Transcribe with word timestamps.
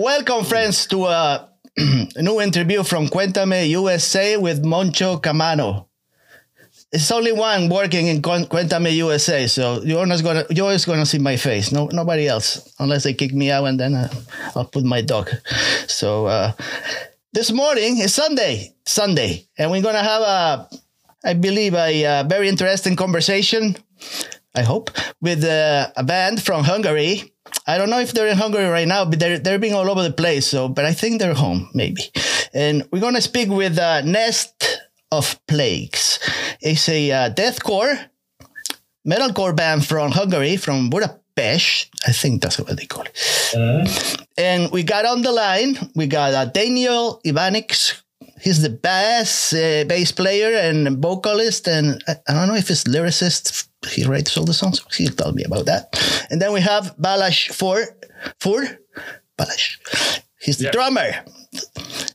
Welcome, 0.00 0.46
friends, 0.46 0.86
to 0.86 1.04
a, 1.04 1.50
new 2.16 2.40
interview 2.40 2.82
from 2.84 3.08
Cuéntame 3.08 3.68
USA 3.68 4.38
with 4.38 4.64
Moncho 4.64 5.18
Camano. 5.18 5.88
It's 6.90 7.10
only 7.10 7.32
one 7.32 7.68
working 7.68 8.06
in 8.06 8.22
Cuéntame 8.22 8.96
USA, 8.96 9.46
so 9.46 9.82
you're 9.82 10.06
not 10.06 10.22
gonna 10.22 10.46
you're 10.48 10.64
always 10.64 10.86
gonna 10.86 11.04
see 11.04 11.18
my 11.18 11.36
face. 11.36 11.70
No, 11.70 11.86
nobody 11.92 12.26
else, 12.28 12.72
unless 12.78 13.04
they 13.04 13.12
kick 13.12 13.34
me 13.34 13.50
out, 13.50 13.66
and 13.66 13.78
then 13.78 13.94
uh, 13.94 14.08
I'll 14.56 14.64
put 14.64 14.84
my 14.84 15.02
dog. 15.02 15.28
So 15.86 16.24
uh, 16.24 16.52
this 17.34 17.52
morning 17.52 17.98
is 17.98 18.14
Sunday, 18.14 18.72
Sunday, 18.86 19.48
and 19.58 19.70
we're 19.70 19.82
gonna 19.82 20.02
have 20.02 20.22
a, 20.22 20.68
I 21.26 21.34
believe, 21.34 21.74
a, 21.74 22.04
a 22.04 22.24
very 22.26 22.48
interesting 22.48 22.96
conversation. 22.96 23.76
I 24.54 24.62
hope 24.62 24.92
with 25.20 25.44
uh, 25.44 25.92
a 25.94 26.02
band 26.04 26.42
from 26.42 26.64
Hungary 26.64 27.34
I 27.66 27.78
don't 27.78 27.90
know 27.90 28.00
if 28.00 28.12
they're 28.12 28.26
in 28.26 28.36
Hungary 28.36 28.66
right 28.66 28.88
now, 28.88 29.04
but 29.04 29.18
they're 29.18 29.38
they're 29.38 29.58
being 29.58 29.74
all 29.74 29.90
over 29.90 30.02
the 30.02 30.12
place. 30.12 30.46
So, 30.46 30.68
but 30.68 30.84
I 30.84 30.92
think 30.92 31.20
they're 31.20 31.34
home 31.34 31.70
maybe. 31.74 32.10
And 32.52 32.86
we're 32.90 33.00
gonna 33.00 33.20
speak 33.20 33.48
with 33.48 33.78
uh, 33.78 34.02
Nest 34.02 34.80
of 35.12 35.38
Plagues. 35.46 36.18
It's 36.60 36.88
a 36.88 37.10
uh, 37.10 37.30
deathcore 37.30 38.10
metalcore 39.06 39.54
band 39.54 39.86
from 39.86 40.12
Hungary, 40.12 40.56
from 40.56 40.90
Budapest. 40.90 41.90
I 42.06 42.12
think 42.12 42.42
that's 42.42 42.58
what 42.58 42.76
they 42.76 42.86
call 42.86 43.04
it. 43.04 43.54
Uh. 43.56 43.86
And 44.36 44.70
we 44.70 44.82
got 44.82 45.04
on 45.06 45.22
the 45.22 45.32
line. 45.32 45.76
We 45.94 46.06
got 46.06 46.34
uh, 46.34 46.44
Daniel 46.46 47.20
Ivanics. 47.24 48.02
He's 48.40 48.62
the 48.62 48.70
bass 48.70 49.52
uh, 49.52 49.84
bass 49.86 50.12
player 50.12 50.56
and 50.56 50.98
vocalist, 50.98 51.68
and 51.68 52.02
I, 52.08 52.16
I 52.28 52.34
don't 52.34 52.48
know 52.48 52.54
if 52.54 52.68
he's 52.68 52.84
lyricist 52.84 53.68
he 53.88 54.04
writes 54.04 54.36
all 54.36 54.44
the 54.44 54.54
songs. 54.54 54.82
He'll 54.96 55.12
tell 55.12 55.32
me 55.32 55.44
about 55.44 55.66
that. 55.66 56.26
And 56.30 56.40
then 56.40 56.52
we 56.52 56.60
have 56.60 56.94
Balázs 56.98 57.50
Für 57.50 57.86
for 58.38 58.62
Balázs. 59.38 59.78
He's 60.40 60.58
the 60.58 60.64
yeah. 60.64 60.70
drummer, 60.70 61.24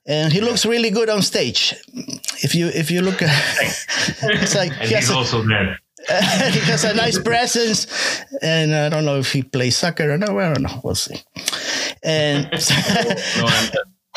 and 0.08 0.34
he 0.34 0.42
looks 0.42 0.66
really 0.66 0.90
good 0.90 1.10
on 1.10 1.22
stage. 1.22 1.76
If 2.44 2.56
you 2.56 2.68
if 2.68 2.90
you 2.90 3.02
look, 3.02 3.18
it's 3.22 4.56
like 4.56 4.72
and 4.72 4.90
he 4.90 4.96
he's 4.96 5.12
also 5.12 5.44
there. 5.44 5.80
he 6.08 6.60
has 6.60 6.84
a 6.84 6.94
nice 6.94 7.18
presence, 7.18 7.88
and 8.42 8.74
I 8.76 8.90
don't 8.90 9.06
know 9.06 9.18
if 9.18 9.32
he 9.32 9.44
plays 9.44 9.78
soccer 9.78 10.12
or 10.12 10.18
no. 10.18 10.40
I 10.40 10.54
don't 10.54 10.62
know. 10.62 10.82
We'll 10.84 10.96
see. 10.96 11.22
And 12.04 12.44
no, 13.38 13.48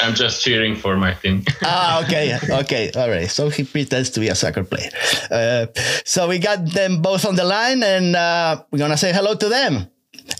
I'm 0.01 0.15
just 0.15 0.43
cheering 0.43 0.77
for 0.77 0.97
my 0.97 1.15
team. 1.15 1.45
ah, 1.63 2.05
okay, 2.05 2.39
okay, 2.63 2.91
all 2.95 3.11
right. 3.11 3.29
So 3.29 3.49
he 3.49 3.65
pretends 3.65 4.11
to 4.11 4.21
be 4.21 4.29
a 4.29 4.35
soccer 4.35 4.63
player. 4.63 4.91
Uh, 5.31 5.67
so 6.05 6.29
we 6.29 6.39
got 6.39 6.65
them 6.65 7.03
both 7.03 7.25
on 7.25 7.35
the 7.35 7.45
line, 7.45 7.83
and 7.83 8.15
uh, 8.15 8.63
we're 8.71 8.79
gonna 8.79 8.97
say 8.97 9.13
hello 9.13 9.35
to 9.35 9.49
them. 9.49 9.91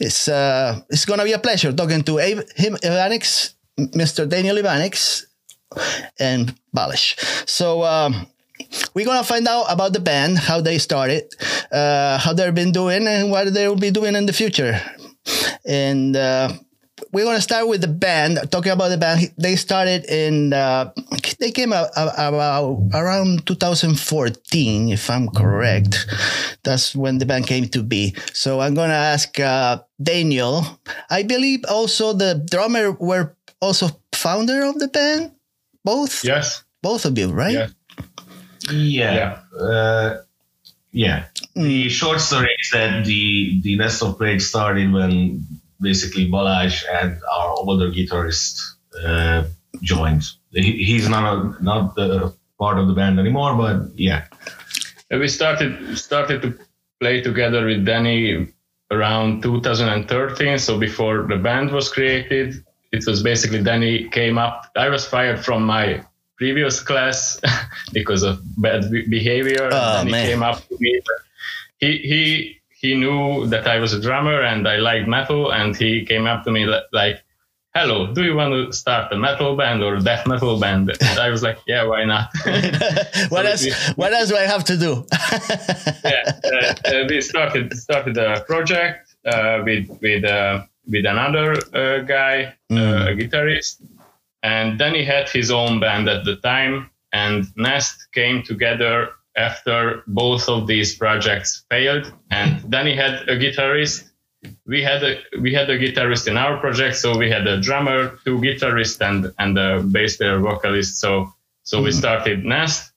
It's 0.01 0.29
uh, 0.29 0.81
it's 0.91 1.05
gonna 1.05 1.25
be 1.25 1.33
a 1.33 1.39
pleasure 1.39 1.73
talking 1.73 2.03
to 2.05 2.19
Abe, 2.19 2.41
him, 2.55 2.75
Ivanics, 2.83 3.55
Mr. 3.79 4.29
Daniel 4.29 4.57
Ivanics, 4.57 5.25
and 6.19 6.55
Balázs. 6.75 7.19
So. 7.49 7.85
Um, 7.85 8.27
we're 8.93 9.07
gonna 9.07 9.25
find 9.25 9.47
out 9.49 9.67
about 9.71 9.93
the 9.93 10.01
band, 10.01 10.37
how 10.37 10.61
they 10.61 10.79
started, 10.79 11.33
uh, 11.73 12.19
how 12.19 12.33
they've 12.35 12.55
been 12.55 12.73
doing, 12.73 13.07
and 13.07 13.31
what 13.31 13.55
they 13.55 13.69
will 13.69 13.77
be 13.77 13.91
doing 13.91 14.15
in 14.15 14.27
the 14.27 14.33
future. 14.33 14.79
And 15.65 16.17
uh, 16.17 16.53
we're 17.13 17.25
going 17.25 17.37
to 17.37 17.43
start 17.43 17.69
with 17.69 17.81
the 17.81 17.89
band. 17.89 18.39
Talking 18.51 18.73
about 18.73 18.89
the 18.89 18.99
band, 18.99 19.33
they 19.39 19.57
started 19.57 20.05
in, 20.07 20.53
uh, 20.53 20.93
they 21.41 21.51
came 21.51 21.73
out 21.73 21.91
about 21.97 22.81
around 22.95 23.47
2014, 23.47 24.91
if 24.91 25.11
I'm 25.11 25.29
correct. 25.29 26.07
That's 26.65 26.95
when 26.95 27.19
the 27.19 27.27
band 27.27 27.47
came 27.47 27.69
to 27.69 27.83
be. 27.83 28.15
So 28.33 28.61
I'm 28.61 28.75
going 28.75 28.91
to 28.91 28.95
ask 28.95 29.39
uh, 29.41 29.81
Daniel. 30.03 30.65
I 31.11 31.23
believe 31.23 31.65
also 31.69 32.13
the 32.13 32.45
drummer 32.51 32.93
were 32.93 33.37
also 33.61 33.89
founder 34.13 34.63
of 34.65 34.79
the 34.79 34.89
band. 34.89 35.33
Both. 35.85 36.25
Yes. 36.25 36.65
Both 36.83 37.05
of 37.05 37.17
you, 37.17 37.29
right? 37.33 37.53
Yes. 37.53 37.75
Yeah. 38.71 39.15
Yeah. 39.15 39.59
Uh, 39.59 40.17
yeah. 40.93 41.25
Mm. 41.57 41.63
The 41.63 41.89
short 41.89 42.21
story 42.21 42.51
is 42.61 42.71
that 42.73 43.05
the 43.05 43.61
the 43.63 43.77
Nest 43.77 44.03
of 44.03 44.19
Plague 44.19 44.41
started 44.41 44.93
when 44.93 45.47
basically 45.81 46.31
Balázs 46.31 46.85
and 47.01 47.21
our 47.33 47.51
older 47.51 47.91
guitarist 47.91 48.61
uh, 49.05 49.45
joined. 49.83 50.25
He, 50.53 50.85
he's 50.85 51.09
not 51.09 51.25
a, 51.25 51.63
not 51.63 51.95
the 51.95 52.35
part 52.59 52.79
of 52.79 52.89
the 52.89 52.95
band 52.95 53.19
anymore, 53.19 53.55
but 53.57 53.99
yeah. 53.99 54.25
We 55.11 55.29
started 55.29 55.97
started 55.97 56.43
to 56.43 56.59
play 57.01 57.23
together 57.23 57.65
with 57.67 57.85
Danny 57.85 58.49
around 58.91 59.43
2013. 59.43 60.59
So 60.59 60.79
before 60.79 61.27
the 61.27 61.37
band 61.37 61.71
was 61.71 61.91
created, 61.91 62.65
it 62.93 63.07
was 63.07 63.23
basically 63.23 63.63
Danny 63.63 64.09
came 64.09 64.39
up. 64.39 64.67
I 64.77 64.89
was 64.89 65.07
fired 65.07 65.45
from 65.45 65.63
my 65.65 66.05
previous 66.37 66.81
class 66.81 67.41
because 67.93 68.23
of 68.23 68.41
bad 68.61 68.91
behavior. 68.91 69.69
Oh, 69.71 70.01
and 70.01 70.09
he 70.09 70.15
came 70.15 70.43
up 70.43 70.67
to 70.69 70.77
me. 70.79 71.01
He 71.79 71.99
he 71.99 72.61
he 72.81 72.95
knew 72.95 73.47
that 73.49 73.67
I 73.67 73.79
was 73.79 73.93
a 73.93 74.01
drummer 74.01 74.43
and 74.43 74.69
I 74.69 74.77
liked 74.77 75.09
metal, 75.09 75.53
and 75.53 75.77
he 75.77 76.05
came 76.05 76.27
up 76.27 76.45
to 76.45 76.51
me 76.53 76.67
like, 76.93 77.25
"Hello, 77.75 78.13
do 78.15 78.23
you 78.23 78.35
want 78.37 78.53
to 78.55 78.73
start 78.73 79.13
a 79.13 79.17
metal 79.17 79.57
band 79.57 79.83
or 79.83 79.97
a 79.97 80.01
death 80.01 80.27
metal 80.27 80.59
band?" 80.61 80.91
And 81.01 81.19
I 81.19 81.29
was 81.31 81.43
like, 81.43 81.59
"Yeah, 81.67 81.85
why 81.85 82.05
not?" 82.05 82.31
what 83.35 83.47
else? 83.47 83.67
what 83.97 84.13
else 84.13 84.29
do 84.29 84.37
I 84.37 84.47
have 84.55 84.65
to 84.65 84.77
do? 84.77 85.07
yeah, 86.05 86.25
uh, 86.45 86.75
uh, 86.85 87.05
we 87.09 87.21
started 87.21 87.77
started 87.77 88.17
a 88.17 88.43
project 88.43 89.17
uh, 89.25 89.61
with 89.65 89.89
with 90.01 90.25
uh, 90.25 90.63
with 90.87 91.05
another 91.05 91.55
uh, 91.75 91.99
guy, 92.05 92.55
mm. 92.71 93.11
a 93.11 93.13
guitarist, 93.19 93.83
and 94.45 94.79
then 94.79 94.95
he 94.95 95.05
had 95.05 95.29
his 95.29 95.51
own 95.51 95.81
band 95.81 96.09
at 96.09 96.25
the 96.25 96.37
time, 96.37 96.91
and 97.13 97.45
Nest 97.57 98.07
came 98.13 98.45
together 98.45 99.11
after 99.39 100.03
both 100.07 100.49
of 100.49 100.67
these 100.67 100.97
projects 100.97 101.65
failed. 101.71 102.13
And 102.31 102.61
then 102.71 102.87
he 102.87 102.95
had 102.95 103.29
a 103.29 103.39
guitarist. 103.39 104.11
We 104.67 104.83
had 104.83 105.03
a 105.03 105.21
we 105.41 105.55
had 105.55 105.71
a 105.71 105.79
guitarist 105.79 106.29
in 106.29 106.37
our 106.37 106.59
project 106.59 106.97
so 106.97 107.17
we 107.17 107.29
had 107.31 107.47
a 107.47 107.61
drummer 107.61 108.19
two 108.25 108.39
guitarists 108.39 109.01
and 109.01 109.33
and 109.39 109.59
a 109.59 109.83
bass 109.83 110.17
player 110.17 110.39
vocalist. 110.39 111.01
So 111.01 111.33
so 111.63 111.79
mm 111.79 111.85
we 111.85 111.91
hmm. 111.91 111.99
started 111.99 112.45
nest. 112.45 112.93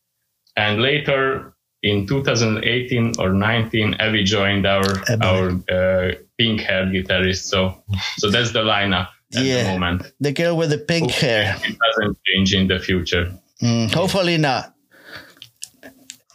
And 0.55 0.81
later 0.81 1.53
in 1.81 2.05
2018 2.05 3.13
or 3.19 3.33
19 3.33 3.95
Evie 3.99 4.23
joined 4.23 4.65
our 4.65 4.85
our 5.21 5.45
uh, 5.71 6.11
pink 6.37 6.61
hair 6.61 6.85
guitarist. 6.85 7.43
So 7.45 7.83
so 8.17 8.29
that's 8.29 8.51
the 8.51 8.63
lineup 8.63 9.09
at 9.35 9.43
yeah, 9.43 9.63
the 9.63 9.69
moment. 9.69 10.11
The 10.19 10.33
girl 10.33 10.57
with 10.57 10.69
the 10.69 10.77
pink 10.77 11.11
hopefully 11.11 11.31
hair. 11.31 11.57
it 11.63 11.77
doesn't 11.85 12.17
change 12.27 12.53
in 12.53 12.67
the 12.67 12.79
future. 12.79 13.33
Mm, 13.61 13.93
hopefully 13.93 14.37
not 14.37 14.75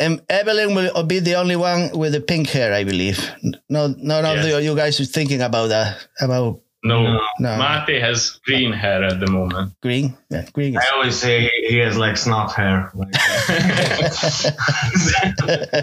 and 0.01 0.23
Evelyn 0.29 0.75
will 0.75 1.03
be 1.05 1.19
the 1.19 1.35
only 1.37 1.57
one 1.57 1.91
with 1.99 2.13
the 2.13 2.21
pink 2.21 2.49
hair, 2.49 2.73
I 2.73 2.85
believe. 2.85 3.31
No, 3.69 3.89
none 3.89 4.25
yes. 4.25 4.55
of 4.55 4.63
you 4.63 4.77
guys 4.77 5.01
is 5.01 5.11
thinking 5.11 5.43
about 5.43 5.69
that. 5.69 6.07
About 6.21 6.61
no, 6.87 7.21
no. 7.41 7.59
Mate 7.59 8.01
has 8.01 8.39
green 8.45 8.73
hair 8.73 9.03
at 9.03 9.19
the 9.19 9.27
moment. 9.29 9.73
Green, 9.83 10.17
yeah, 10.31 10.47
green. 10.53 10.77
I 10.77 10.87
always 10.95 11.17
say 11.17 11.51
he 11.69 11.79
has 11.79 11.97
like 11.97 12.17
snot 12.17 12.53
hair. 12.55 12.93
Uh, 15.49 15.83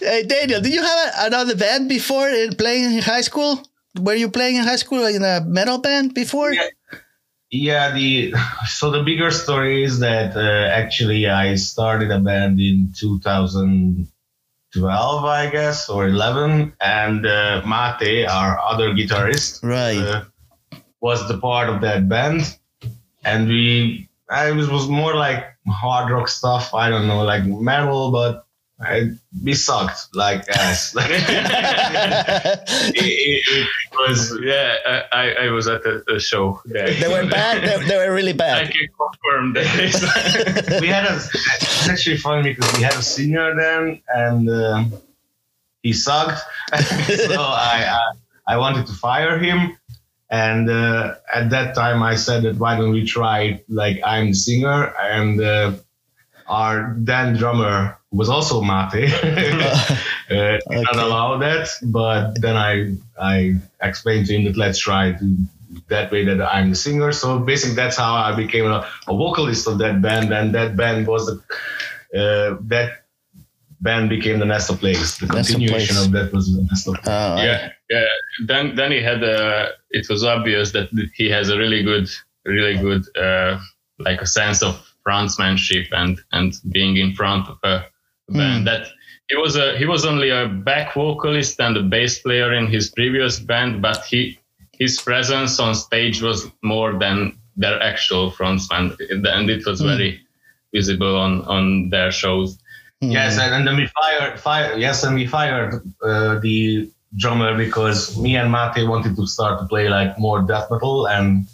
hey 0.00 0.22
Daniel, 0.24 0.60
did 0.60 0.72
you 0.72 0.82
have 0.82 1.14
another 1.18 1.56
band 1.56 1.88
before 1.88 2.28
in 2.28 2.54
playing 2.54 2.92
in 2.92 3.02
high 3.02 3.20
school? 3.20 3.60
Were 3.98 4.14
you 4.14 4.30
playing 4.30 4.56
in 4.56 4.64
high 4.64 4.76
school 4.76 5.04
in 5.06 5.22
a 5.22 5.40
metal 5.44 5.78
band 5.78 6.14
before? 6.14 6.52
Yeah. 6.52 6.68
Yeah, 7.50 7.92
the 7.92 8.34
so 8.66 8.90
the 8.90 9.02
bigger 9.02 9.30
story 9.30 9.82
is 9.82 9.98
that 10.00 10.36
uh, 10.36 10.68
actually 10.70 11.26
I 11.28 11.54
started 11.56 12.10
a 12.10 12.18
band 12.18 12.60
in 12.60 12.92
2012, 12.96 15.24
I 15.24 15.50
guess, 15.50 15.88
or 15.88 16.08
11, 16.08 16.74
and 16.80 17.26
uh, 17.26 17.62
Mate, 17.66 18.26
our 18.26 18.58
other 18.60 18.90
guitarist, 18.90 19.64
right, 19.64 19.98
uh, 19.98 20.24
was 21.00 21.26
the 21.26 21.38
part 21.38 21.68
of 21.68 21.80
that 21.80 22.08
band, 22.08 22.56
and 23.24 23.48
we, 23.48 24.08
I 24.30 24.52
was 24.52 24.70
was 24.70 24.86
more 24.88 25.16
like 25.16 25.46
hard 25.66 26.12
rock 26.12 26.28
stuff. 26.28 26.72
I 26.72 26.88
don't 26.88 27.08
know, 27.08 27.24
like 27.24 27.44
metal, 27.44 28.12
but 28.12 28.46
I, 28.82 29.10
we 29.44 29.52
sucked 29.52 30.14
like 30.16 30.48
ass. 30.48 30.94
it, 30.98 31.06
it, 32.96 33.42
it, 33.46 33.68
was 33.92 34.38
yeah. 34.42 35.02
I, 35.12 35.32
I 35.32 35.50
was 35.50 35.68
at 35.68 35.82
the, 35.82 36.02
the 36.06 36.18
show. 36.18 36.62
There. 36.64 36.90
They 36.94 37.08
were 37.08 37.28
bad. 37.28 37.62
They, 37.62 37.86
they, 37.86 37.96
were 37.98 38.14
really 38.14 38.32
bad. 38.32 38.62
I 38.62 38.70
can 38.70 38.88
confirm 38.96 39.52
that. 39.52 40.78
we 40.80 40.86
had 40.86 41.04
a. 41.04 41.16
It's 41.16 41.88
actually 41.88 42.16
funny 42.16 42.54
because 42.54 42.72
we 42.78 42.82
had 42.82 42.94
a 42.94 43.02
senior 43.02 43.54
then, 43.54 44.00
and 44.08 44.48
uh, 44.48 44.84
he 45.82 45.92
sucked. 45.92 46.40
so 46.74 47.42
I, 47.42 47.84
I 47.86 48.54
I 48.54 48.56
wanted 48.56 48.86
to 48.86 48.94
fire 48.94 49.38
him. 49.38 49.76
And 50.30 50.70
uh, 50.70 51.16
at 51.34 51.50
that 51.50 51.74
time, 51.74 52.02
I 52.02 52.14
said 52.14 52.44
that 52.44 52.56
why 52.56 52.76
don't 52.76 52.92
we 52.92 53.04
try 53.04 53.62
like 53.68 54.00
I'm 54.04 54.28
the 54.28 54.34
singer 54.34 54.94
and 55.02 55.40
uh, 55.40 55.72
our 56.46 56.94
then 56.96 57.36
drummer 57.36 57.99
was 58.12 58.28
also 58.28 58.60
mate. 58.60 59.12
uh, 59.22 59.96
okay. 60.30 60.58
Not 60.68 60.96
allow 60.96 61.38
that, 61.38 61.68
but 61.82 62.40
then 62.40 62.56
I 62.56 62.96
I 63.20 63.56
explained 63.82 64.26
to 64.26 64.34
him 64.34 64.44
that 64.44 64.56
let's 64.56 64.78
try 64.78 65.12
to 65.12 65.36
that 65.88 66.10
way 66.10 66.24
that 66.24 66.42
I'm 66.42 66.70
the 66.70 66.76
singer. 66.76 67.12
So 67.12 67.38
basically, 67.38 67.76
that's 67.76 67.96
how 67.96 68.14
I 68.14 68.34
became 68.34 68.66
a, 68.66 68.88
a 69.06 69.16
vocalist 69.16 69.68
of 69.68 69.78
that 69.78 70.02
band, 70.02 70.32
and 70.32 70.54
that 70.54 70.76
band 70.76 71.06
was 71.06 71.26
the, 71.26 71.36
uh, 72.18 72.56
that 72.62 73.04
band 73.80 74.10
became 74.10 74.40
the 74.40 74.44
Nest 74.44 74.70
of 74.70 74.80
Plagues. 74.80 75.18
The 75.18 75.26
Nest 75.26 75.50
of 75.50 75.54
continuation 75.54 75.94
Plagues. 75.94 76.06
of, 76.06 76.12
that 76.12 76.32
was 76.32 76.54
the 76.54 76.62
Nest 76.62 76.88
of 76.88 76.94
Plagues. 76.94 77.08
Uh, 77.08 77.36
I- 77.38 77.44
yeah, 77.44 77.72
yeah. 77.88 78.06
Then 78.46 78.74
then 78.74 78.90
he 78.90 79.02
had 79.02 79.22
a. 79.22 79.70
It 79.90 80.08
was 80.08 80.24
obvious 80.24 80.72
that 80.72 80.88
he 81.14 81.30
has 81.30 81.48
a 81.48 81.58
really 81.58 81.82
good, 81.84 82.08
really 82.44 82.76
good, 82.76 83.04
uh, 83.16 83.58
like 83.98 84.20
a 84.20 84.26
sense 84.26 84.62
of 84.62 84.84
frontmanship 85.06 85.86
and 85.92 86.20
and 86.32 86.54
being 86.70 86.96
in 86.96 87.14
front 87.14 87.48
of 87.48 87.58
a 87.62 87.84
band. 88.30 88.66
That 88.66 88.86
he 89.28 89.36
was 89.36 89.56
a 89.56 89.76
he 89.78 89.86
was 89.86 90.04
only 90.04 90.30
a 90.30 90.48
back 90.48 90.94
vocalist 90.94 91.60
and 91.60 91.76
a 91.76 91.82
bass 91.82 92.20
player 92.20 92.52
in 92.52 92.66
his 92.66 92.90
previous 92.90 93.38
band, 93.38 93.80
but 93.82 94.04
he 94.04 94.38
his 94.78 95.00
presence 95.00 95.60
on 95.60 95.74
stage 95.74 96.22
was 96.22 96.50
more 96.62 96.98
than 96.98 97.38
their 97.56 97.80
actual 97.82 98.30
frontman, 98.30 98.96
and 99.10 99.50
it 99.50 99.66
was 99.66 99.80
very 99.80 100.20
visible 100.72 101.16
on 101.16 101.42
on 101.42 101.90
their 101.90 102.10
shows. 102.10 102.58
Yes, 103.02 103.38
and, 103.38 103.54
and 103.54 103.66
then 103.66 103.76
we 103.76 103.86
fired, 103.86 104.38
fire, 104.38 104.76
yes, 104.76 105.04
and 105.04 105.14
we 105.14 105.26
fired 105.26 105.80
uh, 106.02 106.38
the 106.40 106.90
drummer 107.16 107.56
because 107.56 108.18
me 108.18 108.36
and 108.36 108.52
Mate 108.52 108.86
wanted 108.86 109.16
to 109.16 109.26
start 109.26 109.58
to 109.60 109.66
play 109.66 109.88
like 109.88 110.18
more 110.18 110.42
death 110.42 110.70
metal 110.70 111.08
and 111.08 111.46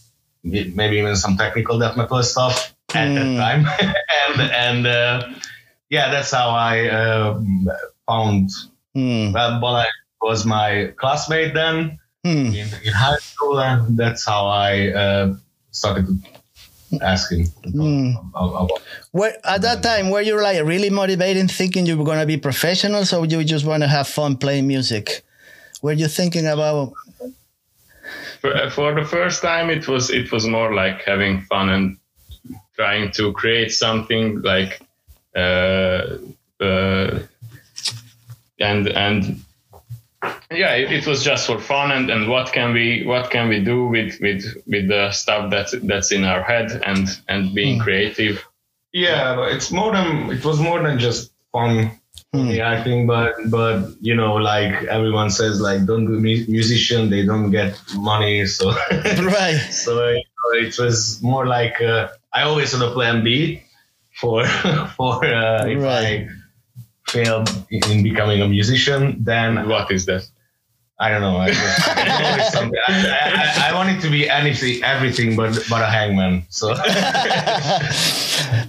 maybe 0.43 0.96
even 0.96 1.14
some 1.14 1.37
technical 1.37 1.79
death 1.79 1.96
metal 1.96 2.22
stuff 2.22 2.75
at 2.94 3.14
that 3.14 3.37
time. 3.37 3.67
and 4.29 4.50
and 4.50 4.87
uh, 4.87 5.29
yeah, 5.90 6.10
that's 6.10 6.30
how 6.32 6.50
I 6.50 6.88
uh, 6.88 7.40
found. 8.08 8.50
Well, 8.94 9.60
Balázs 9.60 9.86
was 10.22 10.44
my 10.46 10.92
classmate 10.96 11.54
then 11.54 11.98
Hmm. 12.24 12.46
in, 12.46 12.66
in 12.84 12.92
high 12.92 13.18
school, 13.18 13.60
and 13.60 13.96
that's 13.96 14.26
how 14.26 14.46
I 14.48 14.88
uh, 14.88 15.34
started 15.70 16.06
asking. 17.00 17.02
ask 17.02 17.30
him 17.30 17.44
to 17.62 17.70
talk 17.72 18.24
about- 18.34 18.64
about 18.64 18.82
Where, 19.12 19.36
at 19.44 19.62
that 19.62 19.82
time, 19.82 20.10
were 20.10 20.22
you 20.22 20.40
like 20.40 20.60
really 20.64 20.90
motivated, 20.90 21.50
thinking 21.50 21.86
you 21.86 21.96
were 21.96 22.04
going 22.04 22.18
to 22.18 22.26
be 22.26 22.36
professionals, 22.36 23.12
or 23.12 23.26
you 23.26 23.44
just 23.44 23.64
want 23.64 23.82
to 23.84 23.88
have 23.88 24.08
fun 24.08 24.36
playing 24.38 24.66
music? 24.66 25.22
Were 25.82 25.92
you 25.92 26.08
thinking 26.08 26.46
about? 26.46 26.92
for, 28.40 28.70
for 28.70 28.94
the 28.94 29.04
first 29.04 29.42
time 29.42 29.70
it 29.70 29.86
was 29.88 30.10
it 30.10 30.30
was 30.32 30.46
more 30.46 30.74
like 30.74 31.02
having 31.04 31.42
fun 31.42 31.68
and 31.70 31.96
trying 32.74 33.10
to 33.12 33.32
create 33.32 33.72
something 33.72 34.40
like 34.42 34.80
uh, 34.80 34.84
uh, 34.84 34.85
Uh, 35.36 36.18
uh, 36.60 37.20
and 38.58 38.88
and 38.88 39.44
yeah 40.50 40.72
it, 40.72 40.90
it 40.90 41.06
was 41.06 41.22
just 41.22 41.46
for 41.46 41.58
fun. 41.58 41.92
And, 41.92 42.10
and 42.10 42.28
what 42.28 42.52
can 42.52 42.72
we 42.72 43.04
what 43.04 43.30
can 43.30 43.48
we 43.48 43.62
do 43.62 43.86
with 43.86 44.18
with 44.20 44.44
with 44.66 44.88
the 44.88 45.10
stuff 45.10 45.50
that's 45.50 45.74
that's 45.82 46.10
in 46.10 46.24
our 46.24 46.42
head 46.42 46.82
and 46.86 47.08
and 47.28 47.54
being 47.54 47.76
hmm. 47.76 47.82
creative? 47.82 48.44
Yeah, 48.92 49.36
but 49.36 49.52
it's 49.52 49.70
more 49.70 49.92
than 49.92 50.30
it 50.30 50.44
was 50.44 50.58
more 50.58 50.82
than 50.82 50.98
just 50.98 51.32
fun. 51.52 51.90
Hmm. 52.32 52.46
Yeah, 52.46 52.70
I 52.70 52.82
think, 52.82 53.06
but 53.06 53.34
but 53.50 53.90
you 54.00 54.14
know, 54.14 54.34
like 54.34 54.72
everyone 54.84 55.28
says, 55.30 55.60
like 55.60 55.84
don't 55.84 56.06
do 56.06 56.18
mu- 56.18 56.46
musician, 56.48 57.10
they 57.10 57.24
don't 57.26 57.50
get 57.50 57.78
money, 57.94 58.46
so. 58.46 58.70
Right. 58.90 59.58
so 59.70 60.08
you 60.08 60.16
know, 60.16 60.66
it 60.66 60.78
was 60.78 61.22
more 61.22 61.46
like 61.46 61.80
uh, 61.82 62.08
I 62.32 62.42
always 62.42 62.72
had 62.72 62.80
a 62.80 62.90
plan 62.92 63.22
B 63.22 63.62
for 64.20 64.44
for 64.96 65.24
uh, 65.24 65.66
if 65.66 65.82
Right. 65.82 66.26
I 66.26 66.28
failed 67.10 67.48
in 67.70 68.02
becoming 68.02 68.42
a 68.42 68.48
musician, 68.48 69.22
then 69.22 69.68
what 69.68 69.90
is 69.90 70.06
that 70.06 70.22
I 70.98 71.10
don't 71.10 71.20
know. 71.20 71.36
I, 71.36 71.48
just, 71.52 71.88
I, 71.88 72.24
always. 72.24 72.72
I, 72.88 73.68
I, 73.68 73.68
I 73.68 73.74
wanted 73.74 74.00
to 74.00 74.08
be 74.08 74.30
anything, 74.30 74.82
everything, 74.82 75.36
but 75.36 75.52
but 75.68 75.82
a 75.82 75.86
hangman. 75.86 76.44
So. 76.48 76.74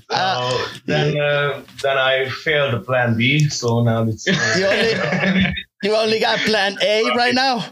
So 0.10 0.58
then, 0.86 1.18
uh, 1.20 1.62
then 1.84 1.98
I 1.98 2.30
failed 2.30 2.74
the 2.74 2.80
plan 2.80 3.16
B. 3.18 3.48
So 3.50 3.84
now 3.84 4.04
it's 4.04 4.26
You 4.28 4.66
only 4.66 5.54
you 5.84 5.96
only 5.96 6.20
got 6.20 6.40
plan 6.40 6.78
A 6.82 7.04
right 7.16 7.36
now. 7.36 7.64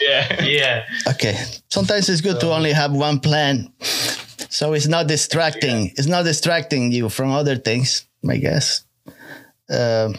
yeah 0.00 0.42
yeah. 0.42 0.84
Okay. 1.08 1.34
Sometimes 1.70 2.08
it's 2.08 2.20
good 2.20 2.40
to 2.40 2.52
only 2.52 2.72
have 2.72 2.92
one 2.92 3.20
plan, 3.20 3.72
so 4.52 4.74
it's 4.74 4.86
not 4.86 5.06
distracting. 5.08 5.92
It's 5.96 6.06
not 6.06 6.24
distracting 6.24 6.92
you 6.92 7.08
from 7.08 7.30
other 7.30 7.56
things. 7.56 8.06
I 8.28 8.36
guess. 8.36 8.84
Um, 9.70 10.16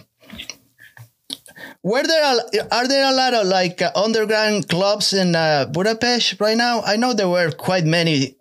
were 1.84 2.04
there 2.04 2.24
a, 2.24 2.74
are 2.74 2.88
there 2.88 3.06
a 3.12 3.14
lot 3.14 3.34
of 3.34 3.46
like 3.48 3.82
uh, 3.82 3.92
underground 3.96 4.70
clubs 4.70 5.14
in 5.14 5.36
uh, 5.36 5.66
Budapest 5.66 6.42
right 6.42 6.58
now? 6.58 6.82
I 6.82 6.96
know 6.96 7.14
there 7.14 7.30
were 7.30 7.52
quite 7.52 7.86
many, 7.86 8.36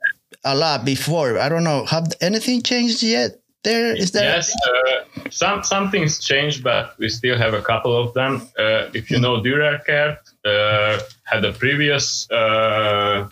a 0.45 0.57
lot 0.57 0.85
before. 0.85 1.39
I 1.39 1.49
don't 1.49 1.65
know. 1.65 1.85
Have 1.85 2.07
anything 2.21 2.63
changed 2.63 3.03
yet? 3.03 3.39
There 3.63 3.95
is 3.95 4.11
there. 4.11 4.25
Yes, 4.25 4.53
uh, 4.67 5.29
some 5.31 5.63
some 5.63 5.91
things 5.91 6.19
changed, 6.19 6.65
but 6.65 6.99
we 6.99 7.09
still 7.09 7.37
have 7.37 7.55
a 7.55 7.63
couple 7.63 7.95
of 7.97 8.13
them. 8.15 8.49
Uh, 8.59 8.91
if 8.95 9.11
you 9.11 9.21
know 9.21 9.41
Dürerkert, 9.41 10.19
uh, 10.45 10.99
had 11.25 11.45
a 11.45 11.53
previous 11.53 12.29
uh, 12.31 13.29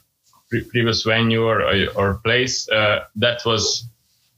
pre- 0.51 0.65
previous 0.65 1.03
venue 1.05 1.45
or 1.45 1.63
or 1.95 2.15
place 2.25 2.69
uh, 2.69 3.05
that 3.17 3.41
was 3.47 3.89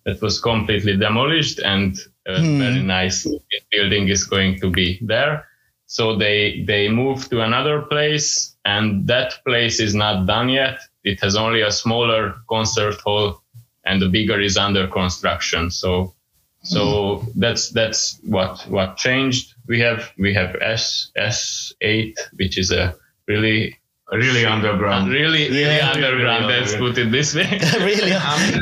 that 0.05 0.21
was 0.21 0.41
completely 0.41 0.97
demolished, 0.97 1.61
and 1.65 1.99
a 2.27 2.41
very 2.41 2.83
nice 2.83 3.27
building 3.71 4.09
is 4.09 4.25
going 4.25 4.61
to 4.61 4.71
be 4.71 4.99
there. 5.03 5.49
So 5.87 6.17
they 6.17 6.65
they 6.67 6.89
moved 6.89 7.31
to 7.31 7.41
another 7.41 7.83
place, 7.83 8.57
and 8.65 9.07
that 9.09 9.45
place 9.45 9.81
is 9.81 9.95
not 9.95 10.27
done 10.27 10.49
yet. 10.49 10.79
It 11.05 11.21
has 11.21 11.37
only 11.37 11.63
a 11.63 11.71
smaller 11.71 12.35
concert 12.49 13.01
hall, 13.01 13.43
and 13.85 14.01
the 14.01 14.09
bigger 14.09 14.41
is 14.41 14.57
under 14.57 14.87
construction. 14.87 15.71
So 15.71 16.15
so 16.63 17.19
hmm. 17.19 17.41
that's 17.41 17.71
that's 17.71 18.19
what 18.25 18.65
what 18.69 18.97
changed. 18.97 19.55
We 19.67 19.81
have 19.81 20.13
we 20.19 20.35
have 20.35 20.57
S 20.61 21.11
S 21.17 21.73
eight, 21.81 22.19
which 22.37 22.59
is 22.59 22.71
a 22.71 22.95
really 23.27 23.79
Really 24.13 24.45
underground. 24.45 25.11
really 25.11 25.49
really 25.49 25.77
Yeah. 25.77 25.91
underground. 25.95 26.45
Really 26.47 26.61
Let's 26.61 26.73
underground. 26.75 26.95
put 26.95 27.03
it 27.03 27.11
this 27.11 27.35
way. 27.35 27.49
really? 27.91 28.13
I 28.15 28.51
mean, 28.51 28.61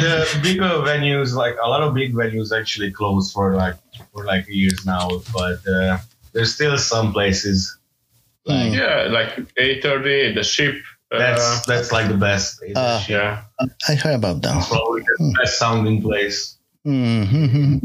the 0.00 0.40
bigger 0.42 0.64
venues, 0.90 1.34
like 1.34 1.56
a 1.62 1.68
lot 1.68 1.82
of 1.82 1.94
big 1.94 2.12
venues, 2.14 2.50
actually 2.58 2.90
closed 2.90 3.32
for 3.32 3.54
like 3.54 3.76
for 4.12 4.24
like 4.24 4.46
years 4.48 4.84
now. 4.84 5.08
But 5.32 5.58
uh, 5.68 5.98
there's 6.32 6.52
still 6.54 6.76
some 6.78 7.12
places. 7.12 7.78
Hmm. 8.46 8.72
yeah, 8.74 9.06
like 9.10 9.38
eight 9.58 9.82
thirty, 9.82 10.32
the 10.34 10.42
ship. 10.42 10.74
Uh, 11.12 11.18
That's 11.18 11.64
that's 11.66 11.90
like 11.92 12.08
the 12.08 12.16
best. 12.18 12.60
Uh, 12.74 13.02
yeah. 13.08 13.42
I 13.88 13.94
heard 13.94 14.16
about 14.16 14.42
that. 14.42 14.66
Probably 14.68 15.02
the 15.02 15.34
best 15.40 15.58
sounding 15.58 16.02
place. 16.02 16.58
hmm 16.84 17.78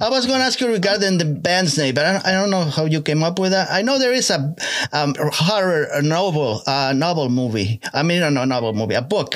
I 0.00 0.08
was 0.10 0.26
going 0.26 0.38
to 0.38 0.44
ask 0.44 0.60
you 0.60 0.68
regarding 0.68 1.16
the 1.18 1.24
band's 1.24 1.78
name, 1.78 1.94
but 1.94 2.04
I 2.04 2.12
don't, 2.12 2.26
I 2.26 2.32
don't 2.32 2.50
know 2.50 2.64
how 2.64 2.84
you 2.84 3.00
came 3.00 3.22
up 3.22 3.38
with 3.38 3.52
that. 3.52 3.68
I 3.70 3.80
know 3.82 3.98
there 3.98 4.12
is 4.12 4.30
a 4.30 4.54
um, 4.92 5.14
horror 5.32 5.84
a 5.92 6.02
novel, 6.02 6.62
uh, 6.66 6.92
novel 6.94 7.28
movie. 7.30 7.80
I 7.94 8.02
mean, 8.02 8.20
no, 8.20 8.44
novel 8.44 8.74
movie, 8.74 8.94
a 8.94 9.02
book 9.02 9.34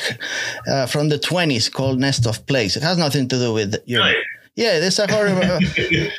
uh, 0.68 0.86
from 0.86 1.08
the 1.08 1.18
twenties 1.18 1.68
called 1.70 1.98
Nest 1.98 2.26
of 2.26 2.44
Plagues. 2.46 2.76
It 2.76 2.82
has 2.82 2.98
nothing 2.98 3.28
to 3.28 3.36
do 3.38 3.52
with 3.54 3.76
your. 3.86 4.02
Really? 4.04 4.16
Yeah, 4.56 4.78
it's 4.78 4.98
a 4.98 5.06
horror. 5.10 5.28
uh, 5.28 5.58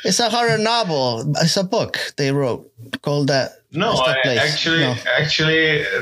it's 0.04 0.20
a 0.20 0.30
horror 0.30 0.58
novel. 0.58 1.32
It's 1.40 1.56
a 1.56 1.64
book 1.64 1.98
they 2.16 2.32
wrote 2.32 2.70
called 3.02 3.28
that. 3.28 3.52
No, 3.72 3.90
Nest 3.90 4.02
of 4.02 4.08
I, 4.08 4.34
actually, 4.36 4.80
No. 4.80 4.94
actually, 5.18 5.56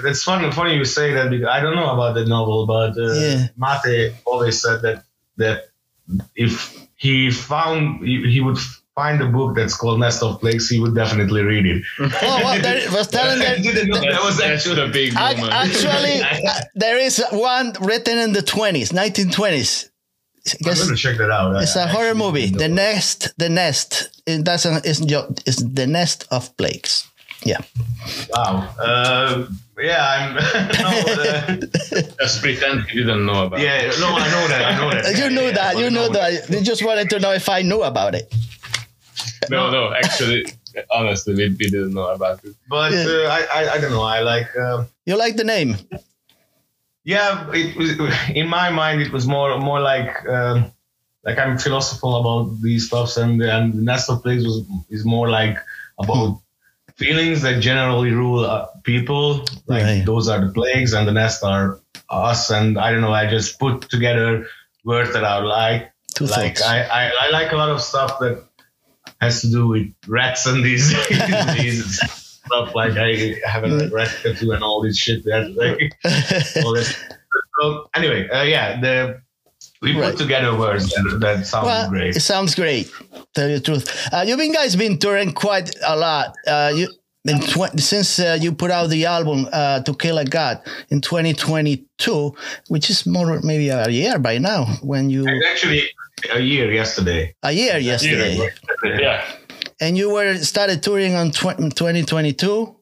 it's 0.09 0.23
funny. 0.23 0.51
Funny 0.53 0.75
you 0.77 0.85
say 0.85 1.13
that 1.15 1.31
because 1.31 1.49
I 1.49 1.61
don't 1.61 1.75
know 1.75 1.91
about 1.93 2.15
the 2.15 2.25
novel, 2.25 2.67
but 2.67 2.97
uh, 2.97 3.13
Yeah. 3.13 3.47
Mate 3.59 4.13
always 4.25 4.61
said 4.63 4.83
that 4.83 5.05
that 5.39 5.65
if 6.35 6.86
he 6.97 7.31
found 7.31 8.05
he, 8.07 8.31
he 8.31 8.41
would 8.41 8.59
find 8.95 9.21
a 9.21 9.27
book 9.29 9.55
that's 9.55 9.77
called 9.77 10.01
Nest 10.01 10.23
of 10.23 10.41
Plagues, 10.41 10.71
he 10.71 10.81
would 10.81 10.95
definitely 10.95 11.43
read 11.43 11.67
it. 11.67 11.83
Oh, 12.01 12.09
well, 12.43 12.61
there, 12.61 12.91
was 12.93 13.09
telling 13.09 13.43
I 13.43 13.57
that. 13.61 14.01
that 14.11 14.23
was 14.25 14.41
actually 14.41 14.77
the 14.77 14.89
big 14.89 15.13
moment. 15.15 15.53
Actually, 15.53 16.23
uh, 16.49 16.61
there 16.75 16.99
is 16.99 17.23
one 17.31 17.75
written 17.81 18.17
in 18.19 18.33
the 18.33 18.41
20s, 18.41 18.93
1920s. 18.93 19.91
I'm 20.49 20.59
Guess- 20.63 20.85
gonna 20.85 20.97
check 20.97 21.19
that 21.19 21.31
out. 21.31 21.61
It's 21.63 21.77
a 21.77 21.85
a 21.85 21.87
horror 21.89 22.15
movie. 22.15 22.47
The 22.47 22.69
nest, 22.69 23.35
the 23.37 23.49
nest. 23.49 24.23
It 24.27 24.45
doesn't. 24.45 24.87
It's 24.87 25.01
It's 25.01 25.63
the 25.63 25.87
nest 25.87 26.27
of 26.31 26.57
plagues. 26.57 27.07
Yeah. 27.47 27.63
Wow. 28.31 28.75
Uh, 28.79 29.47
yeah, 29.79 30.03
I'm. 30.13 30.35
no, 30.83 30.89
uh, 31.13 31.57
Just 32.21 32.43
pretend 32.43 32.87
you 32.93 33.05
didn't 33.05 33.27
know 33.27 33.47
about. 33.47 33.61
it. 33.61 33.65
yeah, 33.65 33.93
no, 34.01 34.09
I 34.17 34.27
know 34.35 34.45
that. 34.49 34.63
I 34.65 34.73
know 34.81 34.91
that. 34.91 35.19
You 35.21 35.31
knew 35.31 35.47
Yeah, 35.49 35.53
that. 35.53 35.75
but 35.75 35.83
You 35.83 35.91
know, 35.91 36.07
no, 36.07 36.13
that. 36.13 36.49
They 36.49 36.63
just 36.63 36.83
wanted 36.85 37.09
to 37.11 37.21
know 37.21 37.33
if 37.33 37.49
I 37.49 37.63
knew 37.63 37.83
about 37.83 38.15
it. 38.15 38.27
No, 39.51 39.71
no, 39.71 39.93
actually, 39.95 40.47
honestly, 40.91 41.35
we, 41.35 41.49
we 41.51 41.67
didn't 41.71 41.95
know 41.95 42.09
about 42.09 42.43
it. 42.45 42.55
But 42.69 42.93
Yeah. 42.93 43.07
uh, 43.07 43.29
I, 43.37 43.41
I, 43.59 43.73
I 43.75 43.81
don't 43.81 43.93
know. 43.93 44.03
I 44.03 44.21
like. 44.21 44.49
Uh, 44.57 44.85
You 45.07 45.17
like 45.17 45.37
the 45.37 45.45
name? 45.45 45.77
yeah, 47.05 47.47
it 47.55 47.77
was 47.77 47.91
in 48.35 48.49
my 48.49 48.71
mind. 48.71 49.01
It 49.03 49.13
was 49.13 49.27
more 49.27 49.59
more 49.59 49.81
like 49.81 50.11
um 50.29 50.73
like 51.25 51.39
I'm 51.39 51.59
philosophical 51.59 52.17
about 52.23 52.61
these 52.63 52.87
stuffs, 52.89 53.17
and 53.17 53.41
and 53.43 53.75
Nest 53.85 54.11
of 54.11 54.23
Plagues 54.23 54.45
was 54.45 54.65
is 54.91 55.05
more 55.05 55.29
like 55.31 55.57
about 55.99 56.41
feelings 56.97 57.43
that 57.43 57.61
generally 57.61 58.11
rule 58.11 58.45
uh, 58.45 58.67
people. 58.83 59.45
Like 59.67 59.85
Right. 59.85 60.03
those 60.05 60.29
are 60.29 60.41
the 60.45 60.53
plagues, 60.53 60.93
and 60.93 61.07
the 61.07 61.13
nest 61.13 61.43
are 61.45 61.81
us. 62.11 62.51
And 62.51 62.79
I 62.79 62.91
don't 62.93 63.01
know. 63.01 63.13
I 63.13 63.29
just 63.29 63.59
put 63.59 63.83
together 63.91 64.47
words 64.85 65.13
that 65.13 65.25
I 65.25 65.39
like. 65.39 65.93
Two 66.15 66.27
like. 66.27 66.61
I, 66.63 66.83
I, 66.83 67.13
I 67.23 67.31
like 67.31 67.53
a 67.53 67.57
lot 67.57 67.69
of 67.71 67.81
stuff 67.83 68.19
that 68.21 68.43
has 69.21 69.41
to 69.43 69.51
do 69.51 69.67
with 69.69 69.93
rats 70.07 70.47
and 70.47 70.65
these, 70.65 70.89
these 71.57 72.01
stuff. 72.01 72.75
Like 72.75 72.93
I 72.97 73.37
have 73.47 73.65
a 73.65 73.89
rat 73.89 74.11
tattoo 74.23 74.53
and 74.53 74.63
all 74.63 74.83
this 74.83 74.97
shit. 74.97 75.25
That 75.25 75.55
like 75.57 75.93
all 76.65 76.73
this. 76.75 76.97
So 77.61 77.89
anyway, 77.95 78.29
uh, 78.29 78.43
yeah, 78.43 78.81
the 78.81 79.21
we 79.83 79.93
Right. 79.99 80.11
put 80.11 80.19
together 80.19 80.57
words 80.57 80.89
that, 80.89 81.19
that 81.21 81.47
sound 81.47 81.67
well, 81.67 81.89
great. 81.91 82.17
it 82.17 82.21
sounds 82.21 82.55
great. 82.55 82.91
Tell 83.35 83.49
you 83.49 83.59
the 83.59 83.63
truth, 83.65 84.09
uh, 84.13 84.25
you 84.27 84.37
been 84.37 84.53
guys 84.53 84.77
been 84.77 84.99
touring 84.99 85.33
quite 85.33 85.71
a 85.87 85.97
lot. 85.97 86.35
Uh, 86.47 86.73
you 86.75 86.89
in 87.29 87.41
tw- 87.41 87.79
since 87.81 88.19
uh, 88.21 88.39
you 88.41 88.53
put 88.53 88.71
out 88.71 88.89
the 88.89 89.05
album 89.07 89.49
uh, 89.53 89.81
"To 89.83 89.95
Kill 89.95 90.19
a 90.19 90.25
God" 90.25 90.61
in 90.91 91.01
2022, 91.01 92.35
which 92.69 92.89
is 92.91 93.05
more 93.07 93.41
maybe 93.43 93.69
a 93.69 93.89
year 93.89 94.19
by 94.19 94.39
now. 94.39 94.65
When 94.83 95.11
you 95.11 95.25
It's 95.27 95.47
actually 95.47 95.83
a 96.33 96.41
year 96.41 96.73
yesterday. 96.73 97.35
a 97.43 97.53
year 97.53 97.79
yesterday, 97.79 98.49
Yeah. 98.85 99.25
and 99.81 99.97
you 99.99 100.11
were 100.11 100.37
started 100.39 100.83
touring 100.83 101.15
on 101.15 101.31
tw- 101.33 101.59
2022. 101.77 102.75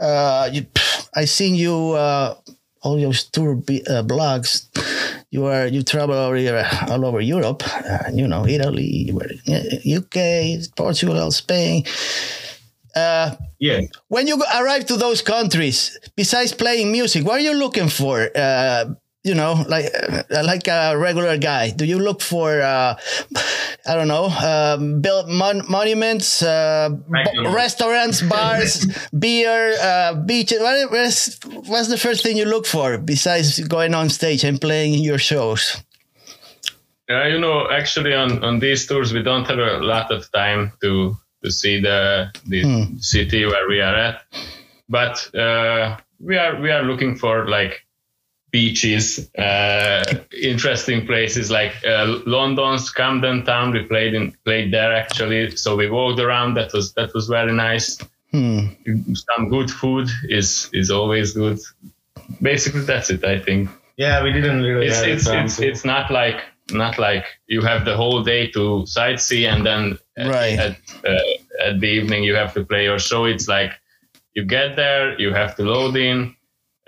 Uh, 0.00 0.48
you, 0.52 0.66
I 1.14 1.24
seen 1.24 1.54
you 1.54 1.92
uh, 1.92 2.34
all 2.82 2.98
your 2.98 3.12
tour 3.12 3.54
b- 3.56 3.82
uh, 3.88 4.02
blogs. 4.02 4.66
You 5.30 5.44
are 5.46 5.66
you 5.66 5.82
travel 5.82 6.16
all 6.16 6.32
over 6.32 6.68
all 6.88 7.04
over 7.04 7.20
Europe. 7.20 7.62
Uh, 7.66 8.10
you 8.12 8.26
know 8.26 8.46
Italy, 8.46 9.06
you 9.08 9.14
were 9.14 9.28
in 9.46 9.96
UK, 9.98 10.60
Portugal, 10.76 11.30
Spain. 11.30 11.84
Uh, 12.96 13.36
Yeah. 13.60 13.80
when 14.08 14.26
you 14.26 14.36
arrive 14.58 14.86
to 14.86 14.96
those 14.96 15.22
countries, 15.22 15.98
besides 16.16 16.52
playing 16.54 16.90
music, 16.92 17.24
what 17.24 17.36
are 17.40 17.44
you 17.44 17.54
looking 17.54 17.88
for? 17.88 18.30
You 19.28 19.34
know, 19.34 19.64
like 19.68 19.86
uh, 19.92 20.42
like 20.42 20.66
a 20.68 20.96
regular 20.96 21.36
guy, 21.36 21.70
do 21.70 21.84
you 21.84 21.98
look 21.98 22.22
for 22.22 22.62
uh, 22.62 22.96
I 23.88 23.94
don't 23.94 24.08
know, 24.08 24.26
um, 24.26 25.00
build 25.00 25.28
mon- 25.28 25.64
monuments, 25.68 26.42
uh, 26.42 26.90
restaurants, 27.46 28.20
bars, 28.20 28.86
beer, 29.18 29.74
uh, 29.80 30.14
beaches? 30.14 30.60
What's, 30.60 31.38
what's 31.44 31.88
the 31.88 31.96
first 31.96 32.22
thing 32.22 32.36
you 32.36 32.44
look 32.44 32.66
for 32.66 32.98
besides 32.98 33.58
going 33.60 33.94
on 33.94 34.10
stage 34.10 34.44
and 34.44 34.60
playing 34.60 34.94
your 34.94 35.18
shows? 35.18 35.82
Yeah, 37.08 37.28
you 37.28 37.38
know, 37.38 37.70
actually, 37.70 38.14
on, 38.14 38.44
on 38.44 38.58
these 38.58 38.86
tours, 38.86 39.14
we 39.14 39.22
don't 39.22 39.46
have 39.46 39.58
a 39.58 39.78
lot 39.78 40.10
of 40.10 40.30
time 40.32 40.72
to 40.82 41.16
to 41.42 41.50
see 41.50 41.80
the 41.80 42.30
the 42.46 42.96
city 43.00 43.46
where 43.46 43.68
we 43.68 43.80
are 43.80 43.94
at, 43.94 44.22
but 44.88 45.34
uh, 45.34 45.96
we 46.20 46.36
are 46.36 46.60
we 46.60 46.70
are 46.70 46.82
looking 46.82 47.16
for 47.16 47.48
like 47.48 47.86
beaches, 48.50 49.30
uh, 49.36 50.04
interesting 50.42 51.06
places 51.06 51.50
like 51.50 51.72
uh, 51.86 52.18
London's 52.26 52.90
Camden 52.90 53.44
Town. 53.44 53.72
We 53.72 53.82
played 53.84 54.14
in 54.14 54.32
played 54.44 54.72
there 54.72 54.92
actually, 54.94 55.56
so 55.56 55.76
we 55.76 55.88
walked 55.90 56.20
around. 56.20 56.54
That 56.54 56.72
was 56.72 56.92
that 56.94 57.12
was 57.14 57.28
very 57.28 57.52
nice. 57.52 57.98
Hmm. 58.32 58.68
Some 59.14 59.48
good 59.48 59.70
food 59.70 60.08
is 60.28 60.68
is 60.72 60.90
always 60.90 61.32
good. 61.32 61.58
Basically, 62.42 62.82
that's 62.82 63.10
it. 63.10 63.24
I 63.24 63.38
think 63.40 63.68
Yeah, 63.96 64.22
we 64.22 64.32
didn't 64.32 64.62
really 64.62 64.86
it's 64.86 65.00
it's 65.02 65.26
it's, 65.28 65.56
to- 65.56 65.66
it's 65.68 65.84
not 65.84 66.10
like 66.10 66.40
not 66.70 66.98
like 66.98 67.24
you 67.46 67.62
have 67.62 67.84
the 67.84 67.96
whole 67.96 68.22
day 68.22 68.46
to 68.52 68.84
sightsee 68.86 69.46
and 69.50 69.64
then 69.64 69.98
at- 70.18 70.26
Right. 70.28 70.58
at 70.58 70.76
uh, 71.04 71.66
at 71.68 71.80
the 71.80 71.86
evening 71.88 72.24
you 72.24 72.34
have 72.36 72.52
to 72.54 72.64
play 72.64 72.84
your 72.84 72.98
show. 72.98 73.24
It's 73.24 73.48
like 73.48 73.72
you 74.34 74.44
get 74.44 74.76
there, 74.76 75.18
you 75.18 75.32
have 75.34 75.56
to 75.56 75.62
load 75.62 75.96
in, 75.96 76.34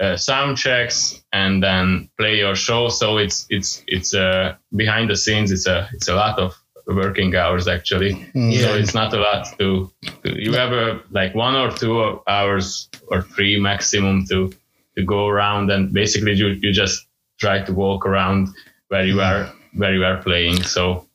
uh, 0.00 0.16
sound 0.16 0.56
checks, 0.56 1.22
and 1.32 1.62
then 1.62 2.08
play 2.18 2.38
your 2.38 2.54
show. 2.56 2.88
So 2.88 3.18
it's 3.18 3.46
it's 3.50 3.82
it's 3.86 4.14
uh, 4.14 4.54
behind 4.74 5.10
the 5.10 5.16
scenes. 5.16 5.50
It's 5.52 5.66
a 5.66 5.88
it's 5.92 6.08
a 6.08 6.14
lot 6.14 6.38
of 6.38 6.54
working 6.86 7.36
hours 7.36 7.68
actually. 7.68 8.12
So 8.32 8.74
it's 8.74 8.94
not 8.94 9.12
a 9.14 9.18
lot 9.18 9.46
to, 9.58 9.90
to 10.24 10.42
you 10.42 10.52
have 10.54 10.72
a, 10.72 11.00
like 11.10 11.34
one 11.36 11.54
or 11.54 11.70
two 11.70 12.20
hours 12.26 12.88
or 13.08 13.22
three 13.22 13.60
maximum 13.60 14.26
to 14.26 14.50
to 14.96 15.04
go 15.04 15.28
around 15.28 15.70
and 15.70 15.92
basically 15.92 16.32
you, 16.32 16.48
you 16.62 16.72
just 16.72 17.06
try 17.38 17.62
to 17.62 17.72
walk 17.72 18.06
around 18.06 18.48
where 18.88 19.04
you 19.06 19.20
are 19.20 19.52
where 19.74 19.94
you 19.94 20.04
are 20.04 20.16
playing 20.22 20.60
so 20.64 21.06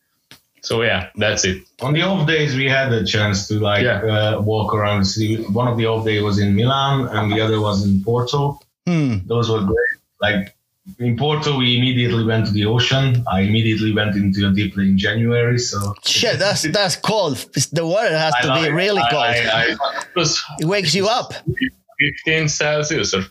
so 0.61 0.81
yeah 0.81 1.09
that's 1.15 1.43
it 1.43 1.61
on 1.81 1.93
the 1.93 2.01
off 2.01 2.25
days 2.25 2.55
we 2.55 2.69
had 2.69 2.93
a 2.93 3.03
chance 3.05 3.47
to 3.49 3.59
like 3.59 3.83
Yeah. 3.83 3.99
uh, 4.37 4.41
walk 4.41 4.73
around 4.73 4.99
the 5.01 5.05
city. 5.05 5.43
One 5.51 5.67
of 5.67 5.77
the 5.77 5.85
off 5.87 6.05
days 6.05 6.23
was 6.23 6.39
in 6.39 6.55
Milan 6.55 7.07
and 7.09 7.29
the 7.31 7.41
other 7.41 7.59
was 7.59 7.83
in 7.85 8.01
Porto. 8.01 8.59
Hmm. 8.87 9.17
Those 9.25 9.49
were 9.49 9.61
great. 9.61 9.95
Like 10.21 10.55
in 10.99 11.17
Porto, 11.17 11.57
we 11.57 11.77
immediately 11.77 12.23
went 12.23 12.45
to 12.45 12.51
the 12.51 12.65
ocean. 12.65 13.23
I 13.31 13.41
immediately 13.41 13.91
went 13.91 14.15
into 14.15 14.47
a 14.47 14.51
deep 14.53 14.77
in 14.77 14.97
January. 14.97 15.57
So 15.57 15.95
Shit, 16.03 16.37
that's 16.39 16.61
that's 16.71 16.95
cold. 16.95 17.37
The 17.71 17.85
water 17.85 18.17
has 18.17 18.33
to 18.41 18.47
be 18.53 18.61
like- 18.61 18.71
really 18.71 19.01
I- 19.01 19.09
cold. 19.09 19.23
I- 19.23 19.61
I- 19.61 19.71
it 20.01 20.15
was 20.15 20.43
it 20.59 20.65
wakes 20.65 20.93
you 20.93 21.07
up. 21.07 21.33
15 21.99 22.49
celsius 22.49 23.13
or 23.13 23.23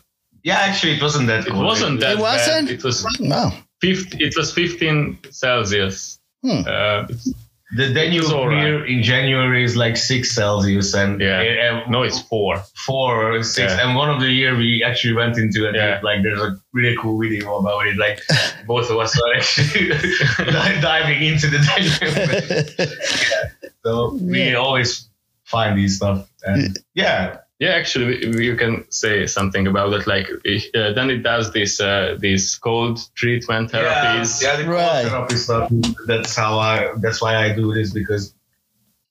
yeah, 0.43 0.57
actually, 0.59 0.93
it 0.97 1.01
wasn't 1.01 1.27
that 1.27 1.47
it 1.47 1.53
wasn't 1.53 1.99
that 2.01 2.13
It 2.13 2.19
wasn't? 2.19 2.67
bad 2.67 2.75
it 2.75 2.83
was 2.83 3.05
Wow. 3.19 3.53
50, 3.81 4.23
it 4.23 4.35
was 4.37 4.51
15 4.51 5.17
celsius 5.31 6.19
Hmm. 6.43 6.61
uh, 6.67 7.03
it's- 7.09 7.33
The 7.75 7.91
Danube 7.91 8.21
It's 8.23 8.31
all 8.31 8.47
right. 8.47 8.63
here 8.63 8.85
in 8.85 9.01
January 9.01 9.63
is 9.63 9.75
like 9.75 9.97
six 9.97 10.35
Celsius, 10.35 10.93
and 10.93 11.19
yeah 11.19 11.81
uh, 11.83 11.89
no 11.89 12.03
it's 12.03 12.21
four 12.21 12.57
four 12.75 13.33
or 13.33 13.43
six. 13.43 13.73
Yeah. 13.73 13.87
And 13.87 13.95
one 13.97 14.09
of 14.09 14.19
the 14.21 14.31
year 14.31 14.55
we 14.55 14.83
actually 14.83 15.15
went 15.15 15.37
into 15.39 15.67
it. 15.67 15.73
Yeah. 15.75 15.99
Like 16.03 16.21
there's 16.21 16.39
a 16.39 16.55
really 16.73 16.95
cool 17.01 17.19
video 17.19 17.57
about 17.57 17.87
it. 17.87 17.97
Like 17.97 18.21
both 18.67 18.91
of 18.91 18.97
us 18.99 19.19
are 19.19 19.33
actually 19.33 19.89
di- 19.89 20.81
diving 20.81 21.23
into 21.23 21.47
the 21.47 21.59
Danube. 21.67 22.89
so 23.83 24.13
we 24.21 24.43
Yeah. 24.51 24.55
always 24.55 25.09
find 25.43 25.77
these 25.77 25.95
stuff. 25.97 26.29
And 26.43 26.77
yeah, 26.93 27.39
Yeah, 27.59 27.69
actually, 27.69 28.05
we- 28.05 28.35
we- 28.35 28.45
you 28.45 28.55
can 28.57 28.83
say 28.91 29.25
something 29.27 29.65
about 29.67 29.93
it. 29.93 30.05
Like, 30.07 30.27
uh, 30.29 30.91
then 30.93 31.09
it 31.09 31.23
does 31.23 31.53
this 31.53 31.79
uh, 31.79 32.17
these 32.19 32.55
cold 32.55 32.99
treatment 33.15 33.71
therapies. 33.71 34.41
Yeah, 34.43 34.57
the 34.57 34.65
Right. 34.65 35.03
right. 35.03 35.05
therapy 35.07 35.35
stuff. 35.37 35.69
That's 36.05 36.35
how 36.35 36.59
I. 36.59 36.89
That's 36.97 37.21
why 37.21 37.35
I 37.37 37.55
do 37.55 37.73
this 37.73 37.93
because. 37.93 38.33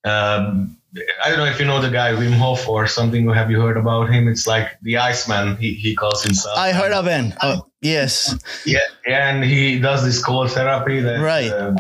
Um, 0.05 0.77
I 1.25 1.31
don't 1.31 1.39
know 1.39 1.47
if 1.47 1.59
you 1.59 1.65
know 1.65 1.81
the 1.81 1.91
guy 1.91 2.13
Wim 2.13 2.35
Hof 2.35 2.69
or 2.69 2.87
something. 2.87 3.29
Have 3.33 3.51
you 3.51 3.61
heard 3.61 3.77
about 3.79 4.11
him? 4.11 4.29
It's 4.29 4.47
like 4.47 4.79
the 4.83 4.99
Iceman. 4.99 5.57
He 5.57 5.73
he 5.75 5.95
calls 5.97 6.23
himself. 6.23 6.57
I 6.59 6.71
heard 6.73 6.93
of 6.93 7.07
him. 7.07 7.33
Oh, 7.43 7.67
yes. 7.81 8.37
Yeah, 8.67 8.79
and 9.07 9.43
he 9.43 9.81
does 9.81 10.05
this 10.05 10.23
cold 10.23 10.53
therapy. 10.53 11.01
That, 11.01 11.19
Right. 11.21 11.51
um, 11.51 11.77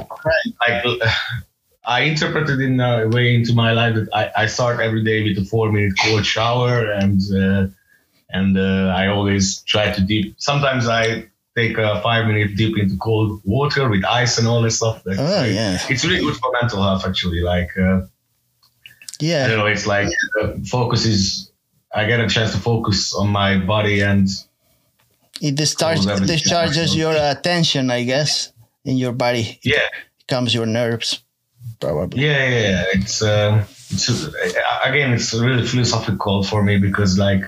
like, 0.66 0.82
I 1.86 2.00
interpreted 2.02 2.60
in 2.60 2.80
a 2.80 3.08
way 3.08 3.34
into 3.34 3.52
my 3.54 3.72
life 3.72 3.94
that 3.94 4.08
I, 4.14 4.30
I 4.42 4.46
start 4.46 4.80
every 4.80 5.04
day 5.04 5.22
with 5.22 5.38
a 5.38 5.44
four 5.44 5.70
minute 5.72 5.92
cold 6.02 6.24
shower, 6.24 6.90
and 6.90 7.20
uh, 7.34 7.66
and 8.30 8.56
uh, 8.58 8.94
I 8.96 9.08
always 9.08 9.60
try 9.62 9.90
to 9.92 10.00
deep. 10.00 10.34
Sometimes 10.38 10.88
I 10.88 11.26
take 11.56 11.76
a 11.78 12.00
five 12.02 12.26
minute 12.26 12.56
dip 12.56 12.76
into 12.78 12.96
cold 12.96 13.40
water 13.44 13.88
with 13.88 14.04
ice 14.04 14.38
and 14.38 14.46
all 14.48 14.62
that 14.62 14.72
stuff. 14.72 15.02
Oh, 15.06 15.44
yeah. 15.44 15.78
It's 15.88 16.04
really 16.04 16.20
good 16.20 16.36
for 16.36 16.50
mental 16.60 16.82
health, 16.82 17.06
actually. 17.06 17.40
Like, 17.42 17.70
uh, 17.78 18.00
Yeah. 19.20 19.46
don't 19.48 19.58
know, 19.58 19.66
it's 19.66 19.86
like 19.86 20.08
uh, 20.42 20.52
focus 20.66 21.04
is. 21.06 21.50
I 21.94 22.06
get 22.06 22.18
a 22.18 22.28
chance 22.28 22.50
to 22.52 22.58
focus 22.58 23.14
on 23.14 23.28
my 23.28 23.56
body 23.58 24.00
and 24.00 24.26
It 25.40 25.54
discharge, 25.54 25.98
Cold 25.98 26.10
everything. 26.10 26.36
discharges 26.38 26.96
your 26.96 27.14
attention, 27.14 27.88
I 27.90 28.02
guess, 28.04 28.52
in 28.84 28.96
your 28.96 29.12
body. 29.12 29.60
yeah, 29.62 29.86
It 30.18 30.26
calms 30.26 30.52
your 30.52 30.66
nerves, 30.66 31.22
Yeah, 32.14 32.48
yeah, 32.48 32.60
yeah. 32.60 32.84
It's, 32.92 33.22
um, 33.22 33.60
it's 33.90 34.08
uh, 34.08 34.30
again, 34.84 35.12
it's 35.12 35.32
a 35.34 35.44
really 35.44 35.66
philosophical 35.66 36.16
call 36.16 36.42
for 36.42 36.62
me 36.62 36.78
because 36.78 37.18
like 37.18 37.42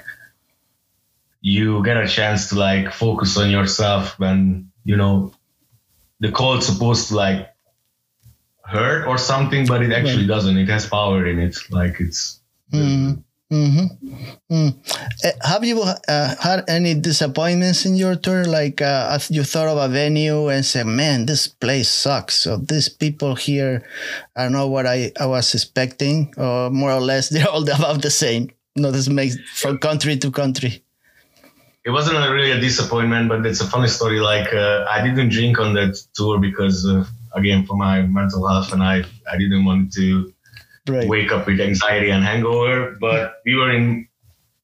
you 1.41 1.83
get 1.85 1.97
a 1.97 2.09
chance 2.09 2.49
to 2.49 2.57
like 2.57 2.93
focus 2.93 3.37
on 3.37 3.51
yourself 3.51 4.19
when 4.19 4.71
you 4.85 4.97
know 4.97 5.33
the 6.21 6.33
cold's 6.33 6.67
supposed 6.67 7.09
to 7.09 7.15
like 7.17 7.49
hurt 8.65 9.07
or 9.07 9.19
something, 9.19 9.67
but 9.67 9.83
it 9.83 9.93
actually 9.93 10.27
doesn't. 10.27 10.57
It 10.57 10.69
has 10.69 10.87
power 10.87 11.27
in 11.27 11.39
it. 11.39 11.57
Like 11.71 12.01
it's 12.01 12.41
Mm-hmm. 13.53 13.87
Mm. 14.51 14.75
Uh, 15.25 15.31
have 15.47 15.65
you 15.65 15.81
uh, 15.81 16.35
had 16.41 16.65
any 16.69 16.95
disappointments 16.95 17.87
in 17.87 17.95
your 17.95 18.17
tour? 18.17 18.45
Like, 18.45 18.83
uh, 18.83 19.19
you 19.29 19.45
thought 19.45 19.69
of 19.69 19.79
a 19.79 19.87
venue 19.87 20.49
and 20.49 20.65
said, 20.65 20.87
"Man, 20.87 21.27
this 21.27 21.47
place 21.47 21.89
sucks." 21.89 22.35
So 22.35 22.57
these 22.57 22.89
people 22.89 23.37
here 23.37 23.87
are 24.35 24.51
not 24.51 24.71
what 24.71 24.87
I, 24.87 25.13
I 25.21 25.27
was 25.27 25.55
expecting, 25.55 26.35
or 26.37 26.71
more 26.71 26.91
or 26.91 27.01
less 27.01 27.29
they're 27.31 27.49
all 27.49 27.63
about 27.63 28.03
the 28.03 28.11
same. 28.11 28.51
No, 28.75 28.91
this 28.91 29.09
makes 29.09 29.37
from 29.55 29.79
country 29.79 30.19
to 30.19 30.31
country. 30.31 30.83
it 31.85 31.91
wasn't 31.91 32.19
really 32.19 32.51
a 32.51 32.59
disappointment, 32.59 33.29
but 33.29 33.47
it's 33.47 33.61
a 33.61 33.67
funny 33.67 33.87
story. 33.87 34.19
Like 34.19 34.53
uh, 34.53 34.87
I 34.91 35.07
didn't 35.07 35.29
drink 35.31 35.61
on 35.61 35.75
that 35.75 35.97
tour 36.15 36.41
because 36.41 36.85
uh, 36.85 37.05
again 37.33 37.65
for 37.65 37.77
my 37.77 38.03
mental 38.03 38.47
health, 38.49 38.73
and 38.73 38.83
I 38.83 39.05
I 39.31 39.39
didn't 39.39 39.65
want 39.65 39.93
to 39.93 40.35
Right. 40.89 41.09
wake 41.09 41.33
up 41.33 41.47
with 41.47 41.61
anxiety 41.61 42.11
and 42.11 42.23
hangover. 42.25 42.97
But 43.01 43.41
we 43.45 43.55
were 43.57 43.71
in 43.73 44.09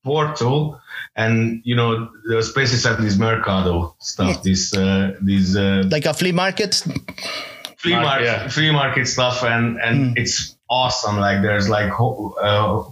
Porto, 0.05 0.81
and 1.17 1.61
you 1.65 1.75
know 1.77 2.09
the 2.29 2.43
spaces 2.43 2.85
have 2.85 3.01
this 3.03 3.17
mercado 3.19 3.95
stuff, 4.01 4.43
this 4.43 4.75
uh, 4.75 5.13
these 5.21 5.57
uh, 5.57 5.85
Like 5.91 6.07
a 6.07 6.15
flea 6.15 6.33
market. 6.33 6.75
flea 7.77 7.93
Mar- 7.95 8.03
market, 8.03 8.25
yeah. 8.25 8.49
flea 8.49 8.71
market 8.73 9.07
stuff, 9.07 9.43
and 9.45 9.79
and 9.81 10.17
it's 10.19 10.57
awesome. 10.69 11.19
Like 11.19 11.43
there's 11.43 11.69
like 11.69 11.93
uh, 12.01 12.83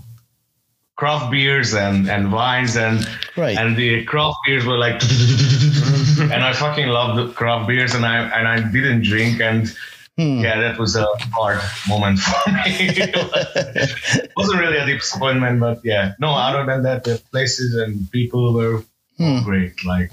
craft 0.97 1.31
beers 1.31 1.73
and 1.75 2.09
and 2.11 2.31
wines 2.33 2.77
and 2.77 3.09
Right. 3.37 3.57
and 3.57 3.77
the 3.77 4.05
craft 4.05 4.37
beers 4.47 4.65
were 4.67 4.77
like 4.79 5.01
and 6.33 6.45
I 6.45 6.53
fucking 6.53 6.89
love 6.89 7.17
the 7.17 7.33
craft 7.33 7.69
beers 7.69 7.95
and 7.95 8.05
I 8.05 8.17
and 8.39 8.47
I 8.47 8.61
didn't 8.71 9.03
drink 9.03 9.41
and 9.41 9.75
Hmm. 10.21 10.41
yeah 10.45 10.61
that 10.61 10.77
was 10.79 10.97
a 10.97 11.07
hard 11.33 11.61
moment 11.89 12.19
for 12.27 12.51
me. 12.53 12.63
it 12.69 14.31
wasn't 14.37 14.61
really 14.61 14.77
a 14.77 14.85
disappointment, 14.85 15.61
but 15.61 15.79
yeah. 15.83 16.13
No, 16.19 16.31
other 16.35 16.67
than 16.67 16.83
that, 16.83 17.05
the 17.05 17.17
places 17.33 17.75
and 17.75 18.11
people 18.13 18.53
were 18.53 18.85
Hmm. 19.17 19.41
great. 19.49 19.77
Like 19.85 20.13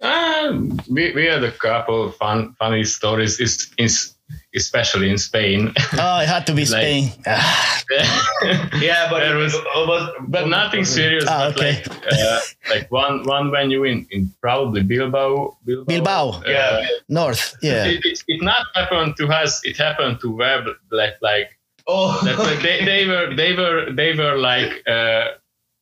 Um, 0.00 0.78
we, 0.90 1.12
we 1.14 1.26
had 1.26 1.42
a 1.42 1.50
couple 1.50 2.10
fun 2.12 2.54
funny 2.58 2.84
stories, 2.84 3.38
is, 3.40 3.70
is 3.78 4.14
especially 4.54 5.10
in 5.10 5.18
Spain. 5.18 5.72
Oh, 5.98 6.20
it 6.20 6.28
had 6.28 6.46
to 6.46 6.52
be 6.54 6.62
Like- 6.66 6.68
Spain. 6.68 7.10
Ah, 7.26 7.82
yeah, 8.80 9.08
but 9.10 9.22
it 9.22 9.34
was- 9.34 9.54
was, 9.54 10.10
but 10.28 10.48
nothing 10.48 10.84
serious. 10.84 11.24
Ah, 11.28 11.48
but 11.50 11.56
okay. 11.56 11.82
like 11.86 12.12
uh, 12.12 12.40
like 12.70 12.90
one 12.92 13.24
one 13.24 13.50
venue 13.50 13.84
in, 13.84 14.06
in 14.10 14.30
probably 14.40 14.82
Bilbao. 14.82 15.56
Bilbao. 15.64 15.84
Bilbao. 15.86 16.28
Uh, 16.30 16.42
Yeah. 16.46 16.86
North. 17.08 17.54
Yeah. 17.62 17.84
It, 17.86 18.04
it, 18.04 18.22
it 18.28 18.42
not 18.42 18.66
happened 18.74 19.16
to 19.16 19.28
us. 19.28 19.60
It 19.64 19.76
happened 19.76 20.20
to 20.20 20.30
Web. 20.30 20.64
Like 20.90 21.16
like 21.22 21.54
Oh, 21.90 22.20
that 22.24 22.38
like, 22.38 22.60
they, 22.60 22.84
they 22.84 23.06
were 23.06 23.34
they 23.34 23.54
were 23.54 23.90
they 23.92 24.12
were 24.14 24.36
like 24.36 24.82
uh, 24.86 25.28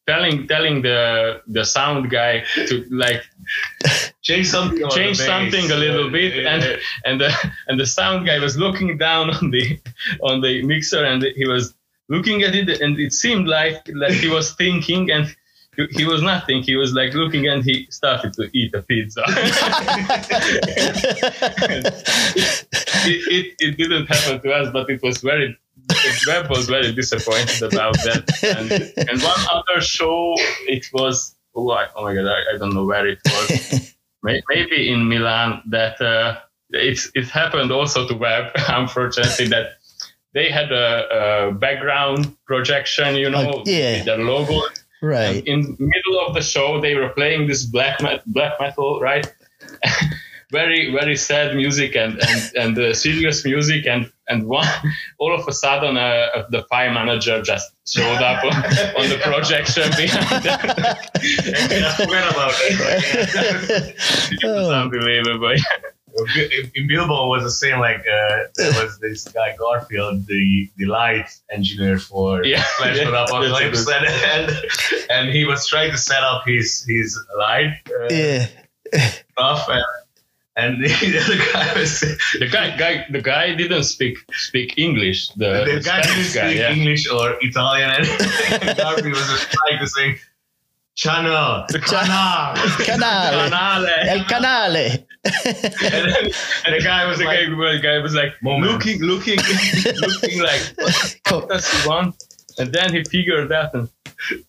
telling 0.07 0.47
telling 0.47 0.83
the 0.83 1.43
the 1.49 1.65
sound 1.65 2.11
guy 2.11 2.45
to 2.69 2.85
like 2.91 3.23
change 4.23 4.47
something. 4.49 4.89
change 4.91 5.19
the 5.19 5.25
something 5.25 5.71
a 5.71 5.77
little 5.77 6.11
bit 6.11 6.47
Uh, 6.47 6.51
and 6.51 6.63
and 7.05 7.21
the 7.21 7.31
and 7.69 7.81
the 7.81 7.87
sound 7.87 8.27
guy 8.27 8.39
was 8.39 8.57
looking 8.57 8.99
down 8.99 9.31
on 9.31 9.51
the 9.51 9.79
on 10.23 10.41
the 10.41 10.63
mixer 10.63 11.05
and 11.05 11.23
he 11.23 11.47
was 11.47 11.75
looking 12.09 12.43
at 12.43 12.55
it 12.55 12.81
and 12.81 12.99
it 12.99 13.13
seemed 13.13 13.49
like 13.49 13.81
like 13.95 14.13
he 14.13 14.29
was 14.29 14.55
thinking 14.55 15.11
and 15.11 15.35
he, 15.77 15.87
he 15.99 16.05
was 16.05 16.23
not 16.23 16.47
thinking 16.47 16.75
he 16.75 16.77
was 16.77 16.93
like 16.93 17.13
looking 17.15 17.49
and 17.49 17.65
he 17.65 17.87
started 17.91 18.33
to 18.33 18.49
eat 18.53 18.73
a 18.75 18.83
pizza 18.83 19.23
it, 23.13 23.21
it, 23.37 23.55
it 23.59 23.77
didn't 23.77 24.07
happen 24.07 24.41
to 24.41 24.53
us 24.53 24.71
but 24.73 24.89
it 24.89 25.03
was 25.03 25.19
very 25.19 25.57
web 26.27 26.51
was 26.51 26.67
very 26.69 26.93
disappointed 26.93 27.63
about 27.73 27.95
that 28.05 28.23
and, 28.43 28.71
and 29.09 29.23
one 29.23 29.41
other 29.53 29.81
show 29.81 30.35
it 30.67 30.87
was 30.93 31.35
oh, 31.55 31.71
I, 31.71 31.87
oh 31.97 32.03
my 32.05 32.15
god 32.15 32.27
I, 32.27 32.55
I 32.55 32.59
don't 32.59 32.75
know 32.75 32.85
where 32.85 33.07
it 33.07 33.19
was 33.25 33.95
maybe 34.23 34.91
in 34.93 35.09
Milan 35.09 35.63
that 35.71 36.01
uh, 36.01 36.39
it 36.71 36.99
it 37.15 37.27
happened 37.29 37.71
also 37.71 38.09
to 38.09 38.15
Web, 38.15 38.51
unfortunately 38.69 39.47
that 39.49 39.67
they 40.35 40.51
had 40.51 40.73
a, 40.73 41.49
a 41.49 41.53
background 41.53 42.37
projection, 42.45 43.15
you 43.15 43.31
know, 43.31 43.53
Oh, 43.55 43.63
yeah. 43.65 43.97
with 43.99 44.05
their 44.07 44.19
logo. 44.19 44.61
right. 45.01 45.43
In 45.47 45.77
middle 45.79 46.19
of 46.27 46.35
the 46.35 46.43
show, 46.43 46.81
they 46.81 46.95
were 46.97 47.11
playing 47.11 47.47
this 47.47 47.65
black 47.65 48.03
met- 48.03 48.27
black 48.27 48.55
metal, 48.61 49.01
right? 49.01 49.27
very 50.51 50.93
very 50.93 51.17
sad 51.17 51.55
music 51.57 51.95
and 51.97 52.19
and, 52.29 52.53
and 52.57 52.79
uh, 52.79 52.95
serious 52.95 53.45
music 53.45 53.87
and 53.87 54.11
and 54.29 54.47
one 54.47 54.67
all 55.19 55.35
of 55.39 55.47
a 55.49 55.53
sudden 55.53 55.97
uh, 55.97 56.47
the 56.51 56.63
fire 56.71 56.93
manager 56.93 57.43
just 57.43 57.73
showed 57.87 58.21
up 58.23 58.43
on, 58.45 58.53
on 59.01 59.09
the 59.09 59.19
projection 59.23 59.89
behind 59.97 60.45
them. 60.45 60.59
I 60.61 61.95
forgot 61.97 62.33
about 62.33 62.53
it. 62.63 63.95
it 64.43 64.45
was 64.45 64.69
Oh. 64.69 64.73
unbelievable. 64.83 65.55
in 66.37 66.71
in 66.75 66.89
Bilbao 66.89 67.29
was 67.29 67.43
the 67.45 67.51
same. 67.51 67.79
Like 67.79 68.01
uh, 68.01 68.39
there 68.57 68.73
was 68.83 68.99
this 69.01 69.29
guy 69.29 69.55
Garfield, 69.59 70.27
the 70.27 70.71
the 70.79 70.87
light 70.87 71.29
engineer 71.51 71.99
for 71.99 72.45
Yeah. 72.45 72.63
Flash 72.79 72.97
Yeah. 72.97 73.09
Apocalypse, 73.25 73.85
That's 73.85 74.17
and, 74.35 74.49
and 74.49 75.11
and 75.11 75.25
he 75.37 75.45
was 75.45 75.67
trying 75.69 75.91
to 75.93 75.99
set 75.99 76.23
up 76.23 76.43
his 76.47 76.85
his 76.89 77.09
light 77.39 77.75
uh, 77.89 78.09
yeah. 78.11 78.47
stuff, 79.33 79.69
and 79.69 79.85
and 80.57 80.83
the 80.85 80.89
other 80.89 81.53
guy 81.53 81.79
was 81.79 82.01
The 82.01 82.49
guy, 82.51 82.77
guy, 82.77 83.07
the 83.11 83.21
guy 83.21 83.55
didn't 83.55 83.85
speak 83.85 84.19
speak 84.33 84.79
English. 84.79 85.29
The, 85.31 85.65
the 85.65 85.73
the 85.75 85.81
guy 85.81 86.03
didn't 86.03 86.25
Spanish 86.25 86.35
guy, 86.35 86.49
speak 86.49 86.59
yeah. 86.59 86.73
English 86.73 87.11
or 87.11 87.37
Italian, 87.41 87.91
and 87.91 88.07
Garfield 88.79 89.13
was 89.15 89.29
just 89.29 89.53
trying 89.53 89.79
to 89.79 89.87
say. 89.87 90.19
Channel, 90.99 91.67
canal, 91.85 92.57
Canale. 92.79 93.51
Canale. 93.51 94.09
El 94.09 94.25
canale. 94.25 95.05
and, 95.45 95.53
then, 95.93 96.25
and 96.65 96.75
the 96.75 96.81
guy 96.83 97.05
was 97.07 97.19
the 97.19 97.27
like, 97.27 97.51
guy, 97.51 97.73
the 97.75 97.81
guy 97.83 97.99
was 97.99 98.15
like 98.15 98.33
Moment. 98.43 98.73
looking, 98.73 99.03
looking, 99.03 99.39
looking 100.01 100.41
like 100.41 100.63
what 101.29 101.51
does 101.51 101.71
he 101.71 101.87
want? 101.87 102.17
And 102.59 102.73
then 102.73 102.95
he 102.95 103.05
figured 103.05 103.51
that 103.51 103.75
and 103.75 103.91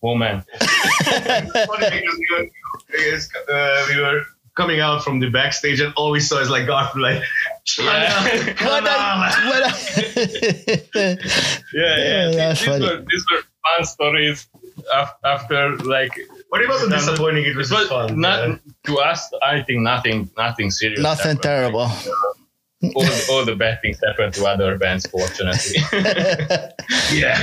oh 0.02 0.14
man, 0.14 0.42
funny 0.58 1.90
because 1.90 2.18
we 2.18 2.26
were, 2.32 2.46
because, 2.92 3.28
uh, 3.52 3.86
we 3.90 4.00
were 4.00 4.24
coming 4.58 4.80
out 4.80 5.02
from 5.04 5.20
the 5.20 5.30
backstage 5.30 5.78
and 5.80 5.92
all 5.96 6.10
we 6.10 6.20
saw 6.28 6.38
is 6.44 6.50
like 6.50 6.66
Garfield 6.66 7.02
like 7.08 7.22
Yeah. 7.78 8.24
What 8.68 8.84
a- 8.94 9.44
what 9.50 9.62
a- 9.70 9.74
yeah, 10.94 11.16
Yeah, 11.72 11.96
yeah. 11.96 12.30
that's 12.36 12.60
these, 12.60 12.68
funny. 12.68 12.84
were 12.86 12.98
these 13.10 13.24
were 13.30 13.42
fun 13.66 13.84
stories 13.94 14.38
after 15.24 15.76
like 15.94 16.12
but 16.50 16.60
it 16.62 16.68
wasn't 16.68 16.90
disappointing 16.92 17.44
it 17.44 17.50
it 17.54 17.56
was, 17.56 17.70
was 17.70 17.88
fun 17.88 18.20
not 18.20 18.38
uh, 18.50 18.56
to 18.86 18.98
us. 19.10 19.20
I 19.42 19.62
think 19.66 19.80
nothing, 19.92 20.30
nothing 20.36 20.70
serious. 20.70 21.00
Nothing 21.00 21.36
happened. 21.36 21.42
terrible. 21.42 21.88
All, 22.94 23.04
all 23.30 23.44
the 23.44 23.56
bad 23.56 23.80
things 23.82 23.98
happen 24.06 24.30
to 24.32 24.44
other 24.46 24.78
bands, 24.78 25.04
fortunately. 25.06 25.80
yeah 27.12 27.34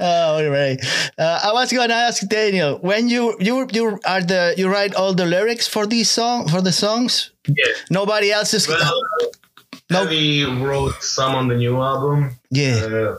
oh, 0.00 0.48
right. 0.50 0.78
Uh, 1.18 1.40
I 1.44 1.52
was 1.52 1.72
gonna 1.72 1.94
ask 1.94 2.26
Daniel 2.28 2.78
when 2.78 3.08
you 3.08 3.36
you 3.40 3.68
you 3.72 3.98
are 4.04 4.20
the 4.22 4.54
you 4.56 4.68
write 4.68 4.94
all 4.94 5.14
the 5.14 5.26
lyrics 5.26 5.68
for 5.68 5.86
these 5.86 6.10
song 6.10 6.48
for 6.48 6.60
the 6.60 6.72
songs. 6.72 7.30
yes 7.46 7.84
Nobody 7.90 8.32
else 8.32 8.54
is. 8.54 8.66
well 8.68 9.00
No. 9.90 10.06
we 10.06 10.44
wrote 10.44 11.02
some 11.02 11.34
on 11.34 11.48
the 11.48 11.56
new 11.56 11.80
album 11.80 12.30
yeah. 12.50 13.14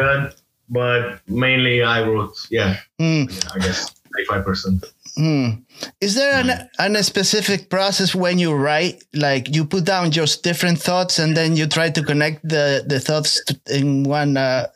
uh, 0.00 0.30
but 0.68 1.20
mainly 1.28 1.82
I 1.82 2.02
wrote 2.06 2.34
yeah, 2.50 2.76
Mm, 3.00 3.30
yeah 3.30 3.50
I 3.54 3.58
guess 3.58 3.94
95% 4.28 4.84
mm. 5.18 5.64
Is 6.00 6.14
there 6.14 6.40
an, 6.40 6.68
an 6.78 7.02
specific 7.02 7.70
process 7.70 8.14
when 8.14 8.38
you 8.38 8.52
write? 8.54 9.04
Like 9.14 9.54
you 9.54 9.64
put 9.64 9.84
down 9.84 10.10
just 10.10 10.42
different 10.42 10.78
thoughts 10.78 11.18
and 11.18 11.36
then 11.36 11.56
you 11.56 11.66
try 11.66 11.90
to 11.90 12.02
connect 12.02 12.42
the 12.48 12.84
the 12.86 12.98
thoughts 13.00 13.42
to, 13.44 13.58
in 13.70 14.04
one 14.04 14.36
uh, 14.36 14.66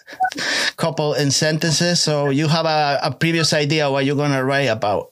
couple 0.76 1.14
in 1.14 1.30
sentences. 1.30 2.00
So 2.00 2.30
you 2.30 2.48
have 2.48 2.66
a, 2.66 2.98
a 3.02 3.10
previous 3.12 3.52
idea 3.52 3.90
what 3.90 4.04
you're 4.04 4.16
gonna 4.16 4.44
write 4.44 4.68
about. 4.70 5.10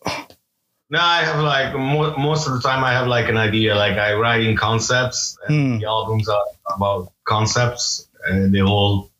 No, 0.90 0.98
I 1.00 1.22
have 1.22 1.38
like 1.42 1.74
mo- 1.74 2.16
most 2.16 2.46
of 2.48 2.52
the 2.54 2.60
time 2.60 2.82
I 2.82 2.92
have 2.92 3.06
like 3.06 3.28
an 3.28 3.36
idea. 3.36 3.74
Like 3.76 3.96
I 3.96 4.14
write 4.14 4.42
in 4.42 4.56
concepts, 4.56 5.38
and 5.46 5.74
Hmm. 5.74 5.78
the 5.78 5.86
albums 5.86 6.28
are 6.28 6.44
about 6.74 7.12
concepts. 7.24 8.08
And 8.28 8.52
the 8.52 8.60
whole 8.60 9.10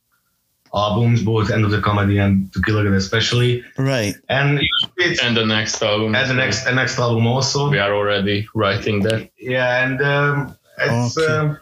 albums, 0.75 1.23
both 1.23 1.51
End 1.51 1.65
of 1.65 1.71
the 1.71 1.81
Comedy 1.81 2.19
and 2.19 2.53
To 2.53 2.63
Kill 2.63 2.79
a 2.79 2.85
God 2.85 2.93
especially. 2.95 3.65
Right. 3.77 4.15
And 4.29 4.61
it's 4.97 5.23
and 5.23 5.37
the 5.37 5.47
next 5.47 5.83
album. 5.83 6.15
and 6.15 6.31
the 6.31 6.35
next 6.35 6.65
the 6.65 6.73
next 6.73 6.99
album 6.99 7.27
also. 7.27 7.71
we 7.71 7.79
are 7.79 7.95
already 7.95 8.47
writing 8.55 9.01
that. 9.03 9.31
Yeah, 9.39 9.85
and 9.85 10.01
um, 10.03 10.57
it's 10.79 11.19
Okay. 11.19 11.33
um, 11.33 11.59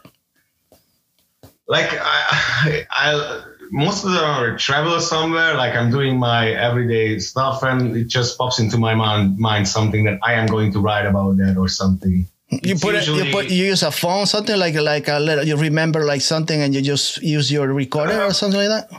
like 1.67 1.89
I, 2.01 2.85
I 2.89 3.41
most 3.71 4.03
of 4.03 4.11
them 4.11 4.23
are 4.23 4.57
travel 4.57 4.99
somewhere. 4.99 5.53
Like 5.55 5.75
I'm 5.75 5.91
doing 5.91 6.17
my 6.17 6.49
everyday 6.51 7.19
stuff, 7.19 7.63
and 7.63 7.95
it 7.95 8.07
just 8.07 8.37
pops 8.37 8.59
into 8.59 8.77
my 8.77 8.95
mind, 8.95 9.37
mind 9.37 9.67
something 9.67 10.03
that 10.05 10.19
I 10.23 10.33
am 10.33 10.47
going 10.47 10.71
to 10.73 10.79
write 10.79 11.05
about 11.05 11.37
that 11.37 11.57
or 11.57 11.67
something. 11.67 12.27
You 12.51 12.73
It's 12.73 12.81
put 12.81 12.95
it. 12.95 13.05
You 13.07 13.25
put. 13.31 13.49
You 13.49 13.65
use 13.65 13.83
a 13.83 13.91
phone, 13.91 14.25
something 14.25 14.57
like 14.57 14.73
like 14.75 15.07
a 15.07 15.19
little. 15.19 15.45
You 15.45 15.55
remember 15.55 16.05
like 16.05 16.21
something, 16.21 16.59
and 16.61 16.73
you 16.73 16.81
just 16.81 17.21
use 17.21 17.51
your 17.51 17.67
recorder 17.71 18.23
or 18.23 18.33
something 18.33 18.59
like 18.59 18.69
that. 18.69 18.89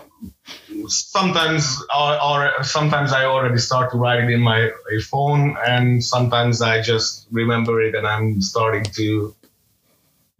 sometimes 0.88 1.64
or, 1.96 2.22
or 2.22 2.64
sometimes 2.64 3.12
I 3.12 3.24
already 3.24 3.58
start 3.58 3.90
to 3.92 3.98
write 3.98 4.22
it 4.24 4.30
in 4.30 4.40
my 4.40 4.70
phone, 5.10 5.56
and 5.66 6.02
sometimes 6.02 6.62
I 6.62 6.80
just 6.80 7.26
remember 7.30 7.80
it 7.82 7.94
and 7.94 8.06
I'm 8.06 8.40
starting 8.40 8.84
to 8.84 9.34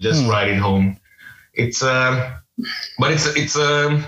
just 0.00 0.22
Hmm. 0.24 0.30
write 0.30 0.48
it 0.48 0.58
home. 0.58 0.96
It's 1.54 1.82
uh, 1.82 2.32
but 2.98 3.10
it's 3.12 3.26
it's 3.36 3.56
um 3.56 4.06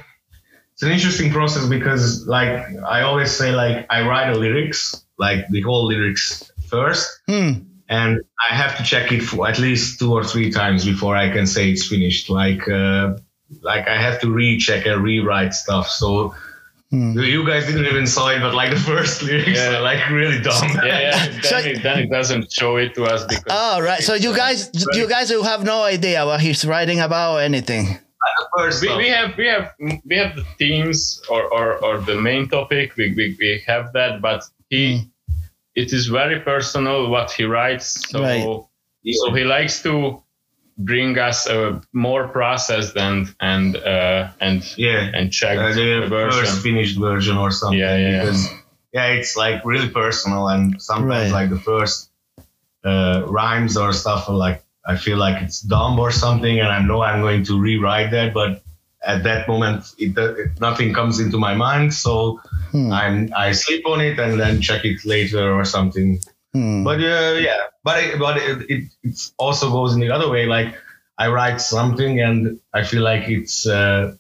it's 0.73 0.83
an 0.83 0.91
interesting 0.93 1.31
process 1.33 1.67
because 1.69 2.27
like 2.27 2.53
I 2.87 3.03
always 3.03 3.31
say 3.31 3.51
like 3.53 3.87
I 3.91 4.07
write 4.07 4.33
the 4.33 4.38
lyrics 4.38 5.05
like 5.19 5.47
the 5.49 5.61
whole 5.62 5.87
lyrics 5.87 6.51
first 6.69 7.09
Hmm. 7.29 7.53
And 7.88 8.21
I 8.51 8.55
have 8.55 8.77
to 8.79 8.83
check 8.83 9.12
it 9.12 9.23
for 9.23 9.49
at 9.49 9.59
least 9.59 9.99
two 9.99 10.12
or 10.12 10.25
three 10.25 10.51
times 10.51 10.85
before 10.85 11.16
I 11.16 11.31
can 11.31 11.47
say 11.47 11.71
it's 11.71 11.87
finished. 11.87 12.31
Like 12.31 12.68
uh, 12.68 13.16
like 13.62 13.87
I 13.88 13.97
have 14.01 14.21
to 14.23 14.31
recheck 14.33 14.87
and 14.87 15.03
rewrite 15.03 15.55
stuff. 15.55 15.88
So 15.88 16.35
Hmm. 16.90 17.16
you- 17.18 17.23
you 17.37 17.47
guys 17.47 17.64
didn't 17.66 17.87
even 17.87 18.07
saw 18.07 18.29
it, 18.29 18.40
but 18.40 18.53
like 18.55 18.68
the 18.71 18.77
first 18.79 19.23
lyrics 19.27 19.57
Yeah. 19.59 19.77
are 19.77 19.81
like 19.81 20.11
really 20.11 20.40
dumb. 20.40 20.68
Yeah, 20.85 21.01
yeah. 21.01 21.40
So- 21.42 21.57
Then, 21.62 21.66
it, 21.71 21.83
then 21.83 21.99
it 22.01 22.11
doesn't 22.11 22.53
show 22.53 22.77
it 22.77 22.95
to 22.97 23.05
us 23.05 23.25
because. 23.25 23.45
Oh, 23.49 23.81
right. 23.81 24.03
So 24.03 24.12
you 24.14 24.37
guys, 24.37 24.68
you 24.92 25.09
guys 25.09 25.31
who 25.31 25.42
have 25.42 25.64
no 25.64 25.83
idea 25.85 26.27
what 26.27 26.40
he's 26.42 26.66
writing 26.66 27.01
about 27.01 27.37
or 27.37 27.40
anything. 27.40 27.99
we, 28.83 28.97
we 28.97 29.09
have 29.09 29.37
we 29.38 29.47
have 29.47 29.73
we 30.05 30.16
have 30.16 30.37
the 30.37 30.45
themes 30.59 31.21
or, 31.31 31.42
or, 31.57 31.83
or 31.85 31.99
the 31.99 32.14
main 32.21 32.47
topic 32.49 32.95
we, 32.97 33.12
we, 33.16 33.35
we 33.40 33.62
have 33.66 33.92
that 33.95 34.21
but 34.21 34.45
he 34.68 35.11
it 35.74 35.92
is 35.92 36.06
very 36.08 36.40
personal 36.40 37.08
what 37.11 37.30
he 37.32 37.44
writes 37.44 38.02
so 38.11 38.20
Right. 38.22 38.42
so 38.42 39.32
he 39.35 39.44
likes 39.44 39.82
to 39.82 40.22
bring 40.78 41.18
us 41.18 41.46
a 41.46 41.80
more 41.92 42.28
processed 42.28 42.96
and 42.96 43.35
and 43.40 43.76
uh, 43.76 44.28
and 44.40 44.62
yeah. 44.78 45.11
and 45.14 45.32
check 45.32 45.58
uh, 45.58 45.72
the 45.72 46.00
the 46.00 46.06
version 46.08 46.40
first 46.44 46.62
finished 46.62 46.98
version 46.98 47.37
or 47.37 47.50
something. 47.50 47.78
Yeah, 47.78 47.96
yeah, 47.96 48.11
yeah. 48.11 48.20
Because 48.24 48.48
yeah, 48.92 49.06
it's 49.08 49.37
like 49.37 49.64
really 49.64 49.88
personal, 49.88 50.48
and 50.48 50.80
sometimes 50.80 51.30
Right. 51.32 51.42
like 51.42 51.50
the 51.50 51.61
first 51.61 52.11
uh, 52.85 53.22
rhymes 53.26 53.76
or 53.76 53.92
stuff 53.92 54.28
are 54.28 54.35
like 54.37 54.64
I 54.85 54.96
feel 54.96 55.18
like 55.18 55.42
it's 55.42 55.61
dumb 55.61 55.98
or 55.98 56.11
something, 56.11 56.58
and 56.58 56.68
I 56.68 56.80
know 56.82 57.02
I'm 57.02 57.20
going 57.20 57.44
to 57.44 57.61
rewrite 57.61 58.11
that, 58.12 58.35
but 58.35 58.62
at 59.05 59.23
that 59.25 59.47
moment 59.49 59.85
it, 59.99 60.17
it 60.17 60.61
nothing 60.61 60.93
comes 60.95 61.19
into 61.21 61.38
my 61.38 61.55
mind, 61.55 61.93
so 61.95 62.41
Hmm. 62.73 62.91
I'm 62.91 63.29
I 63.37 63.53
sleep 63.53 63.87
on 63.87 64.01
it 64.01 64.19
and 64.19 64.41
then 64.41 64.62
check 64.62 64.87
it 64.87 65.05
later 65.05 65.53
or 65.53 65.62
something. 65.67 66.19
Hmm. 66.55 66.85
But 66.85 67.01
uh, 67.01 67.37
yeah, 67.38 67.67
but 67.85 68.03
it, 68.03 68.19
but 68.19 68.38
it, 68.38 68.65
it 68.71 68.85
it 69.03 69.31
also 69.37 69.71
goes 69.71 69.93
in 69.95 70.01
the 70.01 70.11
other 70.11 70.31
way. 70.31 70.47
Like 70.47 70.75
I 71.19 71.29
write 71.29 71.61
something 71.61 72.21
and 72.21 72.59
I 72.73 72.83
feel 72.85 73.03
like 73.03 73.29
it's 73.29 73.67
uh, 73.67 74.15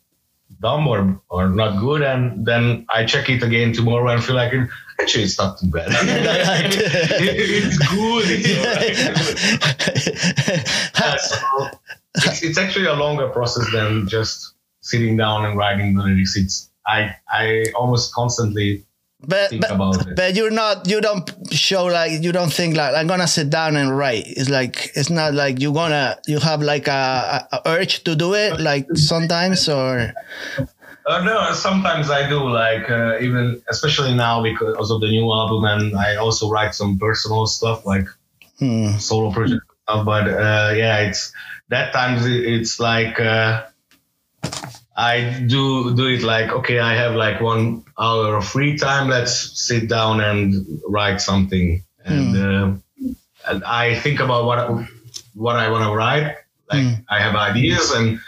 dumb 0.60 0.86
or 0.86 1.18
or 1.30 1.48
not 1.48 1.80
good, 1.80 2.02
and 2.02 2.44
then 2.44 2.84
I 2.90 3.06
check 3.06 3.30
it 3.30 3.42
again 3.42 3.72
tomorrow 3.72 4.10
and 4.12 4.22
feel 4.22 4.36
like 4.36 4.52
it, 4.52 4.68
actually 5.00 5.24
it's 5.24 5.38
not 5.38 5.58
too 5.58 5.70
bad. 5.70 5.88
It- 5.88 6.76
it's 7.64 7.78
good. 7.78 8.24
It's. 8.28 10.12
Yeah, 11.02 11.16
so 11.16 11.38
it's, 12.14 12.42
it's 12.42 12.58
actually 12.58 12.86
a 12.86 12.94
longer 12.94 13.28
process 13.30 13.70
than 13.72 14.06
just 14.08 14.51
sitting 14.82 15.16
down 15.16 15.46
and 15.46 15.56
writing 15.56 15.94
the 15.94 16.02
lyrics. 16.02 16.36
It's 16.36 16.70
I 16.86 17.16
I 17.32 17.72
almost 17.74 18.14
constantly 18.14 18.84
but, 19.26 19.50
think 19.50 19.62
but, 19.62 19.70
about 19.70 20.06
it. 20.06 20.16
but 20.16 20.34
you're 20.34 20.50
not, 20.50 20.88
you 20.88 21.00
don't 21.00 21.30
show 21.52 21.84
like, 21.84 22.22
you 22.24 22.32
don't 22.32 22.52
think 22.52 22.76
like, 22.76 22.92
I'm 22.96 23.06
gonna 23.06 23.28
sit 23.28 23.50
down 23.50 23.76
and 23.76 23.96
write. 23.96 24.24
It's 24.26 24.50
like, 24.50 24.90
it's 24.96 25.10
not 25.10 25.32
like 25.32 25.60
you're 25.60 25.72
gonna, 25.72 26.18
you 26.26 26.40
have 26.40 26.60
like 26.60 26.88
a, 26.88 27.46
a, 27.52 27.56
a 27.56 27.62
urge 27.66 28.02
to 28.04 28.16
do 28.16 28.34
it, 28.34 28.60
like 28.60 28.88
sometimes, 28.94 29.68
or, 29.68 30.12
Uh, 31.04 31.20
no, 31.24 31.52
sometimes 31.52 32.10
I 32.10 32.28
do, 32.28 32.48
like 32.48 32.88
uh, 32.88 33.18
even 33.20 33.60
especially 33.68 34.14
now 34.14 34.40
because 34.42 34.90
of 34.90 35.00
the 35.00 35.08
new 35.08 35.32
album, 35.32 35.64
and 35.64 35.96
I 35.96 36.14
also 36.14 36.48
write 36.48 36.74
some 36.74 36.96
personal 36.96 37.46
stuff 37.46 37.84
like 37.84 38.06
hmm. 38.58 38.90
solo 38.98 39.32
project 39.32 39.62
stuff. 39.82 40.06
But 40.06 40.28
uh, 40.28 40.74
yeah, 40.76 40.98
it's 41.00 41.32
that 41.70 41.92
times 41.92 42.24
it's 42.24 42.78
like 42.78 43.18
uh, 43.18 43.64
I 44.96 45.44
do 45.46 45.94
do 45.96 46.06
it 46.06 46.22
like 46.22 46.50
okay, 46.50 46.78
I 46.78 46.94
have 46.94 47.14
like 47.14 47.40
one 47.40 47.84
hour 47.98 48.36
of 48.36 48.46
free 48.46 48.76
time. 48.76 49.08
Let's 49.08 49.60
sit 49.60 49.88
down 49.88 50.20
and 50.20 50.80
write 50.88 51.20
something, 51.20 51.82
and 52.04 52.36
uh, 52.36 52.72
and 53.48 53.64
I 53.64 53.94
think 53.94 54.20
about 54.20 54.44
what 54.44 54.86
what 55.34 55.56
I 55.56 55.70
want 55.70 55.84
to 55.84 55.92
write. 55.96 56.36
Like 56.70 56.82
Hmm. 56.82 56.92
I 57.10 57.20
have 57.20 57.36
ideas 57.36 57.90
and 57.90 58.18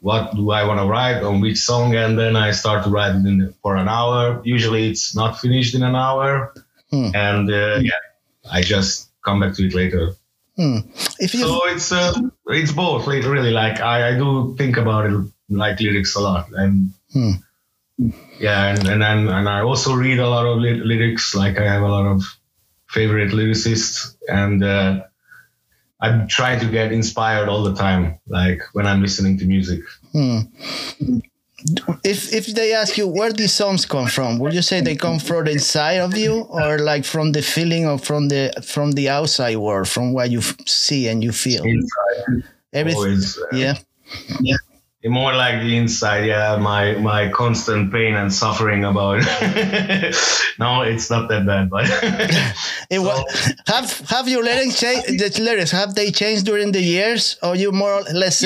what 0.00 0.34
do 0.34 0.50
I 0.50 0.64
want 0.64 0.80
to 0.80 0.86
write 0.86 1.22
on 1.22 1.40
which 1.40 1.58
song, 1.58 1.94
and 1.94 2.18
then 2.18 2.36
I 2.36 2.52
start 2.52 2.84
to 2.84 2.90
write 2.90 3.14
in, 3.14 3.54
for 3.62 3.76
an 3.76 3.88
hour. 3.88 4.40
Usually, 4.44 4.90
it's 4.90 5.14
not 5.16 5.38
finished 5.40 5.74
in 5.74 5.82
an 5.82 5.94
hour, 5.96 6.52
Hmm. 6.90 7.10
and 7.14 7.50
uh, 7.50 7.80
yeah, 7.82 8.00
I 8.50 8.62
just 8.62 9.10
come 9.24 9.40
back 9.40 9.54
to 9.56 9.66
it 9.66 9.74
later. 9.74 10.14
Hmm. 10.56 10.78
If 11.20 11.34
you, 11.34 11.40
So 11.40 11.66
it's 11.68 11.92
uh, 11.92 12.12
it's 12.46 12.72
both, 12.72 13.06
really. 13.06 13.50
Like 13.52 13.80
I, 13.80 14.10
I 14.10 14.18
do 14.18 14.54
think 14.58 14.76
about 14.76 15.06
it, 15.06 15.12
like 15.48 15.80
lyrics 15.80 16.14
a 16.16 16.20
lot, 16.20 16.46
and 16.52 16.92
Hmm. 17.12 17.32
yeah, 18.38 18.68
and 18.74 18.86
and 18.86 19.02
then 19.02 19.28
and 19.28 19.48
I 19.48 19.60
also 19.62 19.94
read 19.94 20.18
a 20.18 20.28
lot 20.28 20.46
of 20.46 20.58
ly- 20.58 20.82
lyrics. 20.84 21.34
Like 21.34 21.58
I 21.58 21.64
have 21.64 21.82
a 21.82 21.88
lot 21.88 22.06
of 22.06 22.22
favorite 22.88 23.32
lyricists, 23.32 24.14
and 24.28 24.62
uh, 24.62 25.02
I 26.00 26.26
try 26.28 26.58
to 26.58 26.66
get 26.66 26.92
inspired 26.92 27.48
all 27.48 27.62
the 27.64 27.74
time. 27.74 28.18
Like 28.28 28.60
when 28.74 28.86
I'm 28.86 29.02
listening 29.02 29.38
to 29.38 29.44
music. 29.46 29.80
Hmm. 30.12 30.40
If 32.04 32.32
if 32.32 32.46
they 32.54 32.72
ask 32.72 32.96
you 32.96 33.08
where 33.08 33.32
these 33.32 33.52
songs 33.52 33.84
come 33.84 34.06
from, 34.06 34.38
would 34.38 34.52
you 34.54 34.62
say 34.62 34.80
they 34.80 34.94
come 34.94 35.18
from 35.18 35.44
the 35.46 35.50
inside 35.52 35.98
of 36.00 36.16
you, 36.16 36.42
or 36.50 36.78
like 36.78 37.04
from 37.04 37.32
the 37.32 37.42
feeling, 37.42 37.84
or 37.84 37.98
from 37.98 38.28
the 38.28 38.52
from 38.62 38.92
the 38.92 39.08
outside 39.08 39.56
world, 39.56 39.88
from 39.88 40.12
what 40.12 40.30
you 40.30 40.38
f- 40.38 40.54
see 40.66 41.08
and 41.08 41.24
you 41.24 41.32
feel? 41.32 41.64
Inside, 41.64 42.44
Everything, 42.72 42.96
always. 43.02 43.36
uh, 43.38 43.56
yeah. 43.56 43.74
More 45.04 45.32
like 45.32 45.60
the 45.62 45.76
inside, 45.76 46.24
yeah. 46.26 46.56
My 46.56 46.94
my 46.94 47.28
constant 47.30 47.92
pain 47.92 48.14
and 48.14 48.32
suffering 48.32 48.84
about. 48.84 49.22
no, 50.58 50.82
it's 50.82 51.08
not 51.10 51.28
that 51.28 51.46
bad, 51.46 51.70
but 51.70 51.86
It 52.90 52.98
was. 52.98 53.52
have 53.66 53.90
have 54.10 54.28
your 54.28 54.42
lyrics 54.42 54.80
changed? 54.80 55.06
The 55.20 55.42
lyrics 55.42 55.70
have 55.70 55.94
they 55.94 56.10
changed 56.10 56.46
during 56.46 56.72
the 56.72 56.82
years, 56.82 57.38
or 57.42 57.54
you 57.54 57.70
more 57.72 57.92
or 57.92 58.02
less? 58.12 58.42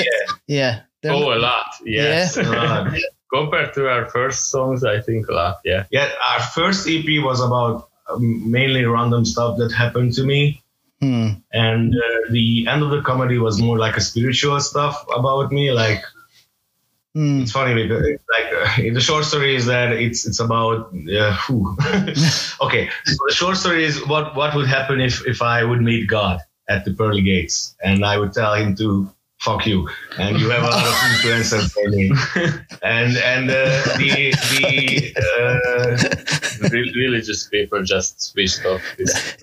Yeah. 0.47 0.81
They're- 1.01 1.11
oh 1.11 1.33
a 1.33 1.39
lot 1.49 1.65
yes 1.83 2.37
Uh, 2.37 2.89
compared 3.33 3.73
to 3.73 3.89
our 3.89 4.05
first 4.09 4.49
songs 4.51 4.85
i 4.85 5.01
think 5.01 5.27
a 5.27 5.33
lot 5.33 5.55
yeah 5.65 5.83
yeah, 5.91 6.07
our 6.31 6.39
first 6.39 6.87
EP 6.87 7.03
was 7.29 7.41
about 7.41 7.89
um, 8.09 8.49
mainly 8.49 8.85
random 8.85 9.25
stuff 9.25 9.57
that 9.57 9.71
happened 9.73 10.13
to 10.13 10.23
me, 10.23 10.61
Hmm. 11.01 11.29
and 11.51 11.93
uh, 11.93 12.31
the 12.31 12.67
end 12.69 12.81
of 12.83 12.89
the 12.91 13.01
comedy 13.01 13.37
was 13.37 13.59
more 13.59 13.77
like 13.85 13.97
a 13.97 14.01
spiritual 14.01 14.59
stuff 14.61 14.95
about 15.19 15.51
me. 15.51 15.71
Like 15.73 16.01
Hmm. 17.15 17.41
it's 17.41 17.51
funny 17.51 17.75
because 17.75 18.05
it's 18.07 18.23
like 18.35 18.53
uh, 18.53 18.93
the 18.93 18.99
short 18.99 19.25
story 19.25 19.55
is 19.55 19.67
that 19.67 19.91
it's 19.91 20.25
it's 20.25 20.39
about 20.39 20.91
uh, 20.93 21.37
okay. 22.65 22.89
So 23.05 23.17
the 23.27 23.33
short 23.33 23.57
story 23.57 23.83
is 23.83 24.05
what 24.07 24.35
what 24.35 24.55
would 24.55 24.67
happen 24.67 24.99
if 24.99 25.25
if 25.27 25.41
I 25.41 25.63
would 25.63 25.81
meet 25.81 26.07
God 26.07 26.39
at 26.69 26.85
the 26.85 26.93
pearly 26.93 27.21
gates 27.21 27.75
and 27.83 28.03
I 28.03 28.17
would 28.17 28.33
tell 28.33 28.55
him 28.55 28.75
to 28.77 29.09
fuck 29.43 29.65
you 29.65 29.89
and 30.17 30.39
you 30.39 30.49
have 30.49 30.63
a 30.63 30.67
lot 30.67 30.87
of 30.87 30.95
influence 31.11 31.51
for 31.73 31.89
me 31.89 32.11
and 32.81 33.17
and 33.17 33.49
uh, 33.49 33.81
the 33.99 34.31
the 34.53 35.13
uh, 35.35 36.69
religious 36.95 37.47
people 37.47 37.83
just 37.83 38.21
switched 38.21 38.65
off 38.65 38.81
this 38.97 39.35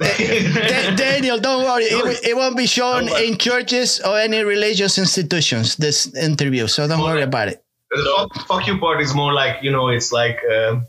Daniel, 0.97 1.39
don't 1.39 1.65
worry. 1.65 1.85
It, 1.85 2.29
it 2.31 2.37
won't 2.37 2.57
be 2.57 2.67
shown 2.67 3.07
Don't 3.07 3.23
in 3.23 3.39
churches 3.39 4.01
or 4.01 4.19
any 4.19 4.43
religious 4.43 4.99
institutions. 4.99 5.77
This 5.77 6.13
interview, 6.15 6.67
so 6.67 6.89
don't 6.89 7.03
worry 7.03 7.23
about 7.23 7.49
it. 7.49 7.63
the 7.91 8.31
fuck, 8.35 8.47
fuck 8.47 8.67
you 8.67 8.79
part 8.79 9.01
is 9.01 9.15
more 9.15 9.33
like 9.33 9.63
you 9.63 9.71
know 9.71 9.89
it's 9.89 10.13
like 10.13 10.41
uh, 10.51 10.81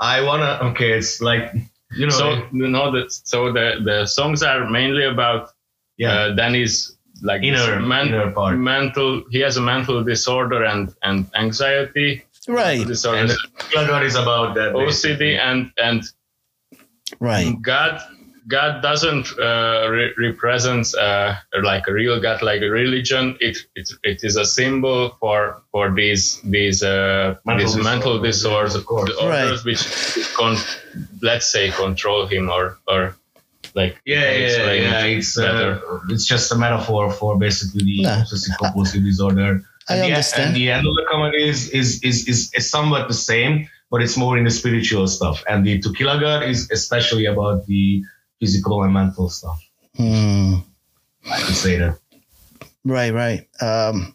I 0.00 0.20
wanna 0.22 0.58
okay 0.70 0.92
it's 0.92 1.20
like 1.20 1.52
you 1.96 2.06
know 2.06 2.16
so 2.16 2.46
you 2.52 2.68
know 2.68 2.90
that 2.92 3.12
so 3.12 3.52
the 3.52 3.80
the 3.84 4.06
songs 4.06 4.42
are 4.42 4.68
mainly 4.70 5.04
about 5.04 5.50
yeah 5.96 6.12
uh, 6.12 6.34
Danny's 6.34 6.97
like 7.22 7.42
Inner- 7.42 7.78
this 7.80 7.86
men- 7.88 8.08
inner 8.08 8.30
part. 8.30 8.56
mental 8.56 9.22
he 9.30 9.40
has 9.40 9.56
a 9.56 9.60
mental 9.62 10.04
disorder 10.04 10.64
and 10.64 10.94
and 11.02 11.26
anxiety 11.34 12.24
Right, 12.46 12.86
disorder 12.86 13.18
and 13.74 13.86
God 13.88 14.04
is 14.04 14.14
about 14.14 14.54
that 14.54 14.72
OCD 14.72 15.38
and 15.38 15.70
and 15.76 16.02
right. 17.20 17.54
God 17.60 18.00
God 18.46 18.80
doesn't 18.80 19.38
uh, 19.38 19.88
re- 19.90 20.14
represent 20.16 20.94
uh, 20.94 21.34
like 21.62 21.86
a 21.86 21.92
real 21.92 22.18
God, 22.18 22.40
like 22.40 22.62
a 22.62 22.70
religion. 22.70 23.36
It, 23.40 23.58
it 23.74 23.90
it 24.02 24.24
is 24.24 24.36
a 24.36 24.46
symbol 24.46 25.10
for 25.20 25.60
for 25.70 25.90
these 25.94 26.40
these 26.42 26.82
uh, 26.82 27.34
Mental 27.44 27.66
these 27.66 27.76
mental 27.84 28.18
disorders, 28.22 28.72
disorders, 28.72 28.74
of 28.74 28.86
course. 28.86 29.10
disorders 29.10 29.64
which 29.66 29.84
con- 30.34 30.56
let's 31.20 31.50
say 31.52 31.70
control 31.70 32.26
him 32.26 32.48
or 32.48 32.78
or 32.88 33.14
like 33.80 33.94
Yeah, 34.04 34.26
yeah, 34.40 34.46
explain 34.48 34.82
yeah. 34.82 35.16
It's 35.16 35.32
uh, 35.38 35.80
it's 36.12 36.26
just 36.32 36.52
a 36.52 36.56
metaphor 36.64 37.04
for 37.18 37.30
basically 37.46 37.82
the 37.90 37.98
Nah. 38.02 38.20
obsessive 38.20 38.54
compulsive 38.62 39.02
disorder. 39.10 39.50
I 39.88 39.94
And 39.94 39.98
the- 40.02 40.06
understand. 40.12 40.46
And 40.48 40.56
the 40.60 40.66
end 40.76 40.84
of 40.90 40.94
the 41.00 41.06
comedy 41.12 41.42
is 41.52 41.60
is, 41.80 41.88
is 42.08 42.16
is 42.32 42.38
is 42.58 42.64
somewhat 42.76 43.02
the 43.12 43.18
same, 43.32 43.52
but 43.90 43.98
it's 44.04 44.16
more 44.24 44.34
in 44.40 44.44
the 44.48 44.54
spiritual 44.60 45.06
stuff. 45.16 45.36
And 45.50 45.58
the 45.66 45.72
To 45.84 45.88
Kill 45.96 46.10
a 46.14 46.16
God 46.26 46.40
is 46.52 46.58
especially 46.78 47.26
about 47.34 47.56
the 47.70 48.02
physical 48.40 48.76
and 48.84 48.92
mental 48.92 49.26
stuff. 49.38 49.58
Hmm. 49.96 50.54
I 51.34 51.38
could 51.44 51.56
say 51.64 51.74
that. 51.82 51.94
Right, 52.84 53.12
right. 53.22 53.42
Um, 53.68 54.14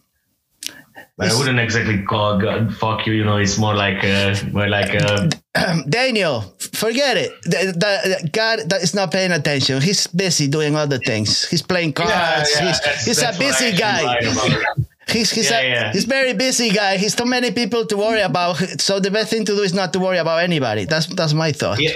But 1.16 1.30
I 1.30 1.38
wouldn't 1.38 1.60
exactly 1.60 2.02
call 2.02 2.38
God 2.40 2.74
fuck 2.74 3.06
you. 3.06 3.12
You 3.12 3.24
know, 3.24 3.36
it's 3.36 3.56
more 3.56 3.74
like 3.74 4.02
uh, 4.02 4.34
more 4.50 4.68
like 4.68 4.90
uh, 5.00 5.30
Daniel, 5.88 6.40
forget 6.58 7.16
it. 7.16 7.30
The, 7.44 7.70
the, 7.70 8.28
God 8.32 8.68
that 8.70 8.82
is 8.82 8.94
not 8.94 9.12
paying 9.12 9.30
attention. 9.30 9.80
He's 9.80 10.08
busy 10.08 10.48
doing 10.48 10.74
other 10.74 10.98
things. 10.98 11.48
He's 11.48 11.62
playing 11.62 11.92
cards. 11.92 12.10
yeah, 12.10 12.62
yeah, 12.62 12.66
he's 12.68 12.80
that's- 12.80 13.04
he's 13.06 13.18
a 13.18 13.20
that's 13.22 13.36
I 13.36 13.40
busy 13.40 13.76
guy. 13.76 14.20
He's 15.06 15.30
he's, 15.30 15.50
Yeah, 15.50 15.60
a, 15.60 15.68
yeah. 15.68 15.92
he's 15.92 16.04
very 16.06 16.32
busy 16.32 16.70
guy. 16.70 16.96
He's 16.96 17.14
too 17.14 17.26
many 17.26 17.50
people 17.52 17.84
to 17.84 17.94
worry 17.94 18.22
about. 18.22 18.56
So 18.80 19.00
the 19.00 19.10
best 19.10 19.28
thing 19.28 19.44
to 19.44 19.54
do 19.54 19.60
is 19.60 19.74
not 19.74 19.92
to 19.92 19.98
worry 19.98 20.16
about 20.16 20.42
anybody. 20.42 20.86
That's 20.86 21.06
that's 21.14 21.34
my 21.34 21.52
thought. 21.52 21.78
Yeah. 21.78 21.92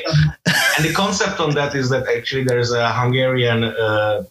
and 0.77 0.85
the 0.85 0.93
concept 0.93 1.41
on 1.41 1.55
that 1.55 1.75
is 1.75 1.89
that 1.89 2.07
actually 2.07 2.45
there's 2.45 2.71
a 2.71 2.93
Hungarian 2.93 3.65
uh, 3.65 4.25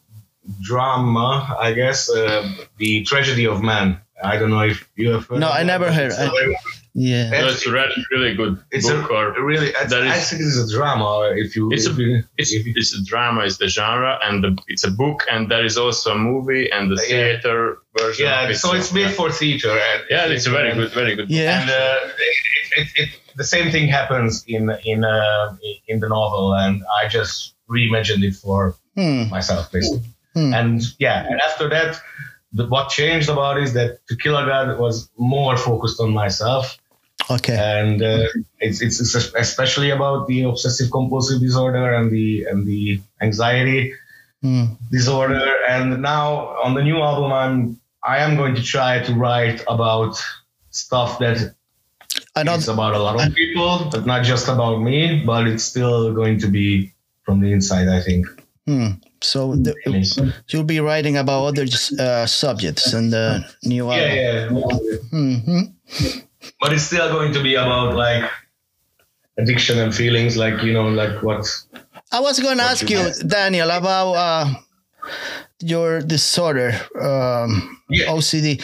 drama, 0.62 1.56
I 1.60 1.74
guess, 1.74 2.10
uh, 2.10 2.48
the 2.78 3.04
tragedy 3.04 3.48
of 3.48 3.64
man. 3.64 4.00
I 4.24 4.38
don't 4.38 4.50
know 4.50 4.62
if 4.62 4.88
you 4.96 5.12
have 5.12 5.28
heard. 5.28 5.40
No, 5.40 5.50
I 5.50 5.64
never 5.64 5.92
heard. 5.92 6.08
It's, 6.12 6.20
I- 6.20 6.26
a 6.26 6.30
very- 6.30 6.58
Yeah. 6.94 7.30
No, 7.30 7.48
it's 7.50 7.66
a 7.68 7.72
really, 7.72 7.94
really 8.12 8.34
good 8.36 8.58
it's 8.72 8.90
book. 8.90 9.12
a, 9.12 9.14
or 9.14 9.44
really. 9.46 9.68
It's, 9.68 9.92
that 9.92 10.02
I 10.02 10.16
is- 10.18 10.30
think 10.30 10.42
it's 10.42 10.58
a 10.58 10.68
drama. 10.76 11.32
If 11.36 11.56
you, 11.56 11.70
It's 11.72 11.86
if 11.86 11.98
a- 11.98 12.02
you, 12.02 12.24
it's, 12.40 12.52
if 12.52 12.66
you- 12.66 12.74
it's 12.76 12.94
a 12.98 13.04
drama, 13.04 13.42
it's 13.46 13.58
the 13.58 13.68
genre, 13.68 14.18
and 14.24 14.44
the, 14.44 14.58
it's 14.68 14.84
a 14.84 14.90
book, 14.90 15.24
and 15.32 15.50
there 15.52 15.64
is 15.64 15.78
also 15.78 16.14
a 16.14 16.18
movie 16.18 16.72
and 16.72 16.90
the 16.90 16.96
Yeah. 16.96 17.08
theater 17.08 17.78
version. 18.00 18.26
yeah. 18.26 18.44
of 18.46 18.50
it. 18.50 18.56
So 18.56 18.74
it's 18.74 18.92
made 18.92 19.12
for 19.12 19.30
theater. 19.32 19.70
and- 19.70 20.04
Yeah, 20.10 20.26
it's 20.26 20.48
a 20.48 20.50
very 20.50 20.74
good, 20.74 20.92
very 20.92 21.16
good. 21.16 21.28
book. 21.28 21.38
Yeah. 21.38 21.62
and 21.62 21.70
uh, 21.70 22.10
it, 22.18 22.36
it, 22.82 22.88
it, 23.02 23.10
the 23.36 23.44
same 23.44 23.70
thing 23.72 23.88
happens 23.88 24.44
in 24.48 24.64
in 24.84 25.04
uh, 25.04 25.56
in 25.88 26.00
the 26.00 26.10
novel, 26.10 26.56
and 26.56 26.82
I 27.04 27.08
just 27.08 27.54
reimagined 27.70 28.24
it 28.24 28.34
for 28.36 28.76
Hmm. 28.96 29.30
myself, 29.30 29.72
basically. 29.72 30.10
Hmm. 30.34 30.52
And 30.60 30.82
yeah, 30.98 31.28
and 31.30 31.40
after 31.42 31.70
that, 31.70 32.02
the, 32.58 32.66
what 32.74 32.90
changed 32.90 33.30
about 33.30 33.56
is 33.66 33.72
that 33.78 33.90
To 34.08 34.16
Kill 34.22 34.36
a 34.38 34.46
God 34.46 34.68
was 34.80 35.10
more 35.18 35.56
focused 35.58 36.00
on 36.02 36.10
myself, 36.24 36.78
Okay. 37.36 37.58
and 37.58 38.02
uh, 38.02 38.26
it's, 38.66 38.80
it's 38.86 38.98
it's 39.02 39.16
especially 39.46 39.90
about 39.98 40.28
the 40.28 40.44
obsessive 40.52 40.90
compulsive 40.98 41.40
disorder 41.48 41.86
and 41.98 42.12
the 42.16 42.28
and 42.50 42.66
the 42.72 42.82
anxiety 43.22 43.94
Hmm. 44.44 44.66
disorder. 44.92 45.42
And 45.68 45.88
now 46.14 46.28
on 46.64 46.76
the 46.78 46.84
new 46.90 46.98
album, 47.10 47.32
I'm 47.44 47.58
I 48.04 48.18
am 48.26 48.38
going 48.38 48.54
to 48.56 48.64
try 48.76 48.92
to 49.08 49.12
write 49.24 49.60
about 49.68 50.14
stuff 50.70 51.18
that 51.20 51.38
Another. 52.36 52.58
it's 52.60 52.68
about 52.68 52.94
a 52.94 53.00
lot 53.00 53.16
of 53.28 53.34
people, 53.34 53.90
but 53.92 54.06
not 54.06 54.22
just 54.24 54.48
about 54.48 54.78
me. 54.90 55.24
But 55.26 55.48
it's 55.48 55.64
still 55.64 56.14
going 56.14 56.38
to 56.44 56.48
be 56.48 56.94
from 57.26 57.42
the 57.42 57.50
inside, 57.52 57.88
I 57.90 58.00
think. 58.08 58.28
Hmm. 58.68 58.90
So 59.22 59.56
the, 59.56 59.74
you'll 60.50 60.64
be 60.64 60.80
writing 60.80 61.18
about 61.18 61.46
other 61.46 61.66
uh, 62.00 62.26
subjects 62.26 62.94
in 62.94 63.10
the 63.10 63.44
new 63.64 63.90
album. 63.90 64.16
Yeah, 64.16 64.50
yeah. 64.50 64.78
hmm 65.10 65.62
But 66.60 66.74
it's 66.74 66.84
still 66.84 67.12
going 67.12 67.34
to 67.34 67.42
be 67.42 67.56
about 67.56 67.96
like 67.96 68.30
addiction 69.38 69.80
and 69.80 69.94
feelings, 69.94 70.38
like 70.38 70.62
you 70.64 70.74
know, 70.74 70.88
like 70.88 71.24
what. 71.24 71.46
I 72.12 72.20
was 72.20 72.40
going 72.40 72.58
to 72.58 72.64
ask 72.64 72.90
you 72.90 73.00
you. 73.00 73.14
Daniel, 73.28 73.70
about 73.70 74.14
uh, 74.14 74.54
your 75.60 76.02
disorder, 76.02 76.74
um, 77.00 77.74
Yeah. 77.90 78.12
OCD. 78.12 78.60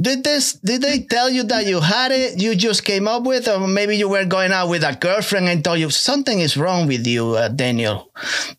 Did 0.00 0.24
this? 0.24 0.54
Did 0.54 0.80
they 0.82 1.00
tell 1.04 1.28
you 1.30 1.42
that 1.44 1.66
you 1.66 1.80
had 1.80 2.10
it? 2.10 2.40
You 2.40 2.54
just 2.56 2.84
came 2.84 3.06
up 3.06 3.24
with, 3.24 3.46
or 3.46 3.68
maybe 3.68 3.96
you 3.96 4.08
were 4.08 4.24
going 4.24 4.50
out 4.52 4.68
with 4.70 4.82
a 4.82 4.96
girlfriend 4.96 5.48
and 5.48 5.62
told 5.62 5.78
you 5.78 5.90
something 5.90 6.40
is 6.40 6.56
wrong 6.56 6.86
with 6.88 7.06
you, 7.06 7.36
uh, 7.36 7.48
Daniel, 7.48 8.10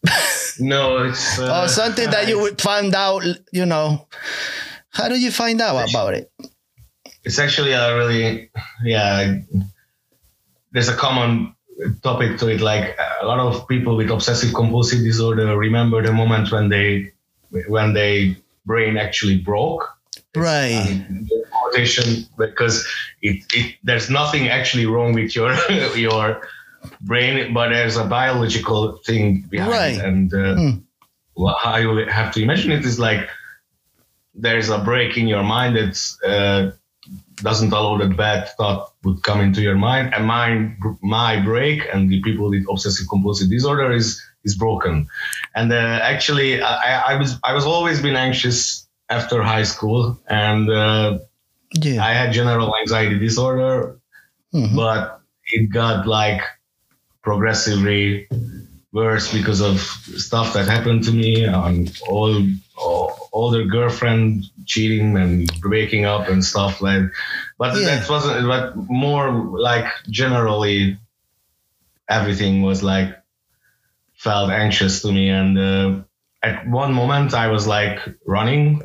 No, 0.60 1.04
it's. 1.06 1.40
Uh, 1.40 1.64
or 1.64 1.68
something 1.68 2.10
that 2.12 2.28
you 2.28 2.40
would 2.40 2.62
find 2.62 2.94
out. 2.94 3.24
You 3.52 3.66
know, 3.66 4.08
how 4.92 5.10
do 5.10 5.16
you 5.20 5.32
find 5.32 5.60
out 5.62 5.90
about 5.90 6.14
it? 6.14 6.32
It's 7.24 7.40
actually 7.40 7.72
a 7.72 7.96
really, 7.98 8.52
yeah. 8.84 9.40
There's 10.72 10.90
a 10.90 10.96
common 10.96 11.56
topic 12.04 12.38
to 12.40 12.48
it. 12.50 12.62
Like 12.62 12.98
a 13.22 13.26
lot 13.26 13.40
of 13.40 13.68
people 13.68 13.96
with 13.98 14.12
obsessive 14.12 14.54
compulsive 14.54 15.00
disorder 15.04 15.58
remember 15.58 16.02
the 16.04 16.14
moment 16.14 16.52
when 16.52 16.70
they, 16.70 17.13
when 17.68 17.94
their 17.94 18.36
brain 18.66 18.98
actually 18.98 19.38
broke. 19.38 19.90
Right. 20.36 21.06
quotation 21.52 22.26
because 22.38 22.88
it, 23.22 23.44
it 23.54 23.76
there's 23.84 24.10
nothing 24.10 24.48
actually 24.50 24.86
wrong 24.88 25.14
with 25.14 25.36
your 25.36 25.54
your 25.96 26.42
brain, 27.02 27.54
but 27.54 27.70
there's 27.70 27.98
a 27.98 28.06
biological 28.06 28.98
thing 29.06 29.46
behind 29.50 29.72
Right. 29.72 29.94
it. 29.98 30.04
And 30.04 30.34
uh, 30.34 30.78
wha- 31.36 31.58
how 31.62 31.78
you 31.78 31.90
have 32.10 32.34
to 32.34 32.42
imagine 32.42 32.72
it 32.72 32.84
is 32.86 32.98
like 33.00 33.30
there's 34.34 34.70
a 34.70 34.80
break 34.80 35.18
in 35.18 35.28
your 35.28 35.44
mind 35.44 35.76
that 35.76 35.96
uh, 36.26 36.72
doesn't 37.36 37.72
allow 37.72 37.98
that 37.98 38.18
bad 38.18 38.50
thought 38.58 38.94
would 39.04 39.22
come 39.24 39.40
into 39.42 39.62
your 39.62 39.76
mind, 39.76 40.14
and 40.16 40.26
mine 40.26 40.78
my 41.02 41.40
break 41.42 41.84
and 41.94 42.10
the 42.10 42.22
people 42.22 42.50
with 42.50 42.66
obsessive 42.70 43.08
compulsive 43.10 43.50
disorder 43.50 43.92
is 43.92 44.20
is 44.44 44.56
broken. 44.58 45.08
And 45.56 45.72
uh, 45.72 46.00
actually, 46.02 46.62
I, 46.62 47.14
I 47.14 47.16
was 47.16 47.40
I 47.44 47.54
was 47.54 47.66
always 47.66 48.02
been 48.02 48.16
anxious 48.16 48.88
after 49.10 49.42
high 49.44 49.64
school, 49.64 50.20
and 50.28 50.70
uh, 50.70 51.20
Yeah. 51.74 52.04
I 52.06 52.14
had 52.14 52.34
general 52.34 52.76
anxiety 52.82 53.18
disorder, 53.20 53.98
Mhm. 54.54 54.76
but 54.76 55.20
it 55.56 55.72
got 55.74 56.06
like 56.08 56.42
progressively 57.22 58.28
worse 58.92 59.32
because 59.34 59.62
of 59.62 59.80
stuff 59.80 60.54
that 60.54 60.68
happened 60.68 61.04
to 61.04 61.12
me 61.12 61.48
on 61.48 61.88
all, 62.08 62.36
all 62.78 63.30
older 63.34 63.64
girlfriend 63.66 64.46
cheating 64.66 65.18
and 65.18 65.50
breaking 65.62 66.06
up 66.06 66.28
and 66.30 66.46
stuff 66.46 66.80
like 66.82 67.02
but 67.58 67.74
Yeah. 67.76 67.86
that 67.86 68.10
wasn't 68.10 68.46
but 68.48 68.76
more 68.90 69.32
like 69.70 69.88
generally 70.10 70.98
everything 72.08 72.62
was 72.62 72.84
like 72.84 73.18
felt 74.24 74.50
anxious 74.52 75.02
to 75.02 75.12
me. 75.12 75.30
And 75.30 75.58
uh, 75.58 76.04
at 76.42 76.68
one 76.68 76.94
moment 76.94 77.34
i 77.34 77.48
was 77.48 77.66
like 77.68 78.00
running 78.26 78.82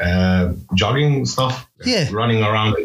uh, 0.00 0.52
jogging 0.74 1.26
stuff. 1.26 1.68
Yeah. 1.84 2.08
running 2.12 2.42
around 2.42 2.76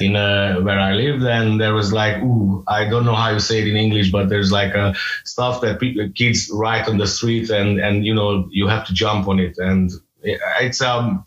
in 0.00 0.16
uh, 0.16 0.56
where 0.60 0.80
I 0.80 0.92
lived, 0.92 1.22
and 1.22 1.60
there 1.60 1.72
was 1.72 1.92
like, 1.92 2.16
ooh, 2.22 2.64
I 2.66 2.88
don't 2.88 3.04
know 3.04 3.14
how 3.14 3.30
you 3.30 3.40
say 3.40 3.60
it 3.60 3.68
in 3.68 3.76
English, 3.76 4.10
but 4.10 4.28
there's 4.28 4.50
like 4.50 4.74
uh, 4.74 4.92
stuff 5.24 5.60
that 5.60 5.78
people, 5.80 6.08
kids 6.14 6.50
write 6.52 6.88
on 6.88 6.98
the 6.98 7.06
street, 7.06 7.50
and 7.50 7.78
and 7.78 8.04
you 8.04 8.14
know 8.14 8.48
you 8.50 8.66
have 8.68 8.86
to 8.86 8.92
jump 8.92 9.28
on 9.28 9.38
it, 9.38 9.56
and 9.58 9.92
it's 10.22 10.82
um 10.82 11.24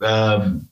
um, 0.00 0.68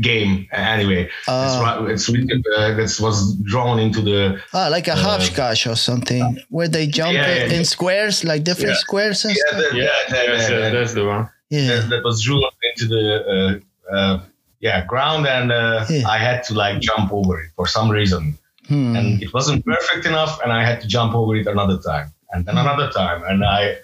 game 0.00 0.46
anyway. 0.52 1.02
it's 1.04 1.28
Uh, 1.28 1.60
right, 1.62 1.90
it's 1.90 2.08
written, 2.08 2.42
uh, 2.56 2.74
that 2.76 2.98
was 3.00 3.34
drawn 3.44 3.78
into 3.78 4.00
the 4.00 4.40
ah, 4.54 4.68
like 4.70 4.86
a 4.88 4.92
uh, 4.92 4.96
hopscotch 4.96 5.66
or 5.66 5.76
something, 5.76 6.38
where 6.48 6.68
they 6.68 6.86
jump 6.86 7.14
Yeah, 7.14 7.44
in, 7.44 7.50
yeah, 7.50 7.62
squares, 7.62 8.22
like 8.24 8.44
different 8.44 8.74
Yeah. 8.76 8.86
squares 8.86 9.24
and 9.24 9.34
stuff. 9.36 9.60
that, 9.60 9.74
Yeah, 9.74 9.86
that- 10.10 10.26
yes, 10.28 10.48
that- 10.48 10.60
yeah, 10.60 10.70
that's 10.70 10.94
the 10.94 11.04
one. 11.04 11.28
Yeah. 11.50 11.66
that, 11.80 11.88
that 11.90 12.04
was 12.04 12.22
drawn 12.22 12.42
into 12.68 12.86
the 12.94 13.60
uh, 13.90 13.94
uh, 13.96 14.20
yeah 14.60 14.84
ground, 14.84 15.26
and 15.26 15.50
uh, 15.50 15.84
Yeah. 15.90 16.06
I 16.08 16.18
had 16.18 16.44
to 16.44 16.54
like 16.54 16.80
jump 16.80 17.12
over 17.12 17.40
it 17.42 17.50
for 17.56 17.66
some 17.66 17.90
reason. 17.90 18.36
Hmm. 18.68 18.94
and 18.94 19.20
it 19.20 19.34
wasn't 19.34 19.64
perfect 19.66 20.06
enough 20.06 20.38
and 20.44 20.52
i 20.52 20.62
had 20.64 20.80
to 20.82 20.86
jump 20.86 21.12
over 21.20 21.34
it 21.34 21.46
another 21.48 21.76
time 21.90 22.12
and 22.30 22.46
then 22.46 22.56
another 22.56 22.88
time 23.00 23.20
and 23.30 23.42
i 23.44 23.74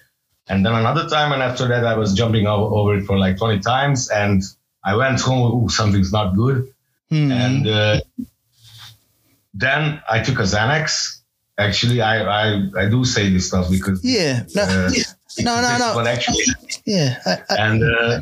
and 0.50 0.64
then 0.64 0.74
another 0.74 1.08
time 1.08 1.32
and 1.32 1.42
after 1.42 1.66
that 1.66 1.84
i 1.84 1.94
was 2.02 2.14
jumping 2.14 2.46
o- 2.46 2.70
over 2.78 2.94
it 2.98 3.04
for 3.04 3.18
like 3.18 3.36
20 3.36 3.58
times 3.58 4.08
and 4.10 4.44
i 4.90 4.92
went 5.02 5.20
home 5.28 5.42
ooh 5.54 5.68
something's 5.68 6.12
not 6.18 6.28
good 6.42 6.58
Hmm. 7.10 7.30
and 7.30 7.62
uh, 7.68 8.00
then 9.54 9.82
i 10.10 10.18
took 10.26 10.38
a 10.38 10.46
xanax 10.54 11.20
actually 11.66 11.98
i 12.02 12.14
i, 12.42 12.44
I 12.82 12.84
do 12.94 13.04
say 13.04 13.24
this 13.34 13.44
stuff 13.48 13.66
because 13.70 13.98
yeah. 14.04 14.42
No, 14.56 14.62
uh, 14.62 14.90
no, 15.48 15.54
no, 15.66 15.70
no. 15.84 15.88
but 15.98 16.06
actually 16.14 16.44
Yeah. 16.84 17.10
I, 17.26 17.32
I, 17.50 17.56
and 17.66 17.78
uh, 17.82 18.20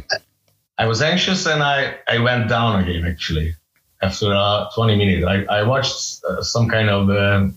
I 0.82 0.86
was 0.86 1.00
anxious 1.02 1.46
and 1.46 1.62
I, 1.62 1.78
I 2.08 2.18
went 2.18 2.48
down 2.48 2.82
again 2.82 3.04
actually 3.06 3.54
after 4.02 4.34
uh, 4.34 4.68
20 4.74 4.96
minutes. 4.96 5.24
I, 5.26 5.36
I 5.58 5.62
watched 5.62 6.24
uh, 6.28 6.42
some 6.42 6.66
kind 6.68 6.88
of 6.90 7.02
uh, 7.10 7.48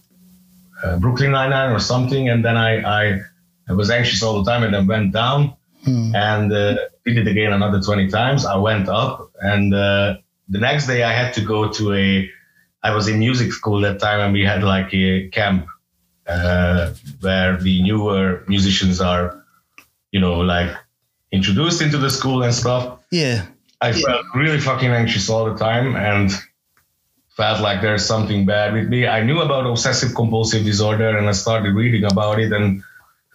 uh, 0.83 0.97
Brooklyn 0.99 1.31
Nine-Nine 1.31 1.71
or 1.71 1.79
something 1.79 2.29
and 2.29 2.45
then 2.45 2.55
I, 2.57 2.71
I, 2.99 3.03
I 3.69 3.73
was 3.73 3.89
anxious 3.89 4.21
all 4.21 4.43
the 4.43 4.49
time 4.51 4.63
and 4.63 4.73
then 4.73 4.85
went 4.85 5.13
down 5.13 5.53
Hmm. 5.87 6.13
and 6.13 6.51
uh, 6.51 6.75
did 7.05 7.17
it 7.17 7.27
again 7.27 7.53
another 7.53 7.79
20 7.79 8.09
times. 8.09 8.45
I 8.45 8.57
went 8.57 8.89
up 8.89 9.31
and 9.39 9.73
uh, 9.73 10.17
the 10.49 10.59
next 10.59 10.85
day 10.85 11.03
I 11.03 11.13
had 11.13 11.33
to 11.35 11.41
go 11.41 11.71
to 11.71 11.93
a, 11.93 12.29
I 12.83 12.93
was 12.93 13.07
in 13.07 13.19
music 13.19 13.53
school 13.53 13.79
that 13.81 13.97
time 13.99 14.19
and 14.19 14.33
we 14.33 14.43
had 14.43 14.63
like 14.63 14.93
a 14.93 15.29
camp 15.29 15.65
uh, 16.27 16.93
where 17.21 17.55
the 17.55 17.81
newer 17.83 18.43
musicians 18.49 18.99
are, 18.99 19.41
you 20.11 20.19
know, 20.19 20.39
like 20.39 20.75
introduced 21.31 21.81
into 21.81 21.97
the 21.97 22.09
school 22.09 22.43
and 22.43 22.53
stuff. 22.53 22.99
yeah. 23.09 23.45
I 23.79 23.93
felt 23.93 24.25
really 24.35 24.59
fucking 24.59 24.89
anxious 24.89 25.29
all 25.29 25.45
the 25.45 25.57
time 25.57 25.95
and 25.95 26.31
felt 27.37 27.61
like 27.61 27.81
there's 27.81 28.05
something 28.05 28.45
bad 28.45 28.73
with 28.73 28.89
me. 28.89 29.07
I 29.07 29.23
knew 29.23 29.39
about 29.39 29.65
obsessive 29.67 30.15
compulsive 30.15 30.65
disorder 30.65 31.15
and 31.17 31.29
I 31.29 31.31
started 31.31 31.75
reading 31.75 32.03
about 32.03 32.39
it 32.39 32.51
and 32.51 32.83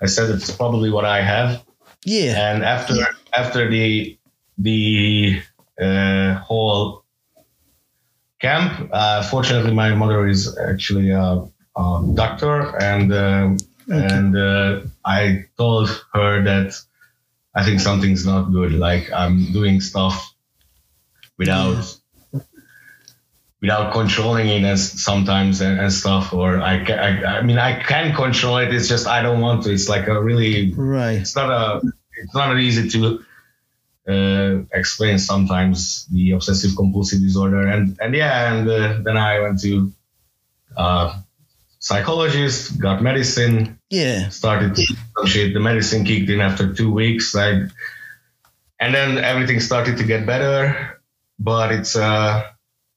I 0.02 0.06
said 0.06 0.28
it's 0.28 0.50
probably 0.50 0.90
what 0.90 1.06
I 1.06 1.22
have. 1.22 1.64
Yeah. 2.04 2.52
And 2.52 2.64
after 2.64 2.94
after 3.32 3.70
the 3.70 4.18
the 4.58 5.40
uh, 5.80 6.34
whole 6.34 7.04
camp, 8.40 8.90
uh, 8.92 9.22
fortunately 9.22 9.72
my 9.74 9.94
mother 9.94 10.26
is 10.26 10.58
actually 10.58 11.10
a, 11.10 11.44
a 11.76 12.12
doctor 12.14 12.76
and 12.80 13.12
um, 13.12 13.56
and 13.88 14.36
uh, 14.36 14.80
I 15.04 15.46
told 15.56 15.88
her 16.14 16.42
that 16.42 16.74
I 17.54 17.64
think 17.64 17.80
something's 17.80 18.24
not 18.24 18.52
good. 18.52 18.72
Like 18.72 19.10
I'm 19.12 19.52
doing 19.52 19.80
stuff 19.80 20.34
without 21.38 21.98
without 23.62 23.92
controlling 23.92 24.48
it 24.48 24.64
as 24.64 25.00
sometimes 25.02 25.60
and, 25.62 25.78
and 25.80 25.92
stuff. 25.92 26.34
Or 26.34 26.60
I, 26.60 26.84
ca- 26.84 26.94
I, 27.08 27.38
I 27.38 27.42
mean, 27.42 27.58
I 27.58 27.80
can 27.82 28.14
control 28.14 28.58
it. 28.58 28.74
It's 28.74 28.88
just 28.88 29.06
I 29.06 29.22
don't 29.22 29.40
want 29.40 29.62
to. 29.64 29.70
It's 29.72 29.88
like 29.88 30.08
a 30.08 30.20
really. 30.20 30.74
Right. 30.74 31.20
It's 31.22 31.34
not 31.36 31.48
a. 31.50 31.80
It's 32.22 32.34
not 32.34 32.58
easy 32.58 32.88
to 32.90 33.24
uh, 34.08 34.62
explain 34.74 35.18
sometimes 35.18 36.06
the 36.06 36.32
obsessive 36.32 36.74
compulsive 36.76 37.20
disorder 37.20 37.66
and 37.68 37.96
and 38.00 38.14
yeah 38.14 38.52
and 38.52 38.68
uh, 38.68 38.98
then 39.04 39.16
I 39.16 39.38
went 39.40 39.60
to 39.62 39.92
uh, 40.76 41.18
psychologist, 41.78 42.78
got 42.80 43.02
medicine, 43.02 43.78
Yeah. 43.90 44.28
started 44.28 44.76
some 44.76 45.26
shit. 45.26 45.52
The 45.54 45.60
medicine 45.60 46.04
kicked 46.04 46.30
in 46.30 46.40
after 46.40 46.72
two 46.72 46.92
weeks, 46.92 47.34
like, 47.34 47.62
and 48.80 48.94
then 48.94 49.18
everything 49.18 49.60
started 49.60 49.96
to 49.98 50.04
get 50.04 50.26
better. 50.26 51.00
But 51.38 51.72
it's 51.72 51.96
uh, 51.96 52.44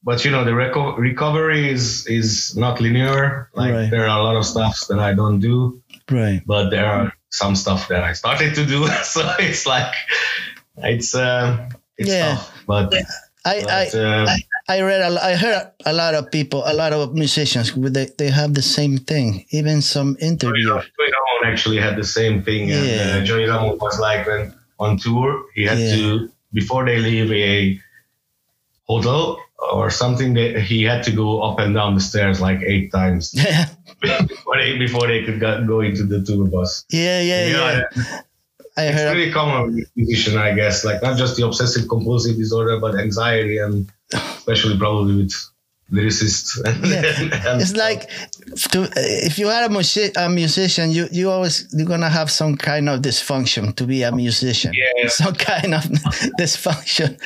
but 0.05 0.23
you 0.23 0.31
know 0.31 0.43
the 0.45 0.51
reco- 0.51 0.97
recovery 0.97 1.69
is 1.69 2.05
is 2.07 2.55
not 2.55 2.79
linear. 2.79 3.49
Like 3.53 3.73
Right. 3.73 3.89
there 3.91 4.07
are 4.07 4.19
a 4.19 4.23
lot 4.23 4.35
of 4.37 4.45
stuff 4.45 4.75
that 4.89 4.99
I 4.99 5.13
don't 5.13 5.39
do, 5.39 5.81
Right. 6.09 6.41
but 6.45 6.69
there 6.69 6.85
are 6.85 7.11
some 7.29 7.55
stuff 7.55 7.87
that 7.89 8.03
I 8.03 8.13
started 8.13 8.55
to 8.55 8.63
do. 8.65 8.87
so 9.03 9.21
it's 9.39 9.65
like 9.65 9.93
it's 10.77 11.15
uh, 11.15 11.69
it's 11.97 12.09
Yeah. 12.09 12.35
tough, 12.35 12.63
but. 12.67 12.93
I, 13.47 13.57
I, 13.61 13.61
but, 13.61 13.93
uh, 13.93 14.25
I 14.67 14.81
read, 14.81 15.01
a, 15.05 15.23
I 15.23 15.35
heard 15.35 15.69
a 15.85 15.93
lot 15.93 16.15
of 16.15 16.31
people, 16.31 16.63
a 16.65 16.73
lot 16.73 16.93
of 16.93 17.13
musicians, 17.13 17.71
they, 17.77 18.07
they 18.17 18.31
have 18.31 18.55
the 18.55 18.63
same 18.63 18.97
thing. 18.97 19.45
Even 19.51 19.83
some 19.83 20.17
Joey 20.17 20.27
interview. 20.29 20.73
Ramone 20.73 21.43
actually 21.45 21.77
had 21.77 21.95
the 21.95 22.03
same 22.03 22.41
thing. 22.41 22.69
Yeah. 22.69 22.81
And, 22.81 23.21
uh, 23.21 23.23
Joey 23.23 23.45
Ramone 23.45 23.77
was 23.77 23.99
like 23.99 24.25
when 24.25 24.51
on 24.79 24.97
tour, 24.97 25.45
he 25.53 25.61
had 25.69 25.77
Yeah. 25.77 25.93
to 25.95 26.31
before 26.57 26.85
they 26.89 26.97
leave 26.97 27.29
a 27.31 27.79
hotel 28.89 29.37
or 29.59 29.89
something. 29.89 30.33
That 30.33 30.59
he 30.59 30.83
had 30.83 31.03
to 31.03 31.11
go 31.11 31.41
up 31.41 31.59
and 31.59 31.73
down 31.73 31.95
the 31.95 32.01
stairs 32.01 32.41
like 32.41 32.61
eight 32.61 32.91
times 32.91 33.31
before 34.01 34.57
they 34.57 34.77
before 34.77 35.07
they 35.07 35.23
could 35.23 35.39
go, 35.39 35.81
into 35.81 36.03
the 36.03 36.23
tour 36.23 36.47
bus. 36.47 36.85
yeah, 36.89 37.21
yeah. 37.21 37.47
Yeah, 37.47 37.83
I 38.77 38.83
It's 38.87 39.11
pretty 39.11 39.31
common 39.31 39.75
with 39.75 39.89
musician, 39.95 40.37
I 40.37 40.53
guess. 40.53 40.83
Like 40.83 41.01
not 41.01 41.17
just 41.17 41.37
the 41.37 41.45
obsessive 41.45 41.87
compulsive 41.87 42.35
disorder, 42.35 42.79
but 42.79 42.95
anxiety 42.99 43.57
and 43.57 43.89
especially 44.13 44.77
probably 44.77 45.15
with 45.23 45.33
lyricists. 45.91 46.59
Yeah. 46.83 47.51
and 47.51 47.61
It's 47.61 47.75
like 47.75 48.09
to, 48.71 48.87
if 48.95 49.37
you 49.39 49.47
are 49.49 49.63
a, 49.65 49.69
music, 49.69 50.13
a 50.17 50.29
musician, 50.29 50.91
you 50.91 51.07
you 51.11 51.29
always 51.29 51.67
you're 51.73 51.87
gonna 51.87 52.09
have 52.09 52.29
some 52.29 52.55
kind 52.57 52.87
of 52.89 53.01
dysfunction 53.01 53.75
to 53.75 53.83
be 53.85 54.03
a 54.03 54.11
musician. 54.11 54.71
Yeah. 54.73 55.07
Some 55.23 55.35
kind 55.35 55.73
of 55.73 55.83
dysfunction. 56.39 57.17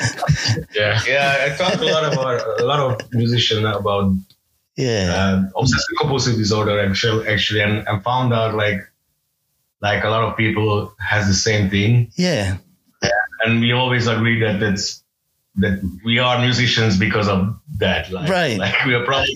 Yeah. 0.76 1.00
yeah, 1.08 1.46
I 1.46 1.58
talked 1.58 1.82
a 1.82 1.86
lot 1.86 2.12
about 2.14 2.60
a 2.60 2.66
lot 2.66 2.80
of 2.80 3.14
musicians 3.14 3.66
about 3.66 4.14
Yeah. 4.78 5.12
uh, 5.16 5.60
obsessive 5.60 5.96
compulsive 6.00 6.36
disorder 6.38 6.80
actually, 6.80 7.28
actually 7.28 7.62
and, 7.62 7.88
and 7.88 8.04
found 8.04 8.34
out 8.34 8.56
like 8.56 8.80
like 9.82 10.04
a 10.04 10.10
lot 10.10 10.24
of 10.28 10.36
people 10.38 10.94
has 11.00 11.28
the 11.28 11.34
same 11.34 11.70
thing 11.70 12.12
Yeah. 12.16 12.58
and 13.44 13.62
we 13.62 13.72
always 13.72 14.08
agree 14.08 14.40
that 14.42 14.60
that's 14.60 15.04
that 15.56 15.80
we 16.06 16.20
are 16.20 16.40
musicians 16.40 16.98
because 16.98 17.28
of 17.28 17.40
that 17.80 18.10
like, 18.12 18.30
Right. 18.30 18.58
like 18.58 18.76
we 18.86 18.94
are 18.94 19.04
probably 19.06 19.36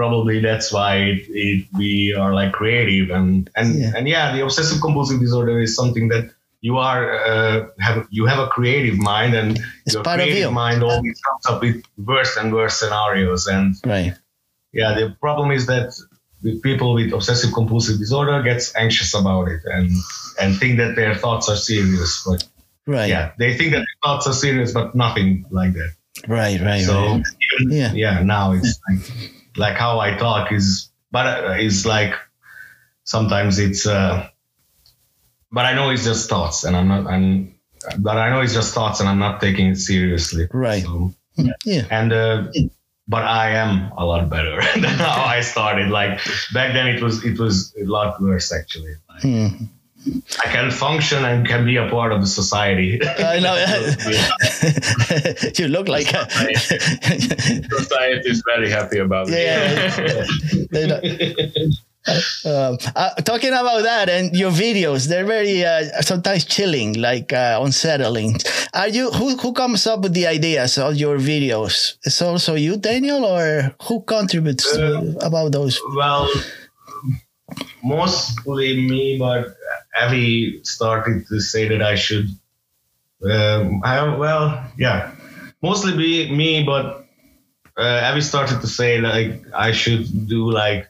probably 0.00 0.36
that's 0.48 0.68
why 0.76 0.90
it, 1.12 1.20
it, 1.46 1.66
we 1.80 1.90
are 2.22 2.32
like 2.40 2.52
creative 2.60 3.06
and 3.18 3.30
and 3.58 3.68
Yeah. 3.80 3.92
and 3.96 4.04
yeah 4.14 4.26
the 4.34 4.40
obsessive 4.46 4.78
compulsive 4.86 5.18
disorder 5.26 5.56
is 5.66 5.70
something 5.80 6.06
that 6.14 6.24
you 6.66 6.74
are 6.88 7.02
uh, 7.30 7.56
have 7.86 7.98
you 8.16 8.24
have 8.32 8.40
a 8.46 8.48
creative 8.56 8.96
mind 9.12 9.32
and 9.40 9.50
It's 9.86 9.94
your 9.94 10.04
part 10.08 10.20
of 10.20 10.26
creative 10.26 10.50
you. 10.50 10.60
mind 10.64 10.78
always 10.88 11.18
comes 11.26 11.44
up 11.50 11.58
with 11.66 11.78
worse 12.12 12.32
and 12.40 12.48
worse 12.58 12.74
scenarios 12.80 13.42
and 13.56 13.66
Right. 13.94 14.14
yeah 14.80 14.90
the 15.00 15.06
problem 15.26 15.48
is 15.58 15.62
that 15.72 15.88
the 16.46 16.52
people 16.68 16.88
with 16.98 17.10
obsessive 17.18 17.50
compulsive 17.60 17.96
disorder 18.04 18.36
gets 18.50 18.64
anxious 18.84 19.10
about 19.20 19.44
it 19.54 19.62
and 19.76 19.90
and 20.40 20.48
think 20.60 20.72
that 20.82 20.92
their 21.00 21.14
thoughts 21.22 21.46
are 21.52 21.60
serious 21.72 22.12
but 22.28 22.40
Right. 22.96 23.10
yeah 23.14 23.26
they 23.42 23.50
think 23.58 23.70
that 23.74 23.82
their 23.88 23.98
thoughts 24.04 24.24
are 24.30 24.36
serious 24.46 24.70
but 24.78 24.86
nothing 25.04 25.28
like 25.60 25.72
that 25.80 25.90
Right. 26.38 26.58
Right. 26.70 26.84
so 26.90 26.94
right. 26.94 27.22
even- 27.50 27.70
Yeah. 27.80 27.90
yeah 28.04 28.16
now 28.36 28.46
it's 28.56 28.72
like 28.88 29.02
like 29.58 29.76
how 29.76 29.98
i 30.00 30.16
talk 30.16 30.52
is 30.52 30.90
but 31.10 31.26
uh, 31.26 31.54
it's 31.58 31.84
like 31.84 32.14
sometimes 33.04 33.58
it's 33.58 33.86
uh 33.86 34.28
but 35.52 35.64
i 35.64 35.74
know 35.74 35.90
it's 35.90 36.04
just 36.04 36.28
thoughts 36.28 36.64
and 36.64 36.76
i'm 36.76 36.88
not 36.88 37.06
i'm 37.06 37.54
but 37.98 38.16
i 38.18 38.30
know 38.30 38.40
it's 38.40 38.54
just 38.54 38.74
thoughts 38.74 39.00
and 39.00 39.08
i'm 39.08 39.18
not 39.18 39.40
taking 39.40 39.68
it 39.68 39.76
seriously 39.76 40.46
Right. 40.52 40.82
so, 40.82 41.14
Yeah. 41.64 41.86
and 41.90 42.12
uh, 42.12 42.48
but 43.10 43.24
I 43.24 43.52
am 43.52 43.90
a 43.96 44.04
lot 44.04 44.28
better 44.28 44.60
than 44.74 44.98
how 45.00 45.24
I 45.24 45.40
started. 45.40 45.88
Like 45.88 46.20
back 46.52 46.74
then, 46.74 46.88
it 46.88 47.00
was 47.02 47.24
it 47.24 47.38
was 47.38 47.72
a 47.80 47.84
lot 47.84 48.20
worse 48.20 48.52
actually. 48.52 48.96
Hmm. 49.22 49.48
I 50.44 50.48
can 50.48 50.70
function 50.70 51.24
and 51.24 51.46
can 51.46 51.64
be 51.64 51.76
a 51.76 51.88
part 51.90 52.12
of 52.12 52.20
the 52.20 52.26
society. 52.26 53.00
I 53.02 53.40
know. 53.40 53.56
you 55.58 55.68
look 55.68 55.88
like 55.88 56.12
a. 56.14 56.28
Society 56.30 58.28
is 58.30 58.42
very 58.46 58.70
happy 58.70 58.98
about 58.98 59.28
Yeah. 59.28 59.90
it. 59.98 60.68
They 60.70 60.86
don't- 60.86 61.04
um, 62.46 62.78
uh, 62.96 63.10
talking 63.22 63.50
about 63.50 63.82
that 63.82 64.08
and 64.08 64.34
your 64.34 64.50
videos, 64.50 65.08
they're 65.08 65.26
very 65.26 65.62
uh, 65.62 66.00
sometimes 66.00 66.46
chilling, 66.46 66.94
like 66.94 67.34
uh, 67.34 67.60
unsettling. 67.62 68.34
Are 68.72 68.88
you 68.88 69.10
who 69.10 69.36
who 69.36 69.52
comes 69.52 69.86
up 69.86 70.00
with 70.00 70.14
the 70.14 70.26
ideas 70.26 70.78
of 70.78 70.96
your 70.96 71.18
videos? 71.18 71.96
It's 72.04 72.22
also 72.22 72.54
you, 72.54 72.78
Daniel, 72.78 73.26
or 73.26 73.74
who 73.82 74.00
contributes 74.04 74.72
to, 74.74 75.18
about 75.20 75.52
those? 75.52 75.78
well, 75.94 76.26
mostly 77.82 78.88
me, 78.88 79.18
but 79.18 79.46
Avi 80.00 80.62
started 80.64 81.26
to 81.28 81.40
say 81.40 81.68
that 81.68 81.82
I 81.82 81.94
should. 81.94 82.28
Um, 83.22 83.82
I 83.84 84.16
well, 84.16 84.64
yeah, 84.78 85.12
mostly 85.62 85.96
be 85.96 86.30
me, 86.34 86.64
but 86.64 87.06
uh, 87.78 88.00
Abby 88.02 88.20
started 88.20 88.60
to 88.60 88.66
say 88.66 89.00
like 89.00 89.42
I 89.54 89.72
should 89.72 90.28
do 90.28 90.50
like 90.50 90.88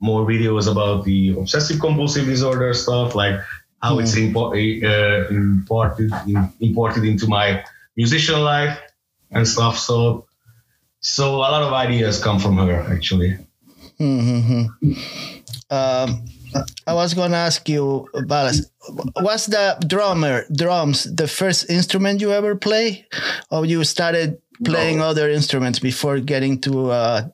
more 0.00 0.24
videos 0.24 0.70
about 0.70 1.04
the 1.04 1.30
obsessive 1.36 1.80
compulsive 1.80 2.26
disorder 2.26 2.72
stuff, 2.74 3.14
like 3.14 3.40
how 3.82 3.98
it's 3.98 4.14
impo- 4.14 4.54
uh, 4.54 5.28
imported 5.28 6.12
in, 6.26 6.52
imported 6.60 7.04
into 7.04 7.26
my 7.26 7.64
musician 7.96 8.40
life 8.40 8.78
and 9.32 9.46
stuff. 9.46 9.78
So, 9.78 10.26
so 11.00 11.34
a 11.34 11.38
lot 11.38 11.62
of 11.62 11.72
ideas 11.72 12.22
come 12.22 12.38
from 12.38 12.56
her 12.58 12.86
actually. 12.92 13.36
Mm-hmm. 13.98 14.92
Um, 15.70 16.24
I 16.86 16.94
was 16.94 17.14
going 17.14 17.30
to 17.32 17.36
ask 17.36 17.68
you 17.68 18.08
about 18.14 18.54
was 19.16 19.46
the 19.46 19.76
drummer 19.86 20.44
drums 20.54 21.04
the 21.04 21.28
first 21.28 21.68
instrument 21.70 22.20
you 22.20 22.32
ever 22.32 22.56
play, 22.56 23.06
or 23.50 23.66
you 23.66 23.84
started 23.84 24.38
playing 24.64 25.00
other 25.00 25.28
instruments 25.30 25.78
before 25.78 26.18
getting 26.20 26.60
to 26.60 26.90
uh, 26.90 27.28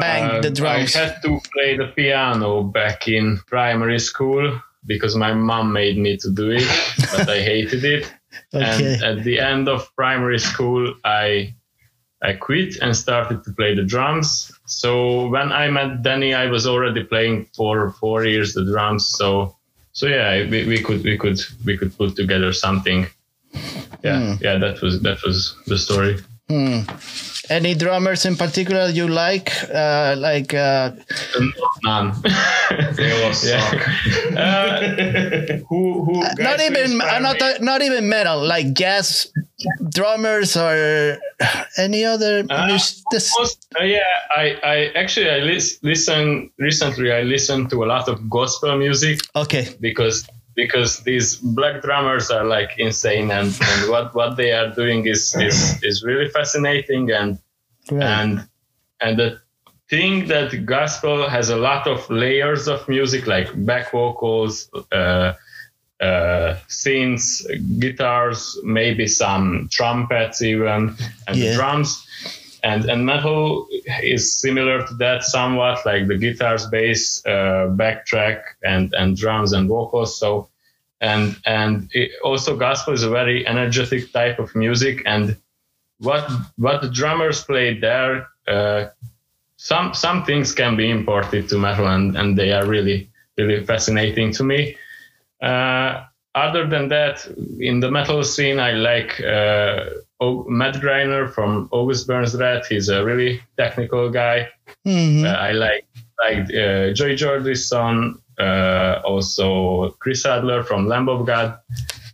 bang 0.00 0.40
the 0.42 0.48
Uh, 0.48 0.54
drums? 0.54 0.94
I 0.96 0.98
had 1.06 1.22
to 1.22 1.40
play 1.54 1.76
the 1.76 1.88
piano 1.96 2.62
back 2.62 3.08
in 3.08 3.38
primary 3.46 3.98
school 3.98 4.60
because 4.86 5.16
my 5.16 5.32
mom 5.32 5.72
made 5.72 5.96
me 5.98 6.16
to 6.18 6.30
do 6.30 6.50
it, 6.50 6.68
but 7.12 7.28
I 7.28 7.40
hated 7.52 7.84
it. 7.84 8.12
Okay. 8.54 8.94
And 8.94 9.02
at 9.02 9.24
the 9.24 9.38
end 9.40 9.68
of 9.68 9.88
primary 9.96 10.38
school, 10.38 10.94
I 11.04 11.54
I 12.22 12.34
quit 12.34 12.76
and 12.80 12.96
started 12.96 13.42
to 13.44 13.52
play 13.52 13.74
the 13.74 13.82
drums. 13.82 14.52
So 14.66 15.28
when 15.28 15.50
I 15.50 15.68
met 15.68 16.02
Danny, 16.02 16.34
I 16.34 16.46
was 16.46 16.66
already 16.66 17.02
playing 17.02 17.46
for 17.56 17.90
four 17.92 18.24
years 18.24 18.54
the 18.54 18.64
drums. 18.64 19.08
So 19.08 19.56
so 19.92 20.06
yeah, 20.06 20.48
we, 20.48 20.66
we 20.66 20.82
could 20.82 21.04
we 21.04 21.18
could 21.18 21.40
we 21.64 21.76
could 21.76 21.96
put 21.96 22.16
together 22.16 22.52
something. 22.52 23.06
Yeah, 24.02 24.36
yeah, 24.40 24.58
that 24.58 24.80
was 24.82 25.02
that 25.02 25.22
was 25.22 25.54
the 25.66 25.78
story. 25.78 26.18
Hmm. 26.48 26.80
Any 27.50 27.74
drummers 27.74 28.24
in 28.24 28.36
particular 28.36 28.88
you 28.88 29.08
like? 29.08 29.50
Uh, 29.72 30.14
like 30.18 30.54
uh, 30.54 30.92
None. 31.84 32.12
They 32.96 33.10
all 33.12 33.32
Yeah. 33.42 33.60
suck. 33.60 33.88
Uh, 34.36 34.80
who 35.68 36.04
who? 36.04 36.20
not 36.38 36.60
even 36.60 37.00
uh, 37.00 37.18
not 37.18 37.40
me? 37.40 37.54
not 37.60 37.82
even 37.82 38.08
metal, 38.08 38.46
like 38.46 38.72
jazz 38.74 39.26
drummers 39.90 40.56
or 40.56 41.18
any 41.76 42.04
other. 42.04 42.44
Uh, 42.48 42.66
mus- 42.68 43.02
this- 43.10 43.32
uh, 43.78 43.84
yeah, 43.84 44.00
I, 44.30 44.56
I 44.62 44.76
actually 44.94 45.28
I 45.30 45.38
lis- 45.40 45.78
listen 45.82 46.50
recently. 46.58 47.10
I 47.12 47.22
listened 47.22 47.70
to 47.70 47.82
a 47.84 47.86
lot 47.86 48.08
of 48.08 48.28
gospel 48.30 48.76
music 48.78 49.18
okay. 49.34 49.68
because 49.80 50.26
because 50.54 51.00
these 51.00 51.36
black 51.36 51.82
drummers 51.82 52.30
are 52.30 52.44
like 52.44 52.70
insane 52.78 53.30
and, 53.30 53.48
and 53.70 53.90
what, 53.90 54.14
what 54.14 54.36
they 54.36 54.52
are 54.52 54.70
doing 54.74 55.06
is, 55.06 55.34
is 55.40 55.82
is 55.82 56.02
really 56.04 56.28
fascinating 56.28 57.10
and 57.10 57.38
Right. 57.90 58.02
and 58.02 58.48
and 59.00 59.18
the 59.18 59.40
thing 59.90 60.28
that 60.28 60.64
gospel 60.66 61.28
has 61.28 61.50
a 61.50 61.56
lot 61.56 61.86
of 61.88 62.08
layers 62.10 62.68
of 62.68 62.88
music 62.88 63.26
like 63.26 63.48
back 63.66 63.90
vocals 63.90 64.70
uh, 64.92 65.32
uh, 66.00 66.56
synths, 66.68 67.42
guitars, 67.78 68.58
maybe 68.64 69.06
some 69.06 69.68
trumpets 69.70 70.42
even, 70.42 70.96
and 71.28 71.36
Yeah. 71.36 71.50
the 71.50 71.54
drums. 71.56 72.06
And 72.64 72.84
and 72.84 73.04
metal 73.04 73.66
is 74.02 74.40
similar 74.40 74.86
to 74.86 74.94
that 74.94 75.24
somewhat, 75.24 75.84
like 75.84 76.06
the 76.06 76.16
guitars, 76.16 76.66
bass, 76.66 77.24
uh, 77.26 77.66
backtrack, 77.74 78.42
and 78.62 78.92
and 78.94 79.16
drums 79.16 79.52
and 79.52 79.68
vocals. 79.68 80.18
So 80.18 80.48
and 81.02 81.36
and 81.44 81.90
it, 81.92 82.12
also 82.22 82.56
gospel 82.56 82.94
is 82.94 83.02
a 83.02 83.10
very 83.10 83.46
energetic 83.46 84.12
type 84.12 84.38
of 84.38 84.54
music 84.54 85.02
and 85.04 85.36
what 85.98 86.30
what 86.56 86.80
the 86.80 86.88
drummers 86.88 87.44
play 87.44 87.78
there 87.78 88.28
uh, 88.48 88.86
some 89.56 89.92
some 89.92 90.24
things 90.24 90.54
can 90.54 90.76
be 90.76 90.88
imported 90.88 91.48
to 91.48 91.58
metal 91.58 91.86
and, 91.88 92.16
and 92.16 92.38
they 92.38 92.52
are 92.52 92.66
really 92.66 93.10
really 93.36 93.64
fascinating 93.64 94.32
to 94.32 94.44
me 94.44 94.76
uh, 95.42 96.04
other 96.34 96.66
than 96.68 96.88
that 96.88 97.26
in 97.58 97.80
the 97.80 97.90
metal 97.90 98.22
scene 98.22 98.60
i 98.60 98.70
like 98.72 99.20
uh, 99.20 99.84
o- 100.24 100.44
matt 100.58 100.74
greiner 100.84 101.22
from 101.34 101.68
august 101.78 102.06
burns 102.08 102.34
red 102.42 102.62
he's 102.70 102.88
a 102.88 103.04
really 103.08 103.32
technical 103.62 104.04
guy 104.10 104.48
Mhm. 104.86 105.24
uh, 105.24 105.36
I 105.48 105.52
like 105.52 105.84
like 106.24 106.44
uh, 106.62 106.92
Joey 106.98 107.16
Jordison, 107.22 107.96
uh, 108.38 109.00
also 109.10 109.90
Chris 110.02 110.24
Adler 110.26 110.62
from 110.62 110.86
Lamb 110.88 111.08
of 111.08 111.26
God. 111.26 111.58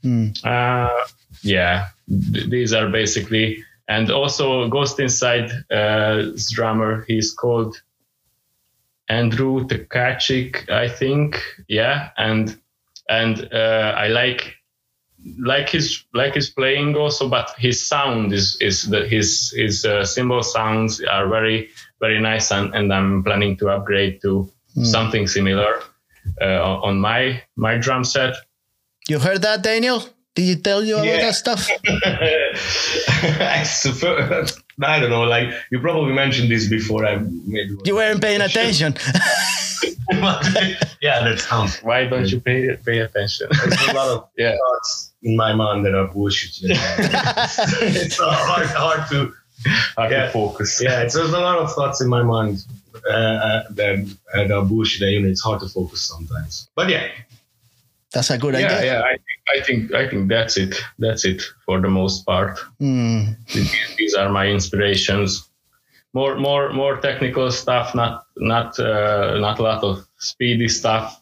Mm. 0.04 0.32
Uh, 0.44 1.04
yeah, 1.42 1.88
th- 2.32 2.48
these 2.48 2.72
are 2.78 2.88
basically, 2.88 3.46
and 3.88 4.10
also 4.10 4.68
Ghost 4.68 4.98
Inside 5.00 5.48
uh, 5.70 6.16
drummer. 6.54 7.04
He's 7.08 7.32
called 7.34 7.76
Andrew 9.08 9.66
Tkachyk, 9.66 10.70
I 10.70 10.88
think. 10.88 11.40
Yeah, 11.68 12.10
and 12.16 12.56
and 13.08 13.48
uh, 13.52 13.92
I 13.96 14.08
like 14.08 14.56
like 15.38 15.68
his 15.68 16.04
like 16.14 16.34
his 16.34 16.50
playing 16.50 16.96
also, 16.96 17.28
but 17.28 17.50
his 17.58 17.84
sound 17.86 18.32
is 18.32 18.56
is 18.60 18.84
that 18.90 19.08
his 19.08 19.52
his 19.56 19.84
uh, 19.84 20.04
cymbal 20.04 20.42
sounds 20.42 21.00
are 21.02 21.28
very 21.28 21.68
very 22.00 22.20
nice, 22.20 22.50
and, 22.52 22.74
and 22.74 22.92
I'm 22.92 23.22
planning 23.24 23.56
to 23.58 23.68
upgrade 23.70 24.20
to 24.22 24.50
something 24.84 25.26
similar 25.26 25.82
uh, 26.40 26.62
on 26.82 27.00
my 27.00 27.42
my 27.56 27.76
drum 27.78 28.04
set. 28.04 28.34
You 29.08 29.18
heard 29.18 29.42
that, 29.42 29.62
Daniel? 29.62 30.02
Did 30.34 30.44
he 30.44 30.56
tell 30.56 30.84
you 30.84 30.98
Yeah. 31.02 31.20
that 31.20 31.34
stuff? 31.34 31.68
I 31.88 33.64
I 34.82 35.00
don't 35.00 35.10
know. 35.10 35.24
Like 35.24 35.48
you 35.72 35.80
probably 35.80 36.12
mentioned 36.12 36.48
this 36.50 36.68
before. 36.68 37.04
I 37.04 37.16
maybe 37.16 37.76
You 37.84 37.96
weren't 37.96 38.20
paying 38.20 38.40
attention. 38.40 38.94
yeah, 41.02 41.22
that 41.24 41.38
sounds. 41.40 41.78
Why 41.82 42.06
don't 42.06 42.30
you 42.30 42.40
pay 42.40 42.76
pay 42.84 42.98
attention? 43.00 43.48
There's 43.50 43.88
a 43.88 43.92
lot 43.94 44.08
of 44.08 44.28
Yeah. 44.36 44.56
thoughts 44.56 45.12
in 45.22 45.36
my 45.36 45.52
mind 45.54 45.84
that 45.86 45.94
are 45.94 46.06
bullshit. 46.08 46.60
You 46.60 46.68
know? 46.70 46.80
it's 47.82 48.16
so 48.20 48.28
hard, 48.28 48.66
hard 48.68 49.08
to. 49.10 49.32
Hard 49.96 50.12
Yeah. 50.12 50.26
to 50.26 50.32
focus. 50.32 50.80
Yeah, 50.82 51.02
it's 51.02 51.14
there's 51.14 51.30
a 51.32 51.40
lot 51.40 51.58
of 51.58 51.72
thoughts 51.72 52.00
in 52.00 52.08
my 52.08 52.22
mind 52.22 52.64
uh, 52.94 53.12
uh, 53.12 53.62
that, 53.70 53.98
uh, 54.34 54.38
that 54.46 54.52
are 54.52 54.64
bullshit. 54.64 55.00
You 55.08 55.20
know, 55.22 55.28
it's 55.28 55.40
hard 55.42 55.60
to 55.60 55.68
focus 55.68 56.02
sometimes. 56.02 56.68
But 56.76 56.88
yeah, 56.90 57.08
That's 58.12 58.30
a 58.30 58.38
good 58.38 58.54
yeah, 58.54 58.66
idea. 58.78 58.84
yeah. 58.84 59.02
I 59.02 59.16
think, 59.16 59.40
I 59.54 59.60
think 59.66 59.94
I 59.94 60.08
think 60.08 60.28
that's 60.28 60.56
it. 60.56 60.76
That's 60.98 61.24
it 61.24 61.42
for 61.66 61.80
the 61.80 61.88
most 61.90 62.24
part. 62.24 62.58
Mm. 62.80 63.36
These, 63.52 63.74
these 63.98 64.14
are 64.14 64.28
my 64.30 64.46
inspirations. 64.46 65.48
More, 66.14 66.36
more, 66.36 66.72
more 66.72 66.96
technical 67.00 67.50
stuff. 67.50 67.94
Not, 67.94 68.24
not, 68.36 68.78
uh, 68.78 69.38
not 69.38 69.58
a 69.58 69.62
lot 69.62 69.84
of 69.84 70.06
speedy 70.18 70.68
stuff. 70.68 71.20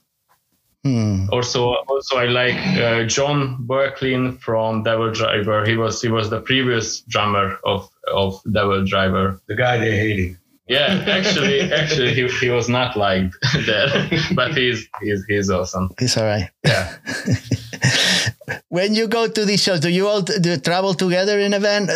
Mm. 0.87 1.29
Also, 1.33 1.75
also 1.89 2.17
I 2.17 2.27
like 2.27 2.55
uh, 2.79 3.05
John 3.05 3.67
Boecklin 3.67 4.39
from 4.39 4.85
Devil 4.85 5.11
Driver. 5.13 5.67
He 5.67 5.77
was 5.77 6.01
he 6.01 6.09
was 6.09 6.31
the 6.31 6.41
previous 6.41 7.01
drummer 7.01 7.59
of 7.65 7.91
of 8.13 8.41
Devil 8.53 8.85
Driver. 8.85 9.41
the 9.49 9.57
guy 9.57 9.79
they 9.79 9.97
hated. 9.97 10.39
Yeah, 10.69 11.05
actually, 11.07 11.61
actually, 11.81 12.15
he, 12.15 12.29
he 12.39 12.51
was 12.51 12.69
not 12.69 12.97
liked 12.97 13.37
there, 13.67 14.09
but 14.35 14.57
he's 14.57 14.89
he's 15.03 15.25
he's 15.27 15.51
awesome. 15.51 15.91
It's 15.99 16.17
all 16.17 16.25
right. 16.25 16.51
Yeah. 16.65 16.97
When 18.69 18.95
you 18.95 19.09
go 19.09 19.27
to 19.27 19.45
these 19.45 19.63
shows, 19.63 19.81
do 19.81 19.89
you 19.89 20.07
all 20.07 20.23
do 20.23 20.51
you 20.51 20.59
travel 20.59 20.95
together 20.95 21.39
in 21.41 21.55
a 21.55 21.59
van? 21.59 21.89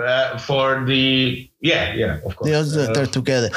Uh, 0.00 0.38
for 0.38 0.84
the 0.86 1.48
yeah, 1.60 1.94
yeah, 1.94 2.18
of 2.24 2.34
course. 2.36 2.48
They 2.48 2.54
all, 2.56 2.64
Uh, 2.88 2.92
they're 2.94 3.06
together. 3.06 3.50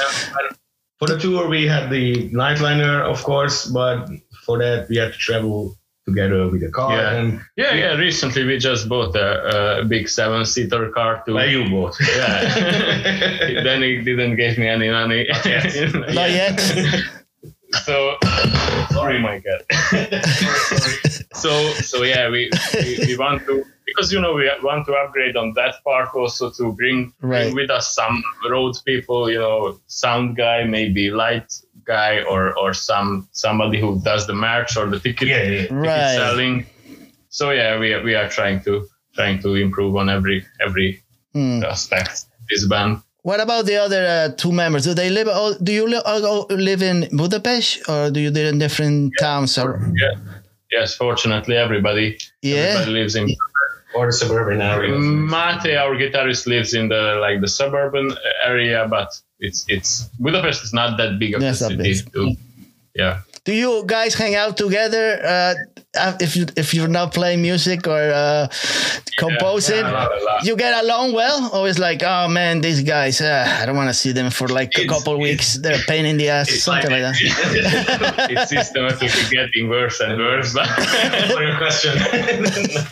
for 0.98 1.08
the 1.08 1.18
tour, 1.18 1.48
we 1.48 1.66
had 1.66 1.88
the 1.90 2.28
nightliner, 2.30 3.02
of 3.02 3.22
course, 3.24 3.66
but 3.66 4.08
for 4.44 4.58
that 4.58 4.88
we 4.88 4.96
had 4.96 5.12
to 5.12 5.18
travel 5.18 5.76
together 6.06 6.46
with 6.48 6.62
a 6.62 6.70
car 6.70 6.94
Yeah. 6.96 7.16
and 7.16 7.40
Yeah, 7.56 7.74
yeah. 7.74 7.92
Recently, 7.96 8.44
we 8.44 8.58
just 8.58 8.88
bought 8.88 9.16
a, 9.16 9.80
a 9.80 9.84
big 9.84 10.08
seven-seater 10.08 10.90
car 10.90 11.22
too. 11.26 11.34
by 11.34 11.46
you 11.46 11.68
both. 11.70 11.96
Yeah. 12.16 13.62
then 13.66 13.82
he 13.82 14.02
didn't 14.02 14.36
give 14.36 14.56
me 14.58 14.68
any 14.68 14.88
money. 14.90 15.26
Not 16.14 16.30
yet. 16.30 16.60
so 17.84 18.16
sorry, 18.90 19.18
my 19.20 19.40
God. 19.46 19.60
so 21.34 21.50
so 21.90 22.02
yeah, 22.04 22.28
we, 22.30 22.50
we 22.74 22.98
we 23.08 23.16
want 23.16 23.44
to 23.46 23.64
because 23.86 24.12
you 24.12 24.20
know 24.20 24.34
we 24.34 24.50
want 24.62 24.84
to 24.86 24.92
upgrade 24.94 25.36
on 25.36 25.52
that 25.54 25.74
part 25.84 26.08
also 26.14 26.50
to 26.50 26.72
bring, 26.72 27.12
Right. 27.20 27.44
bring 27.44 27.54
with 27.54 27.70
us 27.70 27.94
some 27.94 28.22
road 28.50 28.74
people, 28.84 29.30
you 29.30 29.38
know, 29.38 29.78
sound 29.86 30.36
guy, 30.36 30.64
maybe 30.64 31.10
light 31.10 31.52
guy, 31.84 32.22
or 32.22 32.56
or 32.58 32.74
some 32.74 33.28
somebody 33.32 33.78
who 33.80 34.00
does 34.02 34.26
the 34.26 34.34
merch 34.34 34.76
or 34.76 34.86
the 34.90 34.98
ticket, 35.00 35.28
Yeah, 35.28 35.42
yeah. 35.42 35.60
ticket 35.62 35.70
Right. 35.72 36.14
selling. 36.16 36.66
So 37.28 37.50
yeah, 37.50 37.78
we 37.78 37.88
we 38.02 38.14
are 38.14 38.28
trying 38.28 38.60
to 38.64 38.72
trying 39.14 39.38
to 39.42 39.54
improve 39.54 39.96
on 39.96 40.08
every 40.08 40.44
every 40.66 41.02
Hmm. 41.34 41.62
aspect 41.64 42.08
of 42.36 42.44
this 42.50 42.66
band. 42.66 43.02
What 43.22 43.40
about 43.40 43.66
the 43.66 43.76
other 43.76 44.02
uh, 44.06 44.28
two 44.36 44.52
members? 44.52 44.84
Do 44.84 44.94
they 44.94 45.10
live? 45.10 45.28
all- 45.28 45.58
Do 45.62 45.72
you 45.72 45.86
li- 45.86 46.02
all 46.06 46.46
live 46.48 46.80
in 46.90 47.08
Budapest 47.12 47.88
or 47.90 48.10
do 48.10 48.20
you 48.20 48.30
live 48.30 48.46
in 48.52 48.58
different 48.58 49.12
towns? 49.20 49.58
Or 49.58 49.68
Yeah. 50.02 50.14
Yes, 50.70 50.94
fortunately, 50.96 51.56
everybody 51.56 52.18
yeah, 52.42 52.56
everybody 52.56 52.92
lives 53.00 53.14
in 53.16 53.26
or 53.96 54.06
the 54.06 54.12
suburban 54.12 54.60
area. 54.60 54.92
Mate, 54.98 55.76
our 55.76 55.96
guitarist, 55.96 56.46
lives 56.46 56.74
in 56.74 56.88
the 56.88 57.18
like 57.20 57.40
the 57.40 57.48
suburban 57.48 58.12
area, 58.44 58.86
but 58.88 59.08
it's 59.40 59.64
it's 59.68 60.08
Budapest 60.20 60.62
is 60.64 60.72
not 60.72 60.96
that 60.98 61.18
big 61.18 61.34
of 61.34 61.40
a 61.42 61.44
not 61.46 61.56
city. 61.56 61.76
big. 61.76 62.12
To, 62.12 62.36
yeah, 62.94 63.20
Do 63.44 63.52
you 63.52 63.84
guys 63.86 64.14
hang 64.14 64.34
out 64.34 64.56
together 64.56 65.20
uh, 65.24 65.54
if 66.20 66.36
you 66.36 66.46
if 66.56 66.74
you're 66.74 66.88
not 66.88 67.12
playing 67.12 67.42
music 67.42 67.86
or 67.86 68.10
uh, 68.12 68.48
composing? 69.16 69.76
yeah, 69.76 69.90
a 69.90 69.92
lot, 69.92 70.20
a 70.20 70.24
lot. 70.24 70.44
You 70.44 70.56
get 70.56 70.84
along 70.84 71.12
well, 71.12 71.50
Always 71.52 71.78
like, 71.78 72.02
oh 72.02 72.28
man, 72.28 72.60
these 72.60 72.82
guys, 72.82 73.20
uh, 73.20 73.46
I 73.60 73.66
don't 73.66 73.76
want 73.76 73.88
to 73.88 73.94
see 73.94 74.12
them 74.12 74.30
for 74.30 74.48
like 74.48 74.78
a 74.78 74.86
couple 74.86 75.18
weeks. 75.18 75.54
They're 75.54 75.80
a 75.80 75.86
pain 75.86 76.04
in 76.06 76.16
the 76.16 76.28
ass, 76.28 76.50
something 76.50 76.90
like, 76.90 77.02
that. 77.02 77.16
it's 78.30 78.50
systematically 78.50 79.24
getting 79.30 79.68
worse 79.68 80.00
and 80.00 80.18
worse. 80.18 80.54
But 80.54 80.66
for 81.32 81.42
your 81.42 81.56
question. 81.56 81.92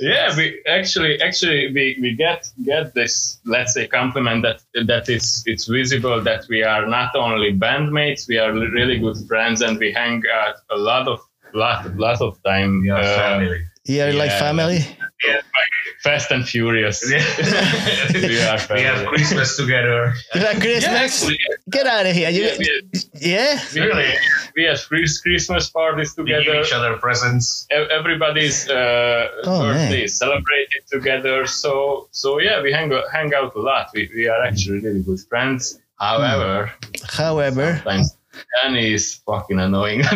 Yeah, 0.00 0.34
we 0.36 0.62
actually 0.66 1.20
actually 1.20 1.72
we, 1.72 1.98
we 2.00 2.14
get 2.14 2.48
get 2.64 2.94
this 2.94 3.38
let's 3.44 3.74
say 3.74 3.86
compliment 3.86 4.42
that 4.42 4.62
that 4.86 5.08
it's 5.08 5.42
it's 5.46 5.66
visible 5.66 6.20
that 6.22 6.46
we 6.48 6.62
are 6.62 6.86
not 6.86 7.14
only 7.16 7.52
bandmates, 7.52 8.28
we 8.28 8.38
are 8.38 8.52
really 8.52 8.98
good 8.98 9.16
friends, 9.26 9.60
and 9.60 9.78
we 9.78 9.92
hang 9.92 10.22
out 10.32 10.56
a 10.70 10.76
lot 10.76 11.08
of 11.08 11.20
lot 11.54 11.96
lot 11.96 12.20
of 12.20 12.42
time. 12.42 12.82
Yeah, 12.84 12.94
are 12.94 13.00
uh, 13.00 13.16
family. 13.16 13.60
You're 13.84 14.12
like 14.12 14.30
family. 14.32 14.80
Yeah, 15.26 15.34
like 15.36 15.72
Fast 16.02 16.30
and 16.30 16.46
Furious. 16.46 17.02
we 17.08 18.38
are 18.40 18.58
we 18.70 18.82
have. 18.82 19.06
Christmas 19.06 19.56
together. 19.56 20.14
You 20.34 20.40
like 20.42 20.60
Christmas? 20.60 20.84
actually, 21.22 21.38
Get 21.70 21.86
out 21.86 22.06
of 22.06 22.14
here. 22.14 22.30
You, 22.30 22.42
yeah, 22.44 22.56
we, 22.58 23.00
yeah? 23.20 23.60
Really? 23.74 24.12
we 24.56 24.64
have 24.64 24.78
Chris- 24.88 25.20
Christmas 25.20 25.68
parties 25.70 26.14
together. 26.14 26.38
We 26.38 26.44
give 26.44 26.52
together. 26.52 26.66
each 26.66 26.72
other 26.72 26.96
presents. 26.98 27.66
Everybody's 27.70 28.68
uh, 28.68 29.28
Oh, 29.44 29.62
birthday 29.62 29.90
man. 29.90 30.04
is 30.04 30.18
celebrated 30.18 30.82
together. 30.90 31.46
So 31.46 32.08
so 32.12 32.38
yeah, 32.40 32.62
we 32.62 32.72
hang 32.72 32.92
hang 33.12 33.34
out 33.34 33.54
a 33.56 33.60
lot. 33.60 33.88
We, 33.94 34.08
we 34.14 34.28
are 34.28 34.42
actually 34.44 34.80
really 34.80 35.02
good 35.02 35.20
friends. 35.28 35.80
However, 35.98 36.72
However, 37.08 37.76
sometimes 37.76 38.16
Danny 38.62 38.92
is 38.94 39.16
fucking 39.26 39.58
annoying. 39.58 40.00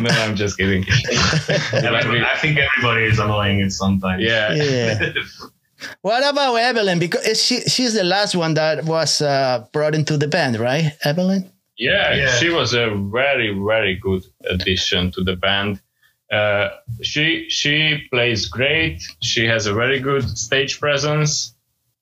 no, 0.00 0.10
I'm 0.10 0.34
just 0.36 0.58
kidding. 0.58 0.84
But 1.46 1.84
Everybody- 1.84 2.08
we- 2.10 2.24
I 2.24 2.36
think 2.38 2.58
everybody 2.58 3.04
is 3.06 3.18
annoying 3.18 3.60
it 3.60 3.72
sometimes. 3.72 4.22
yeah. 4.22 4.52
yeah. 4.54 5.12
What 6.00 6.26
about 6.26 6.54
Evelyn? 6.56 6.98
Because 6.98 7.42
she 7.42 7.60
she's 7.60 7.92
the 7.92 8.02
last 8.02 8.34
one 8.34 8.54
that 8.54 8.84
was 8.84 9.20
uh, 9.20 9.66
brought 9.72 9.94
into 9.94 10.16
the 10.16 10.26
band, 10.26 10.58
right? 10.58 10.92
Evelyn? 11.04 11.52
Yeah, 11.76 12.14
Yeah. 12.14 12.30
she 12.38 12.48
was 12.48 12.72
a 12.72 12.88
very, 13.12 13.52
very 13.52 13.94
good 13.96 14.24
addition 14.48 15.10
to 15.12 15.22
the 15.22 15.36
band. 15.36 15.80
Uh, 16.32 16.70
she 17.02 17.44
she 17.50 18.08
plays 18.10 18.46
great. 18.46 19.02
She 19.22 19.44
has 19.46 19.66
a 19.66 19.74
very 19.74 20.00
good 20.00 20.24
stage 20.38 20.80
presence. 20.80 21.54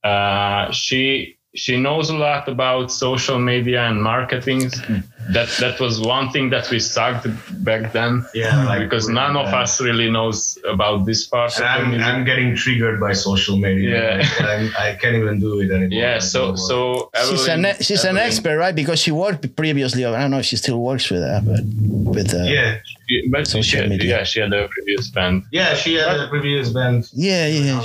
Uh, 0.04 0.70
she 0.70 1.36
she 1.54 1.76
knows 1.80 2.10
a 2.10 2.16
lot 2.16 2.48
about 2.48 2.90
social 2.90 3.38
media 3.38 3.82
and 3.88 4.02
marketing, 4.02 4.60
that 5.30 5.48
that 5.60 5.78
was 5.80 6.00
one 6.00 6.30
thing 6.30 6.50
that 6.50 6.68
we 6.70 6.78
sucked 6.80 7.26
back 7.64 7.92
then. 7.92 8.24
Yeah, 8.34 8.64
like 8.66 8.80
because 8.80 9.04
really 9.08 9.14
none 9.20 9.36
of 9.36 9.46
us 9.54 9.80
really 9.80 10.10
knows 10.10 10.58
about 10.68 11.06
this 11.06 11.26
part. 11.26 11.56
And 11.60 11.94
of 11.94 12.00
I'm. 12.00 12.14
I'm 12.16 12.24
getting 12.24 12.56
triggered 12.56 12.98
by 13.00 13.12
social 13.12 13.56
media. 13.56 13.90
Yeah. 13.94 14.16
Like, 14.18 14.40
I'm, 14.52 14.70
I 14.78 14.94
can't 15.00 15.16
even 15.16 15.38
do 15.40 15.60
it 15.60 15.70
anymore. 15.70 15.88
yeah, 16.02 16.18
so 16.18 16.56
so 16.56 17.10
She's 17.30 17.46
an 17.46 17.64
Evelyn- 17.64 17.82
she's 17.82 18.04
an 18.04 18.16
expert, 18.16 18.56
right? 18.58 18.74
Because 18.74 18.98
she 18.98 19.12
worked 19.12 19.54
previously. 19.56 20.04
I 20.04 20.10
don't 20.20 20.30
know 20.32 20.38
if 20.40 20.46
she 20.46 20.56
still 20.56 20.80
works 20.80 21.08
with 21.10 21.20
that, 21.20 21.44
but 21.46 21.62
with 22.16 22.34
uh, 22.34 22.42
yeah, 22.44 22.78
she- 23.08 23.28
but 23.30 23.46
Social 23.46 23.62
she 23.62 23.76
had, 23.76 23.88
media. 23.88 24.18
Yeah, 24.18 24.24
she 24.24 24.40
had 24.40 24.52
a 24.52 24.66
previous 24.68 25.08
band, 25.10 25.44
yeah, 25.52 25.74
she 25.74 25.94
had 25.94 26.18
a 26.18 26.28
previous 26.28 26.70
band. 26.70 27.08
yeah, 27.12 27.46
yeah. 27.46 27.80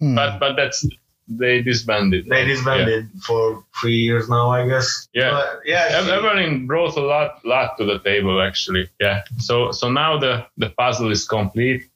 Hmm. 0.00 0.14
but 0.14 0.38
but 0.38 0.54
that's 0.56 0.86
they 1.28 1.62
disbanded. 1.62 2.26
They 2.26 2.44
disbanded 2.44 3.08
for 3.26 3.64
three 3.80 3.96
years 3.96 4.28
now, 4.28 4.50
I 4.50 4.66
guess. 4.68 5.08
Yeah. 5.14 5.30
But, 5.30 5.60
yeah. 5.64 5.88
Ev- 5.90 6.04
she- 6.06 6.10
Evelyn 6.12 6.66
brought 6.66 6.96
a 6.96 7.00
lot, 7.00 7.44
lot 7.44 7.78
to 7.78 7.84
the 7.84 7.98
table 8.00 8.40
actually. 8.42 8.88
Yeah. 9.00 9.22
So, 9.38 9.72
so 9.72 9.90
now 9.90 10.18
the 10.18 10.46
the 10.58 10.70
puzzle 10.70 11.10
is 11.10 11.26
complete. 11.26 11.88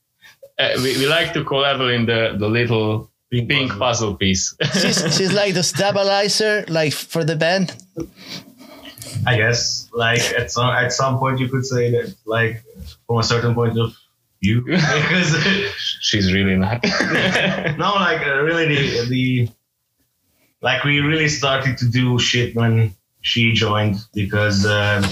Uh, 0.58 0.70
we, 0.78 0.96
we 0.98 1.06
like 1.06 1.32
to 1.34 1.44
call 1.44 1.64
Evelyn 1.64 2.06
the 2.06 2.36
the 2.38 2.48
little 2.48 3.10
Pink 3.30 3.48
pink, 3.50 3.68
puzzle. 3.68 3.80
puzzle 3.80 4.14
piece. 4.16 4.56
She's 4.72 5.16
she's 5.16 5.32
like 5.34 5.52
the 5.54 5.62
stabilizer, 5.62 6.64
like 6.68 6.94
for 6.94 7.22
the 7.24 7.36
band. 7.36 7.74
I 9.26 9.36
guess, 9.36 9.88
like 9.92 10.20
at 10.38 10.50
some 10.50 10.70
at 10.70 10.92
some 10.92 11.18
point, 11.18 11.38
you 11.38 11.48
could 11.48 11.64
say 11.66 11.90
that, 11.90 12.14
like 12.24 12.62
from 13.06 13.18
a 13.18 13.22
certain 13.22 13.54
point 13.54 13.78
of 13.78 13.92
view, 14.42 14.62
because 14.66 15.36
She's 16.08 16.32
really 16.32 16.56
not. 16.56 16.82
no, 17.78 17.92
like 18.08 18.26
uh, 18.26 18.40
really 18.40 18.66
the 18.66 19.08
the 19.10 19.48
like 20.62 20.82
we 20.82 21.00
really 21.00 21.28
started 21.28 21.76
to 21.78 21.86
do 21.90 22.18
shit 22.18 22.56
when 22.56 22.94
she 23.20 23.52
joined 23.52 23.96
because 24.14 24.64
uh, 24.64 25.06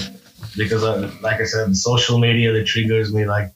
because 0.57 0.83
uh, 0.83 1.11
like 1.21 1.39
I 1.39 1.45
said, 1.45 1.77
social 1.77 2.17
media 2.17 2.51
that 2.53 2.65
triggers 2.65 3.13
me 3.13 3.25
like 3.25 3.53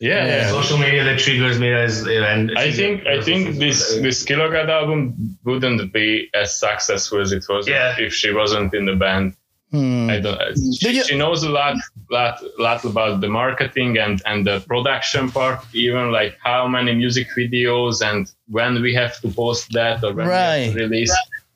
yeah. 0.00 0.26
yeah. 0.26 0.50
social 0.50 0.76
media 0.76 1.04
that 1.04 1.20
triggers 1.20 1.56
me 1.60 1.72
as 1.72 2.04
and 2.04 2.50
I 2.58 2.72
think 2.72 3.06
I 3.06 3.22
think 3.22 3.58
this 3.58 3.94
this 4.06 4.24
Kill 4.24 4.42
a 4.44 4.50
God 4.50 4.68
album 4.68 5.38
wouldn't 5.44 5.92
be 5.92 6.30
as 6.34 6.58
successful 6.58 7.20
as 7.20 7.30
it 7.30 7.44
was 7.48 7.68
Yeah. 7.68 7.94
if 7.96 8.12
she 8.12 8.32
wasn't 8.32 8.74
in 8.74 8.86
the 8.86 8.96
band. 8.96 9.36
Hmm. 9.72 10.10
I 10.10 10.20
don't. 10.20 10.38
She, 10.78 10.90
you- 10.96 11.04
she 11.04 11.16
knows 11.16 11.42
a 11.42 11.48
lot, 11.50 11.76
lot, 12.10 12.42
lot 12.58 12.84
about 12.84 13.20
the 13.22 13.28
marketing 13.28 13.96
and 13.98 14.20
and 14.26 14.46
the 14.46 14.60
production 14.72 15.30
part. 15.30 15.60
Even 15.74 16.12
like 16.12 16.36
how 16.44 16.68
many 16.68 16.94
music 16.94 17.26
videos 17.36 18.02
and 18.08 18.30
when 18.48 18.72
we 18.82 18.92
have 18.94 19.14
to 19.22 19.28
post 19.42 19.72
that 19.72 20.04
or 20.04 20.12
when 20.12 20.26
we 20.26 20.32
have 20.32 20.72
to 20.74 20.78
release. 20.84 21.14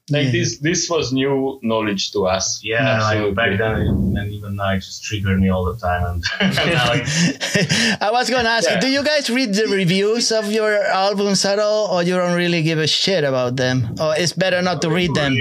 Like 0.09 0.27
Yeah. 0.27 0.31
this, 0.39 0.59
this 0.59 0.89
was 0.89 1.12
new 1.12 1.59
knowledge 1.64 2.12
to 2.12 2.27
us. 2.37 2.61
yeah, 2.62 3.03
like 3.03 3.35
back 3.35 3.59
Absolutely. 3.59 4.14
then 4.14 4.17
and 4.23 4.33
even 4.33 4.55
now 4.55 4.71
it 4.75 4.79
just 4.89 5.03
triggered 5.03 5.41
me 5.41 5.49
all 5.51 5.64
the 5.64 5.77
time 5.89 6.03
and, 6.11 6.23
and 6.41 6.55
now 6.79 6.93
I 8.07 8.11
was 8.12 8.31
gonna 8.31 8.49
ask 8.49 8.69
you, 8.71 8.75
Yeah. 8.77 8.81
do 8.87 8.89
you 8.89 9.03
guys 9.03 9.29
read 9.29 9.51
the 9.53 9.67
reviews 9.67 10.31
of 10.31 10.45
your 10.53 10.73
albums 11.07 11.45
at 11.45 11.59
all, 11.59 11.83
or 11.93 12.05
you 12.05 12.14
don't 12.14 12.37
really 12.37 12.62
give 12.62 12.79
a 12.79 12.87
shit 12.87 13.25
about 13.25 13.57
them, 13.57 13.77
or 14.01 14.14
it's 14.17 14.33
better 14.33 14.62
not 14.62 14.81
to 14.83 14.91
read 14.91 15.12
them? 15.14 15.35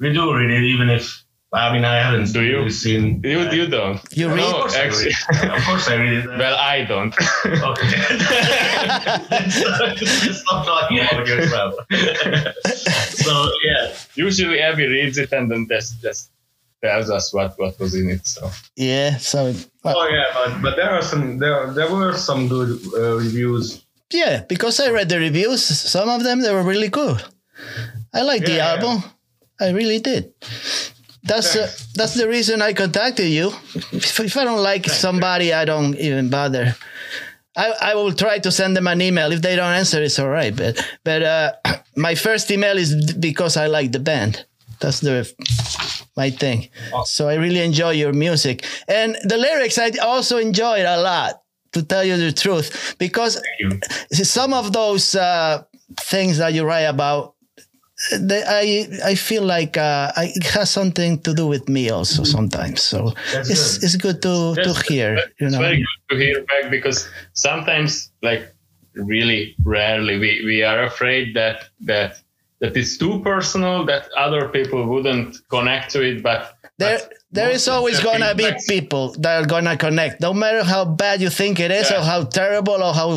We 0.00 0.12
do 0.12 0.34
read 0.34 0.50
it 0.50 0.62
even 0.64 0.88
if 0.90 1.22
I 1.52 1.72
mean 1.72 1.84
I 1.84 1.96
haven't 2.00 2.32
Do 2.32 2.42
you? 2.42 2.58
really 2.58 2.70
seen 2.70 3.20
You, 3.24 3.40
you 3.50 3.66
don't. 3.66 4.00
You 4.12 4.28
No, 4.28 4.34
read? 4.36 4.44
of 4.44 4.52
course 4.52 4.74
I 4.76 4.80
actually. 4.86 5.12
read. 5.32 5.50
of 5.56 5.62
course 5.64 5.88
I 5.88 5.94
read 5.96 6.12
it. 6.24 6.26
Well, 6.28 6.56
I 6.56 6.84
don't. 6.84 7.14
okay. 7.70 7.90
Stop 10.32 10.66
talking 10.66 11.00
about 11.00 11.26
yourself. 11.26 11.74
so 13.24 13.50
yeah, 13.64 13.92
Usually, 14.14 14.60
Abby 14.60 14.86
reads 14.86 15.18
it 15.18 15.32
and 15.32 15.50
then 15.50 15.66
just 15.68 16.00
just 16.02 16.30
tells 16.82 17.10
us 17.10 17.32
what 17.34 17.58
what 17.58 17.78
was 17.78 17.94
in 17.94 18.08
it. 18.10 18.26
So 18.26 18.50
Yeah. 18.76 19.16
So 19.18 19.52
oh 19.84 20.08
yeah, 20.08 20.24
but 20.34 20.62
but 20.62 20.76
there 20.76 20.90
are 20.90 21.02
some 21.02 21.38
there 21.38 21.72
there 21.72 21.90
were 21.90 22.14
some 22.16 22.48
good 22.48 22.78
uh, 22.94 23.16
reviews. 23.16 23.84
yeah, 24.12 24.42
because 24.48 24.80
I 24.80 24.90
read 24.90 25.08
the 25.08 25.18
reviews, 25.18 25.62
some 25.64 26.08
of 26.08 26.22
them 26.22 26.40
they 26.40 26.52
were 26.52 26.62
really 26.62 26.88
good. 26.88 27.22
I 28.14 28.22
like 28.22 28.44
the 28.44 28.60
album. 28.60 29.02
yeah. 29.02 29.10
I 29.60 29.70
really 29.70 29.98
did. 29.98 30.32
That's 31.22 31.54
uh, 31.54 31.70
that's 31.94 32.14
the 32.14 32.28
reason 32.28 32.62
I 32.62 32.72
contacted 32.72 33.28
you. 33.28 33.48
If, 33.92 34.18
if 34.20 34.36
I 34.36 34.44
don't 34.44 34.62
like 34.62 34.86
somebody, 34.88 35.52
I 35.52 35.64
don't 35.64 35.94
even 35.96 36.30
bother. 36.30 36.74
I, 37.56 37.72
I 37.80 37.94
will 37.94 38.12
try 38.12 38.38
to 38.38 38.50
send 38.50 38.76
them 38.76 38.86
an 38.86 39.00
email. 39.02 39.30
If 39.32 39.42
they 39.42 39.54
don't 39.56 39.72
answer, 39.72 40.02
it's 40.02 40.18
all 40.18 40.28
right. 40.30 40.54
But 40.56 40.80
but 41.04 41.22
uh, 41.22 41.52
my 41.96 42.14
first 42.14 42.50
email 42.50 42.78
is 42.78 43.14
because 43.14 43.56
I 43.56 43.66
like 43.66 43.92
the 43.92 43.98
band. 44.00 44.46
That's 44.80 45.00
the 45.00 45.30
my 46.16 46.30
thing. 46.30 46.68
So 47.04 47.28
I 47.28 47.34
really 47.34 47.60
enjoy 47.60 47.90
your 47.90 48.12
music 48.14 48.64
and 48.88 49.16
the 49.24 49.36
lyrics. 49.36 49.76
I 49.78 49.90
also 50.02 50.38
enjoy 50.38 50.78
it 50.80 50.86
a 50.86 51.00
lot. 51.00 51.42
To 51.74 51.84
tell 51.84 52.02
you 52.02 52.16
the 52.16 52.32
truth, 52.32 52.96
because 52.98 53.40
some 54.12 54.52
of 54.52 54.72
those 54.72 55.14
uh, 55.14 55.62
things 56.00 56.38
that 56.38 56.52
you 56.52 56.64
write 56.64 56.88
about, 56.90 57.36
they, 58.18 58.42
I 58.46 59.10
I 59.10 59.14
feel 59.14 59.42
like 59.42 59.76
uh, 59.76 60.12
I, 60.16 60.32
it 60.34 60.46
has 60.54 60.70
something 60.70 61.20
to 61.20 61.34
do 61.34 61.46
with 61.46 61.68
me 61.68 61.90
also 61.90 62.24
sometimes. 62.24 62.82
So 62.82 63.12
That's 63.32 63.50
it's 63.50 63.78
good. 63.78 63.84
it's 63.84 63.96
good 63.96 64.22
to 64.22 64.54
to 64.62 64.72
hear. 64.88 65.18
You 65.38 65.50
know. 65.50 65.58
very 65.58 65.78
good 65.78 66.14
to 66.14 66.16
hear 66.16 66.44
back 66.44 66.70
because 66.70 67.08
sometimes, 67.32 68.10
like 68.22 68.54
really 68.94 69.54
rarely, 69.64 70.18
we, 70.18 70.42
we 70.44 70.62
are 70.62 70.84
afraid 70.84 71.34
that 71.36 71.68
that 71.80 72.20
that 72.60 72.76
it's 72.76 72.96
too 72.96 73.20
personal 73.20 73.84
that 73.86 74.08
other 74.16 74.48
people 74.48 74.86
wouldn't 74.86 75.36
connect 75.48 75.90
to 75.92 76.02
it. 76.02 76.22
But 76.22 76.56
There, 76.80 76.98
but 76.98 77.12
there 77.36 77.48
most 77.52 77.56
is 77.62 77.68
of 77.68 77.74
always 77.74 77.98
gonna 78.08 78.34
be 78.34 78.44
feedbacks- 78.44 78.68
people 78.74 79.04
that 79.22 79.34
are 79.40 79.46
gonna 79.54 79.76
connect, 79.76 80.20
no 80.20 80.32
matter 80.34 80.62
how 80.64 80.82
bad 80.84 81.16
you 81.24 81.30
think 81.30 81.60
it 81.60 81.70
is 81.80 81.90
Yeah. 81.90 81.98
or 81.98 82.04
how 82.12 82.20
terrible 82.40 82.78
or 82.86 82.92
how 83.00 83.08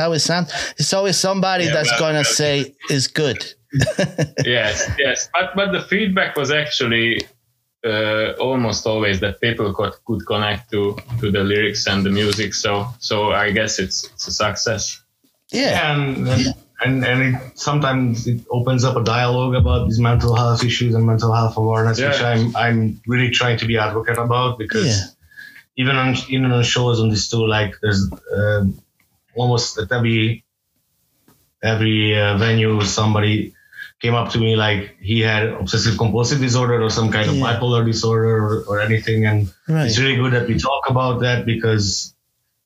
how 0.00 0.12
it 0.12 0.20
sounds. 0.20 0.48
It's 0.80 0.92
always 0.98 1.16
somebody 1.28 1.64
Yeah, 1.64 1.74
that's 1.74 1.92
gonna 2.02 2.24
well, 2.28 2.38
say 2.40 2.54
it's 2.94 3.08
good. 3.22 3.40
yes, 4.44 4.74
yes. 4.98 5.28
But 5.34 5.46
but 5.56 5.68
the 5.72 5.82
feedback 5.92 6.36
was 6.36 6.50
actually 6.50 7.22
uh, 7.84 8.32
almost 8.38 8.86
always 8.86 9.20
that 9.20 9.40
people 9.40 9.72
could, 9.72 9.92
could 10.06 10.22
connect 10.26 10.70
to 10.72 10.96
to 11.20 11.30
the 11.30 11.42
lyrics 11.52 11.86
and 11.86 12.04
the 12.04 12.10
music. 12.10 12.54
So 12.54 12.86
so 12.98 13.32
I 13.32 13.50
guess 13.52 13.78
it's 13.78 13.98
it's 14.12 14.26
a 14.28 14.32
success. 14.32 15.00
Yeah, 15.52 15.92
and 15.92 16.28
and 16.28 16.54
and 16.84 17.04
and 17.04 17.34
it, 17.34 17.58
sometimes 17.58 18.26
it 18.26 18.40
opens 18.50 18.84
up 18.84 18.96
a 18.96 19.04
dialogue 19.04 19.54
about 19.54 19.86
these 19.88 19.98
mental 20.00 20.34
health 20.34 20.64
issues 20.64 20.94
and 20.94 21.06
mental 21.06 21.32
health 21.32 21.56
awareness, 21.56 22.00
which 22.00 22.20
I'm 22.22 22.54
I'm 22.56 23.00
really 23.06 23.30
trying 23.30 23.58
to 23.58 23.66
be 23.66 23.76
advocate 23.78 24.18
about 24.18 24.58
because 24.58 24.86
Yeah. 24.86 25.04
even 25.76 25.96
on 25.96 26.16
even 26.28 26.50
on 26.52 26.62
shows 26.64 27.00
on 27.00 27.08
this 27.10 27.28
tour, 27.28 27.48
like 27.48 27.74
there's 27.82 28.10
um, 28.36 28.78
almost 29.34 29.78
at 29.78 29.92
every 29.92 30.44
every 31.62 32.18
uh, 32.18 32.36
venue 32.38 32.80
somebody 32.82 33.54
came 34.00 34.14
up 34.14 34.30
to 34.30 34.38
me 34.38 34.56
like 34.56 34.96
he 34.98 35.20
had 35.20 35.44
obsessive 35.48 35.98
compulsive 35.98 36.40
disorder 36.40 36.82
or 36.82 36.88
some 36.88 37.10
kind 37.12 37.28
of 37.28 37.36
Yeah. 37.36 37.44
bipolar 37.58 37.84
disorder 37.84 38.38
or, 38.38 38.62
or 38.62 38.80
anything 38.80 39.26
and 39.26 39.52
right. 39.68 39.86
it's 39.86 39.98
really 39.98 40.16
good 40.16 40.32
that 40.32 40.48
we 40.48 40.58
talk 40.58 40.88
about 40.88 41.20
that 41.20 41.44
because 41.44 42.14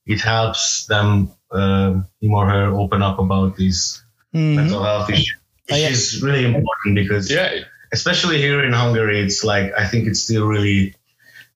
it 0.07 0.21
helps 0.21 0.87
them 0.87 1.31
uh, 1.51 2.01
him 2.21 2.33
or 2.35 2.47
her 2.49 2.67
open 2.67 3.03
up 3.03 3.19
about 3.19 3.57
these 3.57 4.04
Mhm. 4.35 4.55
mental 4.57 4.83
health 4.83 5.11
issues 5.11 5.35
which 5.69 5.81
I- 5.85 5.89
is 5.89 6.23
really 6.23 6.45
important 6.45 6.95
because 6.95 7.31
Yeah, 7.31 7.51
especially 7.93 8.39
here 8.39 8.63
in 8.65 8.73
hungary 8.73 9.21
it's 9.25 9.45
like 9.45 9.73
i 9.79 9.87
think 9.87 10.07
it's 10.09 10.21
still 10.21 10.47
really 10.47 10.95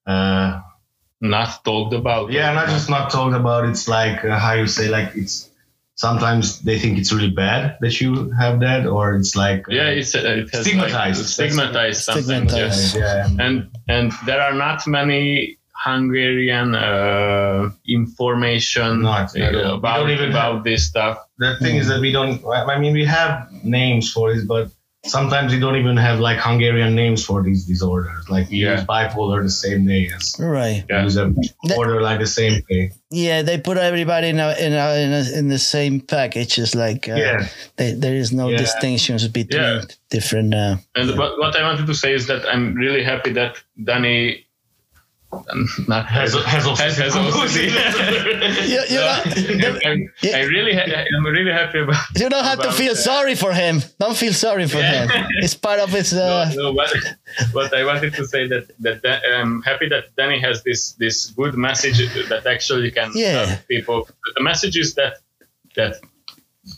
uh, 0.06 0.60
not 1.20 1.64
talked 1.64 1.92
about. 1.94 2.30
yeah 2.32 2.52
not 2.52 2.68
just 2.68 2.88
not 2.88 3.10
talked 3.10 3.34
about 3.36 3.64
it's 3.68 3.88
like 3.88 4.24
uh, 4.24 4.38
how 4.38 4.52
you 4.54 4.66
say 4.66 4.88
like 4.88 5.10
it's 5.14 5.50
sometimes 5.96 6.60
they 6.62 6.78
think 6.78 6.96
it's 6.98 7.12
really 7.12 7.30
bad 7.30 7.76
that 7.80 8.00
you 8.00 8.30
have 8.38 8.60
that 8.60 8.86
or 8.86 9.16
it's 9.16 9.34
like 9.34 9.68
uh, 9.68 9.74
Yeah, 9.74 9.88
it's 9.90 10.14
uh, 10.14 10.20
it 10.20 10.48
has 10.54 10.62
Stigmatized. 10.64 11.20
like, 11.20 11.28
stigmatized 11.28 12.04
sometimes. 12.04 12.24
Stigmatized. 12.26 12.96
Yeah. 12.96 13.26
yeah, 13.28 13.44
and 13.44 13.68
and 13.88 14.12
there 14.26 14.40
are 14.40 14.54
not 14.54 14.86
many 14.86 15.57
Hungarian 15.84 16.74
uh, 16.74 17.70
information 17.86 19.02
Not 19.02 19.36
at 19.36 19.54
all. 19.54 19.60
uh, 19.60 19.70
We 19.72 19.78
about 19.78 19.96
don't 20.00 20.10
even 20.10 20.30
about 20.30 20.64
this 20.64 20.86
stuff. 20.88 21.18
the 21.38 21.56
thing 21.62 21.76
is 21.76 21.86
that 21.88 22.00
we 22.00 22.10
don't 22.18 22.34
i 22.72 22.76
mean 22.82 22.92
we 23.00 23.04
have 23.18 23.32
names 23.62 24.10
for 24.14 24.24
it 24.34 24.42
but 24.54 24.64
sometimes 25.16 25.48
we 25.54 25.60
don't 25.64 25.76
even 25.82 25.96
have 25.96 26.18
like 26.28 26.38
hungarian 26.48 26.92
names 27.02 27.20
for 27.28 27.38
these 27.46 27.62
disorders 27.72 28.22
like 28.34 28.46
we 28.50 28.56
Yeah. 28.64 28.72
use 28.74 28.84
bipolar 28.94 29.38
the 29.50 29.56
same 29.66 29.80
day 29.92 30.02
as 30.16 30.24
Right. 30.58 30.82
Yeah. 30.90 31.04
use 31.08 31.16
a 31.24 31.26
disorder 31.62 31.98
like 32.08 32.18
the 32.26 32.32
same 32.40 32.54
day 32.70 32.84
Yeah, 33.10 33.40
they 33.48 33.56
put 33.68 33.76
everybody 33.90 34.28
in 34.34 34.38
a, 34.46 34.48
in 34.66 34.72
a, 34.84 34.86
in, 35.04 35.10
a, 35.20 35.22
in 35.38 35.44
the 35.48 35.58
same 35.74 35.94
package. 36.16 36.52
It's 36.62 36.74
like 36.74 37.02
uh, 37.08 37.16
Yeah. 37.24 37.38
they, 37.78 37.88
there 38.04 38.14
is 38.22 38.30
no 38.40 38.46
Yeah. 38.50 38.58
distinctions 38.64 39.22
between 39.28 39.62
Yeah. 39.62 39.80
different. 40.16 40.52
Uh, 40.54 40.76
And 40.98 41.06
what, 41.20 41.32
what 41.42 41.52
I 41.58 41.62
wanted 41.68 41.86
to 41.86 41.94
say 42.02 42.12
is 42.18 42.26
that 42.26 42.42
I'm 42.52 42.74
really 42.84 43.02
happy 43.12 43.32
that 43.40 43.52
Danny 43.88 44.44
not 45.86 46.06
Has 46.06 46.32
has 46.34 46.64
has, 46.64 46.96
has 47.04 47.14
You, 48.68 48.80
you, 48.88 49.58
don't, 49.60 49.86
I'm, 49.86 50.12
I 50.34 50.42
really, 50.44 50.74
ha- 50.74 51.04
I'm 51.16 51.24
really 51.26 51.52
happy 51.52 51.80
about. 51.80 51.96
you 52.16 52.28
don't 52.28 52.44
have 52.44 52.60
to 52.62 52.72
feel 52.72 52.94
that. 52.94 53.00
sorry 53.02 53.34
for 53.34 53.52
him. 53.52 53.80
Don't 54.00 54.16
feel 54.16 54.32
sorry 54.32 54.66
for 54.66 54.78
Yeah. 54.78 55.06
him. 55.06 55.26
It's 55.42 55.54
part 55.54 55.80
of 55.80 55.90
his. 55.90 56.12
Uh, 56.18 56.50
no, 56.54 56.72
no, 56.72 56.74
but, 56.74 56.90
but 57.52 57.74
I 57.74 57.84
wanted 57.84 58.14
to 58.14 58.26
say 58.26 58.48
that 58.48 58.70
that, 58.80 59.02
that 59.02 59.22
I'm 59.36 59.62
happy 59.62 59.88
that 59.90 60.04
Danny 60.16 60.40
has 60.40 60.62
this 60.64 60.92
this 60.92 61.26
good 61.26 61.54
message 61.54 61.98
that 62.28 62.46
actually 62.46 62.90
can 62.90 63.10
Yeah. 63.14 63.44
help 63.46 63.66
people. 63.68 64.08
The 64.36 64.42
message 64.42 64.76
is 64.76 64.94
that 64.94 65.14
that 65.76 65.96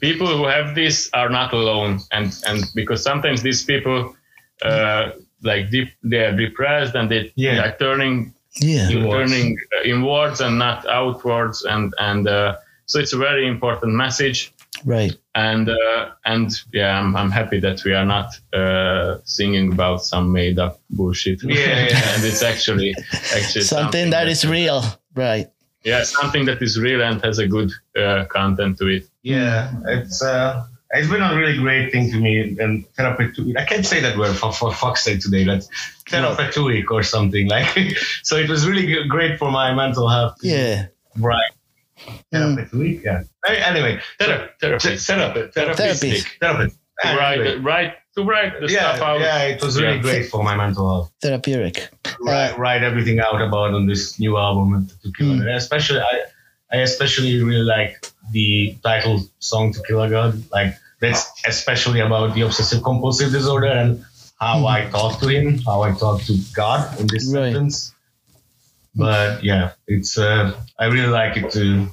people 0.00 0.26
who 0.26 0.44
have 0.46 0.74
this 0.74 1.08
are 1.14 1.28
not 1.30 1.52
alone, 1.52 2.00
and 2.12 2.34
and 2.48 2.64
because 2.74 3.02
sometimes 3.02 3.42
these 3.42 3.64
people 3.64 4.14
uh, 4.62 5.12
like 5.42 5.70
deep, 5.70 5.88
they 6.02 6.18
are 6.26 6.36
depressed 6.36 6.94
and 6.94 7.08
they, 7.10 7.32
Yeah. 7.36 7.54
they 7.54 7.60
are 7.68 7.76
turning 7.78 8.34
yeah. 8.56 8.90
Inwards. 8.90 9.30
turning 9.30 9.58
uh, 9.78 9.82
inwards 9.84 10.40
and 10.40 10.58
not 10.58 10.86
outwards, 10.86 11.64
and 11.64 11.94
and 11.98 12.28
uh, 12.28 12.56
so 12.86 12.98
it's 12.98 13.12
a 13.12 13.18
very 13.18 13.46
important 13.46 13.94
message 13.94 14.52
Right. 14.84 15.14
and 15.34 15.68
uh, 15.68 16.10
and 16.24 16.50
yeah, 16.72 16.98
I'm, 16.98 17.14
I'm 17.16 17.30
happy 17.30 17.60
that 17.60 17.84
we 17.84 17.92
are 17.92 18.04
not 18.04 18.30
uh, 18.52 19.18
singing 19.24 19.72
about 19.72 20.02
some 20.02 20.32
made 20.32 20.58
up 20.58 20.80
bullshit. 20.90 21.42
Yeah, 21.42 21.54
yeah. 21.54 22.14
and 22.14 22.24
it's 22.24 22.42
actually 22.42 22.94
actually 23.34 23.62
Something 23.64 24.10
that 24.10 24.28
is 24.28 24.46
real. 24.46 24.82
Right. 25.14 25.50
Yeah, 25.84 26.04
something 26.04 26.44
that 26.46 26.60
is 26.62 26.78
real 26.78 27.02
and 27.02 27.22
has 27.22 27.38
a 27.38 27.46
good 27.46 27.70
uh, 27.96 28.24
content 28.26 28.78
to 28.78 28.86
it. 28.86 29.08
Yeah, 29.22 29.72
it's 29.86 30.22
uh, 30.22 30.64
it's 30.92 31.08
been 31.08 31.22
a 31.22 31.36
really 31.36 31.56
great 31.58 31.92
thing 31.92 32.10
to 32.10 32.18
me 32.18 32.56
and 32.58 32.86
therapeutic. 32.96 33.56
I 33.58 33.64
can't 33.64 33.86
say 33.86 34.00
that 34.00 34.16
word 34.18 34.34
for, 34.36 34.52
for 34.52 34.72
fuck's 34.72 35.04
sake 35.04 35.20
today. 35.20 35.44
That's 35.44 35.68
therapeutic 36.08 36.90
or 36.90 37.02
something 37.02 37.48
like. 37.48 37.96
so 38.22 38.36
it 38.36 38.48
was 38.48 38.66
really 38.68 39.06
great 39.08 39.38
for 39.38 39.50
my 39.50 39.72
mental 39.74 40.08
health. 40.08 40.36
Yeah. 40.42 40.86
Right. 41.16 41.50
Mm. 42.32 42.54
Therapeutic. 42.56 43.04
Yeah. 43.04 43.22
Hey, 43.46 43.58
Anyway, 43.58 44.00
Thera- 44.18 44.50
therapy, 44.60 44.96
therapy, 44.96 45.50
Therapy. 45.52 46.20
therapy. 46.40 46.74
To 47.02 47.16
write, 47.16 47.62
write, 47.62 47.94
to 48.16 48.24
write 48.24 48.60
the 48.60 48.66
Yeah, 48.70 48.94
stuff 48.94 49.00
out. 49.08 49.20
yeah, 49.20 49.44
it 49.44 49.62
was 49.62 49.80
really 49.80 49.96
Yeah. 49.96 50.02
great 50.02 50.26
for 50.28 50.42
my 50.44 50.54
mental 50.56 50.86
health. 50.88 51.12
Therapeutic. 51.22 51.88
write, 52.20 52.58
write 52.58 52.82
everything 52.82 53.20
out 53.20 53.40
about 53.40 53.72
on 53.74 53.86
this 53.86 54.18
new 54.20 54.36
album 54.36 54.74
and 54.74 54.88
to 55.02 55.12
kill 55.16 55.28
Mm. 55.28 55.38
God. 55.44 55.48
especially 55.54 56.00
I, 56.00 56.20
I 56.72 56.76
especially 56.78 57.42
really 57.42 57.62
like 57.64 58.06
the 58.32 58.76
title 58.82 59.20
song 59.38 59.72
to 59.72 59.82
kill 59.86 60.02
a 60.02 60.08
god 60.10 60.42
like 60.50 60.74
that's 61.00 61.30
especially 61.46 62.00
about 62.00 62.34
the 62.34 62.42
obsessive 62.42 62.82
compulsive 62.82 63.30
disorder 63.32 63.66
and 63.68 64.04
how 64.38 64.66
I 64.66 64.86
talk 64.90 65.18
to 65.20 65.28
him 65.28 65.58
how 65.58 65.82
I 65.82 65.92
talk 65.92 66.22
to 66.22 66.36
God 66.54 66.98
in 67.00 67.06
this. 67.06 67.32
Right. 67.34 67.52
sentence 67.52 67.94
but 68.94 69.42
yeah 69.44 69.72
it's 69.86 70.18
uh, 70.18 70.52
I 70.78 70.86
really 70.86 71.08
like 71.12 71.36
it 71.36 71.50
to 71.52 71.88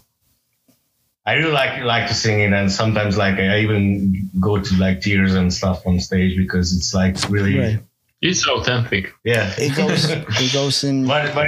I 1.25 1.33
really 1.33 1.51
like 1.51 1.83
like 1.83 2.07
to 2.07 2.13
sing 2.13 2.39
it 2.39 2.53
and 2.53 2.71
sometimes 2.71 3.17
like 3.17 3.35
I 3.39 3.59
even 3.59 4.29
go 4.39 4.59
to 4.59 4.77
like 4.77 5.01
tears 5.01 5.35
and 5.35 5.53
stuff 5.53 5.85
on 5.85 5.99
stage 5.99 6.37
because 6.37 6.75
it's 6.75 6.93
like 6.93 7.17
really 7.29 7.59
Right. 7.59 7.79
It's 8.21 8.47
authentic. 8.47 9.13
yeah 9.23 9.53
It 9.57 9.75
goes. 9.75 10.09
it 10.09 10.53
goes 10.53 10.83
in. 10.83 11.05
but 11.05 11.35
but 11.35 11.47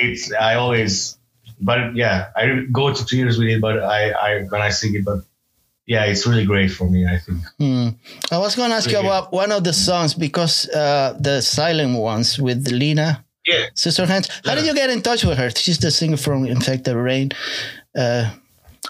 it's 0.00 0.32
I 0.32 0.54
always 0.54 1.17
but 1.60 1.94
yeah 1.96 2.28
I 2.36 2.64
go 2.72 2.92
to 2.92 3.04
tears 3.06 3.38
with 3.38 3.48
it 3.48 3.60
but 3.60 3.82
I 3.82 4.10
I 4.10 4.42
when 4.50 4.60
I 4.62 4.70
sing 4.70 4.94
it 4.94 5.04
but 5.04 5.20
yeah 5.86 6.04
it's 6.04 6.26
really 6.26 6.44
great 6.44 6.70
for 6.70 6.88
me 6.88 7.06
I 7.06 7.18
think 7.18 7.38
Hmm. 7.58 7.88
I 8.30 8.38
was 8.38 8.54
going 8.56 8.70
to 8.70 8.76
ask 8.76 8.90
you 8.90 8.96
Really 8.96 9.08
good. 9.08 9.18
about 9.18 9.32
one 9.32 9.52
of 9.52 9.64
the 9.64 9.72
songs 9.72 10.14
because 10.14 10.68
uh, 10.70 11.16
the 11.20 11.40
silent 11.40 11.98
ones 11.98 12.38
with 12.38 12.66
Lena 12.70 13.24
yeah 13.46 13.66
Scissorhands. 13.74 14.28
How 14.46 14.54
did 14.54 14.66
you 14.66 14.74
get 14.74 14.90
in 14.90 15.00
touch 15.02 15.24
with 15.24 15.38
her? 15.38 15.48
She's 15.50 15.78
the 15.78 15.90
singer 15.90 16.16
from 16.18 16.44
Infected 16.46 16.94
Rain. 16.94 17.30
Uh, 17.96 18.30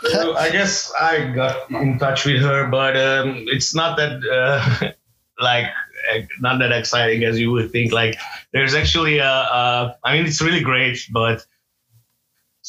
so 0.02 0.36
I 0.36 0.50
guess 0.50 0.92
I 1.00 1.30
got 1.34 1.70
in 1.70 1.98
touch 1.98 2.24
with 2.26 2.40
her 2.42 2.66
but 2.66 2.96
um, 2.96 3.44
it's 3.48 3.74
not 3.74 3.96
that 3.96 4.12
uh, 4.38 4.90
like 5.42 5.66
not 6.40 6.58
that 6.58 6.72
exciting 6.72 7.24
as 7.24 7.38
you 7.38 7.50
would 7.50 7.70
think 7.70 7.92
like 7.92 8.16
there's 8.52 8.74
actually 8.74 9.18
a, 9.18 9.28
a 9.60 9.96
I 10.04 10.14
mean 10.16 10.26
it's 10.26 10.40
really 10.42 10.60
great 10.62 10.98
but 11.12 11.44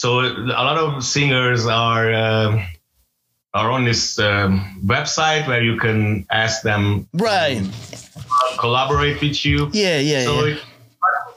so 0.02 0.08
a 0.22 0.64
lot 0.70 0.78
of 0.86 1.04
singers 1.04 1.62
are 1.68 2.08
um, 2.26 2.52
are 3.60 3.70
on 3.78 3.82
this 3.89 4.04
um, 4.30 4.52
website 4.95 5.43
where 5.50 5.62
you 5.70 5.76
can 5.84 6.00
ask 6.43 6.56
them 6.70 6.84
right. 7.14 7.62
collaborate 8.64 9.18
with 9.22 9.38
you 9.45 9.70
Yeah, 9.74 10.00
yeah, 10.12 10.24
So, 10.24 10.34
yeah. 10.45 10.54
it- 10.56 10.64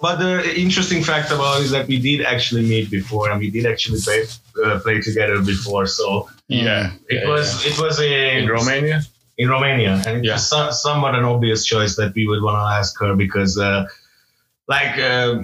but 0.04 0.16
the 0.24 0.34
interesting 0.64 1.00
fact 1.10 1.28
about 1.36 1.60
it 1.60 1.64
is 1.66 1.70
that 1.76 1.86
we 1.92 1.96
did 2.08 2.20
actually 2.34 2.62
meet 2.74 2.86
before, 2.98 3.24
and 3.30 3.38
we 3.44 3.48
did 3.56 3.64
actually 3.72 4.00
play 4.06 4.20
uh, 4.64 4.78
play 4.84 4.96
together 5.08 5.36
before. 5.52 5.84
So 5.98 6.04
Yeah. 6.48 6.90
it 7.14 7.20
yeah, 7.22 7.28
was 7.32 7.46
it 7.70 7.76
was 7.84 7.94
a 8.00 8.12
in 8.38 8.44
Romania. 8.58 8.98
in 9.42 9.46
Romania, 9.56 9.92
and 10.06 10.12
it 10.20 10.24
Yeah. 10.28 10.34
was 10.38 10.82
somewhat 10.86 11.12
an 11.20 11.24
obvious 11.34 11.60
choice 11.72 11.92
that 12.00 12.10
we 12.18 12.22
would 12.30 12.42
want 12.46 12.56
to 12.62 12.66
ask 12.80 12.92
her 13.02 13.12
because, 13.24 13.52
uh, 13.68 13.80
like, 14.68 14.98
uh, 14.98 15.42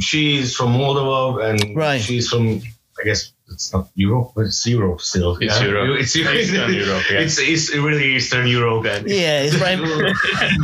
she's 0.00 0.54
from 0.56 0.74
Moldova, 0.74 1.44
and 1.50 1.76
Right. 1.76 2.00
she's 2.00 2.28
from 2.28 2.60
I 3.00 3.04
guess 3.04 3.30
it's 3.52 3.72
not 3.72 3.88
Europe, 3.94 4.32
but 4.34 4.46
it's 4.46 4.66
Europe 4.66 5.00
still. 5.00 5.38
It's 5.40 5.60
Europe. 5.62 6.00
It's 6.00 6.16
Eastern 6.16 6.74
Europe, 6.74 7.04
yeah. 7.08 7.20
It's, 7.20 7.38
it's 7.38 7.72
really 7.72 8.16
Eastern 8.16 8.48
Europe. 8.48 8.86
And 8.86 9.08
Yeah, 9.08 9.42
it's 9.46 9.54
right. 9.54 9.78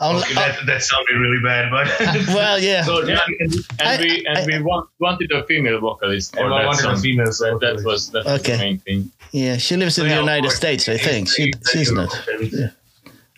Okay, 0.00 0.34
that, 0.34 0.58
that 0.66 0.82
sounded 0.82 1.16
really 1.18 1.40
bad, 1.42 1.70
but 1.70 1.86
well, 2.34 2.58
yeah. 2.58 2.82
so 2.84 3.02
Yeah, 3.06 3.18
and, 3.40 3.54
and 3.80 3.88
I- 3.88 3.98
we 3.98 4.26
and 4.26 4.38
I- 4.38 4.46
we 4.46 4.62
want, 4.62 4.90
wanted 5.00 5.32
a 5.32 5.42
female 5.44 5.80
vocalist 5.80 6.32
for 6.34 6.40
Everyone 6.40 6.60
that 6.60 6.66
wanted 6.66 6.80
a 6.80 6.94
song. 6.96 7.02
female 7.02 7.26
That, 7.26 7.58
that 7.62 7.82
was 7.84 8.10
that's 8.10 8.26
Okay. 8.26 8.52
the 8.52 8.58
main 8.58 8.78
thing. 8.80 9.10
Yeah, 9.32 9.56
she 9.56 9.76
lives 9.76 9.96
in 9.98 10.02
So, 10.02 10.08
the 10.08 10.14
yeah, 10.14 10.20
United 10.20 10.50
States, 10.50 10.86
I 10.88 10.98
think. 10.98 11.28
She, 11.30 11.52
she's 11.72 11.90
Europe. 11.90 12.10
not. 12.12 12.70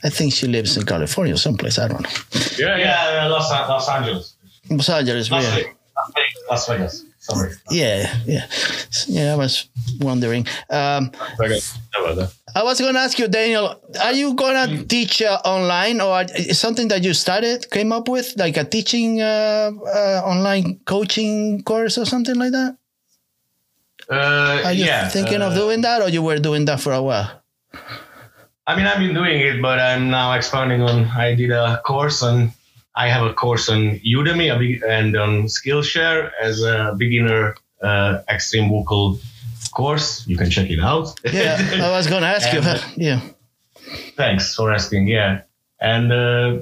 I 0.06 0.10
think 0.10 0.32
she 0.32 0.46
lives 0.46 0.76
in 0.76 0.84
California 0.86 1.34
or 1.34 1.38
someplace. 1.38 1.78
I 1.78 1.88
don't 1.88 2.02
know. 2.02 2.10
Yeah, 2.58 2.76
yeah. 2.76 3.12
Yeah, 3.14 3.26
Los, 3.26 3.50
Los 3.50 3.88
Angeles. 3.88 4.34
Los 4.70 4.88
Angeles, 4.88 5.30
Las 5.30 5.44
yeah. 5.44 5.54
Vegas. 5.56 5.74
Las 6.50 6.68
Vegas. 6.68 6.94
Las 7.02 7.02
Sorry. 7.26 7.52
Yeah, 7.70 8.14
yeah. 8.24 8.46
Yeah, 9.08 9.32
I 9.32 9.36
was 9.36 9.68
wondering. 10.00 10.46
Um, 10.70 11.10
Okay. 11.40 11.58
How 11.92 12.04
about 12.04 12.16
that? 12.16 12.32
I 12.54 12.62
was 12.62 12.80
going 12.80 12.94
to 12.94 13.00
ask 13.00 13.18
you, 13.18 13.26
Daniel, 13.26 13.80
are 14.00 14.12
you 14.12 14.34
going 14.34 14.56
to 14.68 14.84
teach 14.86 15.20
uh, 15.22 15.40
online 15.44 16.00
or 16.00 16.24
is 16.36 16.60
something 16.60 16.86
that 16.88 17.02
you 17.02 17.14
started, 17.14 17.68
came 17.70 17.90
up 17.90 18.08
with, 18.08 18.34
like 18.36 18.56
a 18.56 18.64
teaching 18.64 19.20
uh, 19.20 19.72
uh, 19.74 20.22
online 20.24 20.78
coaching 20.84 21.62
course 21.64 21.98
or 21.98 22.06
something 22.06 22.36
like 22.36 22.52
that? 22.52 22.76
Uh, 24.08 24.62
Are 24.66 24.72
you 24.72 24.84
yeah. 24.84 25.08
thinking 25.08 25.42
of 25.42 25.52
uh, 25.52 25.56
doing 25.56 25.80
that 25.80 26.00
or 26.00 26.08
you 26.08 26.22
were 26.22 26.38
doing 26.38 26.64
that 26.66 26.80
for 26.80 26.92
a 26.92 27.02
while? 27.02 27.42
I 28.66 28.76
mean, 28.76 28.86
I've 28.86 28.98
been 28.98 29.14
doing 29.14 29.40
it, 29.40 29.62
but 29.62 29.78
I'm 29.78 30.10
now 30.10 30.32
expanding 30.32 30.82
on. 30.82 31.04
I 31.06 31.34
did 31.34 31.50
a 31.52 31.80
course 31.84 32.22
on. 32.22 32.52
I 32.94 33.08
have 33.08 33.24
a 33.26 33.32
course 33.34 33.68
on 33.68 34.00
Udemy 34.00 34.80
and 34.88 35.16
on 35.16 35.44
Skillshare 35.44 36.30
as 36.42 36.62
a 36.62 36.94
beginner 36.96 37.54
uh, 37.82 38.18
extreme 38.28 38.68
vocal 38.70 39.18
course. 39.72 40.26
You 40.26 40.36
can 40.36 40.50
check 40.50 40.70
it 40.70 40.80
out. 40.80 41.14
Yeah, 41.24 41.58
I 41.82 41.90
was 41.90 42.06
going 42.06 42.22
to 42.22 42.28
ask 42.28 42.52
you. 42.52 42.60
And- 42.60 42.82
Yeah. 42.96 43.20
Thanks 44.16 44.54
for 44.56 44.72
asking. 44.72 45.06
Yeah, 45.08 45.42
and 45.80 46.10
uh, 46.12 46.58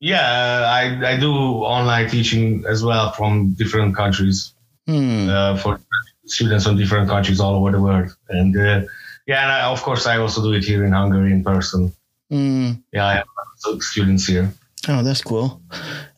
yeah, 0.00 0.66
I 0.80 1.12
I 1.12 1.16
do 1.16 1.32
online 1.32 2.08
teaching 2.10 2.64
as 2.68 2.82
well 2.82 3.12
from 3.12 3.52
different 3.54 3.96
countries 3.96 4.52
Hmm. 4.86 5.28
uh, 5.30 5.56
for 5.58 5.80
students 6.26 6.64
from 6.66 6.76
different 6.76 7.08
countries 7.08 7.38
all 7.40 7.54
over 7.54 7.70
the 7.70 7.80
world. 7.80 8.10
And 8.28 8.56
uh, 8.58 8.80
yeah, 9.30 9.42
and 9.44 9.52
I, 9.52 9.60
of 9.70 9.80
course 9.86 10.04
I 10.12 10.16
also 10.18 10.42
do 10.42 10.52
it 10.58 10.64
here 10.64 10.82
in 10.84 10.92
Hungary 10.92 11.30
in 11.32 11.44
person. 11.44 11.92
Hmm. 12.30 12.70
Yeah, 12.92 13.06
I 13.06 13.14
have 13.14 13.82
students 13.82 14.26
here. 14.26 14.46
Oh, 14.88 15.02
that's 15.02 15.22
cool. 15.22 15.60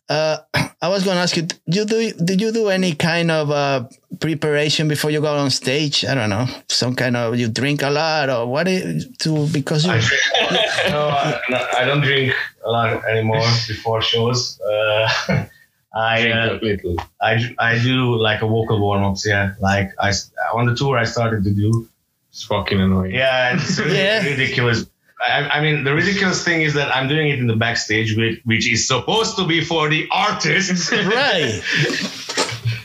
Uh, 0.09 0.39
I 0.85 0.89
was 0.89 1.05
going 1.05 1.17
to 1.17 1.23
ask 1.23 1.37
you, 1.37 1.43
did 1.43 1.61
you 1.77 1.85
do 1.85 1.99
did 2.29 2.41
you 2.41 2.51
do 2.53 2.69
any 2.69 2.93
kind 2.95 3.31
of 3.31 3.51
uh, 3.51 3.85
preparation 4.19 4.89
before 4.89 5.11
you 5.15 5.21
go 5.21 5.33
on 5.37 5.51
stage? 5.51 6.05
I 6.05 6.15
don't 6.15 6.31
know, 6.31 6.47
some 6.69 6.95
kind 6.97 7.17
of 7.17 7.37
you 7.39 7.49
drink 7.49 7.83
a 7.83 7.91
lot 7.91 8.31
or 8.31 8.47
what? 8.47 8.67
Is, 8.67 9.07
to 9.23 9.47
because 9.53 9.85
you 9.85 9.93
I, 9.93 10.01
no, 10.91 11.09
I, 11.09 11.41
no, 11.51 11.59
I 11.81 11.85
don't 11.85 12.01
drink 12.01 12.35
a 12.65 12.71
lot 12.71 13.05
anymore 13.05 13.47
before 13.69 14.01
shows. 14.03 14.59
Uh, 14.61 15.09
I, 15.95 16.59
Drink 16.59 16.81
uh. 16.85 17.05
I 17.21 17.33
I 17.59 17.79
do 17.79 18.17
like 18.17 18.41
a 18.43 18.49
vocal 18.49 18.81
warm 18.81 19.05
ups. 19.05 19.27
Yeah, 19.27 19.55
like 19.61 19.93
I 20.01 20.09
s- 20.09 20.31
on 20.55 20.65
the 20.67 20.75
tour 20.75 20.97
I 20.97 21.05
started 21.05 21.45
to 21.45 21.53
do. 21.53 21.89
It's 22.33 22.45
fucking 22.45 22.80
annoying. 22.80 23.14
Yeah, 23.14 23.55
it's 23.55 23.78
Yeah. 23.87 24.24
ridiculous. 24.24 24.87
I, 25.20 25.49
I 25.49 25.61
mean, 25.62 25.85
the 25.85 25.95
ridiculous 25.95 26.43
thing 26.43 26.62
is 26.62 26.74
that 26.74 26.95
I'm 26.97 27.07
doing 27.07 27.28
it 27.28 27.39
in 27.39 27.47
the 27.47 27.55
backstage, 27.55 28.16
which, 28.16 28.41
which 28.45 28.66
is 28.72 28.89
supposed 28.89 29.37
to 29.37 29.47
be 29.47 29.62
for 29.62 29.89
the 29.89 30.09
artists. 30.11 30.91
right. 30.93 31.62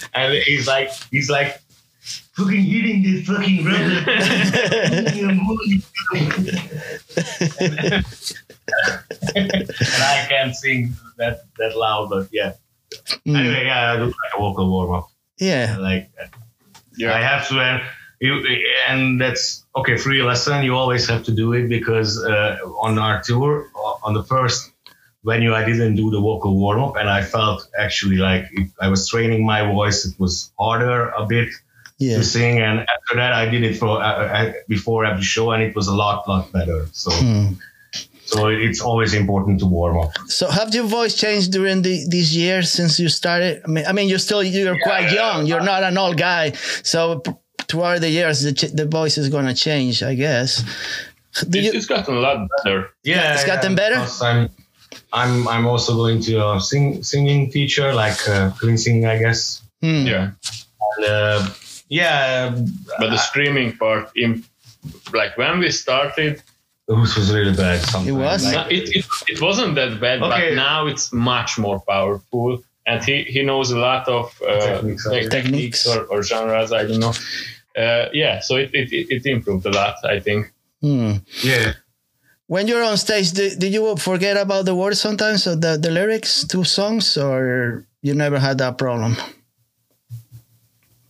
and 0.13 0.33
he's 0.43 0.67
like, 0.67 0.91
he's 1.11 1.29
like, 1.29 1.59
fucking 2.33 2.61
hitting 2.61 3.01
this 3.03 3.25
fucking 3.25 3.65
rubber. 3.65 4.03
and 9.35 9.61
I 10.03 10.25
can't 10.29 10.55
sing 10.55 10.93
that 11.17 11.41
that 11.57 11.75
loud, 11.77 12.09
but 12.09 12.27
yeah. 12.31 12.53
Mm. 13.25 13.37
Anyway, 13.39 13.65
yeah, 13.65 13.93
I 13.93 13.97
do 13.97 14.05
like 14.05 14.13
a 14.35 14.39
vocal 14.39 14.69
warm 14.69 14.93
up. 14.93 15.09
Yeah. 15.39 15.77
Like 15.79 16.11
Yeah. 16.95 17.15
I 17.15 17.21
have 17.21 17.47
to, 17.49 17.59
and 17.59 17.81
you, 18.19 18.33
and 18.89 19.19
that's 19.21 19.65
okay. 19.75 19.97
Free 19.97 20.21
lesson, 20.23 20.63
you 20.63 20.75
always 20.75 21.07
have 21.07 21.23
to 21.25 21.31
do 21.31 21.53
it 21.53 21.67
because 21.69 22.23
uh, 22.23 22.57
on 22.81 22.97
our 22.97 23.21
tour, 23.21 23.67
on 24.03 24.13
the 24.13 24.23
first 24.23 24.71
venue, 25.23 25.53
I 25.53 25.63
didn't 25.65 25.95
do 25.95 26.09
the 26.09 26.19
vocal 26.21 26.55
warm 26.55 26.81
up, 26.81 26.95
and 26.95 27.09
I 27.09 27.21
felt 27.21 27.67
actually 27.79 28.17
like 28.17 28.45
if 28.53 28.69
I 28.81 28.87
was 28.89 29.07
training 29.09 29.45
my 29.45 29.61
voice. 29.71 30.05
It 30.05 30.19
was 30.19 30.51
harder 30.59 31.09
a 31.21 31.25
bit 31.25 31.49
Yeah. 31.99 32.17
to 32.17 32.23
sing, 32.23 32.59
and 32.67 32.75
after 32.95 33.13
that, 33.21 33.33
I 33.33 33.45
did 33.53 33.63
it 33.69 33.75
for 33.81 33.93
uh, 34.01 34.37
uh, 34.37 34.53
before 34.67 35.01
every 35.09 35.23
show, 35.35 35.45
and 35.53 35.61
it 35.67 35.73
was 35.75 35.87
a 35.87 35.95
lot, 36.03 36.17
lot 36.31 36.43
better. 36.57 36.79
So, 37.03 37.09
Hmm. 37.11 37.47
so 38.33 38.37
it's 38.67 38.81
always 38.89 39.13
important 39.13 39.55
to 39.61 39.65
warm 39.65 39.95
up. 40.03 40.11
So 40.27 40.45
have 40.59 40.69
your 40.77 40.87
voice 40.99 41.13
changed 41.15 41.51
during 41.57 41.81
the, 41.87 41.95
these 42.15 42.31
years 42.35 42.65
since 42.77 42.99
you 43.03 43.09
started? 43.09 43.53
I 43.65 43.67
mean, 43.73 43.85
I 43.89 43.91
mean, 43.97 44.07
you're 44.09 44.25
still 44.29 44.43
you're 44.43 44.79
quite 44.89 45.07
young. 45.21 45.47
You're 45.49 45.65
not 45.73 45.81
an 45.89 45.97
old 45.97 46.17
guy. 46.17 46.51
So 46.83 47.21
throughout 47.67 48.01
the 48.01 48.09
years, 48.09 48.41
the, 48.41 48.53
ch- 48.53 48.71
the 48.71 48.85
voice 48.85 49.17
is 49.17 49.29
going 49.29 49.45
to 49.45 49.53
change, 49.53 50.03
I 50.03 50.13
guess. 50.15 50.63
Do 51.49 51.59
It's, 51.59 51.67
you, 51.67 51.71
it's 51.73 51.85
gotten 51.85 52.15
a 52.15 52.19
lot 52.19 52.47
better. 52.63 52.89
Yeah, 53.03 53.33
It's 53.33 53.45
gotten 53.45 53.75
better? 53.75 54.05
I'm, 54.21 54.49
I'm, 55.13 55.47
I'm 55.47 55.67
also 55.67 55.95
going 55.95 56.21
to 56.23 56.51
a 56.53 56.59
sing, 56.61 57.03
singing 57.03 57.51
teacher, 57.51 57.93
like 57.93 58.17
uh, 58.27 58.51
clean 58.51 58.77
singing, 58.77 59.05
I 59.05 59.17
guess. 59.19 59.61
Hmm. 59.81 60.05
Yeah. 60.07 60.31
And, 60.97 61.05
uh, 61.05 61.47
yeah, 61.89 62.49
But 62.99 63.11
the 63.11 63.17
screaming 63.17 63.77
part, 63.77 64.11
in, 64.15 64.43
like 65.13 65.37
when 65.37 65.59
we 65.59 65.71
started, 65.71 66.41
it 66.89 66.93
was 66.93 67.31
really 67.31 67.53
bad. 67.55 67.81
Sometimes. 67.81 68.07
It 68.07 68.11
was? 68.13 68.43
no, 68.45 68.57
Like, 68.59 68.71
it, 68.71 68.95
it, 68.95 69.05
it 69.27 69.41
wasn't 69.41 69.75
that 69.75 69.99
bad, 69.99 70.21
Okay. 70.23 70.49
but 70.49 70.55
now 70.55 70.87
it's 70.87 71.11
much 71.13 71.57
more 71.59 71.81
powerful. 71.81 72.63
And 72.87 73.03
he, 73.03 73.23
he 73.23 73.43
knows 73.43 73.69
a 73.71 73.77
lot 73.77 74.07
of 74.07 74.41
uh, 74.41 74.59
Techniques, 74.59 75.09
tech- 75.09 75.29
Techniques. 75.29 75.87
or, 75.87 76.05
or 76.05 76.23
genres, 76.23 76.71
I 76.71 76.83
don't 76.87 77.01
know. 77.01 77.13
Uh, 77.77 78.09
yeah, 78.13 78.39
so 78.39 78.55
it, 78.55 78.71
it, 78.73 78.91
it 78.91 79.07
it 79.11 79.25
improved 79.25 79.65
a 79.65 79.71
lot, 79.71 79.95
I 80.03 80.19
think. 80.19 80.51
Hmm. 80.81 81.17
yeah. 81.43 81.73
When 82.47 82.67
you're 82.67 82.83
on 82.83 82.97
stage, 82.97 83.33
do, 83.33 83.53
do 83.55 83.67
you 83.67 83.95
forget 83.97 84.37
about 84.37 84.65
the 84.65 84.73
words 84.73 85.01
sometimes 85.01 85.45
or 85.45 85.55
the, 85.55 85.77
the 85.77 85.91
lyrics 85.91 86.45
to 86.47 86.63
songs, 86.63 87.17
or 87.17 87.83
you 88.01 88.13
never 88.13 88.39
had 88.39 88.57
that 88.59 88.77
problem? 88.77 89.17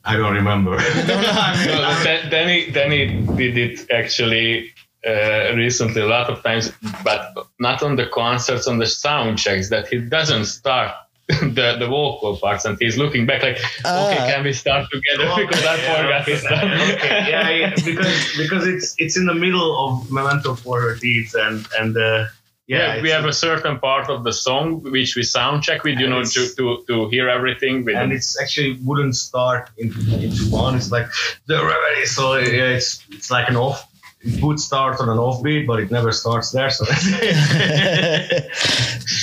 I 0.03 0.17
don't 0.17 0.33
remember. 0.33 0.77
I 0.79 1.63
No, 1.67 2.29
Danny, 2.31 2.71
Danny 2.71 3.21
did 3.35 3.57
it 3.57 3.91
actually 3.91 4.73
uh, 5.05 5.53
recently 5.55 6.01
a 6.01 6.07
lot 6.07 6.29
of 6.29 6.41
times, 6.43 6.73
but 7.03 7.33
not 7.59 7.83
on 7.83 7.97
the 7.97 8.07
concerts, 8.07 8.67
on 8.67 8.79
the 8.79 8.87
sound 8.87 9.37
checks, 9.37 9.69
that 9.69 9.87
he 9.87 9.99
doesn't 9.99 10.45
start 10.45 10.91
the, 11.41 11.75
the 11.77 11.87
vocal 11.87 12.37
parts 12.37 12.63
and 12.63 12.77
he's 12.79 12.97
looking 12.97 13.25
back 13.25 13.43
like, 13.43 13.59
Ah. 13.83 14.07
okay, 14.07 14.31
can 14.31 14.43
we 14.45 14.53
start 14.53 14.87
together? 14.89 15.29
because 15.45 15.65
I 15.65 15.75
Yeah, 15.75 15.95
forgot 15.95 16.21
okay. 16.21 16.31
to 16.31 16.37
start. 16.37 16.63
okay, 16.63 17.29
yeah, 17.29 17.49
yeah, 17.49 17.73
because 17.83 18.37
because 18.37 18.65
it's 18.67 18.95
it's 18.97 19.17
in 19.17 19.25
the 19.25 19.33
middle 19.35 19.69
of 19.83 20.09
Memento 20.09 20.55
for 20.55 20.79
Her 20.81 20.95
Deeds 20.95 21.35
and 21.35 21.67
and 21.79 21.97
uh, 21.97 22.27
Yeah, 22.67 22.95
yeah, 22.95 23.01
we 23.01 23.09
have 23.11 23.25
a 23.25 23.33
certain 23.33 23.79
part 23.79 24.09
of 24.09 24.23
the 24.23 24.31
song 24.33 24.81
which 24.91 25.15
we 25.17 25.23
sound 25.23 25.63
check 25.63 25.83
with, 25.87 25.99
you 25.99 26.07
know, 26.13 26.23
to, 26.23 26.41
to, 26.57 26.83
to 26.87 27.07
hear 27.13 27.27
everything. 27.29 27.85
With 27.85 27.95
and 27.95 28.11
it's 28.11 28.31
actually 28.41 28.71
wouldn't 28.87 29.15
start 29.15 29.69
into, 29.77 29.99
into 30.25 30.43
one. 30.51 30.75
It's 30.75 30.91
like 30.91 31.07
the 31.47 31.57
so 32.05 32.35
yeah, 32.37 32.75
it's 32.77 32.89
it's 33.15 33.29
like 33.31 33.47
an 33.49 33.55
off. 33.55 33.79
It 34.21 34.41
would 34.43 34.59
start 34.59 34.99
on 35.01 35.07
an 35.09 35.17
offbeat, 35.27 35.63
but 35.67 35.79
it 35.83 35.91
never 35.91 36.11
starts 36.11 36.51
there. 36.51 36.69
So, 36.69 36.83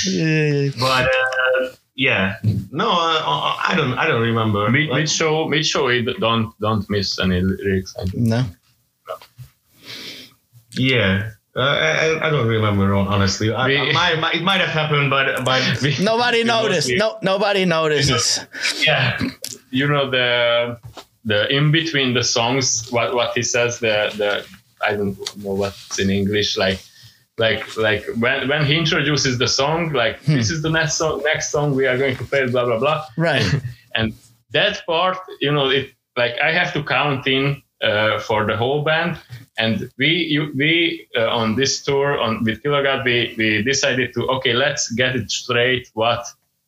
Yeah. 0.07 0.69
but 0.81 1.05
uh, 1.09 1.69
yeah, 1.95 2.37
no, 2.73 2.89
uh, 2.91 3.57
I 3.69 3.75
don't, 3.77 3.95
I 3.99 4.07
don't 4.07 4.21
remember. 4.23 4.69
mid, 4.71 4.89
Like, 4.89 5.01
mid 5.03 5.11
show, 5.11 5.49
mid 5.49 5.65
show, 5.67 5.89
don't 6.19 6.53
don't 6.61 6.89
miss 6.91 7.19
any 7.21 7.41
lyrics. 7.41 7.95
I 8.01 8.05
think. 8.05 8.27
no. 8.27 8.45
yeah, 10.77 11.31
uh, 11.57 11.61
I, 11.61 12.27
I 12.27 12.31
don't 12.31 12.49
remember 12.49 12.95
honestly. 12.95 13.53
I, 13.53 13.67
We- 13.67 13.79
I 13.79 13.93
might, 13.93 14.19
might- 14.19 14.35
it 14.37 14.43
might 14.43 14.61
have 14.61 14.71
happened, 14.71 15.11
but 15.11 15.45
but 15.45 15.63
Nobody 16.01 16.43
noticed. 16.45 16.91
No, 16.97 17.19
nobody 17.23 17.65
notices. 17.65 18.41
yeah, 18.85 19.19
you 19.71 19.87
know 19.87 20.11
the 20.11 20.79
the 21.25 21.49
in 21.55 21.71
between 21.71 22.15
the 22.15 22.25
songs 22.25 22.91
what 22.91 23.15
what 23.15 23.33
he 23.35 23.43
says 23.43 23.79
the 23.79 24.13
the 24.17 24.45
I 24.87 24.93
don't 24.97 25.17
know 25.43 25.55
what's 25.55 25.99
in 25.99 26.11
English 26.11 26.57
like 26.59 26.81
like 27.39 27.77
like 27.77 28.05
when 28.19 28.49
when 28.49 28.65
he 28.65 28.77
introduces 28.77 29.39
the 29.39 29.49
song 29.49 29.93
like 29.93 30.17
Hmm. 30.25 30.35
this 30.37 30.51
is 30.51 30.63
the 30.63 30.71
next 30.71 30.95
song 30.97 31.21
next 31.25 31.51
song 31.51 31.75
we 31.75 31.87
are 31.87 31.99
going 31.99 32.17
to 32.17 32.25
play 32.25 32.47
blah 32.47 32.65
blah 32.65 32.79
blah 32.79 33.05
Right. 33.17 33.45
and 33.95 34.13
that 34.53 34.85
part 34.87 35.19
you 35.41 35.51
know 35.53 35.69
it 35.71 35.91
like 36.17 36.35
I 36.41 36.53
have 36.53 36.73
to 36.75 36.83
count 36.85 37.27
in 37.27 37.61
uh, 37.83 38.21
for 38.21 38.47
the 38.47 38.57
whole 38.57 38.83
band 38.85 39.19
and 39.59 39.91
we 39.99 40.09
you, 40.35 40.53
we 40.57 41.09
uh, 41.17 41.27
on 41.41 41.57
this 41.57 41.83
tour 41.83 42.19
on 42.21 42.45
with 42.45 42.63
Kilogat 42.63 43.05
we 43.05 43.35
we 43.37 43.63
decided 43.63 44.15
to 44.15 44.21
okay 44.37 44.53
let's 44.53 44.91
get 44.93 45.17
it 45.17 45.29
straight 45.31 45.91
what 45.95 46.25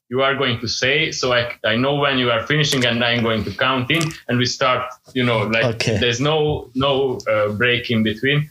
you 0.08 0.22
are 0.22 0.34
going 0.34 0.58
to 0.60 0.68
say 0.68 1.12
so 1.12 1.32
I, 1.32 1.52
I 1.64 1.76
know 1.76 1.94
when 1.94 2.18
you 2.18 2.30
are 2.32 2.42
finishing 2.46 2.84
and 2.86 3.02
I'm 3.04 3.22
going 3.22 3.44
to 3.44 3.50
count 3.52 3.90
in 3.90 4.02
and 4.28 4.36
we 4.38 4.46
start 4.46 4.82
you 5.14 5.22
know 5.24 5.40
like 5.46 5.64
Okay. 5.76 5.98
there's 5.98 6.20
no 6.20 6.70
no 6.74 7.18
uh, 7.30 7.52
break 7.52 7.88
in 7.90 8.02
between 8.02 8.50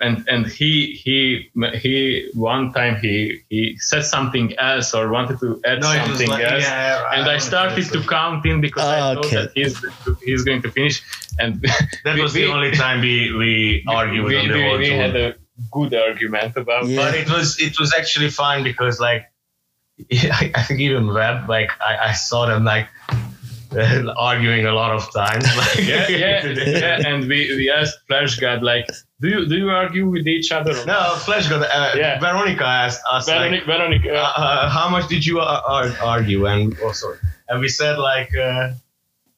and 0.00 0.24
and 0.28 0.46
he 0.46 0.72
he 1.04 1.50
he 1.82 2.28
one 2.34 2.72
time 2.72 2.96
he 3.02 3.40
he 3.48 3.76
said 3.78 4.04
something 4.04 4.56
else 4.58 4.94
or 4.94 5.08
wanted 5.10 5.38
to 5.40 5.60
add 5.64 5.80
no, 5.80 5.92
something 5.92 6.28
like, 6.28 6.44
else. 6.44 6.62
Yeah, 6.62 7.12
and 7.14 7.28
I 7.28 7.38
started 7.38 7.84
to 7.92 8.00
count 8.06 8.46
in 8.46 8.60
because 8.60 8.84
I 8.84 9.00
Ah, 9.00 9.12
know 9.14 9.20
okay. 9.20 9.36
that 9.36 9.50
he's 9.54 9.74
he's 10.24 10.44
going 10.44 10.62
to 10.62 10.70
finish. 10.70 11.02
And 11.40 11.60
That 12.04 12.14
we- 12.16 12.22
was 12.22 12.34
we- 12.34 12.42
the 12.42 12.52
only 12.52 12.72
time 12.72 13.00
we 13.00 13.32
we 13.42 13.84
argued 13.88 14.24
we, 14.26 14.36
on 14.38 14.48
the 14.48 14.54
we, 14.54 14.78
we 14.78 14.88
had 14.90 15.14
a 15.16 15.34
good 15.72 15.92
argument 15.94 16.56
about 16.56 16.86
Yeah. 16.86 17.00
but 17.02 17.14
it 17.14 17.28
was 17.30 17.58
it 17.60 17.78
was 17.80 17.92
actually 18.00 18.30
fine 18.30 18.62
because 18.62 19.00
like 19.00 19.22
I, 20.40 20.52
I 20.54 20.62
think 20.62 20.78
even 20.80 21.12
Web 21.12 21.48
like 21.48 21.70
I, 21.80 22.10
I 22.10 22.12
saw 22.12 22.46
them 22.46 22.64
like 22.64 22.86
arguing 24.16 24.66
a 24.66 24.72
lot 24.72 24.92
of 24.92 25.12
times. 25.12 25.44
Like 25.56 25.76
yeah, 25.86 26.08
yeah, 26.08 26.46
yeah, 26.46 27.06
and 27.08 27.28
we, 27.28 27.54
we 27.56 27.70
asked 27.70 27.98
Fleshgod 28.08 28.62
like, 28.62 28.86
do 29.20 29.28
you 29.28 29.46
do 29.46 29.56
you 29.56 29.68
argue 29.70 30.08
with 30.08 30.26
each 30.28 30.52
other? 30.52 30.72
no 30.86 31.00
Fleshgod 31.24 31.62
uh, 31.62 31.92
Yeah. 31.96 32.18
Veronica 32.20 32.64
asked 32.64 33.02
us 33.10 33.26
Veronica, 33.28 33.56
like, 33.56 33.66
Veronica, 33.66 34.14
uh, 34.14 34.32
uh, 34.42 34.68
how 34.68 34.88
much 34.88 35.08
did 35.08 35.26
you 35.26 35.40
uh, 35.40 35.60
ar- 35.66 35.96
argue 36.14 36.46
and 36.46 36.76
oh 36.82 36.92
sorry 36.92 37.18
and 37.48 37.60
we 37.60 37.68
said 37.68 37.98
like 37.98 38.30
uh, 38.36 38.70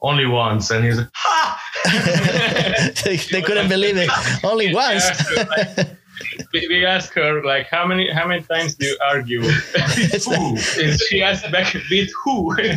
only 0.02 0.26
once 0.26 0.70
and 0.70 0.84
he's 0.84 0.98
like 0.98 1.08
ha 1.14 1.58
they, 3.04 3.16
they 3.32 3.42
couldn't 3.42 3.68
believe 3.68 3.96
it. 3.96 4.10
Only 4.44 4.74
once. 4.74 5.04
we, 6.52 6.66
we 6.68 6.84
asked 6.84 7.14
her 7.14 7.42
like, 7.42 7.66
how 7.68 7.86
many 7.86 8.10
how 8.12 8.26
many 8.28 8.42
times 8.42 8.74
do 8.74 8.86
you 8.86 8.98
argue? 9.12 9.40
It's 10.14 10.26
like- 10.26 10.82
And 10.82 11.00
she 11.08 11.22
asked 11.22 11.50
back, 11.50 11.72
with 11.90 12.10
who? 12.22 12.54
they 12.56 12.70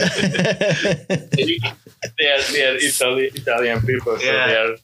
are 2.33 2.41
they 2.53 2.63
are 2.69 2.75
Italy, 2.89 3.25
Italian 3.35 3.81
people, 3.81 4.17
so 4.17 4.23
Yeah. 4.25 4.47
they 4.47 4.55
are 4.63 4.75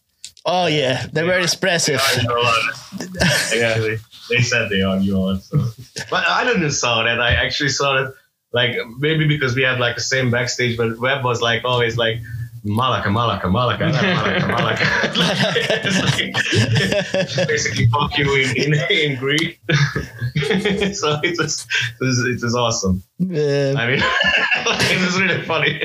oh 0.46 0.68
yeah, 0.68 1.06
they're 1.12 1.26
very 1.26 1.44
expressive. 1.44 2.00
argue. 2.00 3.62
Actually, 3.62 3.98
they 4.30 4.42
said 4.42 4.70
they 4.70 4.82
argue 4.82 5.16
a 5.16 5.18
lot. 5.18 5.42
So. 5.42 5.64
But 6.10 6.28
I 6.28 6.44
didn't 6.44 6.72
saw 6.72 7.04
that. 7.04 7.20
I 7.20 7.34
actually 7.34 7.70
saw 7.70 8.04
it 8.04 8.14
like 8.52 8.76
maybe 8.98 9.28
because 9.28 9.56
we 9.56 9.64
had 9.64 9.80
like 9.80 9.96
the 9.96 10.02
same 10.02 10.32
backstage, 10.32 10.78
but 10.78 10.98
Web 11.00 11.24
was 11.24 11.42
like 11.42 11.64
always 11.66 11.98
like 11.98 12.20
Malaka, 12.66 13.05
Malaka, 13.05 13.43
Malaka, 13.43 13.91
Malaka, 13.91 14.39
Malaka. 14.55 14.86
It's 15.86 15.99
like- 17.38 17.47
basically 17.47 17.88
fuck 17.88 18.18
you 18.18 18.34
in, 18.36 18.57
in, 18.57 18.74
in 18.91 19.16
Greek. 19.20 19.60
so 20.93 21.20
it 21.24 21.38
was, 21.39 21.66
it 21.99 22.03
was 22.03 22.20
it 22.26 22.41
was 22.41 22.55
awesome. 22.55 23.03
Uh, 23.22 23.74
I 23.78 23.88
mean, 23.88 24.01
it 24.03 25.01
was 25.05 25.20
really 25.20 25.41
funny. 25.43 25.80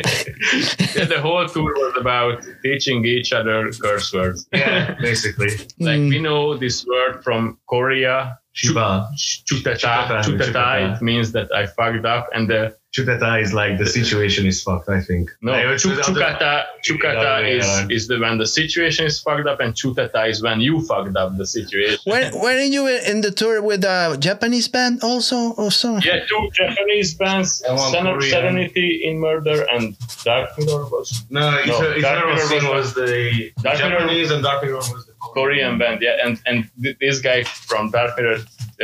yeah, 0.97 1.05
the 1.05 1.20
whole 1.20 1.47
tour 1.49 1.72
was 1.75 1.95
about 1.99 2.45
teaching 2.62 3.05
each 3.05 3.33
other 3.33 3.70
curse 3.72 4.12
words. 4.12 4.47
yeah, 4.53 4.95
basically. 5.01 5.49
Like 5.81 5.95
Mm. 6.01 6.09
we 6.09 6.18
know 6.20 6.57
this 6.57 6.85
word 6.87 7.22
from 7.22 7.59
Korea, 7.68 8.39
Shiba. 8.53 9.09
chutata. 9.16 9.77
Chutata, 9.79 10.22
Chutata. 10.22 10.53
chutata. 10.53 10.97
It 10.97 11.03
means 11.03 11.33
that 11.33 11.49
I 11.55 11.66
fucked 11.66 12.05
up, 12.05 12.29
and 12.35 12.49
the 12.49 12.77
Chutata 12.95 13.42
is 13.42 13.53
like 13.53 13.76
the 13.78 13.86
situation 13.86 14.47
is 14.47 14.62
fucked, 14.62 14.88
I 14.88 15.01
think. 15.01 15.30
no 15.42 15.51
Like, 15.53 15.78
chuk- 15.78 15.99
chukata. 16.07 16.64
Chukata 16.86 17.32
is 17.59 17.66
yeah. 17.66 17.88
is 17.97 18.07
the 18.07 18.20
when 18.20 18.38
the 18.38 18.47
situation 18.47 19.05
is 19.07 19.18
fucked 19.20 19.49
up, 19.49 19.59
and 19.59 19.74
chutata 19.74 20.28
is 20.30 20.40
when 20.47 20.61
you 20.61 20.80
fucked 20.80 21.16
up 21.16 21.36
the 21.36 21.45
situation. 21.47 21.99
when 22.12 22.24
weren't 22.38 22.72
you 22.72 22.86
in 22.86 23.20
the 23.20 23.32
tour 23.32 23.61
with 23.62 23.82
a 23.84 24.16
Japanese 24.20 24.68
band 24.68 25.03
also 25.03 25.38
or 25.61 25.70
so? 25.72 25.99
Yeah, 26.09 26.20
two 26.30 26.49
Japanese 26.55 27.14
bands, 27.14 27.62
And 27.66 27.76
one 27.76 27.90
Sen- 27.92 28.05
Korean. 28.05 28.30
Serenity 28.30 29.03
in 29.09 29.18
Murder 29.18 29.66
and 29.72 29.97
Dark 30.24 30.51
Mirror 30.59 30.84
was 30.95 31.24
No, 31.30 31.40
No, 31.51 31.57
Eternal 31.61 32.01
Dark 32.01 32.26
Mirror 32.26 32.74
was- 32.74 32.84
was 32.84 32.95
the 32.95 33.51
Dark 33.62 33.78
Mirror- 33.78 33.90
Japanese 33.90 34.30
and 34.30 34.42
Dark 34.45 34.62
Mirror 34.62 34.76
was 34.76 35.03
the 35.09 35.14
Korean 35.34 35.78
band, 35.78 35.99
yeah, 36.01 36.24
and 36.24 36.38
and 36.47 36.59
this 37.01 37.18
guy 37.20 37.42
from 37.42 37.90
Dark 37.90 38.12
Mirror, 38.18 38.38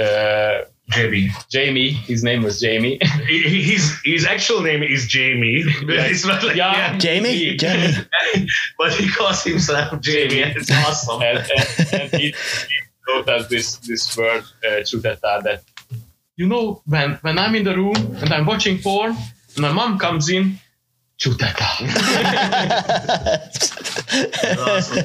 uh, 0.05 0.65
Jamie. 0.93 1.31
Jamie. 1.49 1.91
His 1.91 2.23
name 2.25 2.43
was 2.43 2.61
Jamie. 2.61 2.99
He- 3.27 3.43
he- 3.43 3.63
His 3.63 3.95
his 4.05 4.27
actual 4.27 4.61
name 4.63 4.83
is 4.83 5.07
Jamie. 5.07 5.63
it's 5.67 6.25
not 6.27 6.43
like 6.43 6.57
Yeah. 6.57 6.97
Jamie? 6.99 7.57
Jamie. 7.57 7.95
but 8.79 8.93
he 8.95 9.09
calls 9.11 9.43
himself 9.45 10.01
Jamie. 10.01 10.43
and 10.43 10.57
It's 10.57 10.71
awesome. 10.71 11.23
and, 11.23 11.39
and, 11.39 12.03
and 12.03 12.11
he, 12.21 12.27
he 12.71 12.79
wrote 13.09 13.29
us 13.29 13.49
this 13.49 13.77
this 13.89 14.17
word 14.17 14.43
uh, 14.67 14.81
Chuteta 14.89 15.43
that 15.43 15.63
you 16.37 16.47
know 16.47 16.83
when 16.87 17.19
when 17.23 17.39
I'm 17.39 17.55
in 17.55 17.65
the 17.65 17.75
room 17.77 17.97
and 18.21 18.33
I'm 18.33 18.47
watching 18.47 18.79
porn 18.81 19.17
and 19.55 19.59
my 19.61 19.73
mom 19.73 19.99
comes 19.99 20.29
in 20.29 20.59
Chuteta 21.21 21.61
awesome. 24.59 25.05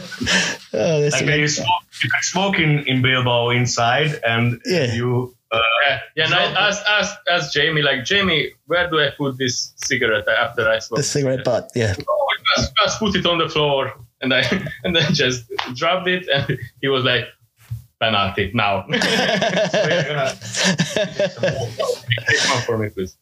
Oh, 0.74 1.02
that's 1.02 1.22
Like 1.22 1.40
you 1.40 1.48
smoke, 1.48 1.68
you 2.04 2.10
can 2.10 2.22
smoke 2.24 2.60
in, 2.60 2.80
in 2.88 3.02
Bilbao 3.02 3.50
inside, 3.50 4.20
and 4.26 4.62
Yeah. 4.66 4.94
you. 4.94 5.36
Uh, 5.56 5.62
yeah 5.88 6.00
yeah 6.16 6.26
and 6.26 6.34
I 6.34 6.68
asked, 6.68 6.86
asked, 6.88 7.18
asked 7.30 7.54
Jamie 7.54 7.82
like 7.82 8.04
Jamie 8.06 8.52
where 8.68 8.90
do 8.90 9.00
I 9.00 9.10
put 9.18 9.38
this 9.38 9.74
cigarette 9.78 10.28
after 10.28 10.68
I 10.68 10.80
smoke 10.80 10.98
the 10.98 11.04
cigarette 11.04 11.44
butt. 11.44 11.72
Yeah. 11.76 11.96
oh, 12.08 12.28
just, 12.58 12.74
just 12.76 13.00
put 13.00 13.16
it 13.16 13.26
on 13.26 13.38
the 13.38 13.50
floor 13.50 13.94
and 14.22 14.34
I 14.34 14.42
and 14.84 14.96
then 14.96 15.14
just 15.14 15.52
dropped 15.76 16.08
it 16.08 16.28
and 16.28 16.58
he 16.82 16.88
was 16.88 17.04
like 17.04 17.26
penalty 18.02 18.52
now 18.54 18.86
Take 18.92 19.00
one 22.50 22.62
for 22.66 22.78
me 22.78 22.90
please 22.90 23.18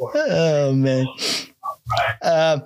oh 0.00 0.72
man. 0.72 1.06
Uh, 2.22 2.60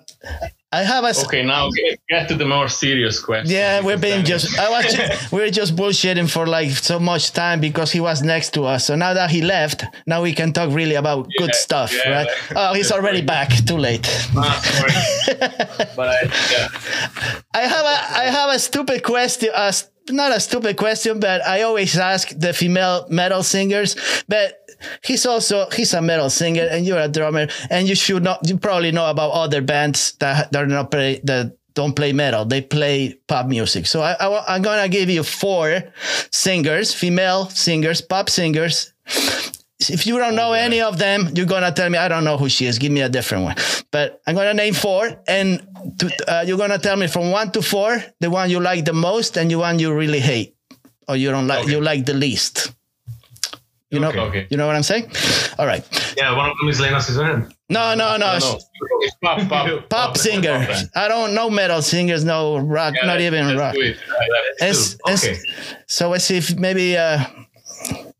I 0.74 0.82
have 0.82 1.04
a. 1.04 1.12
Okay, 1.26 1.42
now 1.44 1.70
get, 1.70 2.00
get 2.08 2.28
to 2.28 2.34
the 2.34 2.44
more 2.44 2.68
serious 2.68 3.20
question. 3.20 3.50
Yeah, 3.50 3.80
we're 3.86 3.98
being 4.08 4.24
just. 4.24 4.58
I 4.58 4.68
was. 4.70 4.92
Just, 4.92 5.32
we 5.32 5.38
were 5.40 5.50
just 5.50 5.76
bullshitting 5.76 6.28
for 6.30 6.46
like 6.46 6.70
so 6.70 6.98
much 6.98 7.32
time 7.32 7.60
because 7.60 7.92
he 7.92 8.00
was 8.00 8.22
next 8.22 8.54
to 8.54 8.64
us. 8.64 8.84
So 8.86 8.96
now 8.96 9.14
that 9.14 9.30
he 9.30 9.40
left, 9.42 9.84
now 10.06 10.22
we 10.22 10.32
can 10.32 10.52
talk 10.52 10.70
really 10.74 10.96
about 10.96 11.28
good 11.38 11.54
stuff, 11.54 11.92
yeah, 11.92 12.10
right? 12.10 12.26
like- 12.26 12.56
oh, 12.56 12.74
he's 12.74 12.90
already 12.90 13.22
back. 13.22 13.50
Too 13.64 13.78
late. 13.78 14.06
ah. 14.36 14.60
But 15.96 16.08
I, 16.08 16.18
yeah. 16.52 16.68
I 17.54 17.62
have 17.74 17.86
a. 17.96 17.98
I 18.22 18.24
have 18.38 18.50
a 18.54 18.58
stupid 18.58 19.02
question. 19.02 19.50
Uh, 19.54 19.72
not 20.10 20.32
a 20.36 20.40
stupid 20.40 20.76
question, 20.76 21.20
but 21.20 21.44
I 21.46 21.62
always 21.62 21.96
ask 21.96 22.28
the 22.28 22.52
female 22.52 23.06
metal 23.08 23.42
singers. 23.42 23.96
But 24.28 24.58
he's 25.02 25.26
also 25.26 25.68
he's 25.70 25.94
a 25.94 26.02
metal 26.02 26.30
singer, 26.30 26.66
and 26.70 26.86
you're 26.86 26.98
a 26.98 27.08
drummer, 27.08 27.48
and 27.70 27.88
you 27.88 27.94
should 27.94 28.22
not. 28.22 28.48
You 28.48 28.58
probably 28.58 28.92
know 28.92 29.08
about 29.08 29.32
other 29.32 29.62
bands 29.62 30.12
that 30.20 30.52
that 30.52 30.62
are 30.62 30.66
not 30.66 30.90
play 30.90 31.20
that 31.24 31.56
don't 31.74 31.94
play 31.94 32.12
metal. 32.12 32.44
They 32.44 32.62
play 32.62 33.18
pop 33.26 33.46
music. 33.46 33.86
So 33.86 34.00
I, 34.00 34.12
I 34.12 34.54
I'm 34.54 34.62
gonna 34.62 34.88
give 34.88 35.10
you 35.10 35.22
four 35.22 35.82
singers, 36.30 36.94
female 36.94 37.48
singers, 37.50 38.00
pop 38.00 38.30
singers. 38.30 38.92
If 39.80 40.06
you 40.06 40.18
don't 40.18 40.36
know 40.36 40.52
any 40.52 40.80
of 40.80 40.98
them, 40.98 41.30
you're 41.34 41.46
gonna 41.46 41.72
tell 41.72 41.90
me 41.90 41.98
I 41.98 42.08
don't 42.08 42.24
know 42.24 42.38
who 42.38 42.48
she 42.48 42.66
is. 42.66 42.78
Give 42.78 42.92
me 42.92 43.02
a 43.02 43.08
different 43.08 43.44
one. 43.44 43.56
But 43.90 44.22
I'm 44.26 44.34
gonna 44.34 44.54
name 44.54 44.72
four, 44.72 45.10
and 45.26 45.66
to, 45.98 46.10
uh, 46.28 46.44
you're 46.46 46.58
gonna 46.58 46.78
tell 46.78 46.96
me 46.96 47.08
from 47.08 47.30
one 47.30 47.50
to 47.52 47.60
four 47.62 48.02
the 48.20 48.30
one 48.30 48.50
you 48.50 48.60
like 48.60 48.84
the 48.84 48.92
most 48.94 49.36
and 49.36 49.50
the 49.50 49.56
one 49.56 49.78
you 49.78 49.92
really 49.92 50.20
hate, 50.20 50.56
or 51.08 51.16
you 51.16 51.30
don't 51.30 51.48
like 51.48 51.66
you 51.66 51.80
like 51.80 52.06
the 52.06 52.14
least. 52.14 52.72
You 53.94 54.00
know, 54.00 54.10
Okay. 54.10 54.46
you 54.50 54.56
know 54.56 54.66
what 54.66 54.76
I'm 54.76 54.82
saying? 54.82 55.10
All 55.58 55.66
right. 55.66 55.84
Yeah, 56.16 56.36
one 56.36 56.50
of 56.50 56.56
them 56.58 56.68
is 56.68 56.80
Lena 56.80 57.00
Suzanne. 57.00 57.52
No, 57.70 57.94
no, 57.94 58.16
no. 58.16 58.38
No, 58.38 58.38
no. 58.38 58.58
It's 59.00 59.16
pop, 59.22 59.48
pop, 59.48 59.88
Pop 59.88 60.16
singer. 60.18 60.66
I 60.94 61.08
don't 61.08 61.32
know 61.34 61.48
metal 61.48 61.80
singers. 61.82 62.24
No 62.24 62.58
rock. 62.58 62.94
Yeah, 62.94 63.06
not 63.06 63.20
even 63.20 63.56
rock. 63.56 63.74
It's- 63.76 64.96
Okay. 65.08 65.38
So 65.86 66.10
let's 66.10 66.24
see 66.24 66.36
if 66.38 66.56
maybe 66.58 66.96
uh 66.96 67.20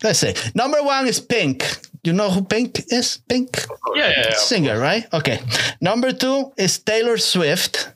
let's 0.02 0.18
say 0.18 0.34
number 0.54 0.82
one 0.82 1.06
is 1.08 1.20
Pink. 1.20 1.64
You 2.04 2.12
know 2.12 2.30
who 2.30 2.42
Pink 2.44 2.80
is? 2.92 3.18
Pink 3.28 3.48
Yeah, 3.96 4.08
yeah, 4.08 4.24
yeah. 4.30 4.36
singer, 4.36 4.78
right? 4.78 5.04
Okay. 5.12 5.40
Number 5.80 6.12
two 6.12 6.52
is 6.56 6.78
Taylor 6.78 7.16
Swift. 7.18 7.90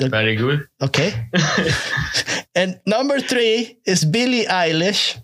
Very 0.00 0.34
good. 0.36 0.66
Okay. 0.80 1.12
and 2.54 2.80
number 2.86 3.20
three 3.20 3.78
is 3.86 4.04
Billie 4.04 4.46
Eilish. 4.46 5.16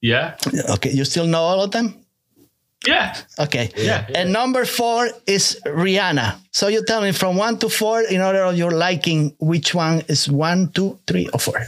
Yeah, 0.00 0.36
Okay, 0.70 0.90
you 0.90 1.04
still 1.04 1.26
know 1.26 1.40
all 1.42 1.60
of 1.62 1.70
them? 1.70 1.94
yeah. 2.86 3.16
Okay. 3.38 3.70
Yeah. 3.76 4.06
And 4.14 4.32
number 4.32 4.64
four 4.64 5.10
is 5.26 5.58
Rihanna. 5.66 6.36
So 6.52 6.68
you 6.68 6.84
tell 6.84 7.00
me 7.02 7.10
from 7.12 7.36
one 7.36 7.58
to 7.58 7.68
four 7.68 8.02
in 8.02 8.20
order 8.22 8.44
of 8.44 8.56
your 8.56 8.70
liking, 8.70 9.34
which 9.40 9.74
one 9.74 10.02
is 10.08 10.28
one, 10.30 10.70
two, 10.72 10.98
three, 11.06 11.28
or 11.32 11.40
four? 11.40 11.58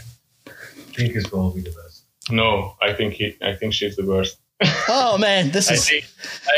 Pink 0.95 1.17
is 1.17 1.27
probably 1.27 1.63
the 1.63 1.71
best. 1.71 2.05
No, 2.31 2.77
I 2.81 2.93
think 2.93 3.15
he. 3.15 3.37
I 3.43 3.55
think 3.57 3.75
she's 3.75 3.97
the 3.97 4.07
worst. 4.07 4.37
Oh 4.89 5.19
man, 5.19 5.51
this 5.51 5.69
I 5.71 5.75
is 5.75 5.89
think. 5.89 6.05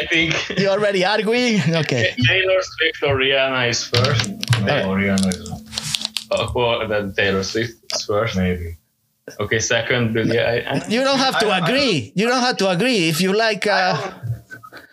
I 0.03 0.07
think 0.07 0.35
you 0.61 0.69
already 0.69 1.05
arguing? 1.05 1.61
Okay. 1.83 2.15
Taylor 2.27 2.61
Swift 2.61 3.03
or 3.05 3.17
Rihanna 3.17 3.69
is 3.71 3.85
first. 3.87 4.29
No, 4.61 4.93
Rihanna 4.97 5.29
is 5.29 5.51
Uh, 6.31 6.49
or 6.55 6.87
then 6.89 7.13
Taylor 7.15 7.43
Swift 7.43 7.73
is 7.95 8.05
first. 8.05 8.37
maybe. 8.37 8.77
Okay, 9.41 9.59
second 9.61 10.13
Billie. 10.13 10.39
I, 10.39 10.57
I, 10.59 10.87
You 10.89 11.03
don't 11.05 11.19
have 11.19 11.39
to 11.41 11.47
I- 11.47 11.59
I- 11.59 11.65
agree. 11.69 12.13
You 12.15 12.27
don't 12.29 12.41
have 12.43 12.57
to 12.59 12.69
agree. 12.69 13.09
If 13.09 13.21
you 13.21 13.33
like 13.33 13.67
uh 13.67 13.97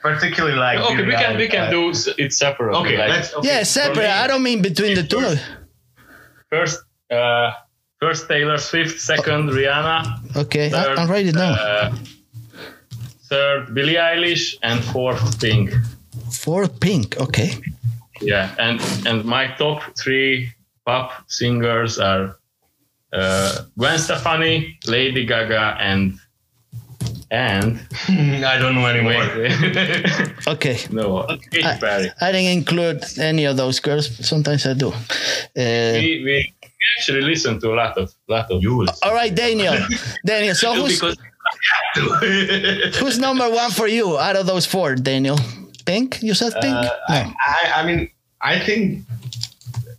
Particularly 0.02 0.56
like. 0.58 0.80
okay, 0.80 0.96
we 0.96 1.04
Billie 1.04 1.16
can 1.24 1.38
we 1.38 1.48
Eilish. 1.48 1.52
can 1.52 1.72
do 1.72 1.90
s- 1.90 2.08
it 2.18 2.32
separately. 2.34 2.80
Okay, 2.82 2.98
like, 2.98 3.10
let's. 3.10 3.34
Okay. 3.34 3.48
yeah, 3.48 3.64
separate. 3.64 3.98
me, 4.08 4.24
I 4.24 4.28
don't 4.28 4.44
mean 4.44 4.62
between 4.62 4.96
the 4.96 5.04
two. 5.04 5.36
first. 6.50 6.80
Uh, 7.12 7.52
first 8.00 8.28
Taylor 8.30 8.58
Swift, 8.60 9.00
second 9.00 9.50
Rihanna, 9.50 10.36
Okay, 10.38 10.68
I, 10.68 10.70
third, 10.70 10.98
I'm 11.00 11.10
writing 11.10 11.30
it 11.30 11.36
down. 11.36 11.58
uh, 11.58 11.96
third 13.30 13.74
Billie 13.74 13.96
Eilish, 13.96 14.56
and 14.64 14.80
fourth 14.84 15.40
Pink. 15.42 15.74
Fourth 16.32 16.80
pink. 16.80 17.18
Okay. 17.20 17.52
Yeah, 18.22 18.54
and 18.60 18.80
and 19.08 19.26
my 19.26 19.48
top 19.58 19.82
three 19.98 20.54
pop 20.86 21.12
singers 21.28 21.98
are 22.00 22.38
uh, 23.14 23.64
Gwen 23.78 23.97
Stefani, 23.99 24.78
Lady 24.88 25.26
Gaga, 25.26 25.78
and 25.80 26.20
and 27.32 27.80
I 28.45 28.57
don't 28.57 28.76
know 28.76 28.86
anymore. 28.88 29.22
wait, 29.38 30.32
Okay. 30.47 30.78
no, 30.91 31.26
Katy 31.51 31.64
I, 31.66 31.78
Perry. 31.78 32.12
I 32.22 32.32
didn't 32.32 32.57
include 32.57 33.03
any 33.20 33.45
of 33.45 33.57
those 33.57 33.80
girls. 33.80 34.07
Sometimes 34.26 34.66
I 34.66 34.74
do. 34.74 34.89
Uh, 34.89 34.93
We, 35.55 36.22
we 36.26 36.53
actually 36.97 37.22
listen 37.22 37.60
to 37.62 37.74
a 37.74 37.76
lot 37.76 37.97
of 37.97 38.14
lot 38.28 38.49
of 38.51 38.62
you 38.62 38.86
all 39.03 39.14
right, 39.14 39.34
Daniel. 39.34 39.76
Daniel. 40.26 40.55
So 40.55 40.74
who's 40.74 40.99
who's 42.99 43.20
number 43.20 43.49
one 43.49 43.72
for 43.72 43.88
you 43.88 44.18
out 44.18 44.36
of 44.36 44.45
those 44.45 44.66
four, 44.66 44.95
Daniel? 44.95 45.38
Pink? 45.86 46.22
You 46.22 46.34
said 46.34 46.53
pink? 46.62 46.76
Uh, 46.76 46.89
no. 47.10 47.34
I, 47.39 47.72
I 47.78 47.86
mean, 47.86 48.10
I 48.41 48.60
think 48.60 49.05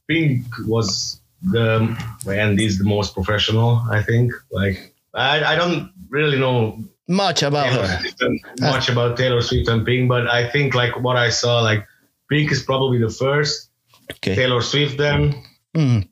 Pink 0.08 0.44
was 0.66 1.19
the 1.42 1.96
and 2.28 2.60
is 2.60 2.78
the 2.78 2.84
most 2.84 3.14
professional. 3.14 3.82
I 3.90 4.02
think. 4.02 4.32
Like, 4.50 4.94
I, 5.14 5.42
I 5.44 5.56
don't 5.56 5.90
really 6.08 6.38
know 6.38 6.82
Much 7.08 7.42
about 7.42 7.66
Taylor 7.66 7.86
her. 7.86 8.02
And 8.20 8.40
much 8.60 8.88
about 8.88 9.16
Taylor 9.16 9.40
Swift 9.42 9.68
and 9.68 9.84
Pink, 9.86 10.08
but 10.08 10.28
I 10.28 10.48
think 10.50 10.74
like 10.74 11.00
what 11.00 11.16
I 11.16 11.30
saw, 11.30 11.60
like 11.60 11.86
Pink 12.28 12.52
is 12.52 12.62
probably 12.62 12.98
the 12.98 13.10
first, 13.10 13.70
Okay. 14.12 14.34
Taylor 14.34 14.60
Swift 14.60 14.98
then, 14.98 15.34
Mm. 15.76 16.08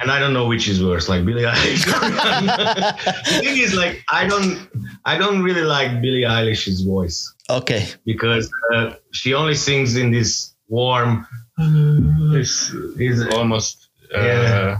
and 0.00 0.10
I 0.10 0.18
don't 0.18 0.32
know 0.34 0.46
which 0.46 0.68
is 0.68 0.82
worse, 0.84 1.08
like 1.08 1.24
Billie 1.24 1.42
Eilish. 1.44 1.84
the 3.24 3.40
thing 3.40 3.56
is, 3.56 3.74
like, 3.74 4.02
I 4.10 4.26
don't, 4.26 4.68
I 5.06 5.16
don't 5.16 5.42
really 5.42 5.62
like 5.62 6.00
Billie 6.02 6.22
Eilish's 6.22 6.82
voice 6.82 7.32
Okay. 7.48 7.86
because 8.04 8.50
uh, 8.74 8.94
she 9.12 9.32
only 9.34 9.54
sings 9.54 9.96
in 9.96 10.10
this 10.10 10.54
warm. 10.68 11.26
it's 11.58 12.70
Is 12.98 13.26
almost 13.34 13.83
Yeah. 14.22 14.78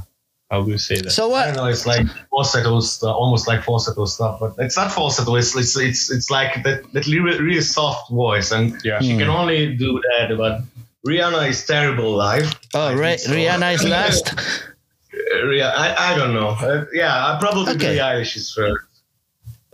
how 0.51 0.63
do 0.63 0.71
you 0.71 0.79
say 0.79 1.01
that? 1.01 1.11
So 1.11 1.27
I 1.27 1.31
what? 1.33 1.45
don't 1.47 1.57
know. 1.57 1.67
It's 1.67 1.87
like 1.87 2.07
falsetto 2.31 2.71
almost 3.13 3.49
like 3.49 3.63
falsetto 3.65 4.05
stuff, 4.05 4.39
but 4.41 4.55
it's 4.59 4.77
not 4.77 4.93
falsetto. 4.93 5.35
It's 5.37 5.57
it's 5.57 5.77
it's, 5.77 6.11
it's 6.11 6.31
like 6.31 6.63
that 6.65 6.85
that 6.93 7.07
really, 7.07 7.41
really 7.41 7.61
soft 7.61 8.11
voice, 8.11 8.53
and 8.53 8.81
Yeah. 8.85 9.01
she 9.01 9.17
can 9.17 9.29
only 9.29 9.75
do 9.77 10.01
that. 10.19 10.37
But 10.37 10.63
Rihanna 11.07 11.49
is 11.49 11.65
terrible 11.67 12.13
live. 12.17 12.49
Oh, 12.75 12.95
Ri- 12.95 13.19
so. 13.19 13.33
Rihanna 13.33 13.75
is 13.75 13.85
last. 13.97 14.33
Uh, 14.33 15.45
Rih- 15.51 15.63
I, 15.85 16.13
I 16.13 16.17
don't 16.19 16.35
know. 16.35 16.51
Uh, 16.51 16.85
yeah, 16.93 17.13
I 17.29 17.39
probably 17.41 17.75
Okay. 17.75 17.79
Billie 17.79 17.99
Eilish 17.99 18.37
is 18.37 18.53
first, 18.53 18.85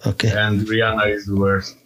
Okay. 0.07 0.31
and 0.33 0.67
Rihanna 0.67 1.07
is 1.15 1.27
the 1.27 1.37
worst. 1.37 1.77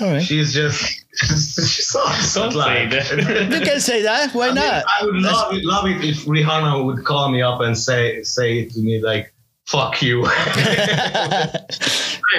All 0.00 0.12
right. 0.12 0.22
She's 0.22 0.52
just 0.54 0.80
she 1.14 1.82
sucks. 1.82 2.34
Don't 2.34 2.52
say 2.52 2.86
that. 2.86 3.48
You 3.52 3.60
can 3.66 3.80
say 3.80 4.02
that. 4.02 4.32
Why 4.34 4.46
I 4.46 4.48
mean, 4.48 4.54
not? 4.56 4.84
I 5.00 5.04
would 5.04 5.14
love 5.16 5.52
it, 5.54 5.64
love 5.64 5.86
it 5.86 6.04
if 6.04 6.24
Rihanna 6.24 6.84
would 6.84 7.04
call 7.04 7.30
me 7.30 7.42
up 7.42 7.60
and 7.60 7.76
say 7.76 8.22
say 8.22 8.60
it 8.60 8.70
to 8.72 8.80
me 8.80 9.00
like 9.02 9.32
"fuck 9.66 10.00
you." 10.02 10.22
I 10.26 11.64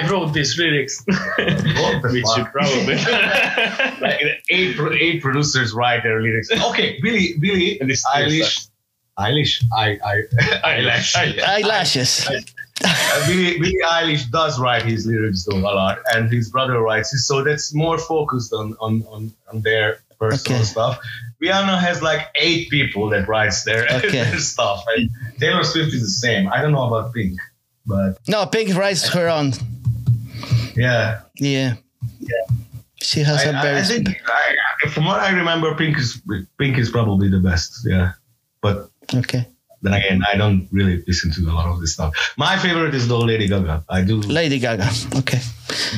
wrote 0.08 0.32
these 0.32 0.56
lyrics, 0.56 1.02
What 1.06 1.36
the 1.36 2.08
which 2.12 2.24
you 2.36 2.44
probably. 2.46 2.96
like 4.00 4.20
eight 4.50 4.76
eight 5.00 5.20
producers 5.22 5.72
write 5.74 6.02
their 6.02 6.22
lyrics. 6.22 6.50
Okay, 6.50 6.98
Billy 7.02 7.34
Billy 7.38 7.78
And 7.80 7.90
this 7.90 8.04
Eilish, 8.06 8.68
Eilish, 9.18 9.62
I 9.76 9.98
I 10.04 10.22
Eyelash. 10.64 11.16
Eyelash. 11.16 11.48
Eyelashes. 11.48 12.28
Uh, 12.84 13.26
Billie, 13.26 13.58
Billie 13.58 13.76
Eilish 13.90 14.30
does 14.30 14.58
write 14.60 14.82
his 14.82 15.06
lyrics 15.06 15.44
though 15.44 15.58
a 15.58 15.74
lot, 15.74 15.98
and 16.14 16.30
his 16.32 16.50
brother 16.50 16.80
writes 16.80 17.12
it, 17.14 17.18
so 17.18 17.42
that's 17.44 17.74
more 17.74 17.98
focused 17.98 18.52
on 18.52 18.76
on 18.80 19.02
on, 19.10 19.32
on 19.52 19.60
their 19.62 20.00
personal 20.18 20.58
Okay. 20.58 20.64
stuff. 20.66 20.98
Rihanna 21.42 21.78
has 21.80 22.02
like 22.02 22.28
eight 22.34 22.68
people 22.70 23.08
that 23.10 23.26
writes 23.28 23.64
their, 23.64 23.86
Okay. 23.92 24.10
their 24.10 24.38
stuff, 24.38 24.84
and 24.96 25.08
Taylor 25.38 25.64
Swift 25.64 25.92
is 25.94 26.02
the 26.02 26.08
same. 26.26 26.48
I 26.52 26.60
don't 26.60 26.72
know 26.72 26.86
about 26.86 27.14
Pink, 27.14 27.38
but 27.86 28.18
No, 28.28 28.44
Pink 28.46 28.74
writes 28.76 29.08
her 29.08 29.28
own. 29.28 29.52
yeah, 30.76 31.20
Yeah. 31.36 31.74
Yeah. 32.18 32.56
She 33.02 33.20
has 33.20 33.40
I, 33.40 33.48
a 33.48 33.52
very. 33.62 33.78
I 33.78 33.82
think 33.82 34.08
I, 34.26 34.88
from 34.90 35.06
what 35.06 35.20
I 35.20 35.30
remember, 35.32 35.74
Pink 35.74 35.96
is 35.98 36.20
Pink 36.58 36.76
is 36.78 36.90
probably 36.90 37.28
the 37.30 37.40
best. 37.40 37.80
Yeah, 37.86 38.12
but 38.60 38.90
okay. 39.14 39.46
Then 39.82 39.94
again, 39.94 40.22
I 40.30 40.36
don't 40.36 40.68
really 40.70 41.02
listen 41.06 41.32
to 41.32 41.50
a 41.50 41.52
lot 41.52 41.66
of 41.66 41.80
this 41.80 41.94
stuff. 41.94 42.14
My 42.36 42.58
favorite 42.58 42.94
is 42.94 43.08
though 43.08 43.20
Lady 43.20 43.48
Gaga. 43.48 43.84
I 43.88 44.02
do 44.02 44.20
Lady 44.20 44.58
Gaga. 44.58 44.88
Okay. 45.16 45.40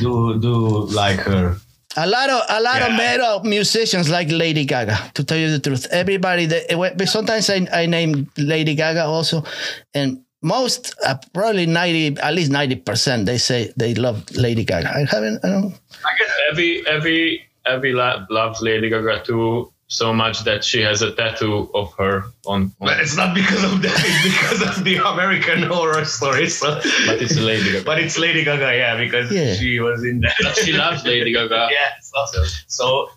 do 0.01 0.39
do 0.41 0.87
like 0.87 1.21
her. 1.21 1.57
A 1.97 2.07
lot 2.07 2.31
of 2.31 2.43
a 2.49 2.61
lot 2.63 2.81
of 2.83 2.93
metal 2.97 3.45
musicians 3.45 4.09
like 4.09 4.31
Lady 4.31 4.65
Gaga. 4.65 4.97
To 5.15 5.25
tell 5.25 5.37
you 5.37 5.51
the 5.51 5.59
truth, 5.59 5.87
everybody. 5.91 6.47
That, 6.47 6.95
but 6.97 7.09
sometimes 7.09 7.51
I, 7.51 7.67
I 7.73 7.87
name 7.87 8.31
Lady 8.39 8.75
Gaga 8.75 9.05
also, 9.05 9.45
and 9.93 10.25
most 10.43 10.95
uh, 11.07 11.17
probably 11.35 11.67
ninety 11.67 12.17
at 12.19 12.35
least 12.35 12.51
ninety 12.51 12.77
percent 12.77 13.27
they 13.27 13.39
say 13.39 13.73
they 13.77 13.95
love 13.95 14.25
Lady 14.37 14.65
Gaga. 14.65 14.89
I 14.89 15.05
haven't. 15.05 15.45
I 15.45 15.49
don't. 15.49 15.75
I 16.05 16.19
guess 16.19 16.31
Every 16.51 16.87
every 16.87 17.49
every 17.67 17.93
lab 17.93 18.31
loves 18.31 18.61
Lady 18.63 18.89
Gaga 18.89 19.23
too 19.25 19.73
so 19.93 20.13
much 20.13 20.45
that 20.45 20.65
she 20.65 20.81
has 20.81 21.03
a 21.03 21.13
tattoo 21.15 21.69
of 21.75 21.93
her 22.01 22.25
on. 22.47 22.73
on 22.81 22.89
But 22.89 23.01
it's 23.01 23.15
not 23.17 23.35
because 23.35 23.63
of 23.63 23.83
that. 23.83 23.93
It's 23.93 24.23
because 24.25 24.79
of 24.79 24.85
the 24.85 24.97
American 24.97 25.63
Horror 25.73 26.05
Story. 26.07 26.49
So. 26.49 26.81
but 27.07 27.21
it's 27.21 27.37
Lady 27.39 27.73
Gaga. 27.73 27.85
But 27.85 27.99
it's 28.01 28.17
Lady 28.19 28.43
Gaga, 28.43 28.75
yeah, 28.75 28.97
because 28.97 29.31
Yeah. 29.31 29.53
she 29.55 29.81
was 29.81 30.03
in 30.03 30.21
that. 30.25 30.35
But 30.43 30.57
she 30.57 30.73
loves 30.73 31.05
Lady 31.05 31.33
Gaga. 31.33 31.69
yeah, 31.77 31.93
so, 32.01 32.45
so 32.67 33.11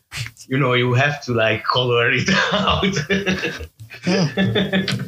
you 0.47 0.59
know 0.59 0.73
you 0.73 0.93
have 0.93 1.23
to 1.25 1.31
like 1.33 1.63
color 1.63 2.11
it 2.11 2.27
out. 2.53 2.93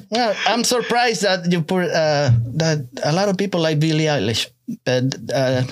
Well, 0.09 0.35
I'm 0.47 0.63
surprised 0.63 1.21
that 1.23 1.51
you 1.51 1.61
put 1.61 1.91
uh, 1.91 2.31
that 2.55 2.87
a 3.03 3.11
lot 3.11 3.27
of 3.29 3.37
people 3.37 3.59
like 3.61 3.79
Billie 3.79 4.05
Eilish, 4.07 4.47
but 4.85 5.03
uh, 5.33 5.63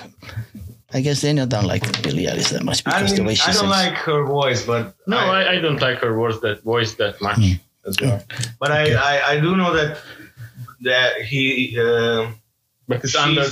I 0.92 1.00
guess 1.00 1.20
they 1.20 1.34
don't 1.34 1.64
like 1.66 1.82
Billie 2.02 2.26
Eilish 2.26 2.50
that 2.50 2.62
much 2.62 2.82
I 2.86 3.00
because 3.00 3.16
the 3.16 3.24
way 3.24 3.34
she 3.34 3.42
I 3.42 3.46
don't 3.52 3.54
sings. 3.54 3.70
like 3.70 3.94
her 3.94 4.24
voice, 4.24 4.64
but 4.64 4.94
No, 5.06 5.18
I, 5.18 5.42
I, 5.42 5.50
I 5.54 5.60
don't 5.60 5.80
like 5.80 5.98
her 5.98 6.14
voice 6.14 6.38
that 6.40 6.62
voice 6.62 6.94
that 6.94 7.20
much 7.20 7.38
as 7.86 7.96
well. 8.00 8.22
but 8.60 8.70
I, 8.70 8.94
I, 8.94 9.30
I 9.32 9.40
do 9.40 9.56
know 9.56 9.72
that 9.74 9.98
that 10.82 11.22
he 11.22 11.76
uh, 11.78 12.30
But 12.88 13.02
it's 13.04 13.16
under 13.16 13.44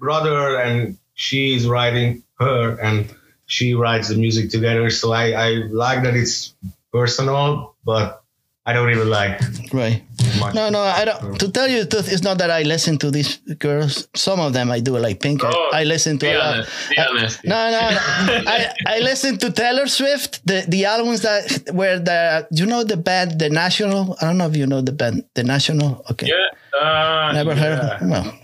brother 0.00 0.58
and 0.58 0.96
she's 1.14 1.66
writing 1.66 2.22
her 2.40 2.78
and 2.80 3.12
she 3.46 3.74
writes 3.74 4.08
the 4.08 4.16
music 4.16 4.50
together. 4.50 4.90
So 4.90 5.12
I, 5.12 5.30
I 5.32 5.48
like 5.70 6.02
that 6.04 6.16
it's 6.16 6.54
personal, 6.92 7.74
but 7.84 8.22
I 8.66 8.72
don't 8.72 8.90
even 8.90 9.08
like 9.10 9.40
right. 9.72 10.02
Much. 10.38 10.54
No, 10.54 10.68
no, 10.70 10.80
I 10.80 11.04
don't. 11.04 11.38
To 11.40 11.50
tell 11.50 11.66
you 11.68 11.84
the 11.84 11.88
truth, 11.90 12.12
it's 12.12 12.22
not 12.22 12.38
that 12.38 12.50
I 12.50 12.62
listen 12.62 12.98
to 12.98 13.10
these 13.10 13.36
girls. 13.58 14.08
Some 14.14 14.38
of 14.40 14.52
them 14.52 14.70
I 14.70 14.80
do, 14.80 14.96
like 14.98 15.20
Pink. 15.20 15.42
I- 15.44 15.50
Oh, 15.52 15.70
I, 15.72 15.84
listen 15.84 16.18
to 16.18 16.26
be 16.26 16.32
a 16.32 16.38
lot. 16.38 16.54
honest, 16.54 16.90
be 16.90 16.98
honest. 16.98 17.44
No, 17.44 17.70
no, 17.70 17.80
no. 17.80 17.98
I, 18.50 18.72
I 18.86 18.98
listen 19.00 19.38
to 19.38 19.50
Taylor 19.50 19.86
Swift, 19.88 20.44
the, 20.46 20.64
the 20.68 20.84
albums 20.84 21.22
that 21.22 21.70
where 21.72 21.98
the 21.98 22.46
you 22.52 22.66
know 22.66 22.84
the 22.84 22.96
band 22.96 23.38
The 23.40 23.50
National. 23.50 24.16
I 24.20 24.26
don't 24.26 24.38
know 24.38 24.46
if 24.46 24.56
you 24.56 24.66
know 24.66 24.80
the 24.80 24.92
band 24.92 25.24
The 25.34 25.42
National. 25.44 26.04
Okay. 26.10 26.26
Yeah. 26.28 26.78
Uh, 26.80 27.32
Never 27.32 27.54
heard 27.54 27.78
of 27.80 28.08
Well, 28.08 28.38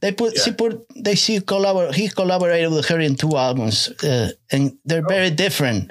they 0.00 0.12
put 0.12 0.36
she 0.38 0.52
put 0.52 0.86
they 0.96 1.14
she 1.14 1.40
collabor 1.40 1.92
he 1.94 2.08
collaborated 2.08 2.70
with 2.72 2.86
her 2.88 2.98
in 3.00 3.14
two 3.16 3.36
albums, 3.36 3.88
uh, 4.04 4.30
and 4.52 4.72
they're 4.84 5.04
Oh. 5.04 5.08
very 5.08 5.30
different 5.30 5.90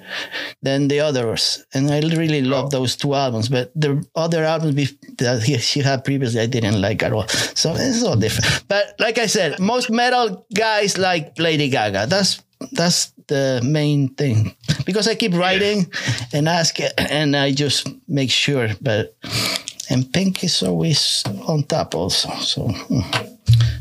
than 0.61 0.87
the 0.87 0.99
others. 1.01 1.63
And 1.73 1.89
I 1.91 1.99
really 2.01 2.41
love 2.41 2.65
Oh. 2.65 2.69
those 2.69 2.95
two 2.95 3.13
albums, 3.13 3.49
but 3.49 3.71
the 3.75 4.03
other 4.15 4.43
albums 4.43 4.93
that 5.17 5.43
he, 5.43 5.57
she 5.57 5.79
had 5.81 6.03
previously, 6.03 6.41
I 6.41 6.45
didn't 6.47 6.79
like 6.81 7.03
at 7.03 7.13
all. 7.13 7.27
So 7.55 7.73
it's 7.75 8.03
all 8.03 8.15
different. 8.15 8.63
But 8.67 8.95
like 8.99 9.17
I 9.17 9.27
said, 9.27 9.59
most 9.59 9.89
metal 9.89 10.45
guys 10.53 10.97
like 10.97 11.33
Lady 11.39 11.69
Gaga. 11.69 12.07
That's 12.07 12.41
that's 12.71 13.13
the 13.27 13.61
main 13.63 14.09
thing 14.15 14.55
because 14.85 15.07
I 15.07 15.13
keep 15.15 15.33
writing 15.33 15.91
and 16.33 16.47
ask 16.49 16.77
and 16.97 17.35
I 17.35 17.51
just 17.51 17.87
make 18.07 18.31
sure. 18.31 18.69
But 18.81 19.13
and 19.89 20.11
Pink 20.13 20.43
is 20.43 20.61
always 20.63 21.23
on 21.47 21.63
top 21.63 21.95
also. 21.95 22.29
So 22.41 22.67
hmm, 22.69 23.01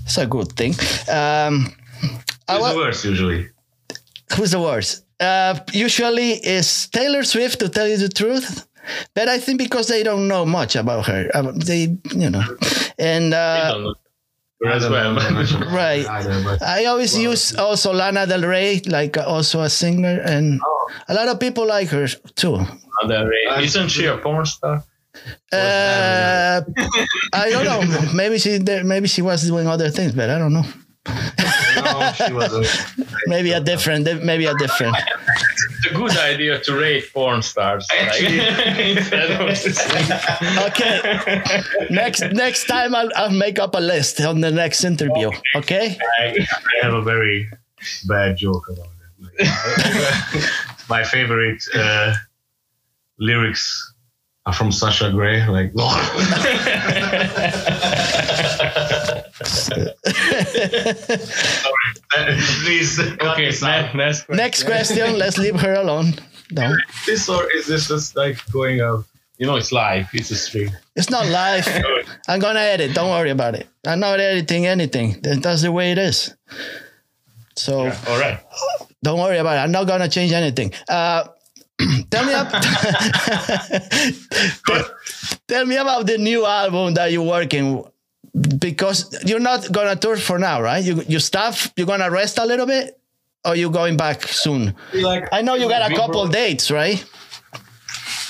it's 0.05 0.19
a 0.19 0.27
good 0.27 0.53
thing. 0.53 0.73
Um, 1.11 1.73
I 2.49 2.53
Who's 2.55 2.61
wa- 2.61 2.73
the 2.73 2.79
worst 2.79 3.05
usually? 3.05 3.49
who's 4.37 4.51
the 4.51 4.61
worst? 4.61 5.05
Uh, 5.21 5.59
usually 5.73 6.33
is 6.33 6.89
Taylor 6.89 7.23
Swift, 7.25 7.59
to 7.61 7.69
tell 7.69 7.89
you 7.89 7.97
the 7.97 8.09
truth. 8.09 8.67
But 9.15 9.29
I 9.29 9.39
think 9.41 9.59
because 9.59 9.89
they 9.89 10.03
don't 10.05 10.29
know 10.29 10.45
much 10.47 10.77
about 10.77 11.07
her, 11.07 11.29
they, 11.57 11.97
you 12.15 12.31
know, 12.31 12.45
and 12.99 13.35
uh, 13.35 13.73
don't 13.73 13.83
know. 13.85 13.95
Her 14.65 14.71
as 14.71 14.85
I 14.85 14.89
don't 14.89 14.93
well. 14.93 15.15
know 15.15 15.21
that 15.21 15.33
much 15.33 15.53
about 15.53 15.71
Right. 15.73 16.07
her 16.07 16.13
either, 16.13 16.43
but- 16.45 16.63
I 16.63 16.87
always 16.87 17.17
use 17.19 17.55
also 17.57 17.93
Lana 17.93 18.27
Del 18.27 18.41
Rey, 18.43 18.81
like 18.87 19.19
uh, 19.19 19.25
also 19.27 19.61
a 19.61 19.69
singer, 19.69 20.21
and 20.25 20.61
Oh. 20.65 20.91
a 21.09 21.15
lot 21.15 21.29
of 21.29 21.39
people 21.41 21.67
like 21.67 21.89
her 21.89 22.07
too. 22.37 22.65
Other- 23.03 23.31
Isn't 23.61 23.89
she 23.91 24.07
a 24.07 24.17
porn 24.17 24.47
star? 24.47 24.83
Uh, 25.53 26.61
I 27.33 27.51
don't 27.51 27.65
know. 27.65 27.83
Maybe 28.15 28.39
she 28.39 28.59
maybe 28.85 29.09
she 29.09 29.23
was 29.23 29.43
doing 29.47 29.67
other 29.67 29.91
things, 29.91 30.13
but 30.13 30.29
I 30.31 30.39
don't 30.39 30.53
know. 30.53 30.65
no, 31.07 32.13
she 32.13 32.33
wasn't. 32.33 32.67
Maybe 33.27 33.53
a 33.53 33.61
different, 33.61 34.05
maybe 34.25 34.47
a 34.47 34.55
different. 34.55 34.97
It's 34.97 35.87
a 35.91 35.95
good 35.95 36.17
idea 36.17 36.59
to 36.61 36.75
rate 36.77 37.13
porn 37.13 37.43
stars. 37.43 37.87
like, 37.91 38.09
Actually- 38.09 38.91
instead 38.93 39.31
Okay. 40.69 41.63
Next 41.91 42.23
next 42.33 42.67
time 42.67 42.95
I'll, 42.95 43.11
I'll 43.17 43.31
make 43.31 43.59
up 43.61 43.75
a 43.75 43.81
list 43.81 44.21
on 44.21 44.41
the 44.41 44.51
next 44.51 44.85
interview. 44.85 45.31
Okay. 45.55 45.97
I, 46.21 46.25
I 46.25 46.47
have 46.83 46.95
a 46.95 47.03
very 47.03 47.49
bad 48.09 48.37
joke 48.37 48.67
about 48.69 48.89
it. 49.39 50.51
My 50.89 51.03
favorite 51.05 51.63
uh, 51.75 52.15
lyrics 53.19 53.95
are 54.47 54.53
from 54.53 54.71
Sasha 54.73 55.11
Grey. 55.11 55.45
Like, 55.47 55.73
please. 62.65 62.99
cut 62.99 63.23
okay, 63.33 63.47
this 63.47 63.63
next, 63.63 63.95
next 63.95 64.23
question. 64.25 64.37
Next 64.37 64.63
question. 64.65 65.19
Let's 65.19 65.39
leave 65.39 65.61
her 65.61 65.75
alone. 65.75 66.15
No, 66.53 66.75
This 67.07 67.29
or 67.29 67.51
is 67.53 67.67
this 67.67 67.89
just 67.89 68.17
like 68.17 68.39
going 68.53 68.81
out? 68.81 69.05
You 69.39 69.47
know, 69.47 69.57
it's 69.57 69.73
live. 69.73 70.09
It's 70.15 70.31
a 70.31 70.37
stream. 70.37 70.71
it's 70.95 71.11
not 71.11 71.27
live. 71.27 71.67
I'm 72.29 72.39
gonna 72.41 72.61
edit. 72.61 72.95
Don't 72.95 73.11
worry 73.11 73.31
about 73.31 73.55
it. 73.55 73.67
I'm 73.87 74.01
not 74.01 74.21
editing 74.21 74.65
anything. 74.67 75.21
That's 75.23 75.63
the 75.63 75.73
way 75.73 75.91
it 75.93 75.99
is. 75.99 76.35
So 77.57 77.81
All 77.81 78.21
right. 78.21 78.39
don't 79.03 79.19
worry 79.19 79.39
about 79.39 79.57
it. 79.57 79.61
I'm 79.61 79.73
not 79.73 79.87
gonna 79.87 80.09
change 80.09 80.33
anything. 80.33 80.73
Uh, 80.89 81.25
tell 82.11 82.25
me 82.25 82.33
up. 82.33 82.51
tell, 84.67 84.85
tell 85.49 85.67
me 85.67 85.77
about 85.77 86.07
the 86.07 86.17
new 86.19 86.47
album 86.47 86.95
that 86.95 87.13
you're 87.13 87.23
working 87.27 87.85
because 88.59 89.15
you're 89.25 89.41
not 89.41 89.71
gonna 89.73 89.97
tour 89.97 90.17
for 90.17 90.39
now, 90.39 90.61
right? 90.63 90.83
You 90.85 91.03
you 91.09 91.19
stop. 91.21 91.55
You're 91.77 91.87
gonna 91.87 92.11
rest 92.11 92.39
a 92.39 92.45
little 92.47 92.67
bit, 92.67 92.99
or 93.45 93.57
you 93.57 93.71
going 93.71 93.97
back 93.97 94.23
soon? 94.29 94.75
Like, 94.95 95.29
I 95.33 95.43
know 95.43 95.55
you 95.55 95.69
got 95.69 95.91
a 95.91 95.95
couple 95.95 96.23
broke- 96.25 96.33
dates, 96.33 96.71
right? 96.71 97.05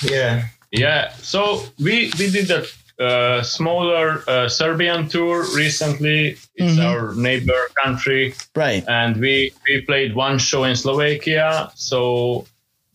yeah. 0.03 0.47
Yeah. 0.71 1.11
So 1.21 1.63
we 1.79 2.11
we 2.19 2.29
did 2.29 2.51
a 2.51 2.65
uh, 2.99 3.41
smaller 3.43 4.23
uh, 4.27 4.49
Serbian 4.49 5.07
tour 5.07 5.45
recently. 5.55 6.37
It's 6.55 6.77
Mhm. 6.79 6.85
our 6.85 7.13
neighbor 7.15 7.67
country, 7.83 8.33
Right. 8.55 8.83
and 8.87 9.17
we 9.17 9.51
we 9.67 9.81
played 9.81 10.15
one 10.15 10.39
show 10.39 10.63
in 10.65 10.75
Slovakia. 10.75 11.71
So 11.75 12.45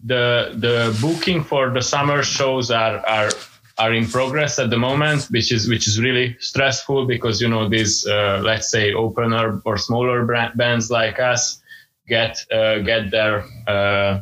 the 0.04 0.52
the 0.58 0.96
booking 1.00 1.44
for 1.44 1.70
the 1.70 1.82
summer 1.82 2.22
shows 2.22 2.70
are 2.70 2.98
are 3.06 3.30
are 3.78 3.92
in 3.94 4.06
progress 4.06 4.58
at 4.58 4.70
the 4.70 4.76
moment, 4.78 5.24
which 5.30 5.50
is 5.52 5.68
which 5.68 5.86
is 5.88 6.00
really 6.00 6.36
stressful 6.40 7.06
because 7.06 7.40
you 7.40 7.48
know 7.48 7.68
these 7.68 8.06
uh, 8.06 8.40
let's 8.44 8.70
say 8.70 8.92
opener 8.92 9.60
or 9.64 9.76
smaller 9.78 10.24
brand, 10.26 10.56
bands 10.56 10.90
like 10.90 11.18
us 11.18 11.62
get 12.08 12.36
uh, 12.52 12.78
get 12.80 13.10
their 13.10 13.44
uh, 13.68 14.20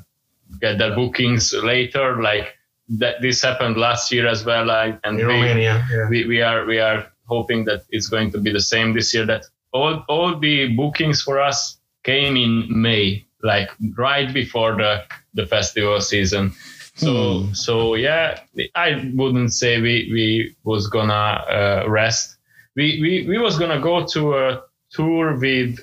get 0.60 0.78
their 0.78 0.94
bookings 0.94 1.52
later. 1.52 2.20
Like 2.22 2.56
that, 2.90 3.20
this 3.22 3.42
happened 3.42 3.76
last 3.76 4.12
year 4.12 4.26
as 4.28 4.44
well. 4.44 4.66
Like, 4.66 5.00
and 5.04 5.18
In 5.18 5.26
we- 5.26 5.32
Romania. 5.34 5.86
Yeah. 5.90 6.08
we, 6.08 6.26
we 6.26 6.42
are 6.42 6.64
we 6.66 6.78
are 6.78 7.06
hoping 7.26 7.64
that 7.64 7.82
it's 7.90 8.08
going 8.08 8.30
to 8.32 8.38
be 8.38 8.52
the 8.52 8.60
same 8.60 8.92
this 8.92 9.14
year 9.14 9.26
that 9.26 9.44
all 9.72 10.04
all 10.08 10.38
the 10.38 10.74
bookings 10.76 11.22
for 11.22 11.40
us 11.40 11.78
came 12.04 12.36
in 12.36 12.66
May 12.68 13.26
like 13.42 13.70
right 13.96 14.32
before 14.34 14.76
the 14.76 15.02
the 15.34 15.46
festival 15.46 16.00
season 16.00 16.52
so 16.96 17.46
so 17.52 17.94
yeah 17.94 18.40
I 18.74 19.10
wouldn't 19.14 19.52
say 19.54 19.80
we 19.80 20.10
we 20.12 20.54
was 20.64 20.88
gonna 20.88 21.12
uh, 21.48 21.84
rest 21.88 22.36
we, 22.76 22.98
we 23.00 23.26
we 23.28 23.38
was 23.38 23.58
gonna 23.58 23.80
go 23.80 24.04
to 24.06 24.34
a 24.36 24.62
tour 24.90 25.36
with 25.38 25.78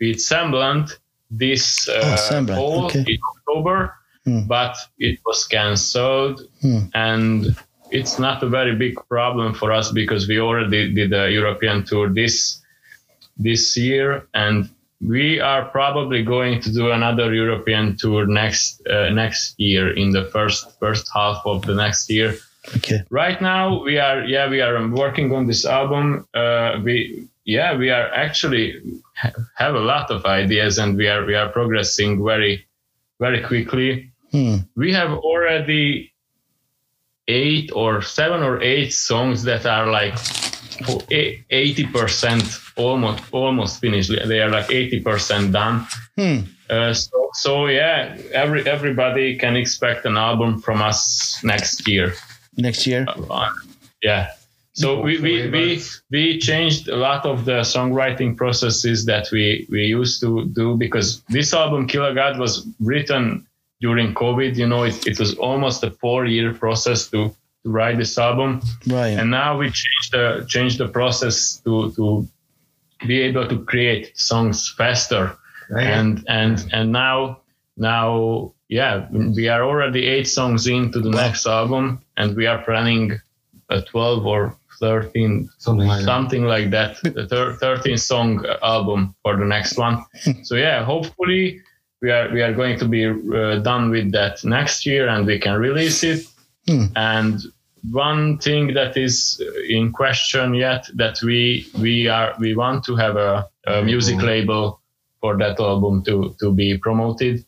with 0.00 0.20
Semblant 0.20 0.98
this 1.30 1.88
uh, 1.88 2.00
Oh, 2.04 2.16
Semblant, 2.16 2.58
fall 2.58 2.84
okay. 2.86 3.04
in 3.06 3.18
October, 3.36 3.94
Hmm. 4.24 4.46
but 4.46 4.76
it 4.98 5.18
was 5.24 5.46
cancelled, 5.46 6.42
Hmm. 6.60 6.80
and 6.94 7.56
it's 7.90 8.18
not 8.18 8.42
a 8.42 8.48
very 8.48 8.74
big 8.76 8.94
problem 9.08 9.54
for 9.54 9.72
us 9.72 9.90
because 9.92 10.28
we 10.28 10.38
already 10.40 10.92
did 10.92 11.12
a 11.12 11.30
European 11.30 11.84
tour 11.84 12.08
this 12.12 12.62
this 13.36 13.76
year, 13.76 14.26
and 14.34 14.68
we 15.00 15.38
are 15.40 15.64
probably 15.66 16.22
going 16.24 16.60
to 16.60 16.72
do 16.72 16.90
another 16.90 17.32
European 17.32 17.96
tour 17.96 18.26
next 18.26 18.82
uh, 18.88 19.10
next 19.10 19.54
year 19.58 19.90
in 19.96 20.10
the 20.10 20.24
first 20.24 20.78
first 20.80 21.08
half 21.14 21.40
of 21.46 21.62
the 21.66 21.74
next 21.74 22.10
year 22.10 22.34
Okay. 22.76 23.00
right 23.08 23.40
now 23.40 23.82
we 23.82 23.98
are 23.98 24.24
yeah 24.24 24.48
we 24.50 24.60
are 24.60 24.76
working 24.88 25.32
on 25.32 25.46
this 25.46 25.64
album 25.64 26.26
uh, 26.34 26.80
we 26.84 27.26
yeah 27.44 27.74
we 27.76 27.88
are 27.90 28.08
actually 28.12 28.74
have 29.54 29.74
a 29.74 29.80
lot 29.80 30.10
of 30.10 30.26
ideas 30.26 30.78
and 30.78 30.96
we 30.96 31.08
are 31.08 31.24
we 31.24 31.34
are 31.34 31.48
progressing 31.48 32.22
very 32.24 32.66
very 33.20 33.40
quickly 33.42 34.10
Hmm. 34.32 34.56
we 34.76 34.92
have 34.92 35.12
already 35.12 36.12
eight 37.28 37.70
or 37.72 38.02
seven 38.02 38.42
or 38.42 38.60
eight 38.60 38.92
songs 38.92 39.44
that 39.44 39.64
are 39.64 39.86
like 39.86 40.14
80% 40.68 42.72
almost 42.76 43.24
almost 43.32 43.80
finished. 43.80 44.10
They 44.10 44.40
are 44.40 44.50
like 44.50 44.66
80% 44.66 45.52
done. 45.52 45.86
Hmm. 46.16 46.38
uh, 46.70 46.92
so, 46.92 47.30
so 47.32 47.66
yeah 47.66 48.16
every 48.32 48.68
everybody 48.68 49.36
can 49.36 49.56
expect 49.56 50.04
an 50.04 50.16
album 50.16 50.60
from 50.60 50.82
us 50.82 51.42
next 51.42 51.88
year. 51.88 52.14
Next 52.56 52.86
year. 52.86 53.06
uh, 53.30 53.50
yeah. 54.02 54.32
So 54.78 55.00
we, 55.00 55.18
we, 55.18 55.50
we, 55.50 55.82
we 56.08 56.38
changed 56.38 56.86
a 56.86 56.96
lot 56.96 57.26
of 57.26 57.44
the 57.44 57.62
songwriting 57.62 58.36
processes 58.36 59.06
that 59.06 59.26
we, 59.32 59.66
we 59.68 59.86
used 59.86 60.20
to 60.20 60.44
do 60.44 60.76
because 60.76 61.20
this 61.30 61.52
album 61.52 61.88
Kill 61.88 62.04
a 62.04 62.14
God 62.14 62.38
was 62.38 62.64
written 62.78 63.44
during 63.80 64.14
covid. 64.14 64.54
You 64.54 64.68
know 64.68 64.84
it, 64.84 65.04
it 65.04 65.18
was 65.18 65.34
almost 65.34 65.82
a 65.82 65.90
four 65.90 66.26
year 66.26 66.54
process 66.54 67.08
to, 67.08 67.28
to 67.28 67.34
write 67.64 67.98
this 67.98 68.16
album 68.18 68.60
Right. 68.86 69.18
and 69.18 69.30
now 69.30 69.58
we 69.58 69.66
changed 69.66 70.12
the 70.12 70.44
changed 70.48 70.78
the 70.78 70.88
process 70.88 71.60
to 71.64 71.92
to 71.96 72.26
be 73.06 73.20
able 73.22 73.46
to 73.48 73.58
create 73.64 74.16
songs 74.18 74.72
faster 74.76 75.36
Right. 75.70 75.86
and 75.86 76.24
and 76.28 76.66
and 76.72 76.92
now 76.92 77.40
now 77.76 78.52
yeah 78.68 79.06
we 79.10 79.48
are 79.48 79.62
already 79.62 80.06
eight 80.06 80.28
songs 80.28 80.66
into 80.66 81.00
the 81.00 81.10
next 81.10 81.46
album 81.46 82.00
and 82.16 82.36
we 82.36 82.46
are 82.46 82.62
planning 82.64 83.18
a 83.68 83.82
12 83.82 84.24
or 84.26 84.56
13 84.80 85.50
something 85.58 85.86
like 85.88 85.98
that. 85.98 86.04
something 86.04 86.44
like 86.44 86.70
that 86.70 86.96
the 87.02 87.26
thir- 87.26 87.54
13 87.60 87.96
song 87.98 88.44
album 88.62 89.14
for 89.22 89.36
the 89.36 89.44
next 89.44 89.76
one 89.76 90.02
so 90.42 90.54
yeah 90.54 90.84
hopefully 90.84 91.60
we 92.00 92.10
are 92.10 92.30
we 92.32 92.40
are 92.40 92.54
going 92.54 92.78
to 92.78 92.86
be 92.88 93.04
uh, 93.06 93.58
done 93.58 93.90
with 93.90 94.10
that 94.12 94.42
next 94.44 94.86
year 94.86 95.08
and 95.08 95.26
we 95.26 95.38
can 95.38 95.58
release 95.60 96.02
it 96.04 96.24
Hmm. 96.68 96.84
and 96.96 97.40
one 97.92 98.38
thing 98.38 98.74
that 98.74 98.96
is 98.96 99.40
in 99.68 99.92
question 99.92 100.52
yet 100.54 100.82
that 100.96 101.16
we 101.22 101.66
we 101.84 102.08
are 102.08 102.34
we 102.38 102.54
want 102.54 102.84
to 102.84 102.96
have 102.96 103.16
a, 103.16 103.48
a 103.66 103.82
music 103.82 104.20
label 104.20 104.80
for 105.20 105.36
that 105.38 105.58
album 105.60 106.02
to 106.04 106.34
to 106.40 106.52
be 106.52 106.76
promoted 106.86 107.44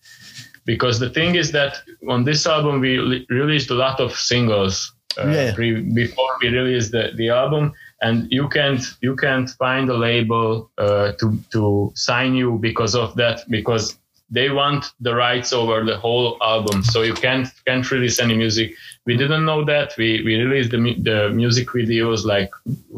because 0.64 0.99
the 1.01 1.11
thing 1.11 1.35
is 1.35 1.53
that 1.53 1.73
on 2.09 2.25
this 2.25 2.47
album 2.47 2.81
we 2.81 2.99
li- 2.99 3.27
released 3.29 3.71
a 3.71 3.75
lot 3.75 4.01
of 4.01 4.12
singles 4.12 4.93
uh, 5.18 5.27
Yeah. 5.29 5.53
pre- 5.55 5.83
before 6.03 6.31
we 6.41 6.49
released 6.49 6.93
the, 6.93 7.11
the 7.16 7.29
album 7.31 7.73
and 8.01 8.16
you 8.31 8.49
can't 8.49 8.83
you 9.03 9.16
can't 9.16 9.51
find 9.64 9.91
a 9.91 9.97
label 9.97 10.71
uh, 10.79 11.12
to 11.21 11.27
to 11.53 11.91
sign 11.95 12.35
you 12.35 12.59
because 12.61 12.95
of 12.95 13.14
that 13.16 13.41
because 13.51 13.97
they 14.33 14.49
want 14.49 14.85
the 15.01 15.12
rights 15.12 15.53
over 15.53 15.85
the 15.85 15.97
whole 15.97 16.37
album 16.41 16.85
so 16.85 17.03
you 17.03 17.14
can't 17.14 17.49
can't 17.66 17.91
release 17.91 18.21
any 18.23 18.37
music 18.37 18.71
we 19.11 19.16
didn't 19.22 19.44
know 19.50 19.61
that 19.72 19.88
we 20.00 20.08
we 20.26 20.32
released 20.44 20.70
the, 20.74 20.80
the 21.08 21.18
music 21.42 21.66
videos 21.80 22.20
like 22.34 22.50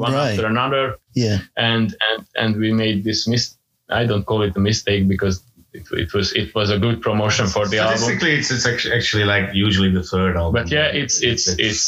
one 0.05 0.13
Right. 0.13 0.31
after 0.31 0.45
another 0.55 0.85
Yeah. 1.25 1.39
and 1.71 1.87
and 2.09 2.21
and 2.43 2.51
we 2.63 2.69
made 2.85 2.99
this 3.09 3.21
mis 3.31 3.45
i 4.01 4.03
don't 4.11 4.25
call 4.31 4.41
it 4.49 4.55
a 4.61 4.63
mistake 4.71 5.05
because 5.15 5.37
it, 5.79 5.85
it 6.05 6.11
was 6.17 6.27
it 6.43 6.49
was 6.59 6.69
a 6.77 6.79
good 6.85 6.99
promotion 7.07 7.47
for 7.55 7.65
the 7.73 7.79
album 7.85 7.97
Statistically, 7.99 8.33
it's, 8.39 8.51
it's 8.55 8.67
actually, 8.73 8.95
actually 8.99 9.27
like 9.35 9.47
usually 9.67 9.91
the 9.99 10.05
third 10.13 10.33
album. 10.43 10.55
but 10.59 10.67
yeah 10.77 10.89
it's 11.03 11.17
it's 11.31 11.45
it's 11.69 11.83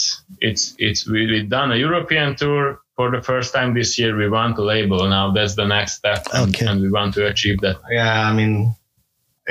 it's 0.48 0.62
it's 0.86 1.00
we 1.12 1.20
we 1.32 1.38
done 1.58 1.70
a 1.76 1.78
european 1.88 2.28
tour 2.40 2.62
for 2.96 3.06
the 3.16 3.22
first 3.30 3.48
time 3.56 3.70
this 3.80 3.90
year 4.00 4.12
we 4.22 4.26
want 4.38 4.54
a 4.62 4.64
label 4.74 5.00
now 5.18 5.26
that's 5.36 5.54
the 5.60 5.68
next 5.76 5.92
step 6.00 6.20
and, 6.34 6.42
Okay. 6.48 6.64
and 6.68 6.76
we 6.84 6.88
want 6.98 7.10
to 7.18 7.22
achieve 7.32 7.58
that 7.64 7.76
yeah. 7.98 8.28
I 8.30 8.32
mean, 8.38 8.52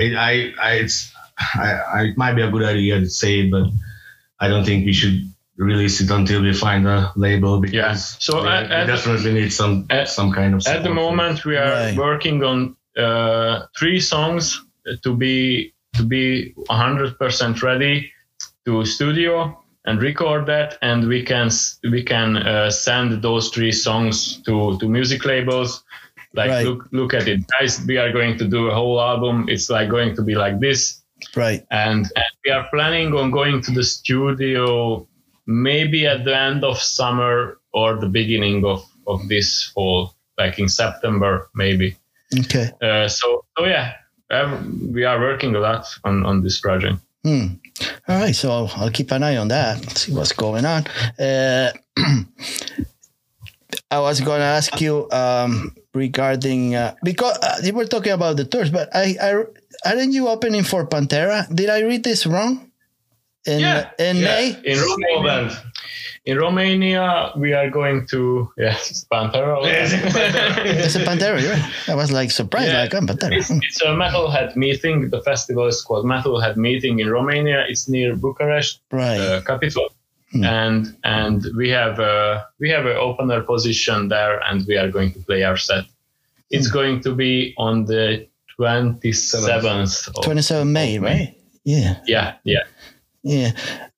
I, 0.01 0.03
I, 0.30 0.32
I 0.67 0.71
it's, 0.84 0.97
I, 1.67 1.69
I, 1.95 1.99
it 2.09 2.15
might 2.21 2.36
be 2.39 2.43
a 2.49 2.51
good 2.55 2.65
idea 2.76 2.93
to 3.05 3.09
say 3.21 3.34
it, 3.41 3.47
but 3.55 3.65
I 4.44 4.48
don't 4.52 4.66
think 4.66 4.86
we 4.86 4.94
should 4.94 5.18
release 5.58 6.02
it 6.04 6.10
until 6.20 6.41
we 6.41 6.54
find 6.54 6.84
a 6.88 7.12
label 7.16 7.60
because 7.62 7.76
Yeah. 7.76 7.94
So 8.28 8.41
we, 8.44 8.50
at- 8.50 8.70
we 8.70 8.76
at- 8.76 8.88
definitely 8.88 9.34
need 9.39 9.52
some 9.62 9.86
at- 9.89 10.10
some 10.10 10.32
kind 10.39 10.52
of. 10.56 10.60
at 10.68 10.84
the 10.84 10.94
moment 11.04 11.46
we 11.46 11.56
are 11.64 11.72
Right. 11.72 11.98
working 11.98 12.44
on 12.44 12.58
uh, 13.06 13.54
three 13.78 14.00
songs 14.00 14.44
to 15.04 15.16
be 15.24 15.74
to 15.98 16.04
be 16.04 16.54
100% 16.70 17.62
ready 17.70 18.12
to 18.66 18.84
studio 18.86 19.34
and 19.86 20.02
record 20.02 20.46
that 20.48 20.78
and 20.82 21.08
we 21.08 21.20
can 21.24 21.50
we 21.91 22.02
can 22.04 22.38
uh, 22.38 22.70
send 22.70 23.22
those 23.22 23.50
three 23.50 23.72
songs 23.72 24.41
to 24.46 24.78
to 24.80 24.86
music 24.89 25.22
labels 25.26 25.84
like 26.39 26.50
Right. 26.50 26.66
look 26.68 26.82
look 26.91 27.14
at 27.14 27.28
it 27.28 27.39
guys 27.60 27.72
we 27.88 27.98
are 28.04 28.12
going 28.12 28.38
to 28.41 28.46
do 28.48 28.62
a 28.72 28.74
whole 28.80 29.00
album 29.12 29.46
it's 29.54 29.70
like 29.70 29.88
going 29.89 30.16
to 30.16 30.24
be 30.24 30.36
like 30.46 30.60
this 30.60 31.03
Right. 31.36 31.65
and, 31.71 32.05
and 32.15 32.32
we 32.45 32.51
are 32.51 32.67
planning 32.74 33.13
on 33.13 33.32
going 33.32 33.61
to 33.63 33.71
the 33.71 33.84
studio 33.84 35.07
maybe 35.45 36.05
at 36.07 36.24
the 36.26 36.36
end 36.38 36.63
of 36.63 36.78
summer 36.80 37.59
or 37.74 37.95
the 37.99 38.07
beginning 38.07 38.63
of, 38.65 38.84
of 39.07 39.28
this 39.28 39.63
fall 39.74 40.13
like 40.38 40.57
in 40.59 40.69
september 40.69 41.49
maybe 41.55 41.95
Okay. 42.39 42.71
uh, 42.82 43.07
so 43.07 43.45
so 43.57 43.65
yeah 43.65 43.93
we 44.91 45.03
are 45.03 45.19
working 45.19 45.55
a 45.55 45.59
lot 45.59 45.86
on, 46.03 46.26
on 46.26 46.41
this 46.43 46.59
project 46.61 46.97
Hmm. 47.26 47.45
All 48.09 48.19
right. 48.19 48.36
So 48.36 48.67
I'll 48.76 48.89
keep 48.91 49.09
an 49.11 49.24
eye 49.24 49.38
on 49.38 49.47
that. 49.47 49.80
See 49.97 50.11
what's 50.11 50.34
going 50.34 50.65
on. 50.65 50.84
Uh, 51.17 51.71
I 53.89 53.99
was 53.99 54.19
going 54.19 54.39
to 54.39 54.45
ask 54.45 54.82
you 54.82 55.07
um, 55.09 55.74
regarding 55.94 56.76
uh, 56.76 56.96
because 57.04 57.38
uh, 57.41 57.58
you 57.64 57.74
were 57.74 57.86
talking 57.86 58.12
about 58.12 58.38
the 58.38 58.46
tours, 58.46 58.70
but 58.70 58.89
I, 58.96 59.16
I 59.22 59.30
aren't 59.89 60.14
you 60.14 60.28
opening 60.28 60.64
for 60.64 60.86
Pantera? 60.86 61.48
Did 61.54 61.70
I 61.70 61.82
read 61.82 62.04
this 62.04 62.26
wrong? 62.26 62.70
In 63.46 63.60
in 64.00 64.18
yeah. 64.18 64.24
May. 64.24 64.56
in 64.64 64.80
romania 64.80 65.52
in 66.24 66.38
romania 66.38 67.34
we 67.36 67.52
are 67.52 67.70
going 67.70 68.08
to 68.08 68.50
yes 68.58 69.04
pantera 69.12 69.60
It's 69.66 70.96
a 70.96 71.00
Pantera, 71.04 71.36
right? 71.52 71.89
I 71.89 71.96
was 71.96 72.10
like 72.10 72.32
surprised, 72.32 72.72
Yeah. 72.72 72.84
like 72.84 72.94
I'm 72.96 73.06
Pantera. 73.06 73.36
It's, 73.36 73.50
it's 73.52 73.82
a 73.82 73.88
metalhead 73.88 74.56
meeting. 74.56 75.10
The 75.10 75.20
festival 75.24 75.68
is 75.68 75.82
called 75.82 76.05
Metalhead 76.05 76.55
Meeting 76.55 77.00
in 77.00 77.09
Romania. 77.09 77.66
It's 77.67 77.89
near 77.89 78.16
Bucharest. 78.16 78.80
Right. 78.92 79.20
uh, 79.20 79.42
capital 79.42 79.89
Hmm. 80.32 80.43
and 80.46 80.96
and 81.04 81.46
we 81.55 81.70
have 81.70 82.00
a 82.00 82.47
we 82.62 82.67
have 82.72 82.86
an 82.88 82.97
opener 82.97 83.42
position 83.43 84.08
there 84.08 84.39
and 84.50 84.66
we 84.66 84.78
are 84.82 84.89
going 84.89 85.12
to 85.13 85.20
play 85.20 85.43
our 85.43 85.58
set 85.58 85.86
it's 86.54 86.67
Hmm. 86.70 86.74
going 86.80 86.97
to 87.01 87.12
be 87.16 87.54
on 87.58 87.86
the 87.86 88.28
27th 88.59 90.08
of, 90.16 90.24
27 90.24 90.71
May, 90.71 91.00
right? 91.00 91.36
Yeah. 91.66 91.96
yeah 92.05 92.36
yeah 92.43 92.63
Yeah. 93.24 93.51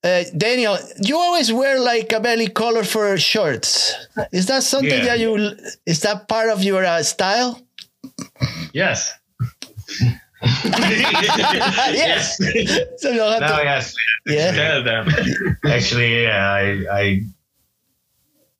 Uh, 0.04 0.24
Daniel, 0.38 0.78
you 1.02 1.18
always 1.18 1.52
wear 1.52 1.80
like 1.80 2.14
a 2.14 2.20
belly 2.20 2.48
color 2.48 2.84
for 2.84 3.18
shorts. 3.18 3.94
Is 4.32 4.46
that 4.48 4.62
something 4.64 4.90
Yeah. 5.04 5.06
that 5.18 5.20
you, 5.20 5.58
is 5.86 6.00
that 6.02 6.28
part 6.28 6.50
of 6.50 6.64
your 6.64 6.86
uh, 6.86 7.02
style? 7.04 7.60
yes 8.74 9.12
yes. 11.96 12.38
so 12.98 13.10
you'll 13.10 13.32
have 13.32 13.42
No, 13.42 13.58
to, 13.58 13.64
yes. 13.64 13.96
yeah. 14.28 15.06
Actually, 15.66 16.24
yeah, 16.24 16.52
I, 16.52 16.62
I, 16.92 17.22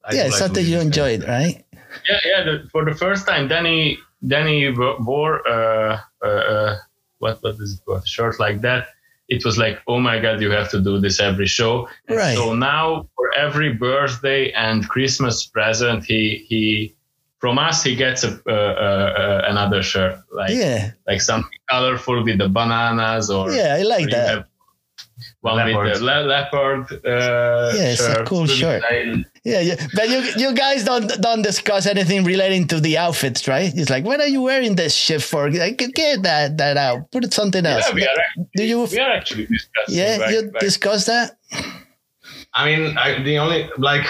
I 0.04 0.14
Yeah, 0.16 0.26
it's 0.28 0.38
something 0.40 0.66
you 0.66 0.80
enjoyed, 0.80 1.24
right? 1.28 1.64
Yeah 2.10 2.20
yeah 2.26 2.44
the, 2.44 2.68
for 2.72 2.86
the 2.86 2.94
first 2.96 3.28
time 3.28 3.48
danny 3.48 3.98
danny 4.28 4.72
wore 5.00 5.36
uh, 5.48 6.00
uh, 6.24 6.28
uh 6.28 6.76
what 7.20 7.38
what 7.44 7.56
is 7.60 7.74
it 7.74 7.80
called 7.86 8.04
a 8.04 8.08
shirt 8.08 8.40
like 8.40 8.62
that 8.62 8.88
it 9.28 9.44
was 9.46 9.58
like 9.58 9.82
oh 9.88 10.00
my 10.00 10.20
god 10.20 10.42
you 10.42 10.52
have 10.52 10.70
to 10.70 10.80
do 10.82 11.00
this 11.00 11.20
every 11.20 11.48
show 11.48 11.88
And 12.08 12.18
Right. 12.18 12.36
so 12.38 12.54
now 12.54 13.08
for 13.16 13.28
every 13.36 13.74
birthday 13.74 14.52
and 14.52 14.88
christmas 14.88 15.46
present 15.46 16.04
he 16.06 16.46
he 16.50 16.96
from 17.40 17.58
us 17.60 17.84
he 17.84 17.96
gets 17.96 18.24
a, 18.24 18.32
uh, 18.48 18.52
uh, 18.52 19.42
another 19.52 19.82
shirt 19.84 20.16
like 20.32 20.52
Yeah. 20.52 20.92
like 21.08 21.22
something 21.22 21.60
colorful 21.70 22.24
with 22.24 22.38
the 22.40 22.50
bananas 22.50 23.30
or 23.30 23.52
Yeah, 23.52 23.76
I 23.80 23.84
like 23.84 24.10
that. 24.12 24.28
have 24.30 24.46
one 25.42 25.56
with 25.66 25.76
Leopard. 25.76 25.96
the 25.96 26.04
le- 26.04 26.26
leopard 26.34 26.84
uh, 27.06 27.72
Yeah, 27.78 27.92
it's 27.94 28.02
a 28.02 28.14
shirt. 28.14 28.28
cool 28.28 28.48
shirt. 28.48 28.84
I, 28.90 29.24
Yeah, 29.46 29.60
yeah, 29.62 29.76
but 29.94 30.10
you 30.10 30.20
you 30.38 30.54
guys 30.56 30.84
don't 30.84 31.08
don't 31.22 31.44
discuss 31.44 31.86
anything 31.86 32.24
relating 32.26 32.68
to 32.70 32.80
the 32.80 32.98
outfits, 32.98 33.48
right? 33.48 33.72
It's 33.76 33.92
like, 33.92 34.04
what 34.04 34.20
are 34.20 34.28
you 34.28 34.42
wearing 34.42 34.76
this 34.76 34.96
shit 34.96 35.22
for? 35.22 35.52
Like, 35.52 35.78
get 35.94 36.24
that 36.24 36.58
that 36.58 36.78
out. 36.78 37.12
Put 37.12 37.24
it 37.26 37.34
something 37.34 37.64
else. 37.66 37.86
Yeah, 37.88 37.94
we 37.94 38.04
are 38.08 38.18
actually, 38.20 38.48
Do 38.56 38.64
you? 38.66 38.84
we 38.86 39.00
are 39.00 39.12
actually 39.12 39.46
discussing. 39.46 39.96
Yeah, 40.00 40.18
like- 40.20 40.32
you 40.32 40.42
like- 40.52 40.60
discuss 40.60 41.06
that. 41.06 41.38
I 42.54 42.66
mean, 42.66 42.98
I, 42.98 43.22
the 43.22 43.38
only 43.38 43.70
like 43.78 44.06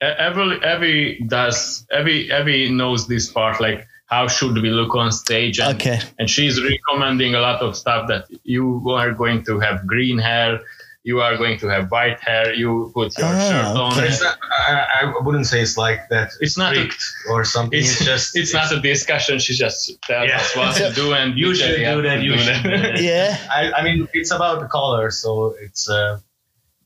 every 0.00 0.58
every 0.64 1.20
does 1.28 1.86
every 1.92 2.30
every 2.32 2.68
knows 2.70 3.06
this 3.06 3.30
part 3.30 3.60
like 3.60 3.86
how 4.06 4.26
should 4.28 4.54
we 4.60 4.70
look 4.70 4.94
on 4.94 5.10
stage 5.12 5.58
and, 5.60 5.74
Okay. 5.76 6.00
and 6.18 6.28
she's 6.28 6.60
recommending 6.62 7.34
a 7.34 7.40
lot 7.40 7.62
of 7.62 7.76
stuff 7.76 8.08
that 8.08 8.24
you 8.44 8.82
are 8.90 9.12
going 9.12 9.42
to 9.44 9.58
have 9.60 9.86
green 9.86 10.18
hair 10.18 10.60
you 11.04 11.20
are 11.20 11.36
going 11.36 11.58
to 11.58 11.66
have 11.68 11.90
white 11.90 12.20
hair 12.20 12.54
you 12.54 12.90
put 12.94 13.16
your 13.18 13.26
Ah, 13.26 13.48
shirt 13.50 13.76
on 13.76 13.92
okay. 13.92 14.06
it's 14.08 14.22
not, 14.22 14.38
I, 14.68 14.72
I 15.00 15.14
wouldn't 15.24 15.46
say 15.46 15.60
it's 15.60 15.76
like 15.76 16.08
that. 16.10 16.30
It's 16.40 16.56
not 16.56 16.76
a- 16.76 16.88
or 17.30 17.44
something. 17.44 17.78
it's, 17.78 17.90
It's, 18.00 18.04
just 18.04 18.36
it's 18.40 18.54
not 18.54 18.70
a 18.72 18.80
discussion 18.80 19.38
she 19.40 19.54
just 19.54 20.00
tells 20.02 20.28
Yeah. 20.28 20.36
us 20.40 20.56
what 20.56 20.76
to 20.76 20.92
do 21.02 21.12
and 21.12 21.36
You 21.36 21.54
should 21.54 21.76
do 21.76 22.02
that, 22.02 22.22
you 22.22 22.38
should 22.38 22.62
that. 22.64 23.00
Yeah. 23.02 23.36
I, 23.50 23.72
I 23.78 23.82
mean, 23.82 24.06
it's 24.12 24.30
about 24.30 24.60
the 24.60 24.68
color, 24.68 25.10
so 25.10 25.54
it's 25.60 25.88
uh, 25.90 26.18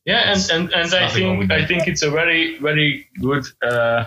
Yeah, 0.06 0.20
and 0.30 0.38
It's- 0.40 0.51
and, 0.55 0.64
and 0.72 0.84
it's 0.86 0.94
I 0.94 1.09
think 1.16 1.52
I 1.59 1.66
think 1.66 1.86
it's 1.90 2.02
a 2.02 2.10
very 2.20 2.43
very 2.68 2.90
good 3.20 3.44
uh, 3.70 4.01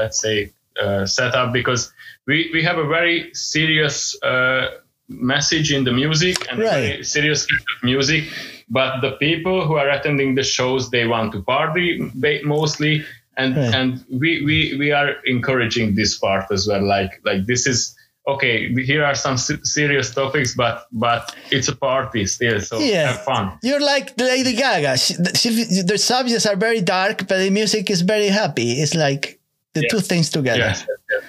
let's 0.00 0.18
say 0.24 0.36
uh, 0.82 1.06
setup 1.06 1.52
because 1.52 1.92
we 2.26 2.36
we 2.54 2.60
have 2.68 2.78
a 2.78 2.88
very 2.98 3.16
serious 3.34 3.96
uh, 4.30 4.62
message 5.08 5.68
in 5.76 5.84
the 5.84 5.92
music 5.92 6.36
and 6.50 6.58
a 6.60 6.64
Right. 6.64 6.80
very 6.90 7.04
serious 7.04 7.40
kind 7.46 7.60
of 7.72 7.78
music, 7.92 8.22
but 8.68 9.00
the 9.00 9.12
people 9.12 9.66
who 9.66 9.74
are 9.74 9.88
attending 9.90 10.34
the 10.34 10.42
shows 10.42 10.90
they 10.90 11.06
want 11.06 11.32
to 11.32 11.42
party 11.42 12.00
mostly. 12.44 13.04
And, 13.36 13.56
Right. 13.56 13.74
and 13.74 14.04
we, 14.12 14.44
we, 14.44 14.76
we 14.78 14.92
are 14.92 15.10
encouraging 15.26 15.96
this 15.96 16.16
part 16.18 16.46
as 16.52 16.68
well. 16.68 16.82
Like 16.86 17.20
like 17.24 17.46
this 17.46 17.66
is 17.66 17.96
okay. 18.28 18.72
Here 18.84 19.04
are 19.04 19.16
some 19.16 19.36
serious 19.36 20.14
topics, 20.14 20.54
but 20.54 20.86
but 20.92 21.34
it's 21.50 21.66
a 21.68 21.74
party 21.74 22.26
still, 22.26 22.60
so 22.60 22.78
Yeah. 22.78 23.08
have 23.12 23.22
fun. 23.24 23.58
You're 23.62 23.80
like 23.94 24.06
Lady 24.20 24.54
Gaga. 24.54 24.96
She, 24.98 25.14
she, 25.34 25.48
the 25.82 25.98
subjects 25.98 26.46
are 26.46 26.54
very 26.56 26.80
dark, 26.80 27.26
but 27.28 27.38
the 27.38 27.50
music 27.50 27.90
is 27.90 28.02
very 28.02 28.28
happy. 28.28 28.68
It's 28.82 28.94
like 28.94 29.40
the 29.74 29.80
Yeah. 29.82 29.88
two 29.90 30.00
things 30.00 30.30
together. 30.30 30.60
Yes, 30.60 30.86
yes, 30.88 30.98
yes. 31.10 31.22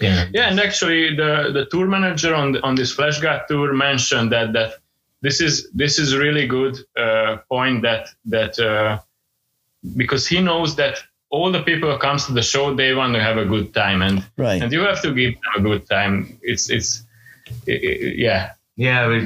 yeah. 0.00 0.24
Yeah, 0.34 0.50
and 0.50 0.58
actually, 0.58 1.14
the 1.14 1.52
the 1.56 1.64
tour 1.70 1.86
manager 1.86 2.34
on 2.34 2.52
the, 2.52 2.60
on 2.66 2.74
this 2.74 2.90
Fleshgod 2.96 3.46
tour 3.46 3.72
mentioned 3.72 4.32
that 4.32 4.52
that 4.52 4.70
this 5.22 5.40
is 5.40 5.70
this 5.72 5.98
is 5.98 6.16
really 6.16 6.46
good 6.46 6.76
uh, 6.96 7.38
point 7.48 7.82
that 7.82 8.08
that 8.26 8.58
uh, 8.58 8.98
because 9.96 10.26
he 10.26 10.40
knows 10.40 10.76
that 10.76 10.98
all 11.30 11.50
the 11.50 11.62
people 11.62 11.90
who 11.90 11.98
comes 11.98 12.26
to 12.26 12.32
the 12.32 12.42
show 12.42 12.74
they 12.74 12.92
want 12.94 13.14
to 13.14 13.20
have 13.22 13.38
a 13.38 13.44
good 13.44 13.72
time 13.72 14.02
and 14.02 14.24
Right. 14.36 14.60
and 14.62 14.70
you 14.72 14.80
have 14.80 15.00
to 15.02 15.14
give 15.14 15.34
them 15.34 15.52
a 15.56 15.60
good 15.68 15.88
time. 15.88 16.38
It's 16.42 16.68
it's 16.70 17.04
i 17.68 17.72
i 17.72 17.96
yeah 18.26 18.50
yeah. 18.76 19.08
But 19.08 19.22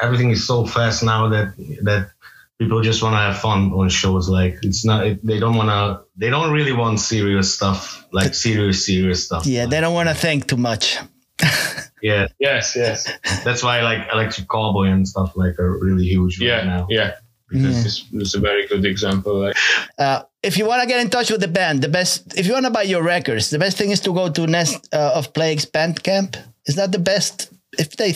everything 0.00 0.30
is 0.30 0.46
so 0.46 0.66
fast 0.66 1.02
now 1.02 1.28
that 1.28 1.54
that 1.82 2.10
people 2.58 2.82
just 2.82 3.02
want 3.02 3.14
to 3.14 3.18
have 3.18 3.38
fun 3.38 3.72
on 3.72 3.88
shows. 3.88 4.28
Like 4.28 4.58
it's 4.62 4.84
not. 4.84 5.06
It, 5.06 5.24
they 5.26 5.38
don't 5.38 5.56
want 5.56 5.70
to. 5.70 6.04
They 6.16 6.30
don't 6.30 6.52
really 6.52 6.72
want 6.72 7.00
serious 7.00 7.54
stuff. 7.54 8.06
Like 8.12 8.34
serious, 8.34 8.86
serious 8.86 9.24
stuff. 9.24 9.46
Yeah, 9.46 9.66
they 9.66 9.80
don't 9.80 9.94
want 9.94 10.08
to 10.08 10.14
think 10.14 10.46
too 10.46 10.56
much. 10.56 10.98
yeah. 12.02 12.26
yes 12.38 12.74
yes 12.76 13.08
That's 13.44 13.62
why 13.62 13.80
like 13.82 14.08
Electric 14.12 14.46
Callboy 14.48 14.92
and 14.92 15.06
stuff 15.06 15.36
like 15.36 15.58
are 15.58 15.78
really 15.78 16.04
huge 16.04 16.40
right 16.40 16.46
yeah 16.48 16.64
now. 16.64 16.86
yeah. 16.90 17.14
Mm. 17.52 17.62
This 17.64 18.04
is 18.12 18.34
a 18.36 18.38
very 18.40 18.66
good 18.68 18.84
example. 18.84 19.34
Like, 19.40 19.56
Uh, 19.98 20.22
if 20.42 20.56
you 20.56 20.66
want 20.66 20.82
to 20.82 20.86
get 20.88 21.00
in 21.00 21.10
touch 21.10 21.30
with 21.32 21.40
the 21.40 21.48
band, 21.48 21.82
the 21.82 21.88
best, 21.88 22.38
if 22.38 22.46
you 22.46 22.52
want 22.52 22.64
to 22.66 22.70
buy 22.70 22.82
your 22.82 23.02
records, 23.02 23.50
the 23.50 23.58
best 23.58 23.76
thing 23.76 23.90
is 23.90 23.98
to 24.02 24.12
go 24.14 24.30
to 24.30 24.46
Nest 24.46 24.88
uh, 24.94 25.12
of 25.18 25.32
Plagues 25.34 25.66
Bandcamp. 25.66 26.36
Is 26.66 26.76
that 26.76 26.92
the 26.92 27.00
best? 27.00 27.50
If 27.76 27.96
they, 27.96 28.12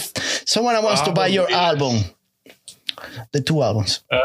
someone 0.46 0.80
wants 0.84 1.00
to 1.02 1.12
buy 1.12 1.26
your 1.26 1.48
Probably, 1.48 1.66
album, 1.66 2.04
the 3.32 3.40
two 3.40 3.62
albums. 3.62 4.04
Uh, 4.10 4.20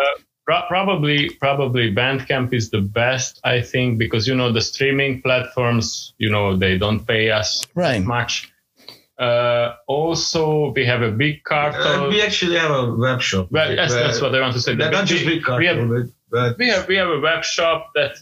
pro- 0.46 0.62
probably 0.68 1.30
probably 1.40 1.94
bandcamp 1.94 2.54
is 2.54 2.70
the 2.72 2.82
best 2.82 3.40
i 3.44 3.62
think 3.62 3.98
because 4.00 4.28
you 4.28 4.36
know 4.36 4.52
the 4.52 4.62
streaming 4.62 5.22
platforms 5.22 6.14
you 6.18 6.30
know 6.30 6.56
they 6.56 6.78
don't 6.78 7.06
pay 7.06 7.30
us 7.32 7.66
Right. 7.76 8.02
much 8.04 8.49
uh, 9.20 9.76
also 9.88 10.72
we 10.76 10.86
have 10.86 11.02
a 11.02 11.12
big 11.12 11.42
Uh, 11.52 12.08
we 12.10 12.22
actually 12.22 12.58
have 12.58 12.72
a 12.72 12.96
web 12.96 13.22
shop. 13.22 13.48
well, 13.52 13.70
yes, 13.74 13.92
that's 13.94 14.22
what 14.22 14.34
i 14.36 14.40
want 14.42 14.54
to 14.54 14.62
say 14.62 14.74
Not, 14.76 14.92
not 14.92 15.04
We- 15.04 15.08
just 15.14 15.26
big 15.26 15.48
we 15.62 15.66
have, 15.68 15.88
but, 15.90 16.06
but 16.32 16.58
we 16.58 16.68
have 16.70 16.88
we 16.88 16.96
have 16.96 17.10
a 17.10 17.20
web 17.20 17.44
shop 17.44 17.92
that 17.96 18.14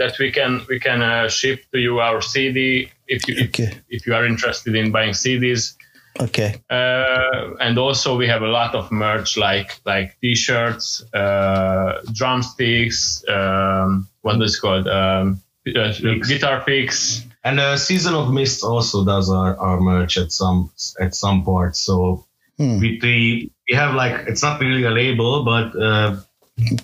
that 0.00 0.18
we 0.18 0.30
can 0.32 0.60
we 0.68 0.78
can 0.78 1.00
uh, 1.02 1.28
ship 1.28 1.58
to 1.72 1.78
you 1.78 2.00
our 2.00 2.20
cd 2.22 2.90
if 3.08 3.26
you 3.28 3.34
if, 3.36 3.48
Okay. 3.48 3.70
if 3.88 4.06
you 4.06 4.14
are 4.14 4.26
interested 4.26 4.74
in 4.74 4.90
buying 4.92 5.12
cds 5.14 5.74
Okay. 6.20 6.50
uh, 6.68 7.56
and 7.64 7.78
also 7.78 8.16
we 8.18 8.26
have 8.28 8.42
a 8.42 8.52
lot 8.60 8.74
of 8.74 8.90
merch 8.92 9.36
like 9.38 9.70
like 9.86 10.08
t-shirts 10.20 10.86
uh, 11.14 12.02
drumsticks 12.12 13.24
um, 13.28 14.06
what 14.20 14.40
is 14.42 14.60
called 14.60 14.86
um, 14.88 15.40
uh, 15.76 15.92
guitar 16.28 16.60
picks 16.66 17.24
And 17.44 17.58
uh, 17.60 17.76
Season 17.76 18.14
of 18.14 18.32
Mist 18.32 18.62
also 18.62 19.04
does 19.04 19.30
our, 19.30 19.56
our 19.56 19.80
merch 19.80 20.16
at 20.16 20.32
some 20.32 20.70
at 21.00 21.14
some 21.14 21.44
part. 21.44 21.76
So 21.76 22.24
Hmm. 22.58 22.80
we 22.80 23.00
we 23.02 23.50
we 23.68 23.74
have 23.76 23.94
like 23.94 24.28
it's 24.28 24.42
not 24.42 24.60
really 24.60 24.84
a 24.84 24.90
label, 24.90 25.42
but 25.42 25.74
uh, 25.74 26.16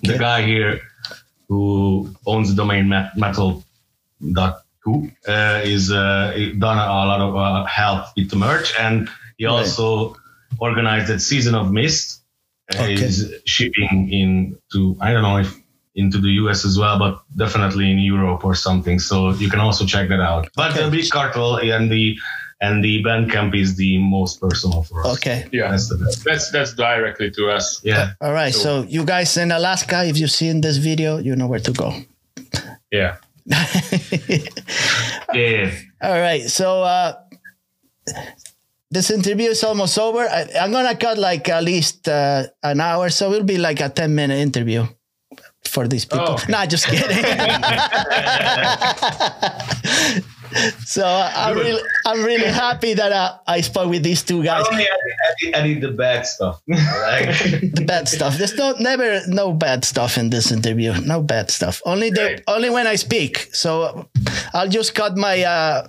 the 0.01 0.17
guy 0.17 0.41
here 0.41 0.81
who 1.47 2.09
owns 2.25 2.49
the 2.49 2.55
domain 2.55 2.89
metal 3.15 3.63
dot 4.33 4.63
co 4.83 5.07
uh, 5.27 5.61
is 5.63 5.91
uh, 5.91 6.33
done 6.57 6.77
a 6.77 7.05
lot 7.05 7.21
of 7.21 7.35
uh, 7.35 7.65
help 7.65 8.07
with 8.17 8.29
the 8.31 8.35
merch, 8.35 8.73
and 8.79 9.07
he 9.37 9.45
Right. 9.45 9.51
also 9.53 10.15
organized 10.59 11.07
that 11.07 11.19
Season 11.21 11.55
of 11.55 11.71
Mist. 11.71 12.15
Uh, 12.73 12.83
Okay. 12.83 12.93
Is 12.95 13.33
shipping 13.45 14.09
in 14.11 14.57
to 14.73 14.95
I 15.01 15.11
don't 15.13 15.23
know 15.23 15.37
if 15.37 15.58
into 15.95 16.17
the 16.19 16.29
US 16.43 16.65
as 16.65 16.77
well, 16.77 16.97
but 16.99 17.21
definitely 17.35 17.91
in 17.91 17.99
Europe 17.99 18.45
or 18.45 18.55
something. 18.55 18.99
So 18.99 19.31
you 19.33 19.49
can 19.49 19.59
also 19.59 19.85
check 19.85 20.07
that 20.09 20.19
out. 20.21 20.47
But 20.55 20.71
Okay. 20.71 20.85
the 20.85 20.91
big 20.91 21.09
cartel 21.09 21.57
and 21.57 21.91
the 21.91 22.17
and 22.61 22.83
the 22.83 23.01
Bandcamp 23.03 23.55
is 23.55 23.75
the 23.77 23.97
most 23.99 24.39
personal 24.41 24.83
for 24.83 25.05
us. 25.07 25.15
Okay. 25.17 25.47
yeah 25.51 25.71
That's 25.71 25.87
the 25.89 25.97
best. 25.97 26.23
that's 26.25 26.51
that's 26.51 26.73
directly 26.73 27.31
to 27.31 27.49
us 27.49 27.79
Yeah. 27.83 28.11
All 28.21 28.33
right. 28.33 28.53
So 28.53 28.83
you 28.83 29.03
guys 29.05 29.37
in 29.37 29.51
Alaska, 29.51 30.03
if 30.05 30.17
you've 30.17 30.31
seen 30.31 30.61
this 30.61 30.77
video, 30.77 31.17
you 31.19 31.35
know 31.35 31.47
where 31.47 31.61
to 31.61 31.71
go. 31.71 31.93
yeah 32.91 33.15
Yeah. 35.33 35.71
All 36.01 36.19
right. 36.19 36.43
So 36.49 36.83
uh, 36.83 37.13
this 38.91 39.09
interview 39.11 39.49
is 39.49 39.63
almost 39.63 39.97
over. 39.97 40.21
I, 40.27 40.47
I'm 40.59 40.71
gonna 40.71 40.95
cut 40.95 41.17
like 41.17 41.47
at 41.49 41.63
least 41.63 42.07
uh, 42.07 42.47
an 42.63 42.79
hour, 42.81 43.09
so 43.09 43.31
it'll 43.31 43.43
be 43.45 43.57
like 43.57 43.79
a 43.81 43.89
10 43.89 44.13
minute 44.15 44.39
interview 44.39 44.85
for 45.65 45.87
these 45.87 46.05
people. 46.05 46.37
Oh. 46.39 46.43
Nah, 46.49 46.65
just 46.65 46.87
kidding. 46.87 47.09
so 50.85 51.05
I'm 51.05 51.57
really, 51.57 51.81
I'm 52.05 52.23
really 52.23 52.47
happy 52.47 52.93
that 52.95 53.11
uh, 53.11 53.37
I 53.47 53.61
spoke 53.61 53.89
with 53.89 54.03
these 54.03 54.23
two 54.23 54.43
guys. 54.43 54.65
Only 54.69 54.85
edit, 54.85 55.55
edit 55.55 55.81
the 55.81 55.91
bad 55.91 56.25
stuff. 56.25 56.61
Like, 56.69 57.29
the 57.75 57.83
bad 57.85 58.07
stuff. 58.07 58.37
There's 58.37 58.55
no 58.55 58.73
never 58.79 59.21
no 59.27 59.53
bad 59.53 59.85
stuff 59.85 60.17
in 60.17 60.29
this 60.29 60.51
interview. 60.51 60.93
No 61.05 61.21
bad 61.21 61.51
stuff. 61.51 61.81
Only 61.85 62.09
the 62.09 62.21
Great. 62.21 62.43
only 62.47 62.69
when 62.69 62.87
I 62.87 62.95
speak. 62.95 63.49
So 63.53 64.07
I'll 64.53 64.69
just 64.69 64.95
cut 64.95 65.17
my 65.17 65.43
uh, 65.43 65.87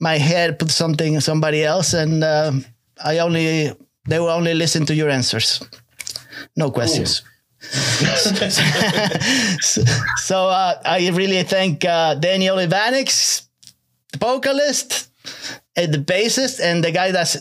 my 0.00 0.18
hair, 0.18 0.52
put 0.52 0.70
something 0.70 1.14
in 1.14 1.20
somebody 1.20 1.64
else, 1.64 1.92
and 1.94 2.24
uh, 2.24 2.52
I 3.04 3.18
only 3.18 3.72
they 4.08 4.18
will 4.18 4.30
only 4.30 4.54
listen 4.54 4.86
to 4.86 4.94
your 4.94 5.10
answers. 5.10 5.62
No 6.56 6.70
questions. 6.70 7.22
so 7.22 7.26
so, 9.60 10.48
uh, 10.48 10.80
I 10.84 11.10
really 11.12 11.42
thank 11.42 11.84
uh, 11.84 12.14
Daniel 12.14 12.56
Ivanics, 12.56 13.46
the 14.12 14.18
vocalist, 14.18 15.10
and 15.76 15.92
the 15.92 15.98
bassist, 15.98 16.60
and 16.62 16.84
the 16.84 16.92
guy 16.92 17.10
that's 17.10 17.34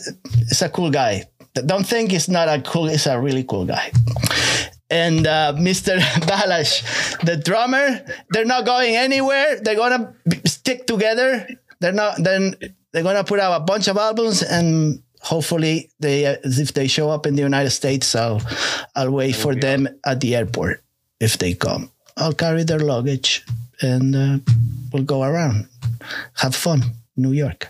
is 0.49 0.61
a 0.61 0.69
cool 0.69 0.89
guy. 0.89 1.25
Don't 1.53 1.85
think 1.85 2.11
he's 2.11 2.29
not 2.29 2.47
a 2.47 2.61
cool. 2.61 2.87
He's 2.87 3.07
a 3.07 3.19
really 3.19 3.43
cool 3.43 3.65
guy. 3.65 3.91
And 4.89 5.27
uh, 5.27 5.53
Mr. 5.57 5.99
Balázs, 6.27 7.19
the 7.25 7.37
drummer, 7.37 8.05
they're 8.29 8.45
not 8.45 8.65
going 8.65 8.95
anywhere. 8.95 9.59
They're 9.61 9.75
gonna 9.75 10.13
stick 10.45 10.87
together. 10.87 11.47
They're 11.79 11.93
not. 11.93 12.23
Then 12.23 12.55
they're 12.91 13.03
gonna 13.03 13.23
put 13.23 13.39
out 13.39 13.61
a 13.61 13.63
bunch 13.63 13.87
of 13.87 13.97
albums, 13.97 14.41
and 14.41 15.03
hopefully, 15.21 15.89
they 15.99 16.25
uh, 16.25 16.35
if 16.43 16.73
they 16.73 16.87
show 16.87 17.09
up 17.09 17.25
in 17.25 17.35
the 17.35 17.41
United 17.43 17.71
States, 17.71 18.15
I'll 18.15 18.41
I'll 18.95 19.11
wait 19.11 19.35
for 19.35 19.55
them 19.55 19.87
at 20.05 20.19
the 20.21 20.35
airport 20.35 20.81
if 21.19 21.37
they 21.37 21.53
come. 21.53 21.91
I'll 22.17 22.33
carry 22.33 22.63
their 22.63 22.79
luggage, 22.79 23.45
and 23.81 24.15
uh, 24.15 24.37
we'll 24.91 25.03
go 25.03 25.23
around, 25.23 25.67
have 26.35 26.55
fun, 26.55 26.83
New 27.15 27.31
York, 27.31 27.67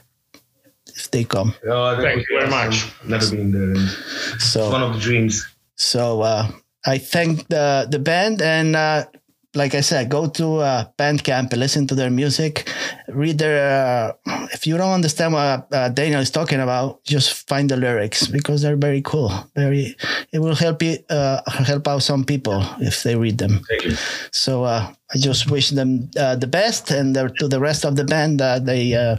if 0.95 1.11
they 1.11 1.23
come. 1.25 1.53
oh, 1.67 2.01
Thank 2.01 2.25
you 2.29 2.39
very 2.39 2.49
much. 2.49 2.85
Never 3.05 3.29
been 3.35 3.51
there. 3.51 3.83
It's 4.35 4.45
So 4.51 4.69
one 4.71 4.83
of 4.83 4.93
the 4.93 4.99
dreams. 4.99 5.45
So 5.75 6.21
uh, 6.21 6.47
I 6.85 6.97
thank 6.97 7.47
the 7.49 7.87
the 7.91 7.99
band, 7.99 8.41
and 8.41 8.75
uh, 8.75 9.05
like 9.57 9.75
I 9.75 9.81
said, 9.81 10.09
go 10.09 10.29
to 10.29 10.57
uh, 10.57 10.85
Bandcamp, 10.97 11.51
listen 11.57 11.87
to 11.87 11.95
their 11.95 12.09
music, 12.09 12.69
read 13.09 13.39
their. 13.39 14.13
Uh, 14.25 14.47
if 14.53 14.67
you 14.67 14.77
don't 14.77 14.93
understand 14.93 15.33
what 15.33 15.67
uh, 15.73 15.89
Daniel 15.89 16.21
is 16.21 16.31
talking 16.31 16.59
about, 16.61 17.03
just 17.03 17.47
find 17.47 17.69
the 17.69 17.75
lyrics 17.75 18.27
because 18.27 18.61
they're 18.61 18.77
very 18.77 19.01
cool. 19.01 19.31
Very, 19.55 19.95
it 20.31 20.39
will 20.39 20.55
help 20.55 20.81
you 20.83 20.97
uh, 21.09 21.41
help 21.49 21.87
out 21.87 22.03
some 22.03 22.23
people 22.23 22.63
if 22.79 23.03
they 23.03 23.15
read 23.15 23.37
them. 23.39 23.65
So 24.31 24.63
uh, 24.63 24.93
I 25.13 25.17
just 25.17 25.49
wish 25.49 25.71
them 25.71 26.09
uh, 26.17 26.35
the 26.35 26.47
best, 26.47 26.91
and 26.91 27.15
the, 27.15 27.33
to 27.39 27.47
the 27.47 27.59
rest 27.59 27.83
of 27.85 27.95
the 27.95 28.03
band 28.03 28.39
that 28.39 28.65
they 28.65 28.93
uh, 28.93 29.17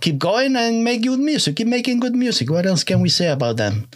keep 0.00 0.18
going 0.18 0.56
and 0.56 0.84
make 0.84 1.02
good 1.02 1.18
music, 1.20 1.56
keep 1.56 1.66
making 1.66 2.00
good 2.00 2.14
music. 2.14 2.50
What 2.50 2.66
else 2.66 2.84
can 2.84 3.00
we 3.00 3.08
say 3.08 3.28
about 3.28 3.56
them? 3.56 3.88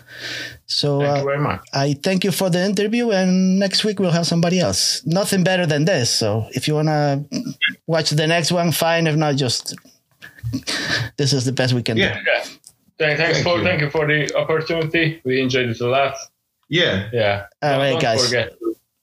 So 0.66 1.00
Thank 1.00 1.16
uh, 1.16 1.18
you 1.20 1.24
very 1.24 1.38
much. 1.40 1.60
I 1.72 1.92
thank 1.94 2.24
you 2.24 2.32
for 2.32 2.50
the 2.50 2.64
interview, 2.64 3.10
and 3.12 3.58
next 3.58 3.84
week 3.84 4.00
we'll 4.00 4.10
have 4.10 4.26
somebody 4.26 4.58
else. 4.58 5.04
Nothing 5.06 5.44
better 5.44 5.64
than 5.66 5.84
this. 5.84 6.10
So 6.10 6.46
if 6.52 6.66
you 6.66 6.74
wanna 6.74 7.24
watch 7.86 8.10
the 8.10 8.26
next 8.26 8.50
one, 8.52 8.72
fine. 8.72 9.06
If 9.06 9.14
not, 9.16 9.36
just 9.36 9.74
this 11.16 11.32
is 11.32 11.44
the 11.44 11.52
best 11.52 11.72
we 11.72 11.82
can 11.82 11.96
Yeah. 11.96 12.20
Yeah. 12.26 12.44
Thank, 12.98 13.18
thanks 13.18 13.42
Thank 13.42 13.44
for 13.46 13.58
you. 13.58 13.64
thank 13.64 13.80
you 13.82 13.90
for 13.90 14.06
the 14.06 14.34
opportunity. 14.36 15.20
We 15.24 15.40
enjoyed 15.40 15.68
it 15.68 15.80
a 15.80 15.86
lot. 15.86 16.14
Yeah. 16.68 17.10
Yeah. 17.12 17.46
All 17.62 17.70
Don't- 17.70 17.78
right, 17.78 17.90
don't 17.92 18.00
guys. 18.02 18.24
forget. 18.24 18.52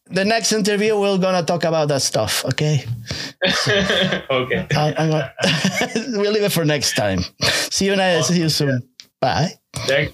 The 0.07 0.26
next 0.26 0.52
interview 0.52 0.99
we're 0.99 1.18
gonna 1.18 1.44
talk 1.44 1.64
about 1.64 1.88
that 1.88 2.02
stuff. 2.02 2.44
Okay, 2.45 2.84
okay. 4.30 4.68
I, 4.76 4.94
I'm 4.98 5.10
gonna 5.10 5.34
we'll 6.19 6.31
leave 6.31 6.44
it 6.44 6.52
for 6.52 6.65
next 6.65 6.94
time. 6.95 7.19
See 7.72 7.85
you 7.85 7.95
next. 7.95 8.27
See 8.27 8.40
you 8.40 8.49
soon. 8.49 8.81
Bye. 9.22 9.53
Thank 9.88 10.14